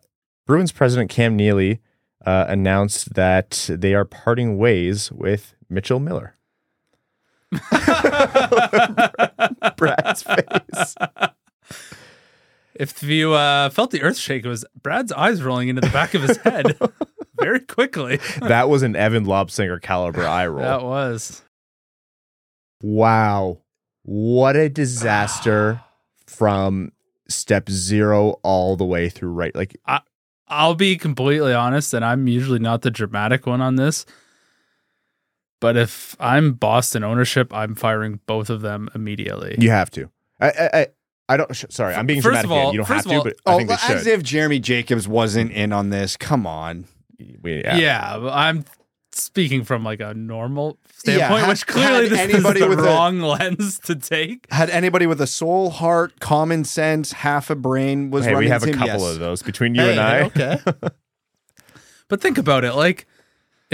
Bruins 0.47 0.73
president 0.73 1.11
Cam 1.11 1.37
Neely 1.37 1.81
uh, 2.27 2.47
announced 2.49 3.15
that 3.15 3.69
they 3.71 3.95
are 3.95 4.05
parting 4.05 4.57
ways 4.59 5.13
with 5.13 5.55
Mitchell 5.75 6.01
Miller. 6.01 6.37
Brad's 9.77 10.23
face. 10.23 10.95
If 12.75 13.03
you 13.03 13.33
uh, 13.35 13.71
felt 13.71 13.91
the 13.93 14.03
earth 14.03 14.17
shake, 14.17 14.45
it 14.45 14.49
was 14.49 14.65
Brad's 14.81 15.13
eyes 15.13 15.43
rolling 15.43 15.69
into 15.69 15.81
the 15.81 15.91
back 15.91 16.15
of 16.15 16.23
his 16.23 16.37
head 16.39 16.77
very 17.41 17.61
quickly. 17.61 18.19
That 18.41 18.69
was 18.69 18.83
an 18.83 18.97
Evan 18.97 19.27
Lobsinger 19.27 19.81
caliber 19.81 20.27
eye 20.27 20.47
roll. 20.47 20.63
That 20.63 20.83
was. 20.83 21.43
Wow. 22.83 23.59
What 24.03 24.57
a 24.57 24.69
disaster 24.69 25.81
from 26.27 26.93
step 27.29 27.69
zero 27.71 28.41
all 28.43 28.77
the 28.77 28.85
way 28.85 29.09
through 29.09 29.31
right. 29.31 29.55
Like, 29.55 29.77
I'll 30.49 30.75
be 30.75 30.97
completely 30.97 31.55
honest, 31.55 31.95
and 31.95 32.05
I'm 32.05 32.27
usually 32.27 32.59
not 32.59 32.83
the 32.83 32.91
dramatic 32.91 33.47
one 33.47 33.61
on 33.61 33.77
this. 33.77 34.05
But 35.65 35.79
if 35.79 36.15
I'm 36.21 36.53
Boston 36.53 37.03
ownership, 37.05 37.51
I'm 37.55 37.75
firing 37.75 38.21
both 38.27 38.51
of 38.51 38.61
them 38.61 38.91
immediately. 38.95 39.57
you 39.59 39.71
have 39.71 39.91
to. 39.93 40.11
I, 40.39 40.49
I, 40.51 40.69
I, 40.81 40.87
I 41.31 41.37
don't, 41.39 41.57
sh- 41.57 41.65
sorry, 41.71 41.95
I'm 41.95 42.05
being 42.05 42.21
First 42.21 42.43
dramatic 42.43 42.45
of 42.47 42.53
all- 42.53 42.59
again. 42.65 42.73
You 42.75 42.79
don't 42.81 42.87
first 42.87 43.07
have 43.07 43.07
of 43.07 43.11
to, 43.13 43.17
all- 43.17 43.25
but 43.25 43.51
I 43.51 43.55
Oh, 43.55 43.57
think 43.57 43.69
they 43.71 43.95
as 43.95 44.07
if 44.07 44.23
Jeremy 44.23 44.59
Jacobs 44.61 45.09
wasn't 45.09 45.53
in 45.53 45.73
on 45.73 45.89
this. 45.89 46.19
Come 46.19 46.47
on. 46.47 46.85
We- 47.41 47.63
yeah. 47.65 47.77
yeah. 47.79 48.29
I'm 48.31 48.67
speaking 49.13 49.65
from 49.65 49.85
like 49.85 50.01
a 50.01 50.13
normal 50.13 50.77
standpoint, 50.99 51.41
had- 51.41 51.49
which 51.49 51.67
clearly 51.67 52.09
this 52.11 52.19
anybody 52.19 52.61
is 52.61 52.65
the 52.65 52.69
with 52.69 52.81
a- 52.81 52.83
wrong 52.83 53.21
lens 53.21 53.79
to 53.87 53.95
take. 53.97 54.47
Had 54.53 54.69
anybody 54.69 55.07
with 55.07 55.23
a 55.23 55.27
soul, 55.27 55.71
heart, 55.71 56.21
common 56.21 56.65
sense, 56.65 57.13
half 57.13 57.49
a 57.49 57.55
brain 57.55 58.11
was 58.11 58.27
Hey, 58.27 58.33
running 58.35 58.47
we 58.49 58.51
have 58.51 58.65
a 58.65 58.73
couple 58.73 58.87
Yes. 58.89 59.13
of 59.15 59.19
those 59.19 59.43
between 59.43 59.75
you 59.75 59.81
Hey, 59.81 59.93
and 59.93 60.01
I. 60.01 60.21
Okay. 60.25 60.59
But 62.09 62.21
think 62.21 62.37
about 62.37 62.65
it, 62.65 62.75
like 62.75 63.07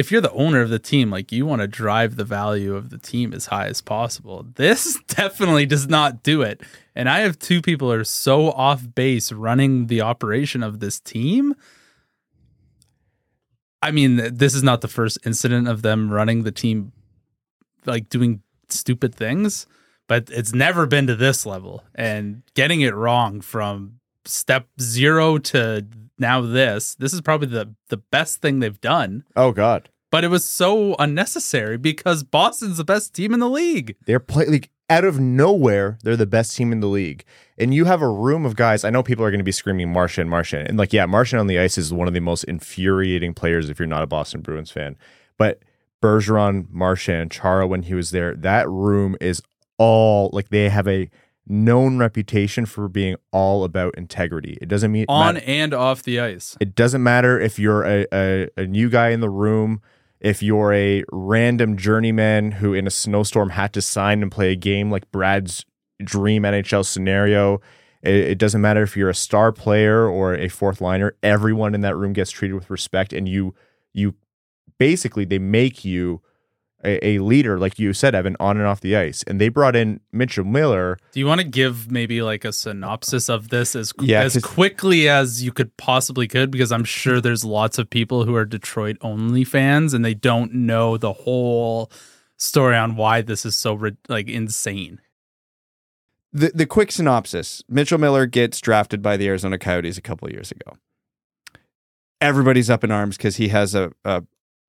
if 0.01 0.11
you're 0.11 0.23
the 0.23 0.33
owner 0.33 0.63
of 0.63 0.71
the 0.71 0.79
team, 0.79 1.11
like 1.11 1.31
you 1.31 1.45
want 1.45 1.61
to 1.61 1.69
drive 1.69 2.17
the 2.17 2.25
value 2.25 2.75
of 2.75 2.89
the 2.89 2.97
team 2.97 3.35
as 3.35 3.47
high 3.47 3.67
as 3.67 3.83
possible. 3.83 4.47
This 4.55 4.99
definitely 5.07 5.67
does 5.67 5.89
not 5.89 6.23
do 6.23 6.41
it. 6.41 6.63
And 6.95 7.09
I 7.09 7.21
have 7.21 7.39
two 7.39 7.61
people 7.61 7.89
who 7.89 8.01
are 8.01 8.05
so 8.05 8.51
off 8.53 8.83
base 8.95 9.31
running 9.31 9.89
the 9.89 10.01
operation 10.01 10.63
of 10.63 10.81
this 10.81 11.01
team. 11.01 11.55
I 13.83 13.91
mean, 13.91 14.17
this 14.35 14.55
is 14.55 14.63
not 14.63 14.81
the 14.81 14.89
first 14.89 15.19
incident 15.25 15.69
of 15.69 15.83
them 15.83 16.11
running 16.11 16.43
the 16.43 16.53
team 16.53 16.93
like 17.85 18.09
doing 18.09 18.43
stupid 18.71 19.15
things, 19.15 19.67
but 20.09 20.29
it's 20.31 20.55
never 20.55 20.87
been 20.87 21.07
to 21.09 21.17
this 21.17 21.45
level. 21.45 21.85
And 21.95 22.43
getting 22.55 22.81
it 22.81 22.95
wrong 22.95 23.43
from 23.43 24.01
step 24.25 24.67
zero 24.81 25.37
to 25.39 25.87
now 26.21 26.41
this, 26.43 26.95
this 26.97 27.13
is 27.13 27.21
probably 27.21 27.49
the 27.49 27.75
the 27.89 27.97
best 27.97 28.41
thing 28.43 28.61
they've 28.61 28.81
done. 28.81 29.25
Oh 29.35 29.53
God, 29.53 29.89
But 30.11 30.23
it 30.25 30.29
was 30.29 30.45
so 30.45 30.95
unnecessary 30.99 31.77
because 31.79 32.23
Boston's 32.23 32.77
the 32.77 32.85
best 32.85 33.15
team 33.15 33.33
in 33.35 33.41
the 33.41 33.49
league. 33.49 33.97
they're 34.07 34.21
play 34.21 34.47
like 34.47 34.71
out 34.89 35.05
of 35.05 35.21
nowhere. 35.21 35.99
They're 36.03 36.17
the 36.17 36.27
best 36.27 36.57
team 36.57 36.73
in 36.73 36.81
the 36.81 36.89
league, 36.89 37.25
and 37.59 37.73
you 37.73 37.85
have 37.85 38.03
a 38.03 38.09
room 38.11 38.45
of 38.45 38.57
guys. 38.57 38.85
I 38.85 38.91
know 38.91 39.03
people 39.03 39.25
are 39.25 39.31
going 39.31 39.39
to 39.39 39.45
be 39.45 39.53
screaming 39.53 39.93
Marchand, 39.93 40.29
Marchand, 40.29 40.69
and 40.69 40.77
like 40.79 40.93
yeah, 40.93 41.07
Marchand 41.07 41.41
on 41.41 41.47
the 41.47 41.59
ice 41.59 41.79
is 41.79 41.93
one 41.93 42.09
of 42.09 42.15
the 42.15 42.21
most 42.21 42.45
infuriating 42.45 43.35
players 43.35 43.71
if 43.71 43.79
you're 43.79 43.87
not 43.87 44.03
a 44.03 44.07
Boston 44.07 44.41
Bruins 44.41 44.71
fan. 44.71 44.97
But 45.39 45.63
Bergeron, 46.03 46.67
Marchand, 46.71 47.31
Chara 47.31 47.67
when 47.67 47.83
he 47.83 47.95
was 47.95 48.11
there, 48.11 48.35
that 48.35 48.69
room 48.69 49.17
is 49.21 49.43
all 49.79 50.31
like 50.33 50.49
they 50.49 50.69
have 50.69 50.89
a 50.89 51.09
known 51.51 51.99
reputation 51.99 52.65
for 52.65 52.89
being 52.89 53.17
all 53.33 53.65
about 53.65 53.95
integrity. 53.97 54.57
It 54.63 54.69
doesn't 54.69 54.93
mean 54.93 55.07
On 55.09 55.35
matter- 55.35 55.45
and 55.47 55.75
off 55.75 56.03
the 56.03 56.21
ice. 56.21 56.57
It 56.61 56.75
doesn't 56.75 57.03
matter 57.03 57.39
if 57.41 57.59
you're 57.59 57.85
a, 57.85 58.07
a, 58.13 58.49
a 58.57 58.67
new 58.67 58.89
guy 58.89 59.09
in 59.11 59.21
the 59.21 59.29
room, 59.29 59.83
if 60.21 60.43
you're 60.43 60.73
a 60.73 61.03
random 61.11 61.77
journeyman 61.77 62.53
who 62.53 62.73
in 62.73 62.87
a 62.87 62.91
snowstorm 62.91 63.51
had 63.51 63.73
to 63.73 63.83
sign 63.83 64.23
and 64.23 64.31
play 64.31 64.53
a 64.53 64.57
game 64.57 64.91
like 64.91 65.11
Brad's 65.11 65.65
dream 66.03 66.45
NHL 66.45 66.85
scenario. 66.87 67.61
It, 68.03 68.15
it 68.15 68.39
doesn't 68.39 68.61
matter 68.61 68.83
if 68.83 68.97
you're 68.97 69.11
a 69.11 69.15
star 69.15 69.51
player 69.53 70.07
or 70.07 70.35
a 70.35 70.49
fourth 70.49 70.81
liner. 70.81 71.17
Everyone 71.23 71.75
in 71.75 71.81
that 71.83 71.97
room 71.97 72.13
gets 72.13 72.31
treated 72.31 72.55
with 72.55 72.71
respect, 72.71 73.13
and 73.13 73.29
you 73.29 73.55
you 73.93 74.15
basically 74.79 75.25
they 75.25 75.39
make 75.39 75.85
you 75.85 76.23
a, 76.85 77.07
a 77.07 77.19
leader, 77.19 77.59
like 77.59 77.79
you 77.79 77.93
said, 77.93 78.15
Evan, 78.15 78.37
on 78.41 78.57
and 78.57 78.67
off 78.67 78.81
the 78.81 78.97
ice. 78.97 79.23
And 79.25 79.41
they 79.41 79.49
brought 79.49 79.77
in 79.77 80.01
Mitchell 80.13 80.45
Miller. 80.45 80.99
Do 81.13 81.21
you 81.21 81.27
want 81.27 81.41
to 81.41 81.47
give 81.47 81.91
maybe 81.91 82.23
like 82.23 82.45
a 82.45 82.53
synopsis 82.53 83.29
of 83.29 83.49
this 83.51 83.77
as 83.77 83.93
Yeah, 84.01 84.23
as 84.23 84.35
'cause- 84.35 84.43
quickly 84.45 85.09
as 85.09 85.43
you 85.43 85.53
could 85.53 85.77
possibly 85.77 86.27
could? 86.27 86.51
Because 86.51 86.73
I'm 86.73 86.85
sure 86.85 87.21
there's 87.21 87.45
lots 87.45 87.79
of 87.79 87.91
people 87.91 88.25
who 88.25 88.35
are 88.35 88.45
Detroit 88.45 88.97
only 89.03 89.45
fans 89.45 89.93
and 89.95 90.05
they 90.05 90.15
don't 90.15 90.55
know 90.55 90.97
the 90.97 91.13
whole 91.13 91.91
story 92.37 92.77
on 92.77 92.97
why 92.97 93.21
this 93.21 93.45
is 93.45 93.55
so 93.57 93.79
like 94.09 94.29
insane. 94.29 95.01
the 96.33 96.51
the 96.55 96.65
quick 96.67 96.91
synopsis: 96.93 97.63
Mitchell 97.69 97.99
Miller 97.99 98.25
gets 98.25 98.61
drafted 98.61 99.03
by 99.03 99.17
the 99.19 99.27
Arizona 99.29 99.59
Coyotes 99.59 99.99
a 99.99 100.03
couple 100.03 100.31
years 100.31 100.51
ago. 100.51 100.79
Everybody's 102.21 102.69
up 102.71 102.85
in 102.85 102.91
arms 102.91 103.17
because 103.17 103.37
he 103.37 103.49
has 103.49 103.75
a, 103.75 103.93
a 104.05 104.23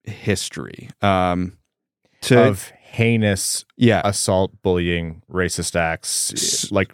history. 0.03 0.89
Um, 1.01 1.57
to 2.21 2.41
of 2.43 2.71
heinous 2.79 3.65
yeah, 3.77 4.01
assault, 4.03 4.51
bullying, 4.61 5.21
racist 5.31 5.75
acts, 5.75 6.33
S- 6.33 6.71
like 6.71 6.93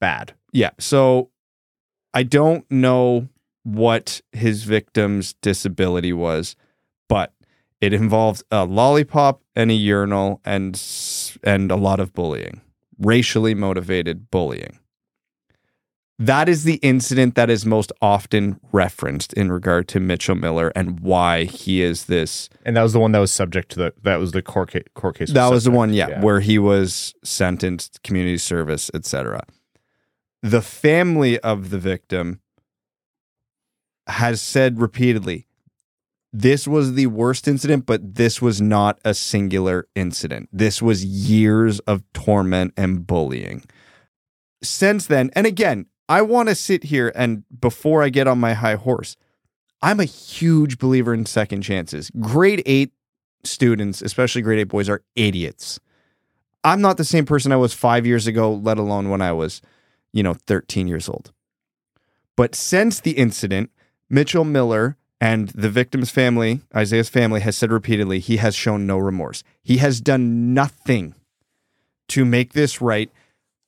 bad. 0.00 0.34
yeah. 0.52 0.70
So 0.78 1.30
I 2.14 2.22
don't 2.24 2.68
know 2.70 3.28
what 3.64 4.20
his 4.32 4.64
victim's 4.64 5.34
disability 5.34 6.12
was, 6.12 6.56
but 7.08 7.32
it 7.80 7.92
involved 7.92 8.42
a 8.50 8.64
lollipop 8.64 9.40
and 9.54 9.70
a 9.70 9.74
urinal 9.74 10.40
and 10.44 10.80
and 11.44 11.70
a 11.70 11.76
lot 11.76 12.00
of 12.00 12.12
bullying, 12.12 12.60
racially 12.98 13.54
motivated 13.54 14.30
bullying. 14.30 14.78
That 16.22 16.48
is 16.48 16.62
the 16.62 16.76
incident 16.76 17.34
that 17.34 17.50
is 17.50 17.66
most 17.66 17.90
often 18.00 18.60
referenced 18.70 19.32
in 19.32 19.50
regard 19.50 19.88
to 19.88 19.98
Mitchell 19.98 20.36
Miller 20.36 20.70
and 20.76 21.00
why 21.00 21.44
he 21.44 21.82
is 21.82 22.04
this. 22.04 22.48
And 22.64 22.76
that 22.76 22.82
was 22.84 22.92
the 22.92 23.00
one 23.00 23.10
that 23.10 23.18
was 23.18 23.32
subject 23.32 23.72
to 23.72 23.78
the 23.80 23.94
that 24.04 24.20
was 24.20 24.30
the 24.30 24.40
court 24.40 24.70
case. 24.70 24.84
Court 24.94 25.16
case 25.16 25.32
That 25.32 25.50
was 25.50 25.64
the 25.64 25.72
one, 25.72 25.92
yeah, 25.92 26.22
where 26.22 26.38
he 26.38 26.60
was 26.60 27.12
sentenced, 27.24 28.04
community 28.04 28.38
service, 28.38 28.88
etc. 28.94 29.42
The 30.42 30.62
family 30.62 31.40
of 31.40 31.70
the 31.70 31.78
victim 31.80 32.40
has 34.06 34.40
said 34.40 34.80
repeatedly, 34.80 35.48
this 36.32 36.68
was 36.68 36.94
the 36.94 37.06
worst 37.08 37.48
incident, 37.48 37.84
but 37.84 38.14
this 38.14 38.40
was 38.40 38.60
not 38.60 39.00
a 39.04 39.12
singular 39.12 39.88
incident. 39.96 40.50
This 40.52 40.80
was 40.80 41.04
years 41.04 41.80
of 41.80 42.04
torment 42.12 42.74
and 42.76 43.08
bullying. 43.08 43.64
Since 44.62 45.06
then, 45.06 45.32
and 45.34 45.48
again, 45.48 45.86
I 46.08 46.22
want 46.22 46.48
to 46.48 46.54
sit 46.54 46.84
here 46.84 47.12
and 47.14 47.44
before 47.60 48.02
I 48.02 48.08
get 48.08 48.26
on 48.26 48.38
my 48.38 48.54
high 48.54 48.74
horse, 48.74 49.16
I'm 49.80 50.00
a 50.00 50.04
huge 50.04 50.78
believer 50.78 51.12
in 51.12 51.26
second 51.26 51.62
chances. 51.62 52.10
Grade 52.20 52.62
eight 52.66 52.92
students, 53.44 54.02
especially 54.02 54.42
grade 54.42 54.60
eight 54.60 54.64
boys, 54.68 54.88
are 54.88 55.02
idiots. 55.16 55.80
I'm 56.64 56.80
not 56.80 56.96
the 56.96 57.04
same 57.04 57.26
person 57.26 57.50
I 57.50 57.56
was 57.56 57.72
five 57.72 58.06
years 58.06 58.26
ago, 58.26 58.52
let 58.52 58.78
alone 58.78 59.10
when 59.10 59.20
I 59.20 59.32
was, 59.32 59.60
you 60.12 60.22
know, 60.22 60.34
13 60.34 60.86
years 60.86 61.08
old. 61.08 61.32
But 62.36 62.54
since 62.54 63.00
the 63.00 63.12
incident, 63.12 63.70
Mitchell 64.08 64.44
Miller 64.44 64.96
and 65.20 65.48
the 65.48 65.70
victim's 65.70 66.10
family, 66.10 66.60
Isaiah's 66.74 67.08
family, 67.08 67.40
has 67.40 67.56
said 67.56 67.72
repeatedly 67.72 68.20
he 68.20 68.36
has 68.36 68.54
shown 68.54 68.86
no 68.86 68.98
remorse. 68.98 69.42
He 69.62 69.78
has 69.78 70.00
done 70.00 70.54
nothing 70.54 71.14
to 72.08 72.24
make 72.24 72.52
this 72.52 72.80
right 72.80 73.10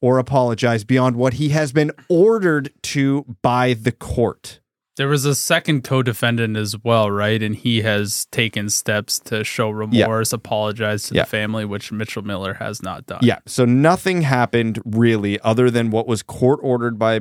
or 0.04 0.18
apologize 0.18 0.84
beyond 0.84 1.16
what 1.16 1.32
he 1.34 1.48
has 1.48 1.72
been 1.72 1.90
ordered 2.10 2.70
to 2.82 3.24
by 3.40 3.72
the 3.72 3.90
court. 3.90 4.60
There 4.98 5.08
was 5.08 5.24
a 5.24 5.34
second 5.34 5.82
co-defendant 5.82 6.58
as 6.58 6.76
well, 6.84 7.10
right? 7.10 7.42
And 7.42 7.56
he 7.56 7.80
has 7.80 8.26
taken 8.26 8.68
steps 8.68 9.18
to 9.20 9.44
show 9.44 9.70
remorse, 9.70 10.34
apologize 10.34 11.04
to 11.04 11.14
Yeah. 11.14 11.22
the 11.22 11.28
family, 11.30 11.64
which 11.64 11.90
Mitchell 11.90 12.20
Miller 12.22 12.52
has 12.60 12.82
not 12.82 13.06
done. 13.06 13.20
Yeah. 13.22 13.38
So 13.46 13.64
nothing 13.64 14.20
happened 14.22 14.78
really 14.84 15.40
other 15.40 15.70
than 15.70 15.90
what 15.90 16.06
was 16.06 16.22
court 16.22 16.60
ordered 16.62 16.98
by 16.98 17.20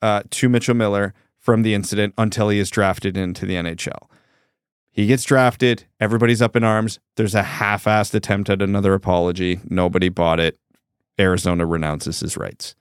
uh, 0.00 0.22
to 0.30 0.48
Mitchell 0.48 0.76
Miller 0.76 1.12
from 1.36 1.62
the 1.62 1.74
incident 1.74 2.14
until 2.16 2.48
he 2.48 2.60
is 2.60 2.70
drafted 2.70 3.16
into 3.16 3.44
the 3.44 3.54
NHL. 3.56 4.08
He 4.92 5.06
gets 5.06 5.24
drafted. 5.24 5.84
Everybody's 5.98 6.40
up 6.40 6.54
in 6.54 6.62
arms. 6.62 7.00
There's 7.16 7.34
a 7.34 7.42
half 7.42 7.84
assed 7.86 8.14
attempt 8.14 8.48
at 8.50 8.62
another 8.62 8.94
apology. 8.94 9.58
Nobody 9.68 10.08
bought 10.08 10.38
it. 10.38 10.58
Arizona 11.20 11.66
renounces 11.66 12.20
his 12.20 12.36
rights. 12.36 12.74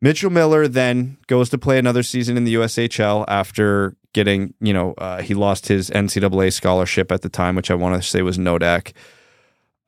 Mitchell 0.00 0.30
Miller 0.30 0.68
then 0.68 1.16
goes 1.26 1.48
to 1.50 1.58
play 1.58 1.78
another 1.78 2.02
season 2.02 2.36
in 2.36 2.44
the 2.44 2.54
USHL 2.54 3.24
after 3.28 3.96
getting, 4.12 4.54
you 4.60 4.72
know, 4.72 4.94
uh, 4.98 5.22
he 5.22 5.34
lost 5.34 5.68
his 5.68 5.90
NCAA 5.90 6.52
scholarship 6.52 7.10
at 7.10 7.22
the 7.22 7.28
time, 7.28 7.56
which 7.56 7.70
I 7.70 7.74
want 7.74 8.00
to 8.00 8.08
say 8.08 8.22
was 8.22 8.38
Nodak. 8.38 8.92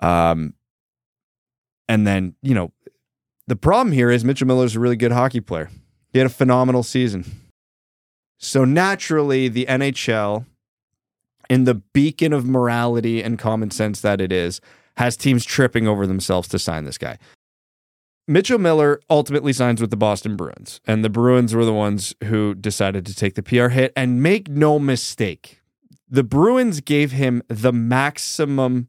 Um, 0.00 0.54
and 1.88 2.06
then, 2.06 2.34
you 2.42 2.54
know, 2.54 2.72
the 3.46 3.56
problem 3.56 3.92
here 3.92 4.10
is 4.10 4.24
Mitchell 4.24 4.46
Miller's 4.46 4.76
a 4.76 4.80
really 4.80 4.96
good 4.96 5.12
hockey 5.12 5.40
player. 5.40 5.70
He 6.12 6.18
had 6.18 6.26
a 6.26 6.30
phenomenal 6.30 6.82
season. 6.82 7.24
So 8.38 8.64
naturally, 8.64 9.48
the 9.48 9.66
NHL, 9.66 10.46
in 11.50 11.64
the 11.64 11.74
beacon 11.74 12.32
of 12.32 12.44
morality 12.44 13.22
and 13.22 13.38
common 13.38 13.70
sense 13.70 14.00
that 14.02 14.20
it 14.20 14.32
is, 14.32 14.60
has 14.98 15.16
teams 15.16 15.44
tripping 15.44 15.86
over 15.86 16.06
themselves 16.06 16.48
to 16.48 16.58
sign 16.58 16.84
this 16.84 16.98
guy. 16.98 17.18
Mitchell 18.26 18.58
Miller 18.58 19.00
ultimately 19.08 19.52
signs 19.52 19.80
with 19.80 19.90
the 19.90 19.96
Boston 19.96 20.36
Bruins, 20.36 20.80
and 20.86 21.04
the 21.04 21.08
Bruins 21.08 21.54
were 21.54 21.64
the 21.64 21.72
ones 21.72 22.14
who 22.24 22.54
decided 22.54 23.06
to 23.06 23.14
take 23.14 23.34
the 23.34 23.42
PR 23.42 23.68
hit. 23.68 23.92
And 23.96 24.22
make 24.22 24.48
no 24.48 24.78
mistake, 24.78 25.62
the 26.10 26.24
Bruins 26.24 26.80
gave 26.80 27.12
him 27.12 27.42
the 27.48 27.72
maximum 27.72 28.88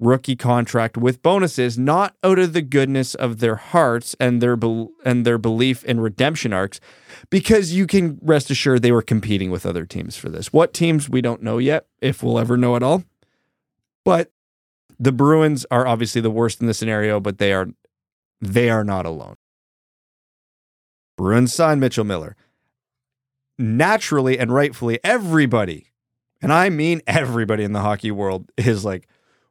rookie 0.00 0.34
contract 0.34 0.96
with 0.96 1.22
bonuses, 1.22 1.78
not 1.78 2.16
out 2.24 2.38
of 2.38 2.54
the 2.54 2.62
goodness 2.62 3.14
of 3.14 3.38
their 3.38 3.56
hearts 3.56 4.16
and 4.18 4.40
their 4.40 4.56
bel 4.56 4.88
and 5.04 5.24
their 5.24 5.38
belief 5.38 5.84
in 5.84 6.00
redemption 6.00 6.52
arcs, 6.52 6.80
because 7.30 7.72
you 7.72 7.86
can 7.86 8.18
rest 8.22 8.50
assured 8.50 8.82
they 8.82 8.90
were 8.90 9.02
competing 9.02 9.50
with 9.50 9.66
other 9.66 9.84
teams 9.84 10.16
for 10.16 10.28
this. 10.28 10.52
What 10.52 10.72
teams 10.74 11.08
we 11.08 11.20
don't 11.20 11.42
know 11.42 11.58
yet, 11.58 11.86
if 12.00 12.22
we'll 12.22 12.38
ever 12.38 12.56
know 12.56 12.74
at 12.74 12.82
all. 12.82 13.04
But 14.04 14.32
the 14.98 15.12
Bruins 15.12 15.66
are 15.70 15.86
obviously 15.86 16.20
the 16.20 16.30
worst 16.30 16.60
in 16.60 16.66
this 16.66 16.78
scenario, 16.78 17.20
but 17.20 17.38
they 17.38 17.52
are 17.52 17.68
they 18.40 18.70
are 18.70 18.84
not 18.84 19.06
alone. 19.06 19.36
Bruins 21.16 21.54
sign 21.54 21.80
Mitchell 21.80 22.04
Miller. 22.04 22.36
Naturally 23.58 24.38
and 24.38 24.52
rightfully, 24.52 24.98
everybody, 25.04 25.92
and 26.40 26.52
I 26.52 26.70
mean 26.70 27.00
everybody 27.06 27.62
in 27.62 27.72
the 27.72 27.80
hockey 27.80 28.10
world, 28.10 28.50
is 28.56 28.84
like, 28.84 29.06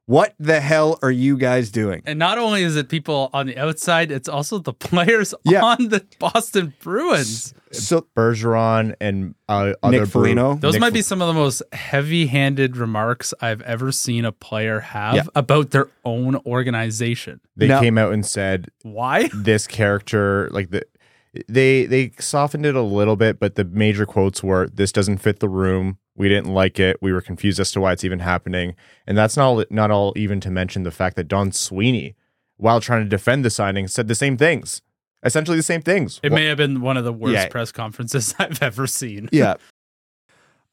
What 0.08 0.34
the 0.40 0.60
hell 0.60 1.00
are 1.02 1.12
you 1.12 1.38
guys 1.38 1.70
doing? 1.72 2.02
And 2.06 2.20
not 2.20 2.38
only 2.38 2.64
is 2.64 2.76
it 2.76 2.90
people 2.90 3.30
on 3.34 3.48
the 3.48 3.58
outside, 3.58 4.12
it's 4.12 4.28
also 4.28 4.58
the 4.58 4.74
players 4.90 5.34
Yeah. 5.44 5.64
on 5.64 5.90
the 5.90 6.04
Boston 6.20 6.74
Bruins. 6.82 7.54
So 7.72 8.06
Bergeron 8.18 8.96
and 9.00 9.36
uh, 9.48 9.74
other 9.82 10.02
Nick 10.02 10.10
Foligno? 10.10 10.56
Those 10.56 10.74
Nick 10.74 10.82
might 10.82 10.94
be 10.94 11.02
some 11.02 11.22
of 11.22 11.28
the 11.30 11.34
most 11.34 11.62
heavy-handed 11.72 12.76
remarks 12.76 13.34
I've 13.42 13.62
ever 13.62 13.92
seen 13.94 14.26
a 14.26 14.32
player 14.34 14.82
have 14.82 15.16
Yeah. 15.16 15.24
about 15.36 15.70
their 15.72 15.88
own 16.04 16.36
organization. 16.46 17.40
They 17.56 17.68
Now- 17.68 17.80
came 17.80 17.98
out 17.98 18.12
and 18.12 18.26
said 18.26 18.70
Why? 18.84 19.30
this 19.34 19.68
character 19.68 20.50
like 20.52 20.72
the 20.72 20.84
they 21.48 21.86
they 21.86 22.12
softened 22.20 22.66
it 22.66 22.76
a 22.76 22.82
little 22.82 23.16
bit 23.16 23.40
but 23.40 23.56
the 23.56 23.64
major 23.64 24.06
quotes 24.06 24.44
were 24.44 24.68
this 24.68 24.92
doesn't 24.92 25.20
fit 25.20 25.40
the 25.40 25.48
room 25.48 25.98
we 26.16 26.28
didn't 26.30 26.54
like 26.54 26.80
it 26.80 26.98
we 27.02 27.12
were 27.14 27.22
confused 27.22 27.60
as 27.60 27.72
to 27.72 27.80
why 27.82 27.92
it's 27.94 28.04
even 28.04 28.20
happening 28.20 28.76
and 29.08 29.18
that's 29.18 29.38
not 29.38 29.70
not 29.72 29.92
all 29.92 30.14
even 30.16 30.40
to 30.42 30.50
mention 30.52 30.84
the 30.84 30.92
fact 30.92 31.16
that 31.16 31.28
Don 31.28 31.52
Sweeney 31.52 32.16
while 32.58 32.80
trying 32.82 33.04
to 33.04 33.10
defend 33.10 33.44
the 33.46 33.50
signing 33.50 33.88
said 33.88 34.08
the 34.08 34.16
same 34.16 34.38
things 34.38 34.82
essentially 35.24 35.58
the 35.58 35.64
same 35.64 35.82
things 35.82 36.20
It 36.24 36.32
may 36.32 36.46
have 36.46 36.58
been 36.58 36.82
one 36.82 36.98
of 36.98 37.04
the 37.06 37.14
worst 37.14 37.34
Yeah. 37.34 37.48
press 37.50 37.72
conferences 37.72 38.34
I've 38.40 38.62
ever 38.62 38.88
seen. 38.88 39.30
yeah. 39.32 39.56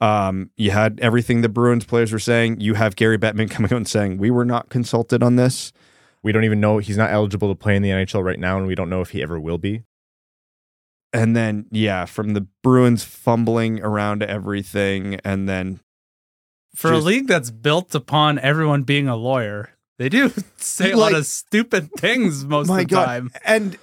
Um, 0.01 0.51
you 0.57 0.71
had 0.71 1.01
everything 1.01 1.41
the 1.41 1.49
Bruins 1.49 1.85
players 1.85 2.13
were 2.13 2.21
saying. 2.21 2.61
You 2.61 2.75
have 2.75 2.95
Gary 2.95 3.19
Bettman 3.19 3.51
coming 3.51 3.73
out 3.73 3.77
and 3.79 3.89
saying 3.89 4.19
we 4.19 4.31
were 4.31 4.45
not 4.45 4.69
consulted 4.69 5.23
on 5.23 5.37
this. 5.37 5.73
we 6.23 6.31
don't 6.33 6.45
even 6.45 6.61
know 6.61 6.79
he's 6.79 6.97
not 6.97 7.11
eligible 7.11 7.49
to 7.49 7.55
play 7.55 7.75
in 7.77 7.83
the 7.83 7.91
NHL 7.91 8.23
right 8.25 8.39
now 8.39 8.57
and 8.59 8.67
we 8.67 8.75
don't 8.75 8.89
know 8.91 9.01
if 9.01 9.11
he 9.11 9.23
ever 9.23 9.39
will 9.41 9.59
be 9.59 9.83
And 11.13 11.35
then 11.35 11.67
yeah, 11.71 12.05
from 12.05 12.35
the 12.35 12.47
Bruins 12.63 13.03
fumbling 13.05 13.81
around 13.83 14.23
everything, 14.23 15.15
and 15.25 15.49
then 15.49 15.81
For 16.75 16.93
a 16.93 16.99
league 16.99 17.27
that's 17.29 17.51
built 17.51 17.95
upon 17.95 18.39
everyone 18.41 18.83
being 18.83 19.09
a 19.09 19.17
lawyer, 19.17 19.71
they 19.99 20.09
do 20.09 20.31
say 20.59 20.93
a 20.93 20.97
lot 20.97 21.15
of 21.15 21.25
stupid 21.27 21.91
things 21.99 22.45
most 22.45 22.71
of 22.71 22.77
the 22.77 22.85
God, 22.85 23.07
time. 23.07 23.31
and 23.45 23.79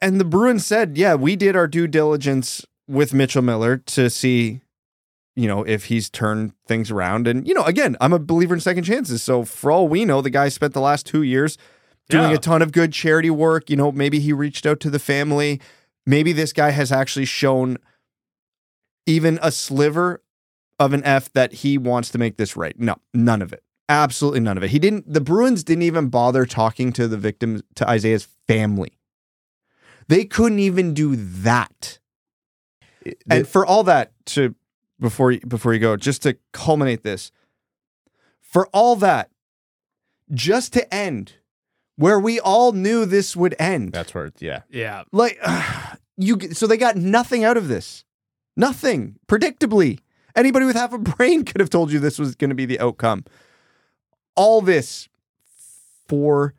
and 0.00 0.18
the 0.18 0.24
Bruins 0.24 0.64
said, 0.64 0.96
yeah, 0.96 1.14
we 1.14 1.36
did 1.36 1.54
our 1.54 1.66
due 1.68 1.86
diligence 1.86 2.64
with 2.88 3.12
Mitchell 3.12 3.42
Miller 3.42 3.76
to 3.76 4.08
see, 4.08 4.62
you 5.36 5.46
know, 5.46 5.62
if 5.64 5.84
he's 5.84 6.08
turned 6.08 6.54
things 6.66 6.90
around. 6.90 7.28
And 7.28 7.46
you 7.46 7.52
know, 7.52 7.64
again, 7.64 7.96
I'm 8.00 8.14
a 8.14 8.18
believer 8.18 8.54
in 8.54 8.60
second 8.60 8.84
chances. 8.84 9.22
So 9.22 9.44
for 9.44 9.70
all 9.70 9.86
we 9.86 10.06
know, 10.06 10.22
the 10.22 10.30
guy 10.30 10.48
spent 10.48 10.72
the 10.72 10.80
last 10.80 11.04
two 11.04 11.22
years 11.22 11.58
doing 12.08 12.30
Yeah. 12.30 12.36
a 12.36 12.38
ton 12.38 12.62
of 12.62 12.72
good 12.72 12.94
charity 12.94 13.28
work. 13.28 13.68
You 13.68 13.76
know, 13.76 13.92
maybe 13.92 14.18
he 14.18 14.32
reached 14.32 14.64
out 14.64 14.80
to 14.80 14.88
the 14.90 14.98
family. 14.98 15.60
Maybe 16.10 16.32
this 16.32 16.52
guy 16.52 16.70
has 16.70 16.90
actually 16.90 17.24
shown 17.24 17.78
even 19.06 19.38
a 19.40 19.52
sliver 19.52 20.24
of 20.76 20.92
an 20.92 21.04
F 21.04 21.32
that 21.34 21.52
he 21.52 21.78
wants 21.78 22.10
to 22.10 22.18
make 22.18 22.36
this 22.36 22.56
right. 22.56 22.76
No, 22.76 22.96
none 23.14 23.40
of 23.40 23.52
it. 23.52 23.62
Absolutely 23.88 24.40
none 24.40 24.56
of 24.56 24.64
it. 24.64 24.70
He 24.70 24.80
didn't 24.80 25.12
the 25.12 25.20
Bruins 25.20 25.62
didn't 25.62 25.82
even 25.82 26.08
bother 26.08 26.46
talking 26.46 26.92
to 26.94 27.06
the 27.06 27.16
victims 27.16 27.62
to 27.76 27.88
Isaiah's 27.88 28.26
family. 28.48 28.98
They 30.08 30.24
couldn't 30.24 30.58
even 30.58 30.94
do 30.94 31.14
that. 31.14 32.00
And 33.30 33.46
for 33.46 33.64
all 33.64 33.84
that 33.84 34.10
to 34.26 34.56
before 34.98 35.30
you, 35.30 35.40
before 35.46 35.72
you 35.74 35.78
go, 35.78 35.96
just 35.96 36.22
to 36.22 36.36
culminate 36.52 37.04
this, 37.04 37.30
for 38.40 38.66
all 38.72 38.96
that, 38.96 39.30
just 40.32 40.72
to 40.72 40.92
end 40.92 41.34
where 42.00 42.18
we 42.18 42.40
all 42.40 42.72
knew 42.72 43.04
this 43.04 43.36
would 43.36 43.54
end. 43.58 43.92
that's 43.92 44.14
where 44.14 44.32
yeah 44.38 44.62
Yeah. 44.70 45.02
Like 45.12 45.38
you 46.20 46.38
so 46.52 46.66
they 46.66 46.76
got 46.76 46.96
nothing 46.96 47.44
out 47.44 47.56
of 47.56 47.68
this. 47.68 48.04
Nothing. 48.56 49.16
Predictably. 49.26 50.00
Anybody 50.36 50.66
with 50.66 50.76
half 50.76 50.92
a 50.92 50.98
brain 51.16 51.44
could 51.44 51.60
have 51.60 51.70
told 51.70 51.90
you 51.90 51.98
this 51.98 52.18
was 52.18 52.34
going 52.34 52.50
to 52.50 52.54
be 52.54 52.66
the 52.66 52.78
outcome. 52.78 53.24
All 54.36 54.60
this 54.60 55.08
for 56.08 56.54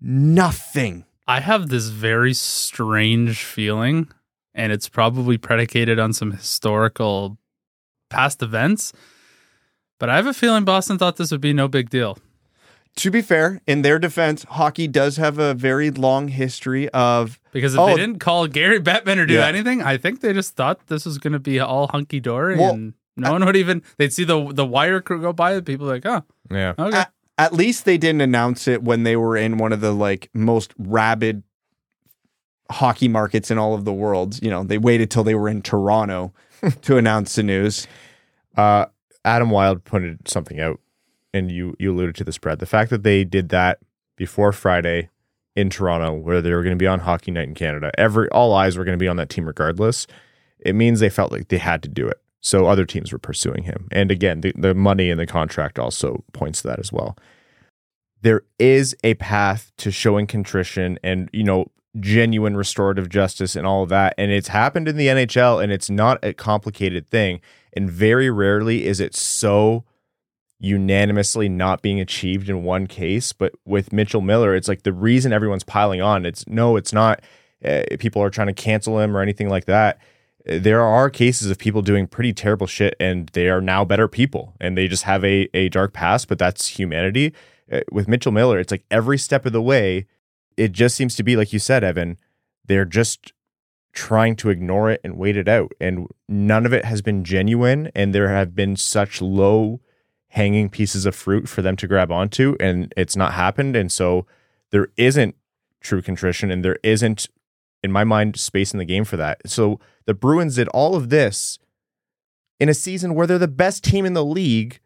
nothing. 0.00 1.04
I 1.26 1.40
have 1.40 1.68
this 1.68 1.88
very 1.88 2.34
strange 2.34 3.42
feeling, 3.42 4.08
and 4.54 4.72
it's 4.72 4.88
probably 4.88 5.38
predicated 5.38 5.98
on 5.98 6.12
some 6.12 6.32
historical 6.32 7.38
past 8.10 8.42
events. 8.42 8.92
But 9.98 10.10
I 10.10 10.16
have 10.16 10.26
a 10.26 10.34
feeling 10.34 10.64
Boston 10.64 10.98
thought 10.98 11.16
this 11.16 11.30
would 11.30 11.40
be 11.40 11.52
no 11.52 11.68
big 11.68 11.88
deal. 11.88 12.18
To 12.96 13.10
be 13.10 13.22
fair, 13.22 13.60
in 13.66 13.82
their 13.82 13.98
defense, 13.98 14.44
hockey 14.44 14.86
does 14.86 15.16
have 15.16 15.38
a 15.38 15.54
very 15.54 15.90
long 15.90 16.28
history 16.28 16.88
of 16.90 17.40
Because 17.54 17.72
if 17.74 17.80
Oh. 17.80 17.86
they 17.86 17.94
didn't 17.96 18.18
call 18.18 18.46
Gary 18.48 18.80
Bettman 18.80 19.16
or 19.16 19.24
do 19.24 19.32
Yeah. 19.34 19.46
anything, 19.46 19.80
I 19.80 19.96
think 19.96 20.20
they 20.20 20.34
just 20.34 20.56
thought 20.56 20.88
this 20.88 21.06
was 21.06 21.16
going 21.16 21.32
to 21.32 21.38
be 21.38 21.58
all 21.60 21.86
hunky 21.86 22.20
dory, 22.20 22.56
Well, 22.58 22.74
and 22.74 22.92
no 23.16 23.32
one 23.32 23.44
would 23.46 23.56
even. 23.56 23.80
They'd 23.96 24.12
see 24.12 24.24
the 24.24 24.52
the 24.52 24.66
wire 24.66 25.00
crew 25.00 25.20
go 25.22 25.32
by, 25.32 25.52
and 25.54 25.64
people 25.64 25.86
like, 25.86 26.04
oh, 26.04 26.24
yeah 26.50 26.74
okay, 26.78 26.98
at, 26.98 27.12
at 27.38 27.52
least 27.54 27.84
they 27.86 27.96
didn't 27.96 28.20
announce 28.20 28.66
it 28.68 28.82
when 28.82 29.04
they 29.04 29.16
were 29.16 29.36
in 29.36 29.56
one 29.56 29.72
of 29.72 29.80
the 29.80 29.92
like 29.92 30.28
most 30.34 30.74
rabid 30.76 31.42
hockey 32.70 33.08
markets 33.08 33.50
in 33.50 33.58
all 33.58 33.74
of 33.74 33.84
the 33.84 33.92
world. 33.92 34.42
You 34.42 34.50
know, 34.50 34.64
they 34.64 34.78
waited 34.78 35.10
till 35.10 35.24
they 35.24 35.34
were 35.34 35.48
in 35.48 35.62
Toronto 35.62 36.32
to 36.82 36.96
announce 36.96 37.34
the 37.36 37.42
news. 37.42 37.86
Uh, 38.56 38.86
Adam 39.24 39.50
Wild 39.50 39.84
pointed 39.84 40.28
something 40.28 40.60
out, 40.60 40.80
and 41.32 41.50
you 41.50 41.76
you 41.78 41.92
alluded 41.92 42.16
to 42.16 42.24
the 42.24 42.32
spread. 42.32 42.58
The 42.58 42.66
fact 42.66 42.90
that 42.90 43.04
they 43.04 43.24
did 43.24 43.50
that 43.50 43.78
before 44.16 44.52
Friday 44.52 45.10
in 45.56 45.70
Toronto, 45.70 46.12
where 46.12 46.42
they 46.42 46.52
were 46.52 46.62
going 46.62 46.76
to 46.76 46.82
be 46.82 46.86
on 46.86 47.00
Hockey 47.00 47.30
Night 47.30 47.48
in 47.48 47.54
Canada, 47.54 47.90
every 47.98 48.28
all 48.30 48.54
eyes 48.54 48.76
were 48.76 48.84
going 48.84 48.98
to 48.98 49.02
be 49.02 49.08
on 49.08 49.16
that 49.16 49.28
team 49.28 49.46
regardless. 49.46 50.06
It 50.58 50.74
means 50.74 51.00
they 51.00 51.10
felt 51.10 51.32
like 51.32 51.48
they 51.48 51.58
had 51.58 51.82
to 51.82 51.88
do 51.88 52.06
it, 52.08 52.20
so 52.40 52.66
other 52.66 52.84
teams 52.84 53.12
were 53.12 53.18
pursuing 53.18 53.64
him. 53.64 53.88
And 53.92 54.10
again, 54.10 54.40
the, 54.40 54.52
the 54.56 54.74
money 54.74 55.10
in 55.10 55.18
the 55.18 55.26
contract 55.26 55.78
also 55.78 56.24
points 56.32 56.62
to 56.62 56.68
that 56.68 56.80
as 56.80 56.92
well. 56.92 57.16
There 58.22 58.42
is 58.58 58.96
a 59.04 59.14
path 59.14 59.70
to 59.78 59.90
showing 59.90 60.26
contrition 60.26 60.98
and 61.02 61.28
you 61.32 61.44
know 61.44 61.70
genuine 62.00 62.56
restorative 62.56 63.08
justice 63.08 63.54
and 63.54 63.66
all 63.66 63.84
of 63.84 63.88
that, 63.90 64.14
and 64.18 64.32
it's 64.32 64.48
happened 64.48 64.88
in 64.88 64.96
the 64.96 65.06
NHL, 65.06 65.62
and 65.62 65.72
it's 65.72 65.90
not 65.90 66.18
a 66.24 66.32
complicated 66.32 67.10
thing. 67.10 67.40
And 67.76 67.90
very 67.90 68.30
rarely 68.30 68.86
is 68.86 69.00
it 69.00 69.14
so 69.14 69.84
unanimously 70.58 71.48
not 71.48 71.82
being 71.82 72.00
achieved 72.00 72.48
in 72.48 72.62
one 72.62 72.86
case. 72.86 73.32
But 73.32 73.52
with 73.64 73.92
Mitchell 73.92 74.20
Miller, 74.20 74.54
it's 74.54 74.68
like 74.68 74.82
the 74.82 74.92
reason 74.92 75.32
everyone's 75.32 75.64
piling 75.64 76.00
on. 76.00 76.24
It's 76.24 76.46
no, 76.46 76.76
it's 76.76 76.92
not. 76.92 77.22
Uh, 77.64 77.82
people 77.98 78.22
are 78.22 78.30
trying 78.30 78.48
to 78.48 78.52
cancel 78.52 79.00
him 79.00 79.16
or 79.16 79.20
anything 79.20 79.48
like 79.48 79.64
that. 79.66 79.98
There 80.46 80.82
are 80.82 81.08
cases 81.08 81.50
of 81.50 81.58
people 81.58 81.80
doing 81.80 82.06
pretty 82.06 82.34
terrible 82.34 82.66
shit, 82.66 82.94
and 83.00 83.28
they 83.32 83.48
are 83.48 83.62
now 83.62 83.84
better 83.84 84.08
people, 84.08 84.54
and 84.60 84.76
they 84.76 84.88
just 84.88 85.04
have 85.04 85.24
a 85.24 85.48
a 85.54 85.68
dark 85.70 85.92
past. 85.92 86.28
But 86.28 86.38
that's 86.38 86.68
humanity. 86.68 87.32
Uh, 87.72 87.80
with 87.90 88.08
Mitchell 88.08 88.32
Miller, 88.32 88.58
it's 88.58 88.70
like 88.70 88.84
every 88.90 89.16
step 89.16 89.46
of 89.46 89.52
the 89.52 89.62
way, 89.62 90.06
it 90.56 90.72
just 90.72 90.96
seems 90.96 91.16
to 91.16 91.22
be 91.22 91.36
like 91.36 91.52
you 91.52 91.58
said, 91.58 91.82
Evan. 91.82 92.18
They're 92.66 92.84
just 92.84 93.32
trying 93.94 94.36
to 94.36 94.50
ignore 94.50 94.90
it 94.90 95.00
and 95.04 95.16
wait 95.16 95.36
it 95.36 95.48
out. 95.48 95.72
And 95.80 96.08
none 96.28 96.66
of 96.66 96.72
it 96.72 96.84
has 96.84 97.00
been 97.00 97.24
genuine. 97.24 97.90
And 97.94 98.14
there 98.14 98.28
have 98.28 98.54
been 98.54 98.76
such 98.76 99.22
low 99.22 99.80
hanging 100.34 100.68
pieces 100.68 101.06
of 101.06 101.14
fruit 101.14 101.48
for 101.48 101.62
them 101.62 101.76
to 101.76 101.86
grab 101.86 102.12
onto. 102.12 102.56
And 102.60 102.92
it's 102.96 103.16
not 103.16 103.34
happened. 103.34 103.74
And 103.76 103.90
so 103.90 104.26
there 104.70 104.88
isn't 104.96 105.34
true 105.80 106.02
contrition 106.02 106.50
and 106.50 106.64
there 106.64 106.78
isn't, 106.82 107.28
in 107.82 107.90
my 107.90 108.04
mind, 108.04 108.38
space 108.38 108.72
in 108.72 108.78
the 108.78 108.84
game 108.84 109.04
for 109.04 109.16
that. 109.16 109.40
So 109.46 109.80
the 110.06 110.14
Bruins 110.14 110.56
did 110.56 110.68
all 110.68 110.94
of 110.94 111.08
this 111.08 111.58
in 112.60 112.68
a 112.68 112.74
season 112.74 113.14
where 113.14 113.26
they're 113.26 113.38
the 113.38 113.48
best 113.48 113.82
team 113.84 114.06
in 114.06 114.14
the 114.14 114.24
league. 114.24 114.80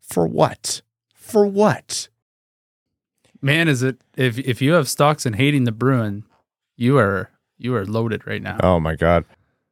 For 0.00 0.26
what? 0.26 0.82
For 1.14 1.46
what? 1.46 2.08
man, 3.42 3.68
is 3.68 3.82
it 3.82 4.00
if 4.16 4.38
if 4.38 4.60
you 4.62 4.72
have 4.72 4.88
stocks 4.88 5.26
in 5.26 5.34
hating 5.34 5.64
the 5.64 5.72
Bruin, 5.72 6.24
you 6.76 6.98
are 6.98 7.30
you 7.58 7.74
are 7.74 7.84
loaded 7.84 8.26
right 8.26 8.42
now. 8.42 8.58
Oh 8.62 8.80
my 8.80 8.96
god. 8.96 9.24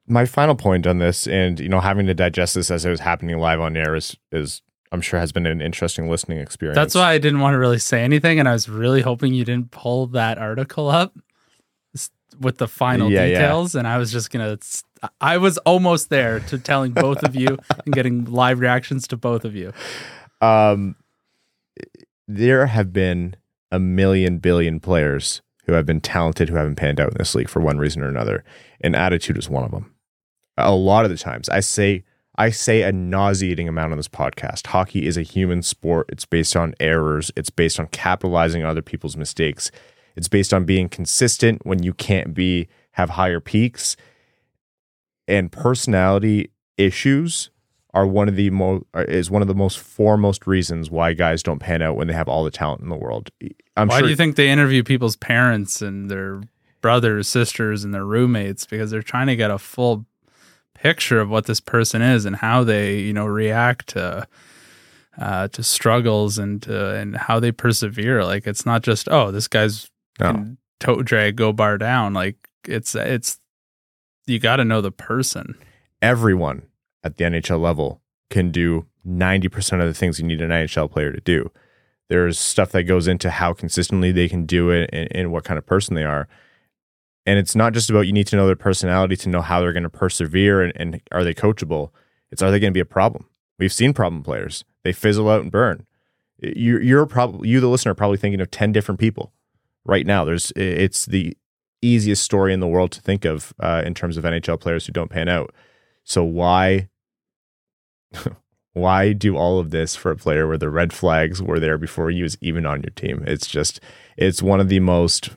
My 0.06 0.24
final 0.24 0.54
point 0.54 0.86
on 0.86 0.98
this, 0.98 1.26
and 1.26 1.60
you 1.60 1.68
know, 1.68 1.80
having 1.80 2.06
to 2.06 2.14
digest 2.14 2.54
this 2.54 2.70
as 2.70 2.84
it 2.86 2.90
was 2.90 3.00
happening 3.00 3.38
live 3.38 3.60
on 3.60 3.76
air 3.76 3.94
is 3.94 4.16
is 4.32 4.62
I'm 4.92 5.00
sure 5.00 5.20
has 5.20 5.32
been 5.32 5.46
an 5.46 5.60
interesting 5.60 6.08
listening 6.10 6.38
experience. 6.38 6.76
That's 6.76 6.94
why 6.94 7.12
I 7.12 7.18
didn't 7.18 7.40
want 7.40 7.54
to 7.54 7.58
really 7.58 7.78
say 7.78 8.02
anything, 8.02 8.38
and 8.38 8.48
I 8.48 8.52
was 8.52 8.68
really 8.68 9.02
hoping 9.02 9.34
you 9.34 9.44
didn't 9.44 9.70
pull 9.70 10.06
that 10.08 10.38
article 10.38 10.88
up 10.88 11.14
with 12.40 12.58
the 12.58 12.68
final 12.68 13.10
Yeah, 13.10 13.24
yeah. 13.24 13.38
details. 13.38 13.74
And 13.74 13.86
I 13.86 13.98
was 13.98 14.12
just 14.12 14.30
gonna. 14.30 14.58
I 15.20 15.38
was 15.38 15.58
almost 15.58 16.08
there 16.10 16.40
to 16.40 16.58
telling 16.58 16.92
both 16.92 17.22
of 17.22 17.36
you 17.36 17.58
and 17.84 17.94
getting 17.94 18.24
live 18.24 18.60
reactions 18.60 19.06
to 19.08 19.16
both 19.16 19.44
of 19.44 19.54
you. 19.54 19.72
Um, 20.40 20.96
there 22.26 22.66
have 22.66 22.92
been 22.92 23.36
a 23.70 23.78
million 23.78 24.38
billion 24.38 24.80
players 24.80 25.42
who 25.66 25.74
have 25.74 25.84
been 25.84 26.00
talented 26.00 26.48
who 26.48 26.56
haven't 26.56 26.76
panned 26.76 26.98
out 27.00 27.12
in 27.12 27.18
this 27.18 27.34
league 27.34 27.48
for 27.48 27.60
one 27.60 27.78
reason 27.78 28.02
or 28.02 28.08
another, 28.08 28.42
and 28.80 28.96
attitude 28.96 29.36
is 29.36 29.50
one 29.50 29.64
of 29.64 29.70
them. 29.70 29.94
A 30.56 30.74
lot 30.74 31.04
of 31.04 31.10
the 31.10 31.18
times, 31.18 31.48
I 31.48 31.60
say 31.60 32.04
I 32.38 32.50
say 32.50 32.82
a 32.82 32.92
nauseating 32.92 33.68
amount 33.68 33.90
on 33.90 33.98
this 33.98 34.08
podcast. 34.08 34.68
Hockey 34.68 35.06
is 35.06 35.16
a 35.16 35.22
human 35.22 35.60
sport. 35.60 36.06
It's 36.08 36.24
based 36.24 36.54
on 36.54 36.72
errors. 36.78 37.32
It's 37.34 37.50
based 37.50 37.80
on 37.80 37.88
capitalizing 37.88 38.62
on 38.62 38.70
other 38.70 38.80
people's 38.80 39.16
mistakes. 39.16 39.72
It's 40.14 40.28
based 40.28 40.54
on 40.54 40.64
being 40.64 40.88
consistent 40.88 41.66
when 41.66 41.82
you 41.82 41.92
can't 41.92 42.34
be 42.34 42.68
have 42.92 43.10
higher 43.10 43.40
peaks. 43.40 43.96
And 45.26 45.50
personality 45.50 46.52
issues 46.76 47.50
are 47.92 48.06
one 48.06 48.28
of 48.28 48.36
the 48.36 48.50
most 48.50 48.84
uh, 48.94 49.04
is 49.08 49.30
one 49.30 49.42
of 49.42 49.48
the 49.48 49.54
most 49.54 49.78
foremost 49.78 50.46
reasons 50.46 50.90
why 50.90 51.14
guys 51.14 51.42
don't 51.42 51.58
pan 51.58 51.82
out 51.82 51.96
when 51.96 52.06
they 52.06 52.14
have 52.14 52.28
all 52.28 52.44
the 52.44 52.50
talent 52.52 52.82
in 52.82 52.88
the 52.88 52.96
world. 52.96 53.30
I'm 53.76 53.88
Why 53.88 53.98
sure 53.98 54.02
do 54.04 54.10
you 54.10 54.16
think 54.16 54.36
they 54.36 54.48
interview 54.48 54.84
people's 54.84 55.16
parents 55.16 55.82
and 55.82 56.08
their 56.08 56.40
brothers, 56.80 57.26
sisters, 57.26 57.82
and 57.82 57.92
their 57.92 58.04
roommates? 58.04 58.64
Because 58.64 58.92
they're 58.92 59.02
trying 59.02 59.26
to 59.26 59.36
get 59.36 59.50
a 59.50 59.58
full 59.58 60.06
picture 60.82 61.20
of 61.20 61.28
what 61.28 61.46
this 61.46 61.60
person 61.60 62.02
is 62.02 62.24
and 62.24 62.36
how 62.36 62.64
they, 62.64 62.98
you 63.00 63.12
know, 63.12 63.26
react 63.26 63.88
to 63.88 64.26
uh, 65.20 65.48
to 65.48 65.62
struggles 65.62 66.38
and 66.38 66.62
to, 66.62 66.94
and 66.94 67.16
how 67.16 67.40
they 67.40 67.50
persevere. 67.52 68.24
Like 68.24 68.46
it's 68.46 68.64
not 68.64 68.82
just 68.82 69.08
oh, 69.10 69.30
this 69.30 69.48
guy's 69.48 69.90
No. 70.20 70.56
toe 70.80 71.02
drag 71.02 71.36
go 71.36 71.52
bar 71.52 71.78
down. 71.78 72.14
Like 72.14 72.36
it's 72.66 72.94
it's 72.94 73.38
you 74.26 74.38
got 74.38 74.56
to 74.56 74.64
know 74.64 74.80
the 74.80 74.92
person. 74.92 75.54
everyone 76.02 76.62
at 77.02 77.16
the 77.16 77.24
NHL 77.24 77.60
level 77.60 78.00
can 78.30 78.50
do 78.50 78.86
90% 79.06 79.80
of 79.80 79.86
the 79.86 79.94
things 79.94 80.18
you 80.20 80.26
need 80.26 80.40
an 80.42 80.50
NHL 80.50 80.90
player 80.90 81.10
to 81.12 81.20
do. 81.20 81.50
There's 82.08 82.38
stuff 82.38 82.72
that 82.72 82.84
goes 82.84 83.08
into 83.08 83.30
how 83.30 83.52
consistently 83.54 84.12
they 84.12 84.28
can 84.28 84.44
do 84.46 84.70
it 84.70 84.90
and, 84.92 85.08
and 85.14 85.32
what 85.32 85.44
kind 85.44 85.56
of 85.58 85.64
person 85.66 85.94
they 85.94 86.04
are. 86.04 86.28
And 87.28 87.38
it's 87.38 87.54
not 87.54 87.74
just 87.74 87.90
about 87.90 88.06
you 88.06 88.12
need 88.14 88.26
to 88.28 88.36
know 88.36 88.46
their 88.46 88.56
personality 88.56 89.14
to 89.14 89.28
know 89.28 89.42
how 89.42 89.60
they're 89.60 89.74
going 89.74 89.82
to 89.82 89.90
persevere 89.90 90.62
and, 90.62 90.72
and 90.76 91.02
are 91.12 91.22
they 91.22 91.34
coachable. 91.34 91.90
It's 92.30 92.40
are 92.40 92.50
they 92.50 92.58
going 92.58 92.72
to 92.72 92.74
be 92.74 92.80
a 92.80 92.86
problem? 92.86 93.26
We've 93.58 93.72
seen 93.72 93.92
problem 93.92 94.22
players. 94.22 94.64
They 94.82 94.94
fizzle 94.94 95.28
out 95.28 95.42
and 95.42 95.52
burn. 95.52 95.86
You're, 96.38 96.80
you're 96.80 97.04
probably 97.04 97.50
you, 97.50 97.60
the 97.60 97.68
listener, 97.68 97.92
are 97.92 97.94
probably 97.94 98.16
thinking 98.16 98.40
of 98.40 98.50
10 98.50 98.72
different 98.72 98.98
people 98.98 99.34
right 99.84 100.06
now. 100.06 100.24
There's 100.24 100.54
it's 100.56 101.04
the 101.04 101.36
easiest 101.82 102.22
story 102.22 102.54
in 102.54 102.60
the 102.60 102.66
world 102.66 102.92
to 102.92 103.02
think 103.02 103.26
of 103.26 103.52
uh, 103.60 103.82
in 103.84 103.92
terms 103.92 104.16
of 104.16 104.24
NHL 104.24 104.58
players 104.58 104.86
who 104.86 104.94
don't 104.94 105.10
pan 105.10 105.28
out. 105.28 105.54
So 106.04 106.24
why 106.24 106.88
why 108.72 109.12
do 109.12 109.36
all 109.36 109.58
of 109.58 109.68
this 109.68 109.94
for 109.94 110.10
a 110.10 110.16
player 110.16 110.48
where 110.48 110.56
the 110.56 110.70
red 110.70 110.94
flags 110.94 111.42
were 111.42 111.60
there 111.60 111.76
before 111.76 112.08
he 112.08 112.22
was 112.22 112.38
even 112.40 112.64
on 112.64 112.80
your 112.80 112.92
team? 112.92 113.22
It's 113.26 113.46
just 113.46 113.80
it's 114.16 114.42
one 114.42 114.60
of 114.60 114.70
the 114.70 114.80
most 114.80 115.28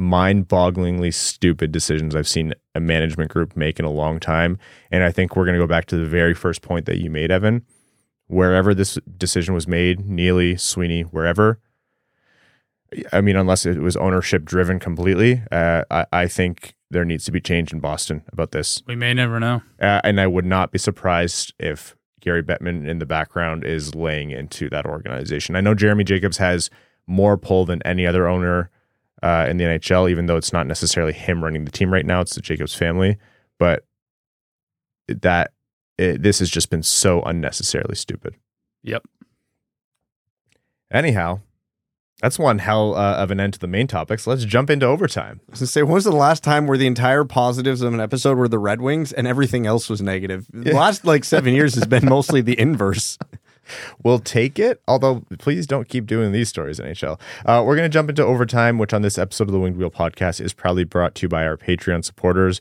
mind-bogglingly 0.00 1.12
stupid 1.12 1.70
decisions 1.70 2.16
I've 2.16 2.26
seen 2.26 2.54
a 2.74 2.80
management 2.80 3.30
group 3.30 3.54
make 3.54 3.78
in 3.78 3.84
a 3.84 3.90
long 3.90 4.18
time. 4.18 4.58
And 4.90 5.04
I 5.04 5.12
think 5.12 5.36
we're 5.36 5.44
going 5.44 5.54
to 5.54 5.62
go 5.62 5.68
back 5.68 5.84
to 5.86 5.96
the 5.96 6.06
very 6.06 6.34
first 6.34 6.62
point 6.62 6.86
that 6.86 6.98
you 6.98 7.10
made, 7.10 7.30
Evan. 7.30 7.66
Wherever 8.26 8.74
this 8.74 8.98
decision 9.18 9.54
was 9.54 9.68
made, 9.68 10.06
Neely, 10.06 10.56
Sweeney, 10.56 11.02
wherever, 11.02 11.60
I 13.12 13.20
mean, 13.20 13.36
unless 13.36 13.66
it 13.66 13.78
was 13.78 13.96
ownership 13.96 14.44
driven 14.44 14.78
completely, 14.78 15.42
uh, 15.52 15.84
I, 15.90 16.06
I 16.12 16.26
think 16.28 16.74
there 16.90 17.04
needs 17.04 17.24
to 17.26 17.32
be 17.32 17.40
change 17.40 17.72
in 17.72 17.80
Boston 17.80 18.22
about 18.32 18.52
this. 18.52 18.82
We 18.86 18.96
may 18.96 19.14
never 19.14 19.38
know. 19.38 19.62
Uh, 19.80 20.00
and 20.02 20.20
I 20.20 20.26
would 20.26 20.46
not 20.46 20.72
be 20.72 20.78
surprised 20.78 21.52
if 21.58 21.94
Gary 22.20 22.42
Bettman 22.42 22.88
in 22.88 23.00
the 23.00 23.06
background 23.06 23.64
is 23.64 23.94
laying 23.94 24.30
into 24.30 24.70
that 24.70 24.86
organization. 24.86 25.56
I 25.56 25.60
know 25.60 25.74
Jeremy 25.74 26.04
Jacobs 26.04 26.38
has 26.38 26.70
more 27.06 27.36
pull 27.36 27.64
than 27.64 27.82
any 27.82 28.06
other 28.06 28.26
owner 28.26 28.70
uh, 29.22 29.46
in 29.48 29.56
the 29.56 29.64
NHL, 29.64 30.10
even 30.10 30.26
though 30.26 30.36
it's 30.36 30.52
not 30.52 30.66
necessarily 30.66 31.12
him 31.12 31.42
running 31.42 31.64
the 31.64 31.70
team 31.70 31.92
right 31.92 32.06
now. 32.06 32.20
It's 32.20 32.34
the 32.34 32.40
Jacobs 32.40 32.74
family. 32.74 33.18
But 33.58 33.84
that 35.08 35.52
it, 35.98 36.22
this 36.22 36.38
has 36.38 36.50
just 36.50 36.70
been 36.70 36.82
so 36.82 37.22
unnecessarily 37.22 37.94
stupid. 37.94 38.36
Yep. 38.82 39.04
Anyhow, 40.90 41.40
that's 42.20 42.38
one 42.38 42.58
hell 42.58 42.94
uh, 42.94 43.16
of 43.16 43.30
an 43.30 43.40
end 43.40 43.54
to 43.54 43.58
the 43.58 43.66
main 43.66 43.86
topics. 43.86 44.26
Let's 44.26 44.44
jump 44.44 44.70
into 44.70 44.86
overtime. 44.86 45.40
I 45.48 45.52
was 45.52 45.60
gonna 45.60 45.68
say, 45.68 45.82
when 45.82 45.94
was 45.94 46.04
the 46.04 46.12
last 46.12 46.42
time 46.42 46.66
where 46.66 46.78
the 46.78 46.86
entire 46.86 47.24
positives 47.24 47.82
of 47.82 47.94
an 47.94 48.00
episode 48.00 48.36
were 48.36 48.48
the 48.48 48.58
Red 48.58 48.80
Wings 48.80 49.12
and 49.12 49.26
everything 49.26 49.66
else 49.66 49.88
was 49.88 50.02
negative? 50.02 50.46
The 50.52 50.72
last 50.72 51.04
like 51.04 51.24
seven 51.24 51.54
years 51.54 51.74
has 51.74 51.86
been 51.86 52.06
mostly 52.06 52.40
the 52.40 52.58
inverse. 52.58 53.18
We'll 54.02 54.18
take 54.18 54.58
it, 54.58 54.80
although 54.86 55.24
please 55.38 55.66
don't 55.66 55.88
keep 55.88 56.06
doing 56.06 56.32
these 56.32 56.48
stories, 56.48 56.78
NHL. 56.78 57.20
Uh, 57.44 57.62
we're 57.64 57.76
going 57.76 57.90
to 57.90 57.92
jump 57.92 58.08
into 58.08 58.24
overtime, 58.24 58.78
which 58.78 58.92
on 58.92 59.02
this 59.02 59.18
episode 59.18 59.48
of 59.48 59.52
the 59.52 59.60
Winged 59.60 59.76
Wheel 59.76 59.90
Podcast 59.90 60.40
is 60.40 60.52
proudly 60.52 60.84
brought 60.84 61.14
to 61.16 61.22
you 61.22 61.28
by 61.28 61.46
our 61.46 61.56
Patreon 61.56 62.04
supporters. 62.04 62.60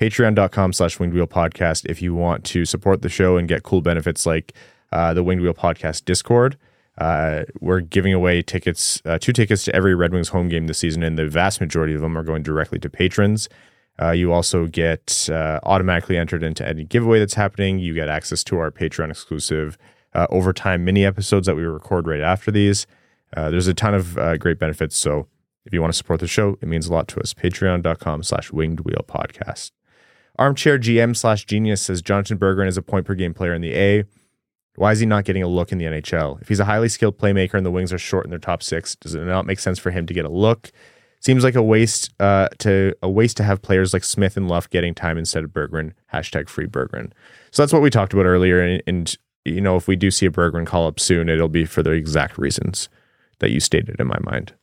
Patreon.com 0.00 0.72
slash 0.72 0.98
Winged 0.98 1.14
Wheel 1.14 1.26
Podcast 1.26 1.84
if 1.86 2.00
you 2.00 2.14
want 2.14 2.44
to 2.44 2.64
support 2.64 3.02
the 3.02 3.10
show 3.10 3.36
and 3.36 3.46
get 3.46 3.62
cool 3.62 3.82
benefits 3.82 4.24
like 4.24 4.54
uh, 4.92 5.12
the 5.12 5.22
Winged 5.22 5.42
Wheel 5.42 5.54
Podcast 5.54 6.04
Discord. 6.04 6.56
Uh, 6.98 7.44
we're 7.60 7.80
giving 7.80 8.12
away 8.12 8.42
tickets, 8.42 9.00
uh, 9.04 9.18
two 9.18 9.32
tickets 9.32 9.64
to 9.64 9.74
every 9.74 9.94
Red 9.94 10.12
Wings 10.12 10.28
home 10.28 10.48
game 10.48 10.66
this 10.66 10.78
season, 10.78 11.02
and 11.02 11.18
the 11.18 11.28
vast 11.28 11.60
majority 11.60 11.94
of 11.94 12.00
them 12.00 12.16
are 12.16 12.22
going 12.22 12.42
directly 12.42 12.78
to 12.78 12.90
patrons. 12.90 13.48
Uh, 14.00 14.10
you 14.10 14.32
also 14.32 14.66
get 14.66 15.28
uh, 15.30 15.60
automatically 15.64 16.16
entered 16.16 16.42
into 16.42 16.66
any 16.66 16.84
giveaway 16.84 17.18
that's 17.18 17.34
happening. 17.34 17.78
You 17.78 17.94
get 17.94 18.08
access 18.08 18.42
to 18.44 18.58
our 18.58 18.70
Patreon 18.70 19.10
exclusive 19.10 19.76
uh, 20.14 20.26
overtime 20.30 20.84
mini 20.84 21.04
episodes 21.04 21.46
that 21.46 21.56
we 21.56 21.62
record 21.62 22.06
right 22.06 22.20
after 22.20 22.50
these. 22.50 22.86
Uh, 23.36 23.50
there's 23.50 23.66
a 23.66 23.74
ton 23.74 23.94
of 23.94 24.18
uh, 24.18 24.36
great 24.36 24.58
benefits. 24.58 24.96
So 24.96 25.28
if 25.64 25.72
you 25.72 25.80
want 25.80 25.92
to 25.92 25.96
support 25.96 26.20
the 26.20 26.26
show, 26.26 26.58
it 26.60 26.68
means 26.68 26.86
a 26.86 26.92
lot 26.92 27.08
to 27.08 27.20
us. 27.20 27.34
Patreon.com 27.34 28.22
slash 28.22 28.52
winged 28.52 28.80
wheel 28.80 29.04
podcast. 29.06 29.70
Armchair 30.38 30.78
GM 30.78 31.16
slash 31.16 31.44
genius 31.44 31.82
says 31.82 32.02
Jonatan 32.02 32.38
Berggren 32.38 32.66
is 32.66 32.76
a 32.76 32.82
point 32.82 33.06
per 33.06 33.14
game 33.14 33.34
player 33.34 33.54
in 33.54 33.62
the 33.62 33.74
A. 33.74 34.04
Why 34.76 34.92
is 34.92 35.00
he 35.00 35.06
not 35.06 35.24
getting 35.24 35.42
a 35.42 35.48
look 35.48 35.72
in 35.72 35.78
the 35.78 35.84
NHL? 35.84 36.40
If 36.40 36.48
he's 36.48 36.60
a 36.60 36.64
highly 36.64 36.88
skilled 36.88 37.18
playmaker 37.18 37.54
and 37.54 37.66
the 37.66 37.70
Wings 37.70 37.92
are 37.92 37.98
short 37.98 38.24
in 38.24 38.30
their 38.30 38.38
top 38.38 38.62
six, 38.62 38.96
does 38.96 39.14
it 39.14 39.24
not 39.24 39.44
make 39.44 39.58
sense 39.58 39.78
for 39.78 39.90
him 39.90 40.06
to 40.06 40.14
get 40.14 40.24
a 40.24 40.30
look? 40.30 40.70
Seems 41.20 41.44
like 41.44 41.54
a 41.54 41.62
waste 41.62 42.14
uh, 42.18 42.48
to 42.60 42.94
a 43.02 43.10
waste 43.10 43.36
to 43.36 43.42
have 43.42 43.60
players 43.60 43.92
like 43.92 44.04
Smith 44.04 44.38
and 44.38 44.48
Luff 44.48 44.70
getting 44.70 44.94
time 44.94 45.18
instead 45.18 45.44
of 45.44 45.50
Berggren. 45.50 45.92
Hashtag 46.14 46.48
free 46.48 46.66
Berggren. 46.66 47.12
So 47.50 47.60
that's 47.60 47.74
what 47.74 47.82
we 47.82 47.90
talked 47.90 48.14
about 48.14 48.24
earlier. 48.24 48.62
And, 48.62 48.82
and 48.86 49.14
you 49.44 49.60
know, 49.60 49.76
if 49.76 49.88
we 49.88 49.96
do 49.96 50.10
see 50.10 50.26
a 50.26 50.30
Berggren 50.30 50.66
call 50.66 50.86
up 50.86 51.00
soon, 51.00 51.28
it'll 51.28 51.48
be 51.48 51.64
for 51.64 51.82
the 51.82 51.92
exact 51.92 52.38
reasons 52.38 52.88
that 53.38 53.50
you 53.50 53.60
stated 53.60 53.96
in 53.98 54.06
my 54.06 54.18
mind. 54.20 54.54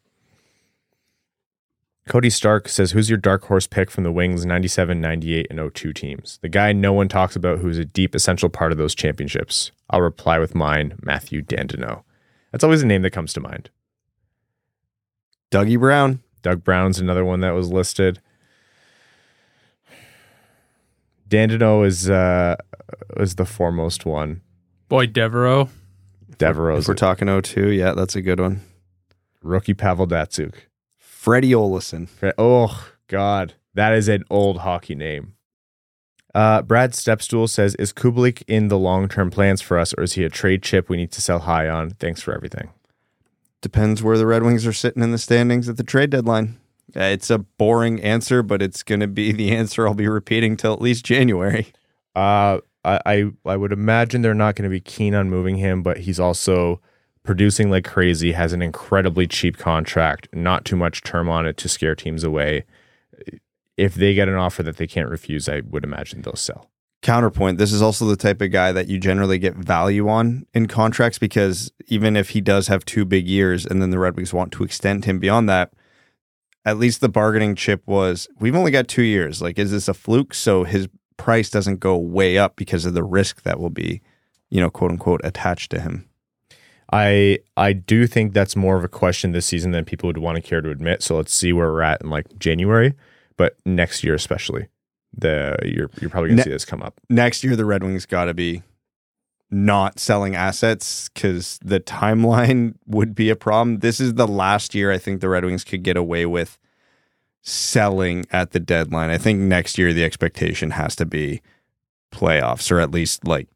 Cody 2.07 2.29
Stark 2.29 2.69
says, 2.69 2.91
Who's 2.91 3.09
your 3.09 3.17
dark 3.17 3.45
horse 3.45 3.67
pick 3.67 3.91
from 3.91 4.05
the 4.05 4.11
Wings 4.11 4.45
97, 4.45 5.01
98, 5.01 5.47
and 5.49 5.73
02 5.73 5.91
teams? 5.91 6.39
The 6.41 6.49
guy 6.49 6.71
no 6.71 6.93
one 6.93 7.09
talks 7.09 7.35
about 7.35 7.59
who's 7.59 7.77
a 7.77 7.85
deep, 7.85 8.15
essential 8.15 8.49
part 8.49 8.71
of 8.71 8.77
those 8.77 8.95
championships. 8.95 9.71
I'll 9.89 10.01
reply 10.01 10.39
with 10.39 10.55
mine, 10.55 10.97
Mathieu 11.01 11.41
Dandenault. 11.41 12.03
That's 12.51 12.63
always 12.63 12.81
a 12.81 12.85
name 12.85 13.01
that 13.01 13.11
comes 13.11 13.33
to 13.33 13.41
mind. 13.41 13.69
Dougie 15.51 15.79
Brown. 15.79 16.21
Doug 16.43 16.63
Brown's 16.63 16.99
another 16.99 17.25
one 17.25 17.41
that 17.41 17.51
was 17.51 17.71
listed. 17.71 18.21
Dandino 21.27 21.85
is 21.85 22.09
uh, 22.09 22.55
is 23.17 23.35
the 23.35 23.45
foremost 23.45 24.05
one. 24.05 24.41
Boyd, 24.89 25.13
Devereaux. 25.13 25.69
If 26.29 26.37
Devereaux's 26.37 26.87
we're 26.87 26.93
talking 26.93 27.27
02, 27.41 27.69
yeah, 27.71 27.93
that's 27.93 28.15
a 28.15 28.21
good 28.21 28.39
one. 28.39 28.61
rookie 29.41 29.73
Pavel 29.73 30.07
Datsyuk. 30.07 30.53
Freddie 30.99 31.51
Olausson. 31.51 32.07
Oh 32.37 32.89
God, 33.07 33.53
that 33.73 33.93
is 33.93 34.07
an 34.07 34.23
old 34.29 34.59
hockey 34.59 34.95
name. 34.95 35.33
Uh, 36.35 36.61
Brad 36.61 36.91
Stepstool 36.91 37.49
says, 37.49 37.73
"Is 37.75 37.91
Kubalik 37.91 38.43
in 38.47 38.67
the 38.67 38.77
long-term 38.77 39.31
plans 39.31 39.61
for 39.61 39.79
us, 39.79 39.93
or 39.97 40.03
is 40.03 40.13
he 40.13 40.23
a 40.23 40.29
trade 40.29 40.61
chip 40.61 40.87
we 40.89 40.97
need 40.97 41.11
to 41.13 41.21
sell 41.21 41.39
high 41.39 41.67
on?" 41.67 41.91
Thanks 41.91 42.21
for 42.21 42.33
everything. 42.33 42.69
Depends 43.61 44.03
where 44.03 44.17
the 44.17 44.27
Red 44.27 44.43
Wings 44.43 44.67
are 44.67 44.73
sitting 44.73 45.01
in 45.01 45.11
the 45.11 45.17
standings 45.17 45.67
at 45.67 45.77
the 45.77 45.83
trade 45.83 46.11
deadline. 46.11 46.57
Uh, 46.95 47.01
It's 47.01 47.29
a 47.31 47.39
boring 47.39 48.01
answer, 48.01 48.43
but 48.43 48.61
it's 48.61 48.83
going 48.83 49.01
to 49.01 49.07
be 49.07 49.31
the 49.31 49.51
answer 49.55 49.87
I'll 49.87 49.93
be 49.95 50.07
repeating 50.07 50.55
till 50.57 50.73
at 50.73 50.81
least 50.81 51.03
January. 51.05 51.67
Uh, 52.15 52.59
I, 52.87 53.01
I 53.05 53.31
I 53.45 53.57
would 53.57 53.73
imagine 53.73 54.21
they're 54.21 54.33
not 54.33 54.55
going 54.55 54.63
to 54.63 54.73
be 54.73 54.79
keen 54.79 55.13
on 55.13 55.29
moving 55.29 55.57
him, 55.57 55.83
but 55.83 55.99
he's 55.99 56.19
also 56.19 56.81
producing 57.23 57.69
like 57.69 57.85
crazy. 57.85 58.31
Has 58.31 58.53
an 58.53 58.61
incredibly 58.61 59.27
cheap 59.27 59.57
contract, 59.57 60.29
not 60.33 60.65
too 60.65 60.75
much 60.75 61.03
term 61.03 61.29
on 61.29 61.45
it 61.45 61.57
to 61.57 61.69
scare 61.69 61.95
teams 61.95 62.23
away. 62.23 62.63
If 63.75 63.93
they 63.93 64.13
get 64.13 64.29
an 64.29 64.35
offer 64.35 64.63
that 64.63 64.77
they 64.77 64.87
can't 64.87 65.09
refuse, 65.09 65.47
I 65.47 65.61
would 65.61 65.83
imagine 65.83 66.21
they'll 66.21 66.35
sell. 66.35 66.71
Counterpoint, 67.03 67.59
this 67.59 67.71
is 67.71 67.81
also 67.81 68.05
the 68.05 68.15
type 68.15 68.41
of 68.41 68.51
guy 68.51 68.71
that 68.71 68.87
you 68.87 68.97
generally 68.97 69.37
get 69.37 69.55
value 69.55 70.09
on 70.09 70.47
in 70.53 70.67
contracts 70.67 71.19
because 71.19 71.71
even 71.87 72.15
if 72.15 72.29
he 72.29 72.41
does 72.41 72.69
have 72.69 72.83
two 72.85 73.05
big 73.05 73.27
years 73.27 73.67
and 73.67 73.81
then 73.81 73.91
the 73.91 73.99
Red 73.99 74.15
Wings 74.15 74.33
want 74.33 74.51
to 74.53 74.63
extend 74.63 75.05
him 75.05 75.19
beyond 75.19 75.47
that, 75.47 75.73
at 76.65 76.79
least 76.79 76.99
the 76.99 77.07
bargaining 77.07 77.53
chip 77.53 77.83
was 77.85 78.27
we've 78.39 78.55
only 78.55 78.71
got 78.71 78.87
two 78.87 79.03
years. 79.03 79.43
Like, 79.43 79.59
is 79.59 79.71
this 79.71 79.87
a 79.87 79.93
fluke? 79.93 80.33
So 80.33 80.63
his 80.63 80.89
price 81.17 81.49
doesn't 81.49 81.79
go 81.79 81.97
way 81.97 82.37
up 82.37 82.55
because 82.55 82.85
of 82.85 82.93
the 82.93 83.03
risk 83.03 83.43
that 83.43 83.59
will 83.59 83.69
be, 83.69 84.01
you 84.49 84.61
know, 84.61 84.69
quote 84.69 84.91
unquote, 84.91 85.21
attached 85.23 85.71
to 85.71 85.81
him. 85.81 86.07
I 86.91 87.39
I 87.57 87.73
do 87.73 88.07
think 88.07 88.33
that's 88.33 88.55
more 88.55 88.77
of 88.77 88.83
a 88.83 88.87
question 88.87 89.31
this 89.33 89.45
season 89.45 89.71
than 89.71 89.83
people 89.83 90.07
would 90.07 90.19
want 90.19 90.37
to 90.37 90.41
care 90.41 90.61
to 90.61 90.69
admit. 90.69 91.03
So 91.03 91.17
let's 91.17 91.33
see 91.33 91.51
where 91.51 91.71
we're 91.71 91.81
at 91.81 92.01
in 92.01 92.09
like 92.09 92.39
January, 92.39 92.93
but 93.35 93.57
next 93.65 94.03
year 94.03 94.13
especially, 94.13 94.67
the 95.13 95.57
you're 95.65 95.89
you're 95.99 96.09
probably 96.09 96.29
gonna 96.29 96.37
Ne- 96.37 96.43
see 96.43 96.49
this 96.51 96.65
come 96.65 96.81
up. 96.81 96.99
Next 97.09 97.43
year, 97.43 97.55
the 97.55 97.65
Red 97.65 97.83
Wings 97.83 98.05
got 98.05 98.25
to 98.25 98.33
be 98.33 98.63
not 99.49 99.99
selling 99.99 100.35
assets 100.35 101.09
because 101.09 101.59
the 101.63 101.79
timeline 101.79 102.75
would 102.85 103.15
be 103.15 103.29
a 103.29 103.35
problem. 103.35 103.79
This 103.79 103.99
is 103.99 104.13
the 104.13 104.27
last 104.27 104.73
year 104.75 104.91
I 104.91 104.97
think 104.97 105.19
the 105.21 105.29
Red 105.29 105.43
Wings 105.45 105.63
could 105.63 105.83
get 105.83 105.97
away 105.97 106.25
with 106.25 106.57
selling 107.41 108.25
at 108.31 108.51
the 108.51 108.59
deadline. 108.59 109.09
I 109.09 109.17
think 109.17 109.39
next 109.39 109.77
year 109.77 109.93
the 109.93 110.03
expectation 110.03 110.71
has 110.71 110.95
to 110.97 111.05
be 111.05 111.41
playoffs 112.11 112.71
or 112.71 112.79
at 112.79 112.91
least 112.91 113.27
like 113.27 113.47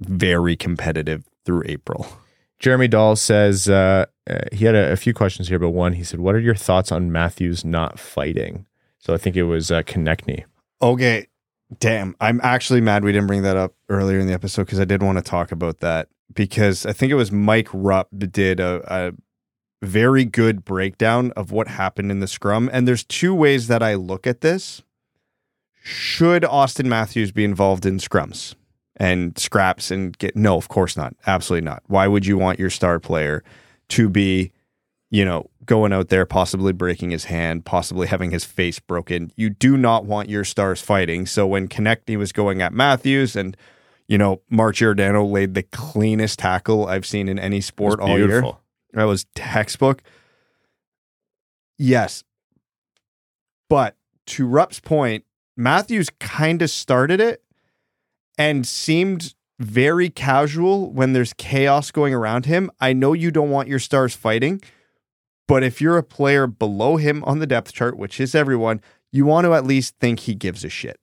very 0.00 0.56
competitive 0.56 1.24
through 1.44 1.62
April. 1.66 2.06
Jeremy 2.58 2.88
Dahl 2.88 3.16
says 3.16 3.68
uh, 3.68 4.06
uh, 4.28 4.38
he 4.52 4.64
had 4.64 4.74
a, 4.74 4.92
a 4.92 4.96
few 4.96 5.14
questions 5.14 5.48
here, 5.48 5.58
but 5.58 5.70
one 5.70 5.92
he 5.92 6.02
said, 6.02 6.20
"What 6.20 6.34
are 6.34 6.40
your 6.40 6.56
thoughts 6.56 6.90
on 6.90 7.12
Matthews 7.12 7.64
not 7.64 8.00
fighting?" 8.00 8.66
So 8.98 9.14
I 9.14 9.16
think 9.16 9.36
it 9.36 9.44
was 9.44 9.70
uh, 9.70 9.82
Konecny. 9.82 10.44
Okay. 10.82 11.26
Damn. 11.80 12.16
I'm 12.20 12.40
actually 12.42 12.80
mad 12.80 13.04
we 13.04 13.12
didn't 13.12 13.26
bring 13.26 13.42
that 13.42 13.56
up 13.56 13.74
earlier 13.88 14.18
in 14.18 14.26
the 14.26 14.32
episode 14.32 14.64
because 14.64 14.80
I 14.80 14.84
did 14.84 15.02
want 15.02 15.18
to 15.18 15.22
talk 15.24 15.52
about 15.52 15.80
that 15.80 16.08
because 16.32 16.86
I 16.86 16.92
think 16.92 17.12
it 17.12 17.16
was 17.16 17.30
Mike 17.30 17.68
Rupp 17.72 18.08
did 18.16 18.58
a, 18.58 18.82
a 18.86 19.12
very 19.82 20.24
good 20.24 20.64
breakdown 20.64 21.32
of 21.36 21.52
what 21.52 21.68
happened 21.68 22.10
in 22.10 22.20
the 22.20 22.26
scrum. 22.26 22.68
And 22.72 22.86
there's 22.86 23.04
two 23.04 23.34
ways 23.34 23.68
that 23.68 23.82
I 23.82 23.94
look 23.94 24.26
at 24.26 24.40
this. 24.40 24.82
Should 25.82 26.44
Austin 26.44 26.88
Matthews 26.88 27.32
be 27.32 27.44
involved 27.44 27.86
in 27.86 27.98
scrums 27.98 28.54
and 28.96 29.38
scraps 29.38 29.90
and 29.90 30.16
get 30.18 30.36
no, 30.36 30.56
of 30.56 30.68
course 30.68 30.96
not. 30.96 31.14
Absolutely 31.26 31.64
not. 31.64 31.82
Why 31.86 32.08
would 32.08 32.26
you 32.26 32.36
want 32.36 32.58
your 32.58 32.70
star 32.70 32.98
player 32.98 33.42
to 33.90 34.08
be, 34.08 34.52
you 35.10 35.24
know, 35.24 35.48
going 35.64 35.92
out 35.92 36.08
there, 36.08 36.26
possibly 36.26 36.72
breaking 36.72 37.10
his 37.10 37.24
hand, 37.24 37.64
possibly 37.64 38.06
having 38.08 38.32
his 38.32 38.44
face 38.44 38.80
broken? 38.80 39.32
You 39.36 39.50
do 39.50 39.76
not 39.76 40.04
want 40.04 40.28
your 40.28 40.44
stars 40.44 40.82
fighting. 40.82 41.26
So 41.26 41.46
when 41.46 41.68
Konecny 41.68 42.18
was 42.18 42.32
going 42.32 42.60
at 42.60 42.72
Matthews 42.72 43.36
and 43.36 43.56
you 44.08 44.16
know, 44.16 44.40
Mark 44.48 44.76
Giordano 44.76 45.22
laid 45.24 45.52
the 45.54 45.62
cleanest 45.62 46.38
tackle 46.38 46.86
I've 46.86 47.04
seen 47.04 47.28
in 47.28 47.38
any 47.38 47.60
sport 47.60 48.00
all 48.00 48.18
year. 48.18 48.42
That 48.92 49.04
was 49.04 49.26
textbook. 49.34 50.02
Yes. 51.78 52.24
But 53.68 53.96
to 54.26 54.46
Rupp's 54.46 54.80
point, 54.80 55.24
Matthews 55.56 56.08
kind 56.20 56.62
of 56.62 56.70
started 56.70 57.20
it 57.20 57.42
and 58.36 58.66
seemed 58.66 59.34
very 59.58 60.08
casual 60.08 60.92
when 60.92 61.12
there's 61.12 61.32
chaos 61.34 61.90
going 61.90 62.14
around 62.14 62.46
him. 62.46 62.70
I 62.80 62.92
know 62.92 63.12
you 63.12 63.30
don't 63.30 63.50
want 63.50 63.68
your 63.68 63.80
stars 63.80 64.14
fighting, 64.14 64.62
but 65.48 65.62
if 65.62 65.80
you're 65.80 65.98
a 65.98 66.02
player 66.02 66.46
below 66.46 66.96
him 66.96 67.24
on 67.24 67.40
the 67.40 67.46
depth 67.46 67.72
chart, 67.72 67.96
which 67.98 68.20
is 68.20 68.34
everyone, 68.34 68.80
you 69.10 69.24
want 69.24 69.46
to 69.46 69.54
at 69.54 69.64
least 69.64 69.96
think 69.98 70.20
he 70.20 70.34
gives 70.34 70.64
a 70.64 70.68
shit. 70.68 71.00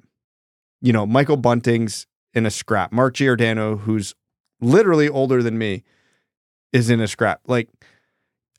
You 0.81 0.93
know, 0.93 1.05
Michael 1.05 1.37
Bunting's 1.37 2.07
in 2.33 2.45
a 2.45 2.51
scrap. 2.51 2.91
Mark 2.91 3.15
Giordano, 3.15 3.77
who's 3.77 4.13
literally 4.61 5.09
older 5.09 5.43
than 5.43 5.57
me, 5.57 5.83
is 6.75 6.89
in 6.89 6.99
a 6.99 7.07
scrap. 7.07 7.41
Like, 7.47 7.69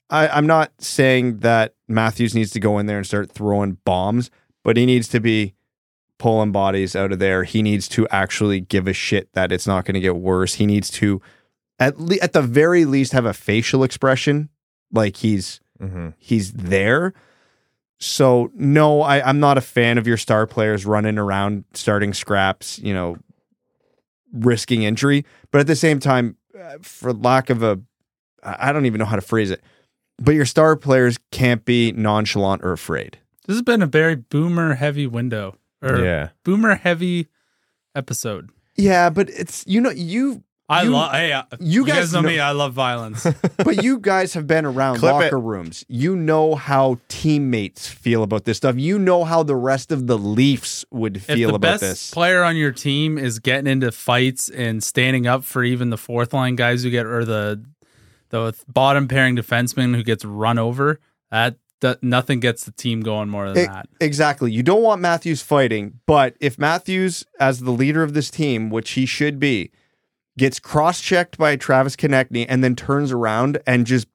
I, 0.08 0.28
I'm 0.28 0.46
not 0.46 0.72
saying 0.78 1.38
that 1.40 1.74
Matthews 1.86 2.34
needs 2.34 2.50
to 2.52 2.60
go 2.60 2.78
in 2.78 2.86
there 2.86 2.96
and 2.96 3.06
start 3.06 3.30
throwing 3.30 3.78
bombs, 3.84 4.30
but 4.64 4.76
he 4.76 4.86
needs 4.86 5.08
to 5.08 5.20
be 5.20 5.54
pulling 6.18 6.50
bodies 6.50 6.96
out 6.96 7.12
of 7.12 7.18
there. 7.18 7.44
He 7.44 7.60
needs 7.60 7.88
to 7.88 8.08
actually 8.08 8.60
give 8.60 8.86
a 8.86 8.92
shit 8.92 9.32
that 9.34 9.52
it's 9.52 9.66
not 9.66 9.84
going 9.84 9.94
to 9.94 10.00
get 10.00 10.16
worse. 10.16 10.54
He 10.54 10.64
needs 10.64 10.88
to, 10.92 11.20
at 11.78 12.00
le- 12.00 12.16
at 12.22 12.32
the 12.32 12.42
very 12.42 12.84
least, 12.86 13.12
have 13.12 13.26
a 13.26 13.34
facial 13.34 13.84
expression 13.84 14.48
like 14.90 15.16
he's 15.18 15.60
hmm 15.78 16.08
he's 16.18 16.52
there. 16.52 17.12
So 17.98 18.50
no, 18.54 19.02
I, 19.02 19.26
I'm 19.26 19.40
not 19.40 19.58
a 19.58 19.62
fan 19.62 19.98
of 19.98 20.06
your 20.06 20.16
star 20.16 20.46
players 20.46 20.86
running 20.86 21.18
around 21.18 21.64
starting 21.74 22.14
scraps, 22.14 22.78
you 22.78 22.94
know, 22.94 23.16
risking 24.32 24.84
injury. 24.84 25.24
But 25.50 25.60
at 25.60 25.66
the 25.66 25.76
same 25.76 25.98
time, 26.00 26.36
uh, 26.58 26.78
for 26.80 27.12
lack 27.12 27.50
of 27.50 27.62
a, 27.62 27.80
I 28.46 28.68
I 28.68 28.72
don't 28.72 28.86
even 28.86 28.98
know 29.00 29.04
how 29.04 29.16
to 29.16 29.22
phrase 29.22 29.50
it, 29.50 29.62
but 30.18 30.34
your 30.34 30.46
star 30.46 30.76
players 30.76 31.18
can't 31.32 31.64
be 31.64 31.92
nonchalant 31.92 32.62
or 32.64 32.72
afraid. 32.72 33.18
This 33.46 33.56
has 33.56 33.62
been 33.62 33.82
a 33.82 33.86
very 33.86 34.14
boomer 34.16 34.74
heavy 34.74 35.06
window 35.06 35.56
or 35.82 35.98
Yeah. 35.98 36.28
boomer 36.44 36.76
heavy 36.76 37.28
episode. 37.94 38.50
Yeah, 38.76 39.10
but 39.10 39.30
it's 39.30 39.64
you 39.66 39.80
know 39.80 39.90
you 39.90 40.42
I 40.68 40.82
You- 40.82 40.90
love. 40.90 41.12
Hey, 41.12 41.32
uh, 41.32 41.44
you 41.60 41.82
you 41.82 41.86
guys, 41.86 41.96
guys 41.96 42.12
know, 42.12 42.22
know- 42.22 42.28
me. 42.28 42.40
I 42.40 42.50
love 42.50 42.72
violence. 42.72 43.24
but 43.58 43.84
you 43.84 44.00
guys 44.00 44.34
have 44.34 44.48
been 44.48 44.64
around 44.64 44.96
Clip 44.98 45.12
locker 45.12 45.36
it. 45.36 45.40
rooms. 45.40 45.84
You 45.88 46.16
know 46.16 46.56
how 46.56 46.98
teammates 47.06 47.86
feel 47.88 48.24
about 48.24 48.46
this 48.46 48.56
stuff. 48.56 48.74
You 48.76 48.98
know 48.98 49.22
how 49.22 49.44
the 49.44 49.54
rest 49.54 49.92
of 49.92 50.08
the 50.08 50.18
Leafs 50.18 50.84
would 50.90 51.18
if 51.18 51.24
feel 51.26 51.50
the 51.50 51.54
about 51.54 51.74
best 51.74 51.80
this. 51.82 52.10
player 52.10 52.42
on 52.42 52.56
your 52.56 52.72
team 52.72 53.16
is 53.16 53.38
getting 53.38 53.68
into 53.70 53.92
fights 53.92 54.48
and 54.48 54.82
standing 54.82 55.28
up 55.28 55.44
for 55.44 55.62
even 55.62 55.90
the 55.90 55.96
fourth 55.96 56.32
line 56.34 56.56
guys 56.56 56.82
who 56.82 56.90
get 56.90 57.06
or 57.06 57.24
the 57.24 57.62
the 58.44 58.56
bottom 58.68 59.08
pairing 59.08 59.36
defenseman 59.36 59.94
who 59.96 60.02
gets 60.02 60.24
run 60.24 60.58
over, 60.58 61.00
that, 61.30 61.56
that 61.80 62.02
nothing 62.02 62.40
gets 62.40 62.64
the 62.64 62.72
team 62.72 63.00
going 63.00 63.28
more 63.28 63.48
than 63.50 63.64
E- 63.64 63.66
that. 63.66 63.88
Exactly. 64.00 64.52
You 64.52 64.62
don't 64.62 64.82
want 64.82 65.00
Matthews 65.00 65.42
fighting, 65.42 66.00
but 66.06 66.36
if 66.40 66.58
Matthews, 66.58 67.24
as 67.40 67.60
the 67.60 67.70
leader 67.72 68.02
of 68.02 68.14
this 68.14 68.30
team, 68.30 68.70
which 68.70 68.92
he 68.92 69.06
should 69.06 69.38
be, 69.38 69.70
gets 70.38 70.60
cross 70.60 71.00
checked 71.00 71.38
by 71.38 71.56
Travis 71.56 71.96
Konecny 71.96 72.44
and 72.48 72.62
then 72.62 72.76
turns 72.76 73.10
around 73.12 73.58
and 73.66 73.86
just 73.86 74.06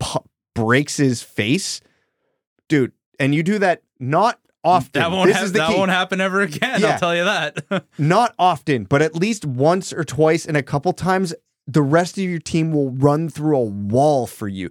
pu- 0.00 0.24
breaks 0.54 0.96
his 0.96 1.22
face, 1.22 1.80
dude, 2.68 2.92
and 3.20 3.34
you 3.34 3.42
do 3.42 3.58
that 3.58 3.82
not 4.00 4.40
often. 4.64 5.00
That 5.02 5.10
won't 5.10 5.28
this 5.28 5.36
hap- 5.36 5.44
is 5.44 5.52
the 5.52 5.58
that 5.58 5.76
won't 5.76 5.90
happen 5.90 6.20
ever 6.20 6.40
again. 6.40 6.80
Yeah. 6.80 6.92
I'll 6.92 6.98
tell 6.98 7.14
you 7.14 7.24
that. 7.24 7.84
Not 7.98 8.34
often, 8.38 8.84
but 8.84 9.02
at 9.02 9.14
least 9.14 9.44
once 9.44 9.92
or 9.92 10.02
twice 10.04 10.46
and 10.46 10.56
a 10.56 10.62
couple 10.62 10.92
times, 10.94 11.34
the 11.66 11.82
rest 11.82 12.18
of 12.18 12.24
your 12.24 12.38
team 12.38 12.72
will 12.72 12.90
run 12.90 13.28
through 13.28 13.56
a 13.56 13.64
wall 13.64 14.26
for 14.26 14.48
you. 14.48 14.70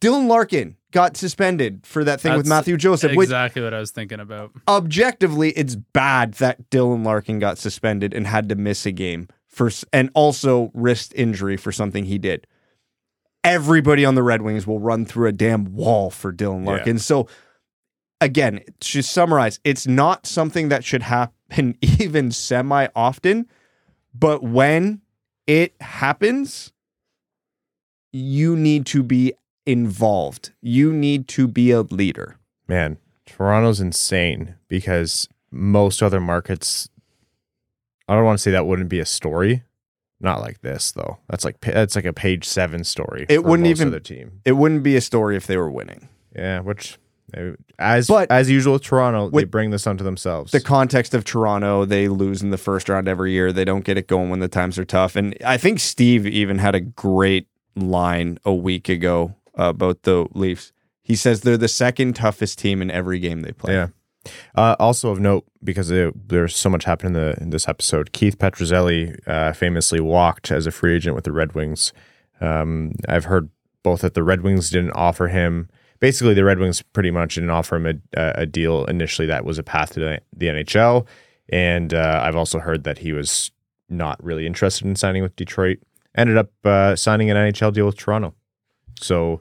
Dylan 0.00 0.28
Larkin 0.28 0.76
got 0.92 1.16
suspended 1.16 1.84
for 1.84 2.04
that 2.04 2.20
thing 2.20 2.36
with 2.36 2.46
Mathieu 2.46 2.76
Joseph, 2.76 3.12
exactly 3.12 3.60
what 3.62 3.74
I 3.74 3.80
was 3.80 3.90
thinking 3.90 4.20
about. 4.20 4.52
objectively, 4.68 5.50
it's 5.50 5.74
bad 5.74 6.34
that 6.34 6.70
Dylan 6.70 7.04
Larkin 7.04 7.38
got 7.38 7.58
suspended 7.58 8.14
and 8.14 8.26
had 8.26 8.48
to 8.50 8.54
miss 8.54 8.86
a 8.86 8.92
game 8.92 9.28
for, 9.46 9.70
and 9.92 10.10
also 10.14 10.70
wrist 10.74 11.12
injury 11.16 11.56
for 11.56 11.72
something 11.72 12.04
he 12.04 12.18
did. 12.18 12.46
Everybody 13.44 14.04
on 14.04 14.14
the 14.14 14.22
Red 14.22 14.42
Wings 14.42 14.66
will 14.66 14.80
run 14.80 15.04
through 15.04 15.28
a 15.28 15.32
damn 15.32 15.72
wall 15.74 16.10
for 16.10 16.32
Dylan 16.32 16.64
Yeah. 16.64 16.72
Larkin. 16.72 16.98
So, 16.98 17.28
again, 18.20 18.60
to 18.80 19.02
summarize, 19.02 19.60
it's 19.64 19.86
not 19.86 20.26
something 20.26 20.68
that 20.68 20.84
should 20.84 21.02
happen 21.14 21.76
even 21.80 22.30
semi 22.30 22.88
often, 22.94 23.46
but 24.14 24.42
when 24.42 25.00
it 25.48 25.74
happens, 25.80 26.72
you 28.12 28.54
need 28.54 28.86
to 28.86 29.02
be 29.02 29.32
involved. 29.66 30.52
You 30.62 30.92
need 30.92 31.26
to 31.28 31.48
be 31.48 31.72
a 31.72 31.80
leader. 31.82 32.36
Man, 32.68 32.98
Toronto's 33.26 33.80
insane 33.80 34.54
because 34.68 35.28
most 35.50 36.02
other 36.02 36.20
markets. 36.20 36.88
I 38.08 38.14
don't 38.14 38.24
want 38.24 38.38
to 38.38 38.42
say 38.42 38.50
that 38.52 38.66
wouldn't 38.66 38.88
be 38.88 39.00
a 39.00 39.04
story. 39.06 39.64
Not 40.20 40.40
like 40.40 40.60
this 40.62 40.92
though. 40.92 41.18
That's 41.28 41.44
like 41.44 41.60
that's 41.60 41.96
like 41.96 42.04
a 42.04 42.12
page 42.12 42.44
seven 42.44 42.84
story. 42.84 43.24
It 43.28 43.36
for 43.40 43.48
wouldn't 43.48 43.68
most 43.68 43.80
even- 43.80 43.90
the 43.90 44.00
team. 44.00 44.40
It 44.44 44.52
wouldn't 44.52 44.82
be 44.82 44.96
a 44.96 45.00
story 45.00 45.36
if 45.36 45.46
they 45.46 45.56
were 45.56 45.70
winning. 45.70 46.08
Yeah, 46.34 46.60
which 46.60 46.98
as 47.78 48.06
But- 48.08 48.30
as 48.30 48.50
usual, 48.50 48.74
with 48.74 48.82
Toronto 48.82 49.30
they 49.30 49.44
bring 49.44 49.70
this 49.70 49.86
onto 49.86 50.04
themselves. 50.04 50.52
the 50.52 50.60
context 50.60 51.14
of 51.14 51.24
Toronto, 51.24 51.84
they 51.84 52.08
lose 52.08 52.42
in 52.42 52.50
the 52.50 52.58
first 52.58 52.88
round 52.88 53.08
every 53.08 53.32
year. 53.32 53.52
They 53.52 53.64
don't 53.64 53.84
get 53.84 53.98
it 53.98 54.06
going 54.06 54.30
when 54.30 54.40
the 54.40 54.48
times 54.48 54.78
are 54.78 54.84
tough. 54.84 55.16
And 55.16 55.36
I 55.44 55.56
think 55.56 55.80
Steve 55.80 56.26
even 56.26 56.58
had 56.58 56.74
a 56.74 56.80
great 56.80 57.46
line 57.76 58.38
a 58.44 58.54
week 58.54 58.88
ago 58.88 59.34
about 59.54 60.02
the 60.02 60.26
Leafs. 60.34 60.72
He 61.02 61.16
says 61.16 61.40
they're 61.40 61.56
the 61.56 61.68
second 61.68 62.14
toughest 62.16 62.58
team 62.58 62.82
in 62.82 62.90
every 62.90 63.18
game 63.18 63.40
they 63.42 63.52
play. 63.52 63.74
Yeah. 63.74 63.88
Uh, 64.54 64.76
also 64.78 65.10
of 65.10 65.20
note, 65.20 65.44
because 65.64 65.90
it, 65.90 66.28
there's 66.28 66.54
so 66.54 66.68
much 66.68 66.84
happened 66.84 67.16
in, 67.16 67.22
the, 67.22 67.40
in 67.40 67.50
this 67.50 67.66
episode, 67.68 68.12
Keith 68.12 68.38
Petruzzelli 68.38 69.18
uh, 69.26 69.52
famously 69.52 70.00
walked 70.00 70.50
as 70.50 70.66
a 70.66 70.70
free 70.70 70.96
agent 70.96 71.14
with 71.14 71.24
the 71.24 71.32
Red 71.32 71.52
Wings. 71.54 71.92
Um, 72.40 72.92
I've 73.08 73.24
heard 73.24 73.48
both 73.82 74.02
that 74.02 74.14
the 74.14 74.22
Red 74.22 74.42
Wings 74.42 74.68
didn't 74.70 74.92
offer 74.92 75.28
him. 75.28 75.68
Basically, 76.00 76.34
the 76.34 76.44
Red 76.44 76.58
Wings 76.58 76.82
pretty 76.82 77.10
much 77.10 77.34
didn't 77.34 77.50
offer 77.50 77.76
him 77.76 77.86
a, 78.16 78.32
a 78.36 78.46
deal 78.46 78.84
initially 78.84 79.26
that 79.26 79.44
was 79.44 79.58
a 79.58 79.62
path 79.62 79.94
to 79.94 80.00
the, 80.00 80.46
NHL. 80.46 81.06
And 81.50 81.94
uh, 81.94 82.20
I've 82.24 82.36
also 82.36 82.58
heard 82.58 82.84
that 82.84 82.98
he 82.98 83.12
was 83.12 83.50
not 83.88 84.22
really 84.22 84.46
interested 84.46 84.86
in 84.86 84.96
signing 84.96 85.22
with 85.22 85.34
Detroit. 85.36 85.78
Ended 86.14 86.36
up 86.36 86.50
uh, 86.64 86.94
signing 86.94 87.30
an 87.30 87.36
NHL 87.36 87.72
deal 87.72 87.86
with 87.86 87.96
Toronto. 87.96 88.34
So 89.00 89.40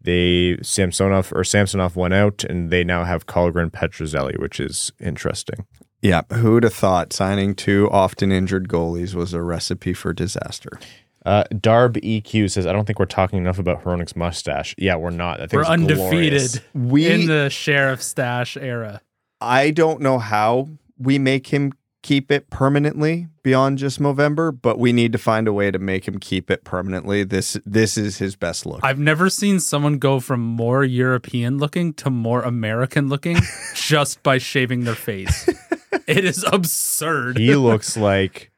they 0.00 0.58
Samsonov 0.62 1.32
or 1.34 1.44
Samsonov 1.44 1.96
went 1.96 2.14
out, 2.14 2.44
and 2.44 2.70
they 2.70 2.84
now 2.84 3.04
have 3.04 3.26
Kallgren 3.26 3.70
Petruzzelli, 3.70 4.38
which 4.38 4.60
is 4.60 4.92
interesting. 5.00 5.66
Yeah. 6.00 6.22
Who'd 6.32 6.62
have 6.62 6.74
thought 6.74 7.12
signing 7.12 7.54
two 7.54 7.90
often 7.90 8.30
injured 8.30 8.68
goalies 8.68 9.14
was 9.14 9.34
a 9.34 9.42
recipe 9.42 9.92
for 9.94 10.12
disaster? 10.12 10.78
Uh, 11.26 11.44
Darb 11.52 11.96
EQ 12.02 12.50
says, 12.50 12.66
"I 12.66 12.72
don't 12.72 12.84
think 12.84 12.98
we're 12.98 13.06
talking 13.06 13.38
enough 13.38 13.58
about 13.58 13.84
Hronek's 13.84 14.16
mustache. 14.16 14.74
Yeah, 14.78 14.96
we're 14.96 15.10
not. 15.10 15.38
That 15.38 15.52
We're 15.52 15.64
undefeated. 15.64 16.62
We 16.74 17.06
in 17.08 17.26
the 17.26 17.50
sheriff 17.50 18.02
stash 18.02 18.56
era. 18.56 19.02
I 19.40 19.70
don't 19.70 20.00
know 20.00 20.18
how 20.18 20.68
we 20.98 21.18
make 21.18 21.48
him 21.48 21.72
keep 22.02 22.30
it 22.30 22.48
permanently 22.50 23.28
beyond 23.42 23.78
just 23.78 24.00
November, 24.00 24.52
but 24.52 24.78
we 24.78 24.92
need 24.92 25.12
to 25.12 25.18
find 25.18 25.48
a 25.48 25.52
way 25.52 25.70
to 25.70 25.78
make 25.78 26.06
him 26.06 26.18
keep 26.18 26.50
it 26.50 26.64
permanently. 26.64 27.24
This 27.24 27.56
this 27.66 27.96
is 27.96 28.18
his 28.18 28.36
best 28.36 28.66
look. 28.66 28.80
I've 28.82 28.98
never 28.98 29.28
seen 29.28 29.60
someone 29.60 29.98
go 29.98 30.20
from 30.20 30.40
more 30.40 30.84
European 30.84 31.58
looking 31.58 31.92
to 31.94 32.10
more 32.10 32.42
American 32.42 33.08
looking 33.08 33.36
just 33.74 34.22
by 34.22 34.38
shaving 34.38 34.84
their 34.84 34.94
face. 34.94 35.48
it 36.06 36.24
is 36.24 36.44
absurd. 36.50 37.38
He 37.38 37.56
looks 37.56 37.96
like 37.96 38.50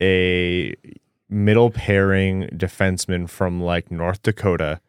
a 0.00 0.74
middle 1.32 1.70
pairing 1.70 2.48
defenseman 2.48 3.28
from 3.28 3.60
like 3.60 3.90
North 3.90 4.22
Dakota 4.22 4.80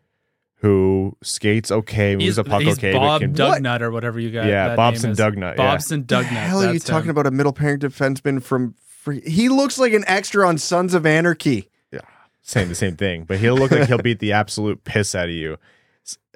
who 0.63 1.17
skates 1.21 1.71
okay, 1.71 2.13
moves 2.13 2.23
He's, 2.23 2.37
a 2.37 2.43
puck 2.45 2.61
he's 2.61 2.77
okay, 2.77 2.93
Bob 2.93 3.19
but 3.19 3.25
can, 3.25 3.35
Dugnut 3.35 3.81
or 3.81 3.91
whatever 3.91 4.17
you 4.17 4.31
got. 4.31 4.45
Yeah, 4.45 4.77
Bobson 4.77 5.09
name 5.09 5.11
is. 5.11 5.17
Dugnut, 5.19 5.41
yeah. 5.41 5.55
Bobson 5.57 6.03
Dugnut. 6.05 6.29
The 6.29 6.35
hell 6.35 6.61
are 6.61 6.67
you 6.67 6.73
that's 6.73 6.85
talking 6.85 7.09
him. 7.09 7.17
about? 7.17 7.27
A 7.27 7.31
middle 7.31 7.51
pairing 7.51 7.79
defenseman 7.79 8.41
from? 8.41 8.75
Free- 8.87 9.29
he 9.29 9.49
looks 9.49 9.77
like 9.77 9.91
an 9.91 10.05
extra 10.07 10.47
on 10.47 10.57
Sons 10.57 10.93
of 10.93 11.05
Anarchy. 11.05 11.69
Yeah, 11.91 11.99
saying 12.43 12.69
the 12.69 12.75
same 12.75 12.95
thing, 12.95 13.25
but 13.25 13.39
he'll 13.39 13.57
look 13.57 13.71
like 13.71 13.89
he'll 13.89 13.97
beat 13.97 14.19
the 14.19 14.31
absolute 14.31 14.85
piss 14.85 15.13
out 15.13 15.25
of 15.25 15.35
you. 15.35 15.57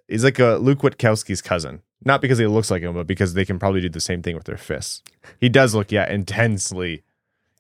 He's 0.10 0.26
like 0.26 0.40
a 0.40 0.58
Luke 0.58 0.80
Witkowski's 0.80 1.42
cousin. 1.42 1.82
Not 2.04 2.22
because 2.22 2.38
he 2.38 2.48
looks 2.48 2.70
like 2.70 2.82
him, 2.82 2.94
but 2.94 3.08
because 3.08 3.34
they 3.34 3.46
can 3.46 3.58
probably 3.60 3.80
do 3.80 3.90
the 3.90 4.02
same 4.02 4.22
thing 4.22 4.36
with 4.36 4.44
their 4.44 4.58
fists. 4.58 5.04
He 5.40 5.48
does 5.48 5.74
look, 5.74 5.92
yeah, 5.92 6.12
intensely. 6.12 7.04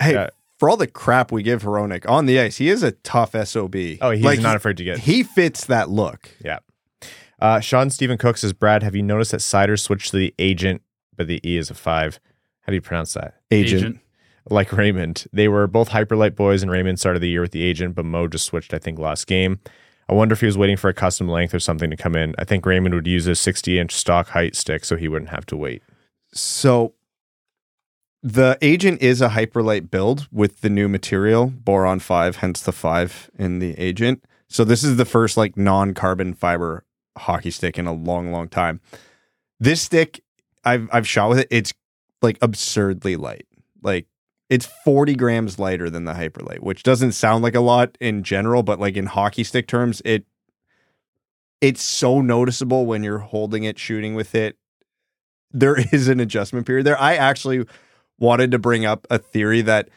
Hey, 0.01 0.13
Yeah. 0.13 0.29
For 0.57 0.69
all 0.69 0.77
the 0.77 0.87
crap 0.87 1.31
we 1.31 1.43
give 1.43 1.63
Hronek 1.63 2.09
on 2.09 2.25
the 2.25 2.39
ice, 2.39 2.57
he 2.57 2.69
is 2.69 2.81
a 2.83 2.91
tough 2.91 3.35
sob. 3.47 3.75
Oh, 4.01 4.11
he's 4.11 4.23
Like, 4.23 4.39
not 4.39 4.51
he- 4.51 4.55
afraid 4.55 4.77
to 4.77 4.83
get. 4.83 4.99
He 4.99 5.21
fits 5.23 5.65
that 5.65 5.89
look. 5.89 6.29
Yeah. 6.43 6.59
Uh, 7.39 7.59
Sean 7.59 7.89
Stephen 7.91 8.17
Cook 8.17 8.37
says, 8.37 8.53
Brad, 8.53 8.81
have 8.81 8.95
you 8.95 9.03
noticed 9.03 9.31
that 9.31 9.41
Seider 9.41 9.79
switched 9.79 10.09
to 10.11 10.17
the 10.17 10.33
agent, 10.39 10.81
but 11.15 11.27
the 11.27 11.39
E 11.47 11.57
is 11.57 11.69
a 11.69 11.75
five? 11.75 12.19
How 12.61 12.71
do 12.71 12.75
you 12.75 12.81
pronounce 12.81 13.13
that? 13.13 13.35
Agent. 13.51 13.81
Agent. 13.81 13.99
Like 14.49 14.71
Raymond. 14.73 15.25
They 15.31 15.47
were 15.47 15.67
both 15.67 15.89
hyperlight 15.89 16.35
boys, 16.35 16.63
and 16.63 16.71
Raymond 16.71 16.99
started 16.99 17.19
the 17.19 17.29
year 17.29 17.41
with 17.41 17.51
the 17.51 17.63
agent, 17.63 17.93
but 17.95 18.05
Mo 18.05 18.27
just 18.27 18.45
switched, 18.45 18.73
I 18.73 18.79
think, 18.79 18.97
last 18.97 19.27
game. 19.27 19.59
I 20.09 20.13
wonder 20.13 20.33
if 20.33 20.39
he 20.39 20.45
was 20.45 20.57
waiting 20.57 20.77
for 20.77 20.89
a 20.89 20.93
custom 20.93 21.27
length 21.27 21.53
or 21.53 21.59
something 21.59 21.89
to 21.91 21.97
come 21.97 22.15
in. 22.15 22.33
I 22.39 22.45
think 22.45 22.65
Raymond 22.65 22.95
would 22.95 23.07
use 23.07 23.27
a 23.27 23.35
60 23.35 23.77
inch 23.77 23.91
stock 23.93 24.29
height 24.29 24.55
stick 24.55 24.85
so 24.85 24.95
he 24.95 25.07
wouldn't 25.09 25.29
have 25.31 25.45
to 25.47 25.57
wait. 25.57 25.83
So 26.33 26.93
the 28.23 28.57
agent 28.61 29.01
is 29.01 29.21
a 29.21 29.29
hyperlight 29.29 29.89
build 29.89 30.27
with 30.31 30.61
the 30.61 30.69
new 30.69 30.87
material, 30.87 31.47
boron 31.47 31.99
five, 31.99 32.37
hence 32.37 32.61
the 32.61 32.71
five 32.71 33.29
in 33.37 33.59
the 33.59 33.77
agent. 33.77 34.23
So 34.47 34.63
this 34.63 34.83
is 34.83 34.97
the 34.97 35.05
first 35.05 35.37
like 35.37 35.57
non-carbon 35.57 36.33
fiber 36.33 36.83
hockey 37.17 37.51
stick 37.51 37.77
in 37.77 37.87
a 37.87 37.93
long, 37.93 38.31
long 38.31 38.47
time. 38.47 38.79
This 39.59 39.81
stick, 39.81 40.21
I've 40.63 40.89
I've 40.91 41.07
shot 41.07 41.29
with 41.29 41.39
it. 41.39 41.47
It's 41.51 41.73
like 42.21 42.37
absurdly 42.41 43.15
light. 43.15 43.45
Like 43.81 44.07
it's 44.49 44.65
40 44.65 45.15
grams 45.15 45.59
lighter 45.59 45.89
than 45.89 46.05
the 46.05 46.13
hyperlight, 46.13 46.59
which 46.59 46.83
doesn't 46.83 47.11
sound 47.11 47.43
like 47.43 47.55
a 47.55 47.59
lot 47.59 47.97
in 47.99 48.23
general, 48.23 48.63
but 48.63 48.79
like 48.79 48.95
in 48.95 49.05
hockey 49.05 49.43
stick 49.43 49.67
terms, 49.67 50.01
it 50.05 50.25
it's 51.59 51.81
so 51.81 52.21
noticeable 52.21 52.85
when 52.85 53.03
you're 53.03 53.17
holding 53.19 53.63
it, 53.63 53.77
shooting 53.79 54.15
with 54.15 54.35
it. 54.35 54.57
There 55.51 55.77
is 55.91 56.07
an 56.07 56.19
adjustment 56.19 56.65
period 56.65 56.85
there. 56.85 56.99
I 56.99 57.15
actually 57.15 57.65
wanted 58.19 58.51
to 58.51 58.59
bring 58.59 58.85
up 58.85 59.05
a 59.09 59.17
theory 59.17 59.61
that 59.61 59.89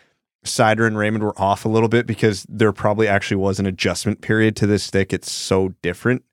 Seider 0.44 0.86
and 0.86 0.96
Raymond 0.96 1.22
were 1.24 1.38
off 1.40 1.64
a 1.64 1.68
little 1.68 1.88
bit 1.88 2.06
because 2.06 2.46
there 2.48 2.72
probably 2.72 3.06
actually 3.08 3.36
was 3.38 3.58
an 3.60 3.66
adjustment 3.66 4.20
period 4.20 4.56
to 4.56 4.66
this 4.66 4.82
stick. 4.84 5.12
It's 5.12 5.30
so 5.30 5.74
different. 5.82 6.24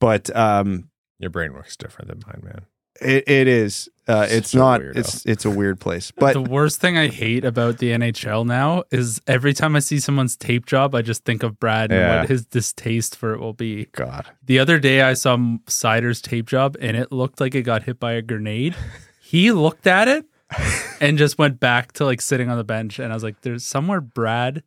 But 0.00 0.34
um 0.36 0.88
Your 1.18 1.30
brain 1.30 1.52
works 1.52 1.76
different 1.76 2.08
than 2.08 2.22
mine, 2.26 2.42
man. 2.42 2.66
it, 3.00 3.28
it 3.28 3.48
is. 3.48 3.88
Uh, 4.06 4.26
it's 4.28 4.50
Such 4.50 4.58
not. 4.58 4.80
It's 4.82 5.24
it's 5.24 5.46
a 5.46 5.50
weird 5.50 5.80
place. 5.80 6.10
But 6.16 6.34
the 6.34 6.42
worst 6.42 6.78
thing 6.78 6.98
I 6.98 7.08
hate 7.08 7.42
about 7.44 7.78
the 7.78 7.90
NHL 7.92 8.44
now 8.46 8.84
is 8.90 9.18
every 9.26 9.54
time 9.54 9.76
I 9.76 9.78
see 9.78 9.98
someone's 9.98 10.36
tape 10.36 10.66
job, 10.66 10.94
I 10.94 11.00
just 11.00 11.24
think 11.24 11.42
of 11.42 11.58
Brad 11.58 11.90
and 11.90 12.00
Yeah. 12.00 12.20
what 12.20 12.28
his 12.28 12.44
distaste 12.44 13.16
for 13.16 13.32
it 13.32 13.40
will 13.40 13.54
be. 13.54 13.86
God. 13.92 14.26
The 14.44 14.58
other 14.58 14.78
day, 14.78 15.00
I 15.00 15.14
saw 15.14 15.36
Seider's 15.66 16.20
tape 16.20 16.44
job, 16.46 16.76
and 16.82 16.98
it 16.98 17.12
looked 17.12 17.40
like 17.40 17.54
it 17.54 17.62
got 17.62 17.84
hit 17.84 17.98
by 17.98 18.12
a 18.12 18.20
grenade. 18.20 18.74
he 19.22 19.52
looked 19.52 19.86
at 19.86 20.06
it 20.06 20.26
and 21.00 21.18
just 21.18 21.38
went 21.38 21.60
back 21.60 21.92
to 21.92 22.04
like 22.04 22.20
sitting 22.20 22.48
on 22.50 22.56
the 22.56 22.64
bench, 22.64 22.98
and 22.98 23.12
I 23.12 23.16
was 23.16 23.22
like, 23.22 23.40
"There's 23.42 23.64
somewhere 23.64 24.00
Brad 24.00 24.62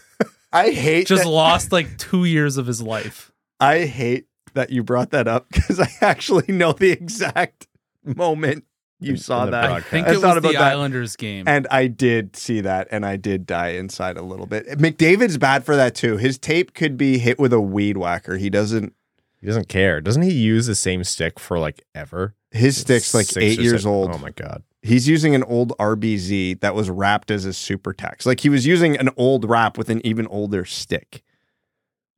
I 0.52 0.70
hate 0.70 1.06
just 1.06 1.24
that, 1.24 1.28
lost 1.30 1.72
like 1.72 1.98
two 1.98 2.24
years 2.24 2.56
of 2.56 2.66
his 2.66 2.82
life." 2.82 3.32
I 3.60 3.84
hate 3.84 4.26
that 4.54 4.70
you 4.70 4.82
brought 4.82 5.10
that 5.10 5.28
up 5.28 5.46
because 5.50 5.80
I 5.80 5.88
actually 6.00 6.52
know 6.52 6.72
the 6.72 6.90
exact 6.90 7.68
moment 8.04 8.64
you 9.00 9.12
In- 9.12 9.16
saw 9.16 9.44
in 9.44 9.46
the 9.46 9.50
that. 9.52 9.70
I 9.70 9.80
think 9.80 10.06
I 10.06 10.10
it 10.12 10.14
thought 10.20 10.34
was 10.34 10.42
the 10.42 10.50
about 10.50 10.52
that. 10.60 10.72
Islanders 10.72 11.16
game. 11.16 11.46
And 11.48 11.66
I 11.70 11.86
did 11.86 12.36
see 12.36 12.60
that, 12.60 12.88
and 12.90 13.04
I 13.06 13.16
did 13.16 13.46
die 13.46 13.70
inside 13.70 14.16
a 14.16 14.22
little 14.22 14.46
bit. 14.46 14.66
McDavid's 14.78 15.38
bad 15.38 15.64
for 15.64 15.74
that 15.76 15.94
too. 15.94 16.16
His 16.18 16.38
tape 16.38 16.74
could 16.74 16.96
be 16.96 17.18
hit 17.18 17.38
with 17.38 17.52
a 17.52 17.60
weed 17.60 17.96
whacker. 17.96 18.36
He 18.36 18.50
doesn't. 18.50 18.94
He 19.40 19.46
doesn't 19.48 19.68
care. 19.68 20.00
Doesn't 20.00 20.22
he 20.22 20.32
use 20.32 20.66
the 20.66 20.74
same 20.76 21.02
stick 21.02 21.40
for 21.40 21.58
like 21.58 21.84
ever? 21.96 22.36
His 22.52 22.76
stick's 22.76 23.12
like 23.12 23.26
eight 23.36 23.58
years 23.58 23.82
seven- 23.82 23.92
old. 23.96 24.10
Oh 24.12 24.18
my 24.18 24.30
God. 24.30 24.62
He's 24.82 25.06
using 25.08 25.34
an 25.34 25.44
old 25.44 25.70
RBZ 25.78 26.60
that 26.60 26.74
was 26.74 26.90
wrapped 26.90 27.30
as 27.30 27.44
a 27.44 27.52
super 27.52 27.92
tax. 27.92 28.26
Like 28.26 28.40
he 28.40 28.48
was 28.48 28.66
using 28.66 28.96
an 28.96 29.10
old 29.16 29.48
wrap 29.48 29.78
with 29.78 29.88
an 29.90 30.04
even 30.04 30.26
older 30.26 30.64
stick. 30.64 31.22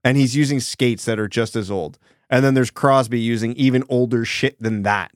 And 0.03 0.16
he's 0.16 0.35
using 0.35 0.61
skates 0.61 1.05
that 1.05 1.19
are 1.19 1.28
just 1.28 1.57
as 1.57 1.70
old. 1.70 1.99
And 2.31 2.45
then 2.45 2.55
there's 2.55 2.70
Crosby 2.70 3.20
using 3.20 3.53
even 3.55 3.85
older 3.89 4.24
shit 4.24 4.61
than 4.61 4.82
that. 4.82 5.12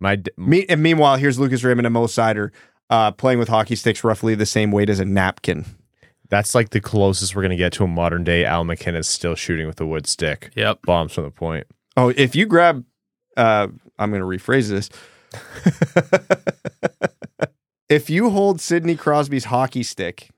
My 0.00 0.16
d- 0.16 0.30
Me- 0.36 0.66
and 0.68 0.82
meanwhile, 0.82 1.16
here's 1.16 1.38
Lucas 1.38 1.64
Raymond 1.64 1.86
and 1.86 1.94
Mo 1.94 2.06
Seider 2.06 2.50
uh, 2.90 3.10
playing 3.12 3.38
with 3.38 3.48
hockey 3.48 3.74
sticks 3.76 4.04
roughly 4.04 4.34
the 4.34 4.46
same 4.46 4.70
weight 4.70 4.88
as 4.90 5.00
a 5.00 5.04
napkin. 5.04 5.64
that's 6.30 6.54
like 6.54 6.70
the 6.70 6.80
closest 6.80 7.34
we're 7.34 7.42
gonna 7.42 7.56
get 7.56 7.72
to 7.72 7.84
a 7.84 7.88
modern 7.88 8.22
day 8.24 8.44
Al 8.44 8.64
McKinnon 8.64 9.04
still 9.04 9.34
shooting 9.34 9.66
with 9.66 9.80
a 9.80 9.86
wood 9.86 10.06
stick. 10.06 10.50
yep. 10.54 10.80
Bombs 10.82 11.12
from 11.12 11.24
the 11.24 11.30
point. 11.30 11.66
Oh, 11.96 12.12
if 12.16 12.36
you 12.36 12.46
grab, 12.46 12.84
uh, 13.36 13.66
I'm 13.98 14.10
going 14.12 14.20
to 14.22 14.26
rephrase 14.26 14.68
this. 14.68 14.88
if 17.88 18.10
you 18.10 18.30
hold 18.30 18.60
Sidney 18.60 18.96
Crosby's 18.96 19.46
hockey 19.46 19.82
stick 19.82 20.30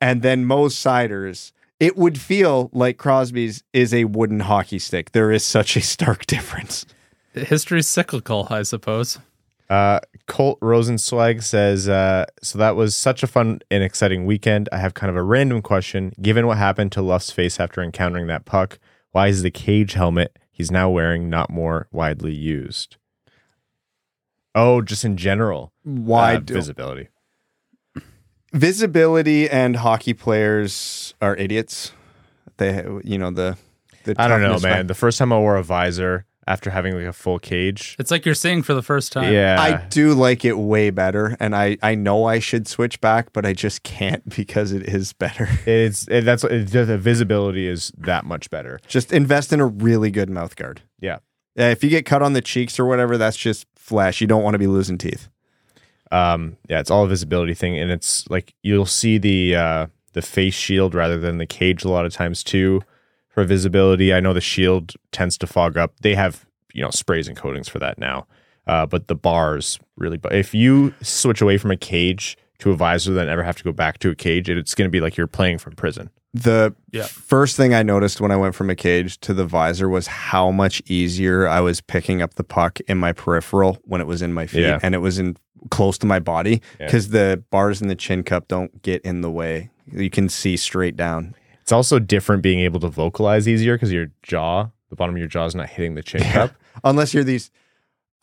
and 0.00 0.22
then 0.22 0.44
Mo 0.44 0.68
Seider's, 0.68 1.52
it 1.78 1.96
would 1.96 2.18
feel 2.18 2.70
like 2.72 2.96
Crosby's 2.96 3.62
is 3.72 3.92
a 3.92 4.04
wooden 4.04 4.40
hockey 4.40 4.78
stick. 4.78 5.12
There 5.12 5.30
is 5.30 5.44
such 5.44 5.76
a 5.76 5.80
stark 5.80 6.26
difference. 6.26 6.86
History's 7.34 7.88
cyclical, 7.88 8.46
I 8.50 8.62
suppose. 8.62 9.18
Uh, 9.68 10.00
Colt 10.26 10.60
Rosenzweig 10.60 11.42
says, 11.42 11.88
uh, 11.88 12.24
so 12.40 12.58
that 12.58 12.76
was 12.76 12.94
such 12.94 13.22
a 13.22 13.26
fun 13.26 13.60
and 13.70 13.82
exciting 13.82 14.24
weekend. 14.24 14.68
I 14.72 14.78
have 14.78 14.94
kind 14.94 15.10
of 15.10 15.16
a 15.16 15.22
random 15.22 15.60
question. 15.60 16.12
Given 16.22 16.46
what 16.46 16.56
happened 16.56 16.92
to 16.92 17.02
Luff's 17.02 17.30
face 17.30 17.58
after 17.58 17.82
encountering 17.82 18.28
that 18.28 18.44
puck, 18.44 18.78
why 19.10 19.28
is 19.28 19.42
the 19.42 19.50
cage 19.50 19.94
helmet 19.94 20.38
he's 20.50 20.70
now 20.70 20.88
wearing 20.88 21.28
not 21.28 21.50
more 21.50 21.88
widely 21.90 22.32
used? 22.32 22.96
Oh, 24.56 24.80
just 24.80 25.04
in 25.04 25.16
general. 25.16 25.72
Why 25.84 26.36
uh, 26.36 26.38
do 26.40 26.54
visibility? 26.54 27.08
visibility 28.52 29.48
and 29.48 29.76
hockey 29.76 30.14
players 30.14 31.14
are 31.20 31.36
idiots? 31.36 31.92
They, 32.56 32.84
you 33.04 33.18
know, 33.18 33.30
the, 33.30 33.56
the 34.04 34.14
I 34.18 34.28
don't 34.28 34.40
know, 34.40 34.54
toughness 34.54 34.62
man. 34.62 34.86
The 34.86 34.94
first 34.94 35.18
time 35.18 35.32
I 35.32 35.38
wore 35.38 35.56
a 35.56 35.62
visor 35.62 36.24
after 36.46 36.70
having 36.70 36.94
like 36.94 37.06
a 37.06 37.12
full 37.12 37.38
cage. 37.38 37.96
It's 37.98 38.10
like 38.10 38.24
you're 38.24 38.34
seeing 38.34 38.62
for 38.62 38.72
the 38.72 38.82
first 38.82 39.12
time. 39.12 39.32
Yeah. 39.32 39.60
I 39.60 39.84
do 39.88 40.14
like 40.14 40.44
it 40.44 40.56
way 40.56 40.90
better, 40.90 41.36
and 41.38 41.54
I 41.54 41.76
I 41.82 41.94
know 41.94 42.24
I 42.24 42.38
should 42.38 42.66
switch 42.66 43.00
back, 43.00 43.32
but 43.32 43.44
I 43.44 43.52
just 43.52 43.82
can't 43.82 44.26
because 44.36 44.72
it 44.72 44.88
is 44.88 45.12
better. 45.12 45.48
it's 45.66 46.08
it, 46.08 46.24
that's 46.24 46.44
it, 46.44 46.70
the 46.70 46.98
visibility 46.98 47.68
is 47.68 47.92
that 47.98 48.24
much 48.24 48.48
better. 48.50 48.78
Just 48.86 49.12
invest 49.12 49.52
in 49.52 49.60
a 49.60 49.66
really 49.66 50.10
good 50.10 50.30
mouth 50.30 50.56
guard. 50.56 50.82
Yeah. 51.00 51.18
Uh, 51.58 51.64
if 51.64 51.82
you 51.82 51.88
get 51.88 52.04
cut 52.04 52.22
on 52.22 52.34
the 52.34 52.42
cheeks 52.42 52.78
or 52.78 52.84
whatever, 52.84 53.16
that's 53.16 53.36
just 53.36 53.66
flesh. 53.86 54.20
You 54.20 54.26
don't 54.26 54.42
want 54.42 54.54
to 54.54 54.58
be 54.58 54.66
losing 54.66 54.98
teeth. 54.98 55.28
um 56.12 56.56
yeah 56.68 56.78
it's 56.80 56.90
all 56.90 57.04
a 57.04 57.08
visibility 57.08 57.54
thing 57.54 57.76
and 57.78 57.90
it's 57.90 58.28
like 58.30 58.54
you'll 58.62 58.86
see 58.86 59.18
the 59.18 59.56
uh 59.56 59.86
the 60.12 60.22
face 60.22 60.54
shield 60.54 60.94
rather 60.94 61.18
than 61.18 61.38
the 61.38 61.46
cage 61.46 61.84
a 61.84 61.88
lot 61.88 62.06
of 62.06 62.12
times 62.12 62.44
too 62.44 62.80
for 63.28 63.42
visibility 63.44 64.14
i 64.14 64.20
know 64.20 64.32
the 64.32 64.40
shield 64.40 64.94
tends 65.10 65.36
to 65.36 65.46
fog 65.48 65.76
up 65.76 65.90
they 66.02 66.14
have 66.14 66.46
you 66.72 66.80
know 66.82 66.90
sprays 66.90 67.26
and 67.28 67.36
coatings 67.36 67.68
for 67.68 67.80
that 67.80 67.98
now 67.98 68.24
uh 68.68 68.86
but 68.86 69.08
the 69.08 69.16
bars 69.16 69.80
really 69.96 70.16
but 70.16 70.32
if 70.32 70.54
you 70.54 70.94
switch 71.02 71.40
away 71.42 71.58
from 71.58 71.72
a 71.72 71.76
cage 71.76 72.36
to 72.58 72.70
a 72.70 72.76
visor 72.76 73.12
then 73.12 73.28
ever 73.28 73.42
have 73.42 73.56
to 73.56 73.64
go 73.64 73.72
back 73.72 73.98
to 73.98 74.08
a 74.10 74.14
cage 74.14 74.48
it's 74.48 74.76
going 74.76 74.88
to 74.88 74.92
be 74.92 75.00
like 75.00 75.16
you're 75.16 75.26
playing 75.26 75.58
from 75.58 75.74
prison 75.74 76.08
The 76.42 76.74
Yeah. 76.92 77.04
first 77.04 77.56
thing 77.56 77.72
I 77.74 77.82
noticed 77.82 78.20
when 78.20 78.30
I 78.30 78.36
went 78.36 78.54
from 78.54 78.68
a 78.70 78.74
cage 78.74 79.18
to 79.20 79.32
the 79.32 79.44
visor 79.46 79.88
was 79.88 80.06
how 80.06 80.50
much 80.50 80.82
easier 80.86 81.46
I 81.48 81.60
was 81.60 81.80
picking 81.80 82.20
up 82.20 82.34
the 82.34 82.44
puck 82.44 82.78
in 82.88 82.98
my 82.98 83.12
peripheral 83.12 83.78
when 83.84 84.00
it 84.00 84.06
was 84.06 84.22
in 84.22 84.32
my 84.32 84.46
feet 84.46 84.62
Yeah. 84.62 84.78
and 84.82 84.94
it 84.94 84.98
was 84.98 85.18
in 85.18 85.36
close 85.70 85.96
to 85.98 86.06
my 86.06 86.18
body 86.18 86.60
Yeah. 86.78 86.86
because 86.86 87.08
the 87.08 87.42
bars 87.50 87.80
in 87.80 87.88
the 87.88 87.94
chin 87.94 88.22
cup 88.22 88.48
don't 88.48 88.82
get 88.82 89.02
in 89.02 89.20
the 89.22 89.30
way. 89.30 89.70
You 89.90 90.10
can 90.10 90.28
see 90.28 90.56
straight 90.56 90.96
down. 90.96 91.34
it's 91.62 91.72
also 91.72 91.98
different 91.98 92.42
being 92.42 92.60
able 92.60 92.78
to 92.80 92.88
vocalize 92.88 93.48
easier 93.48 93.74
because 93.74 93.92
your 93.92 94.06
jaw 94.22 94.68
the 94.90 94.94
bottom 94.96 95.16
of 95.16 95.18
your 95.18 95.26
jaw 95.26 95.46
is 95.46 95.54
not 95.56 95.68
hitting 95.68 95.94
the 95.96 96.02
chin 96.02 96.20
cup 96.22 96.52
Unless 96.84 97.12
you're 97.14 97.24
these. 97.24 97.50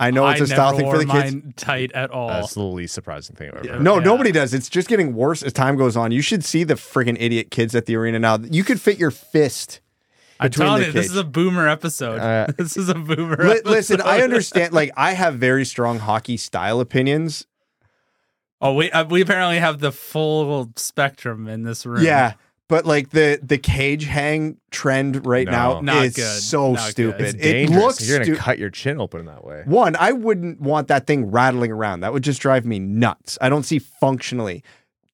I 0.03 0.11
know 0.11 0.27
it's 0.27 0.41
I 0.41 0.43
a 0.43 0.47
style 0.47 0.77
thing 0.77 0.89
for 0.89 0.97
the 0.97 1.05
kids. 1.05 1.33
mine 1.33 1.53
tight 1.55 1.91
at 1.93 2.11
all. 2.11 2.27
that's 2.27 2.53
the 2.53 2.61
least 2.63 2.93
surprising 2.93 3.35
thing 3.35 3.49
i've 3.55 3.65
ever 3.65 3.79
No, 3.79 3.97
Yeah. 3.97 4.03
nobody 4.03 4.31
does. 4.31 4.53
It's 4.53 4.69
just 4.69 4.87
getting 4.87 5.13
worse 5.15 5.43
as 5.43 5.53
time 5.53 5.75
goes 5.77 5.95
on. 5.97 6.11
You 6.11 6.21
should 6.21 6.43
see 6.43 6.63
the 6.63 6.75
freaking 6.75 7.17
idiot 7.19 7.51
kids 7.51 7.73
at 7.75 7.85
the 7.85 7.95
arena 7.95 8.19
now. 8.19 8.37
You 8.37 8.63
could 8.63 8.79
fit 8.81 8.97
your 8.97 9.11
fist. 9.11 9.79
I'm 10.39 10.49
between 10.49 10.65
telling 10.67 10.81
the 10.81 10.87
you, 10.87 10.93
this 10.93 11.05
cage. 11.07 11.11
is 11.11 11.17
a 11.17 11.23
boomer 11.23 11.69
episode. 11.69 12.19
Uh, 12.19 12.47
this 12.57 12.75
is 12.75 12.89
a 12.89 12.95
boomer. 12.95 13.37
Li- 13.37 13.51
episode. 13.59 13.65
listen, 13.69 14.01
I 14.01 14.21
understand. 14.23 14.73
Like, 14.73 14.91
I 14.97 15.13
have 15.13 15.35
very 15.35 15.63
strong 15.63 15.99
hockey 15.99 16.37
style 16.37 16.79
opinions. 16.79 17.45
Oh, 18.59 18.73
we 18.73 18.91
uh, 18.91 19.05
we 19.05 19.21
apparently 19.21 19.59
have 19.59 19.79
the 19.79 19.91
full 19.91 20.71
spectrum 20.75 21.47
in 21.47 21.63
this 21.63 21.85
room. 21.85 22.03
Yeah. 22.03 22.33
But 22.69 22.85
like 22.85 23.09
the 23.09 23.39
the 23.43 23.57
cage 23.57 24.05
hang 24.05 24.57
trend 24.71 25.27
right 25.27 25.45
No. 25.45 25.51
now 25.51 25.81
Not 25.81 26.05
is 26.05 26.15
good. 26.15 26.41
so 26.41 26.71
Not 26.73 26.85
good. 26.85 26.91
stupid. 26.91 27.21
It's 27.21 27.45
It 27.45 27.69
looks 27.69 28.07
You're 28.07 28.19
gonna 28.19 28.33
stu- 28.35 28.41
cut 28.41 28.57
your 28.57 28.69
chin 28.69 28.99
open 28.99 29.25
that 29.25 29.43
way. 29.45 29.63
One, 29.65 29.95
I 29.97 30.11
wouldn't 30.13 30.61
want 30.61 30.87
that 30.87 31.05
thing 31.05 31.29
rattling 31.29 31.71
around. 31.71 31.99
That 31.99 32.13
would 32.13 32.23
just 32.23 32.41
drive 32.41 32.65
me 32.65 32.79
nuts. 32.79 33.37
I 33.41 33.49
don't 33.49 33.63
see 33.63 33.79
functionally. 33.79 34.63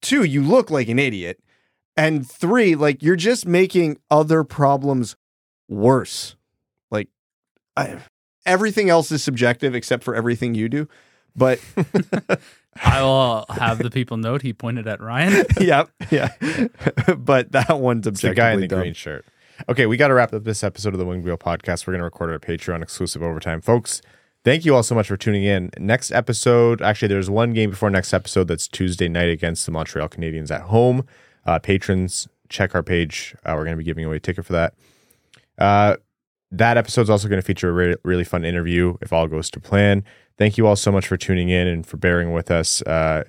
Two, 0.01 0.23
you 0.23 0.43
look 0.43 0.69
like 0.69 0.87
an 0.89 0.99
idiot. 0.99 1.39
And 1.97 2.25
three, 2.29 2.75
like 2.75 3.03
you're 3.03 3.17
just 3.17 3.45
making 3.45 3.97
other 4.09 4.43
problems 4.45 5.17
worse. 5.67 6.35
Like 6.91 7.09
I, 7.75 7.97
everything 8.45 8.89
else 8.89 9.11
is 9.11 9.21
subjective 9.23 9.75
except 9.75 10.03
for 10.03 10.15
everything 10.15 10.53
you 10.55 10.69
do. 10.69 10.87
But 11.35 11.59
I 12.83 13.01
will 13.03 13.45
have 13.49 13.77
the 13.79 13.89
people 13.89 14.17
note 14.17 14.41
he 14.41 14.53
pointed 14.53 14.87
at 14.87 15.01
Ryan. 15.01 15.45
yep. 15.59 15.89
yeah. 16.09 16.29
but 17.17 17.51
that 17.51 17.79
one's 17.79 18.07
It's 18.07 18.21
the 18.21 18.33
guy 18.33 18.53
in 18.53 18.61
the 18.61 18.67
dumb. 18.67 18.81
green 18.81 18.93
shirt. 18.93 19.25
Okay, 19.67 19.85
we 19.85 19.97
got 19.97 20.07
to 20.07 20.13
wrap 20.13 20.33
up 20.33 20.45
this 20.45 20.63
episode 20.63 20.93
of 20.93 20.99
the 20.99 21.05
Winged 21.05 21.25
Wheel 21.25 21.37
podcast. 21.37 21.85
We're 21.85 21.91
going 21.93 21.99
to 21.99 22.05
record 22.05 22.29
our 22.31 22.39
Patreon 22.39 22.81
exclusive 22.81 23.21
overtime. 23.21 23.59
Folks, 23.59 24.01
thank 24.45 24.63
you 24.63 24.73
all 24.73 24.83
so 24.83 24.95
much 24.95 25.07
for 25.09 25.17
tuning 25.17 25.43
in. 25.43 25.69
Next 25.77 26.11
episode, 26.11 26.81
actually, 26.81 27.09
there's 27.09 27.29
one 27.29 27.53
game 27.53 27.71
before 27.71 27.89
next 27.89 28.13
episode 28.13 28.47
that's 28.47 28.67
Tuesday 28.69 29.09
night 29.09 29.29
against 29.29 29.65
the 29.65 29.71
Montreal 29.73 30.07
Canadiens 30.07 30.49
at 30.49 30.61
home. 30.61 31.05
Uh, 31.45 31.59
patrons, 31.59 32.27
check 32.47 32.73
our 32.73 32.83
page. 32.83 33.35
Uh, 33.45 33.53
we're 33.57 33.65
going 33.65 33.73
to 33.73 33.77
be 33.77 33.83
giving 33.83 34.05
away 34.05 34.15
a 34.15 34.19
ticket 34.21 34.45
for 34.45 34.53
that. 34.53 34.73
Uh, 35.57 35.97
that 36.51 36.77
episode's 36.77 37.09
also 37.09 37.27
going 37.27 37.41
to 37.41 37.45
feature 37.45 37.69
a 37.69 37.73
re- 37.73 37.95
really 38.03 38.23
fun 38.23 38.43
interview 38.43 38.95
if 39.01 39.13
all 39.13 39.27
goes 39.27 39.49
to 39.51 39.59
plan. 39.59 40.03
Thank 40.37 40.57
you 40.57 40.65
all 40.65 40.75
so 40.75 40.91
much 40.91 41.07
for 41.07 41.17
tuning 41.17 41.49
in 41.49 41.67
and 41.67 41.85
for 41.85 41.97
bearing 41.97 42.31
with 42.31 42.49
us. 42.49 42.81
Uh, 42.83 43.23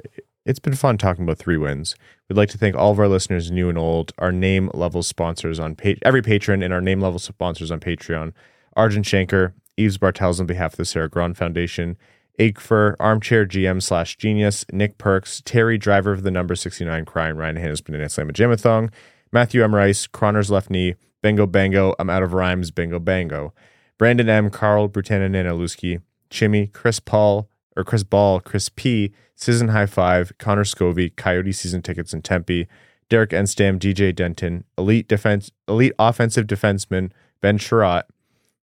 it's 0.47 0.59
been 0.59 0.74
fun 0.74 0.97
talking 0.97 1.24
about 1.24 1.38
three 1.38 1.59
wins. 1.59 1.94
We'd 2.28 2.36
like 2.36 2.48
to 2.51 2.59
thank 2.59 2.76
all 2.76 2.92
of 2.92 2.98
our 2.98 3.09
listeners, 3.09 3.51
new 3.51 3.68
and 3.68 3.76
old, 3.76 4.12
our 4.18 4.32
name 4.32 4.70
level 4.72 5.02
sponsors 5.02 5.59
on 5.60 5.74
pa- 5.74 5.94
every 6.02 6.22
patron, 6.22 6.62
and 6.62 6.72
our 6.72 6.80
name 6.80 7.01
level 7.01 7.18
sponsors 7.18 7.70
on 7.70 7.80
Patreon. 7.80 8.32
Arjun 8.74 9.02
Shanker, 9.02 9.52
Eves 9.76 9.98
Bartels 9.98 10.40
on 10.40 10.47
behalf 10.47 10.74
of 10.74 10.76
the 10.78 10.84
Sarah 10.84 11.09
Grand 11.09 11.36
Foundation, 11.36 11.97
Aikfer, 12.38 12.94
Armchair 12.98 13.44
GM 13.44 13.82
slash 13.82 14.16
Genius, 14.16 14.64
Nick 14.72 14.97
Perks, 14.97 15.42
Terry, 15.44 15.76
driver 15.76 16.12
of 16.12 16.22
the 16.22 16.30
number 16.30 16.55
69 16.55 17.05
Crime, 17.05 17.36
Ryan 17.36 17.56
Hannesman 17.56 18.01
and 18.01 18.10
Slam 18.10 18.30
Jamathong, 18.30 18.90
Matthew 19.32 19.62
M. 19.62 19.74
Rice, 19.74 20.06
Croner's 20.06 20.51
Left 20.51 20.70
Knee, 20.70 20.94
Bengo 21.22 21.47
Bango, 21.47 21.94
I'm 21.98 22.10
out 22.10 22.22
of 22.22 22.32
rhymes, 22.32 22.70
Bingo 22.70 22.98
Bango, 22.98 23.52
Brandon 23.98 24.28
M., 24.28 24.51
Carl, 24.51 24.88
Brutanen, 24.88 25.34
and 25.34 26.02
Chimmy, 26.30 26.72
Chris 26.72 27.01
Paul, 27.01 27.48
or 27.76 27.84
Chris 27.84 28.02
Ball, 28.02 28.40
Chris 28.40 28.68
P., 28.68 29.12
Citizen 29.34 29.68
High 29.68 29.86
Five, 29.86 30.32
Connor 30.38 30.64
Scovey, 30.64 31.14
Coyote 31.16 31.52
Season 31.52 31.82
Tickets 31.82 32.12
in 32.12 32.22
Tempe, 32.22 32.68
Derek 33.09 33.30
Enstam, 33.30 33.78
DJ 33.78 34.14
Denton, 34.14 34.64
Elite 34.76 35.09
Defense, 35.09 35.51
Elite 35.66 35.92
Offensive 35.98 36.47
Defenseman, 36.47 37.10
Ben 37.40 37.59
Sherratt, 37.59 38.05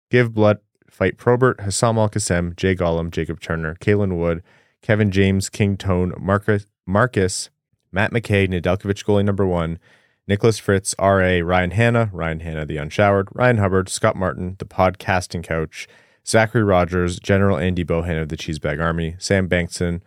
Give 0.09 0.33
Blood, 0.33 0.59
Fight 0.89 1.17
Probert, 1.17 1.61
Hassam 1.61 1.97
Al 1.97 2.09
Qassem, 2.09 2.55
Jay 2.55 2.75
Gollum, 2.75 3.11
Jacob 3.11 3.39
Turner, 3.39 3.75
Kalen 3.75 4.17
Wood, 4.17 4.43
Kevin 4.81 5.11
James, 5.11 5.49
King 5.49 5.77
Tone, 5.77 6.13
Marcus, 6.19 6.65
Marcus 6.85 7.49
Matt 7.91 8.11
McKay, 8.11 8.47
Nedeljkovic 8.47 9.03
goalie 9.03 9.25
number 9.25 9.45
one, 9.45 9.79
Nicholas 10.27 10.59
Fritz, 10.59 10.93
R.A., 10.99 11.41
Ryan 11.41 11.71
Hanna, 11.71 12.09
Ryan 12.11 12.41
Hanna, 12.41 12.65
the 12.65 12.77
Unshowered, 12.77 13.29
Ryan 13.33 13.57
Hubbard, 13.57 13.89
Scott 13.89 14.15
Martin, 14.15 14.55
the 14.59 14.65
Podcasting 14.65 15.43
Couch, 15.43 15.87
Zachary 16.25 16.63
Rogers, 16.63 17.19
General 17.19 17.57
Andy 17.57 17.85
Bohan 17.85 18.21
of 18.21 18.29
the 18.29 18.35
Cheesebag 18.35 18.81
Army, 18.81 19.15
Sam 19.19 19.47
Bankson, 19.47 20.01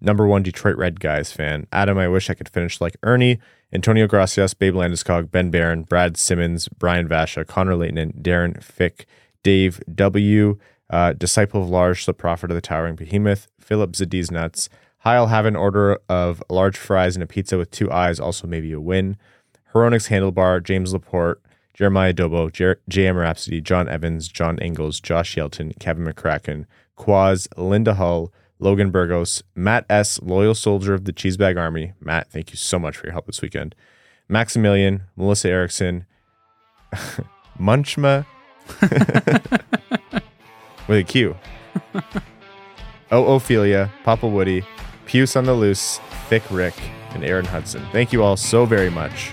number 0.00 0.26
one 0.26 0.42
Detroit 0.42 0.76
Red 0.76 1.00
Guys 1.00 1.32
fan, 1.32 1.66
Adam, 1.72 1.96
I 1.96 2.08
wish 2.08 2.28
I 2.28 2.34
could 2.34 2.48
finish 2.48 2.80
like 2.80 2.96
Ernie, 3.02 3.38
Antonio 3.72 4.06
Gracias, 4.06 4.52
Babe 4.52 4.74
Landeskog, 4.74 5.30
Ben 5.30 5.50
Barron, 5.50 5.84
Brad 5.84 6.18
Simmons, 6.18 6.68
Brian 6.68 7.08
Vasha, 7.08 7.46
Connor 7.46 7.76
Leighton, 7.76 8.12
Darren 8.20 8.62
Fick, 8.62 9.06
Dave 9.42 9.80
W., 9.94 10.58
uh, 10.90 11.14
Disciple 11.14 11.62
of 11.62 11.70
Large, 11.70 12.04
the 12.04 12.12
Prophet 12.12 12.50
of 12.50 12.54
the 12.54 12.60
Towering 12.60 12.96
Behemoth, 12.96 13.48
Philip 13.58 13.92
Zadiz 13.92 14.30
Nuts, 14.30 14.68
Heil 14.98 15.26
have 15.28 15.46
an 15.46 15.56
order 15.56 15.98
of 16.08 16.44
large 16.48 16.76
fries 16.76 17.16
and 17.16 17.24
a 17.24 17.26
pizza 17.26 17.58
with 17.58 17.72
two 17.72 17.90
eyes, 17.90 18.20
also 18.20 18.46
maybe 18.46 18.70
a 18.70 18.80
win. 18.80 19.16
Heronix 19.74 20.08
Handlebar, 20.08 20.62
James 20.62 20.92
Laporte, 20.92 21.40
Jeremiah 21.74 22.12
Dobo, 22.12 22.50
JM 22.50 23.16
Rhapsody, 23.18 23.60
John 23.60 23.88
Evans, 23.88 24.28
John 24.28 24.58
Engels, 24.58 25.00
Josh 25.00 25.36
Yelton, 25.36 25.78
Kevin 25.78 26.04
McCracken, 26.04 26.66
Quaz, 26.96 27.48
Linda 27.56 27.94
Hull, 27.94 28.32
Logan 28.58 28.90
Burgos, 28.90 29.42
Matt 29.54 29.84
S., 29.90 30.20
loyal 30.22 30.54
soldier 30.54 30.94
of 30.94 31.04
the 31.04 31.12
Cheesebag 31.12 31.58
Army. 31.58 31.94
Matt, 32.00 32.30
thank 32.30 32.50
you 32.50 32.56
so 32.56 32.78
much 32.78 32.96
for 32.96 33.06
your 33.06 33.12
help 33.12 33.26
this 33.26 33.42
weekend. 33.42 33.74
Maximilian, 34.28 35.02
Melissa 35.16 35.48
Erickson, 35.48 36.06
Munchma 37.58 38.26
with 40.86 40.98
a 40.98 41.04
Q. 41.04 41.36
Oh, 43.14 43.34
Ophelia, 43.34 43.92
Papa 44.04 44.26
Woody, 44.26 44.64
Puce 45.04 45.36
on 45.36 45.44
the 45.44 45.52
Loose, 45.52 46.00
Thick 46.30 46.42
Rick, 46.50 46.72
and 47.10 47.22
Aaron 47.22 47.44
Hudson. 47.44 47.84
Thank 47.92 48.10
you 48.10 48.22
all 48.22 48.38
so 48.38 48.64
very 48.64 48.88
much, 48.88 49.32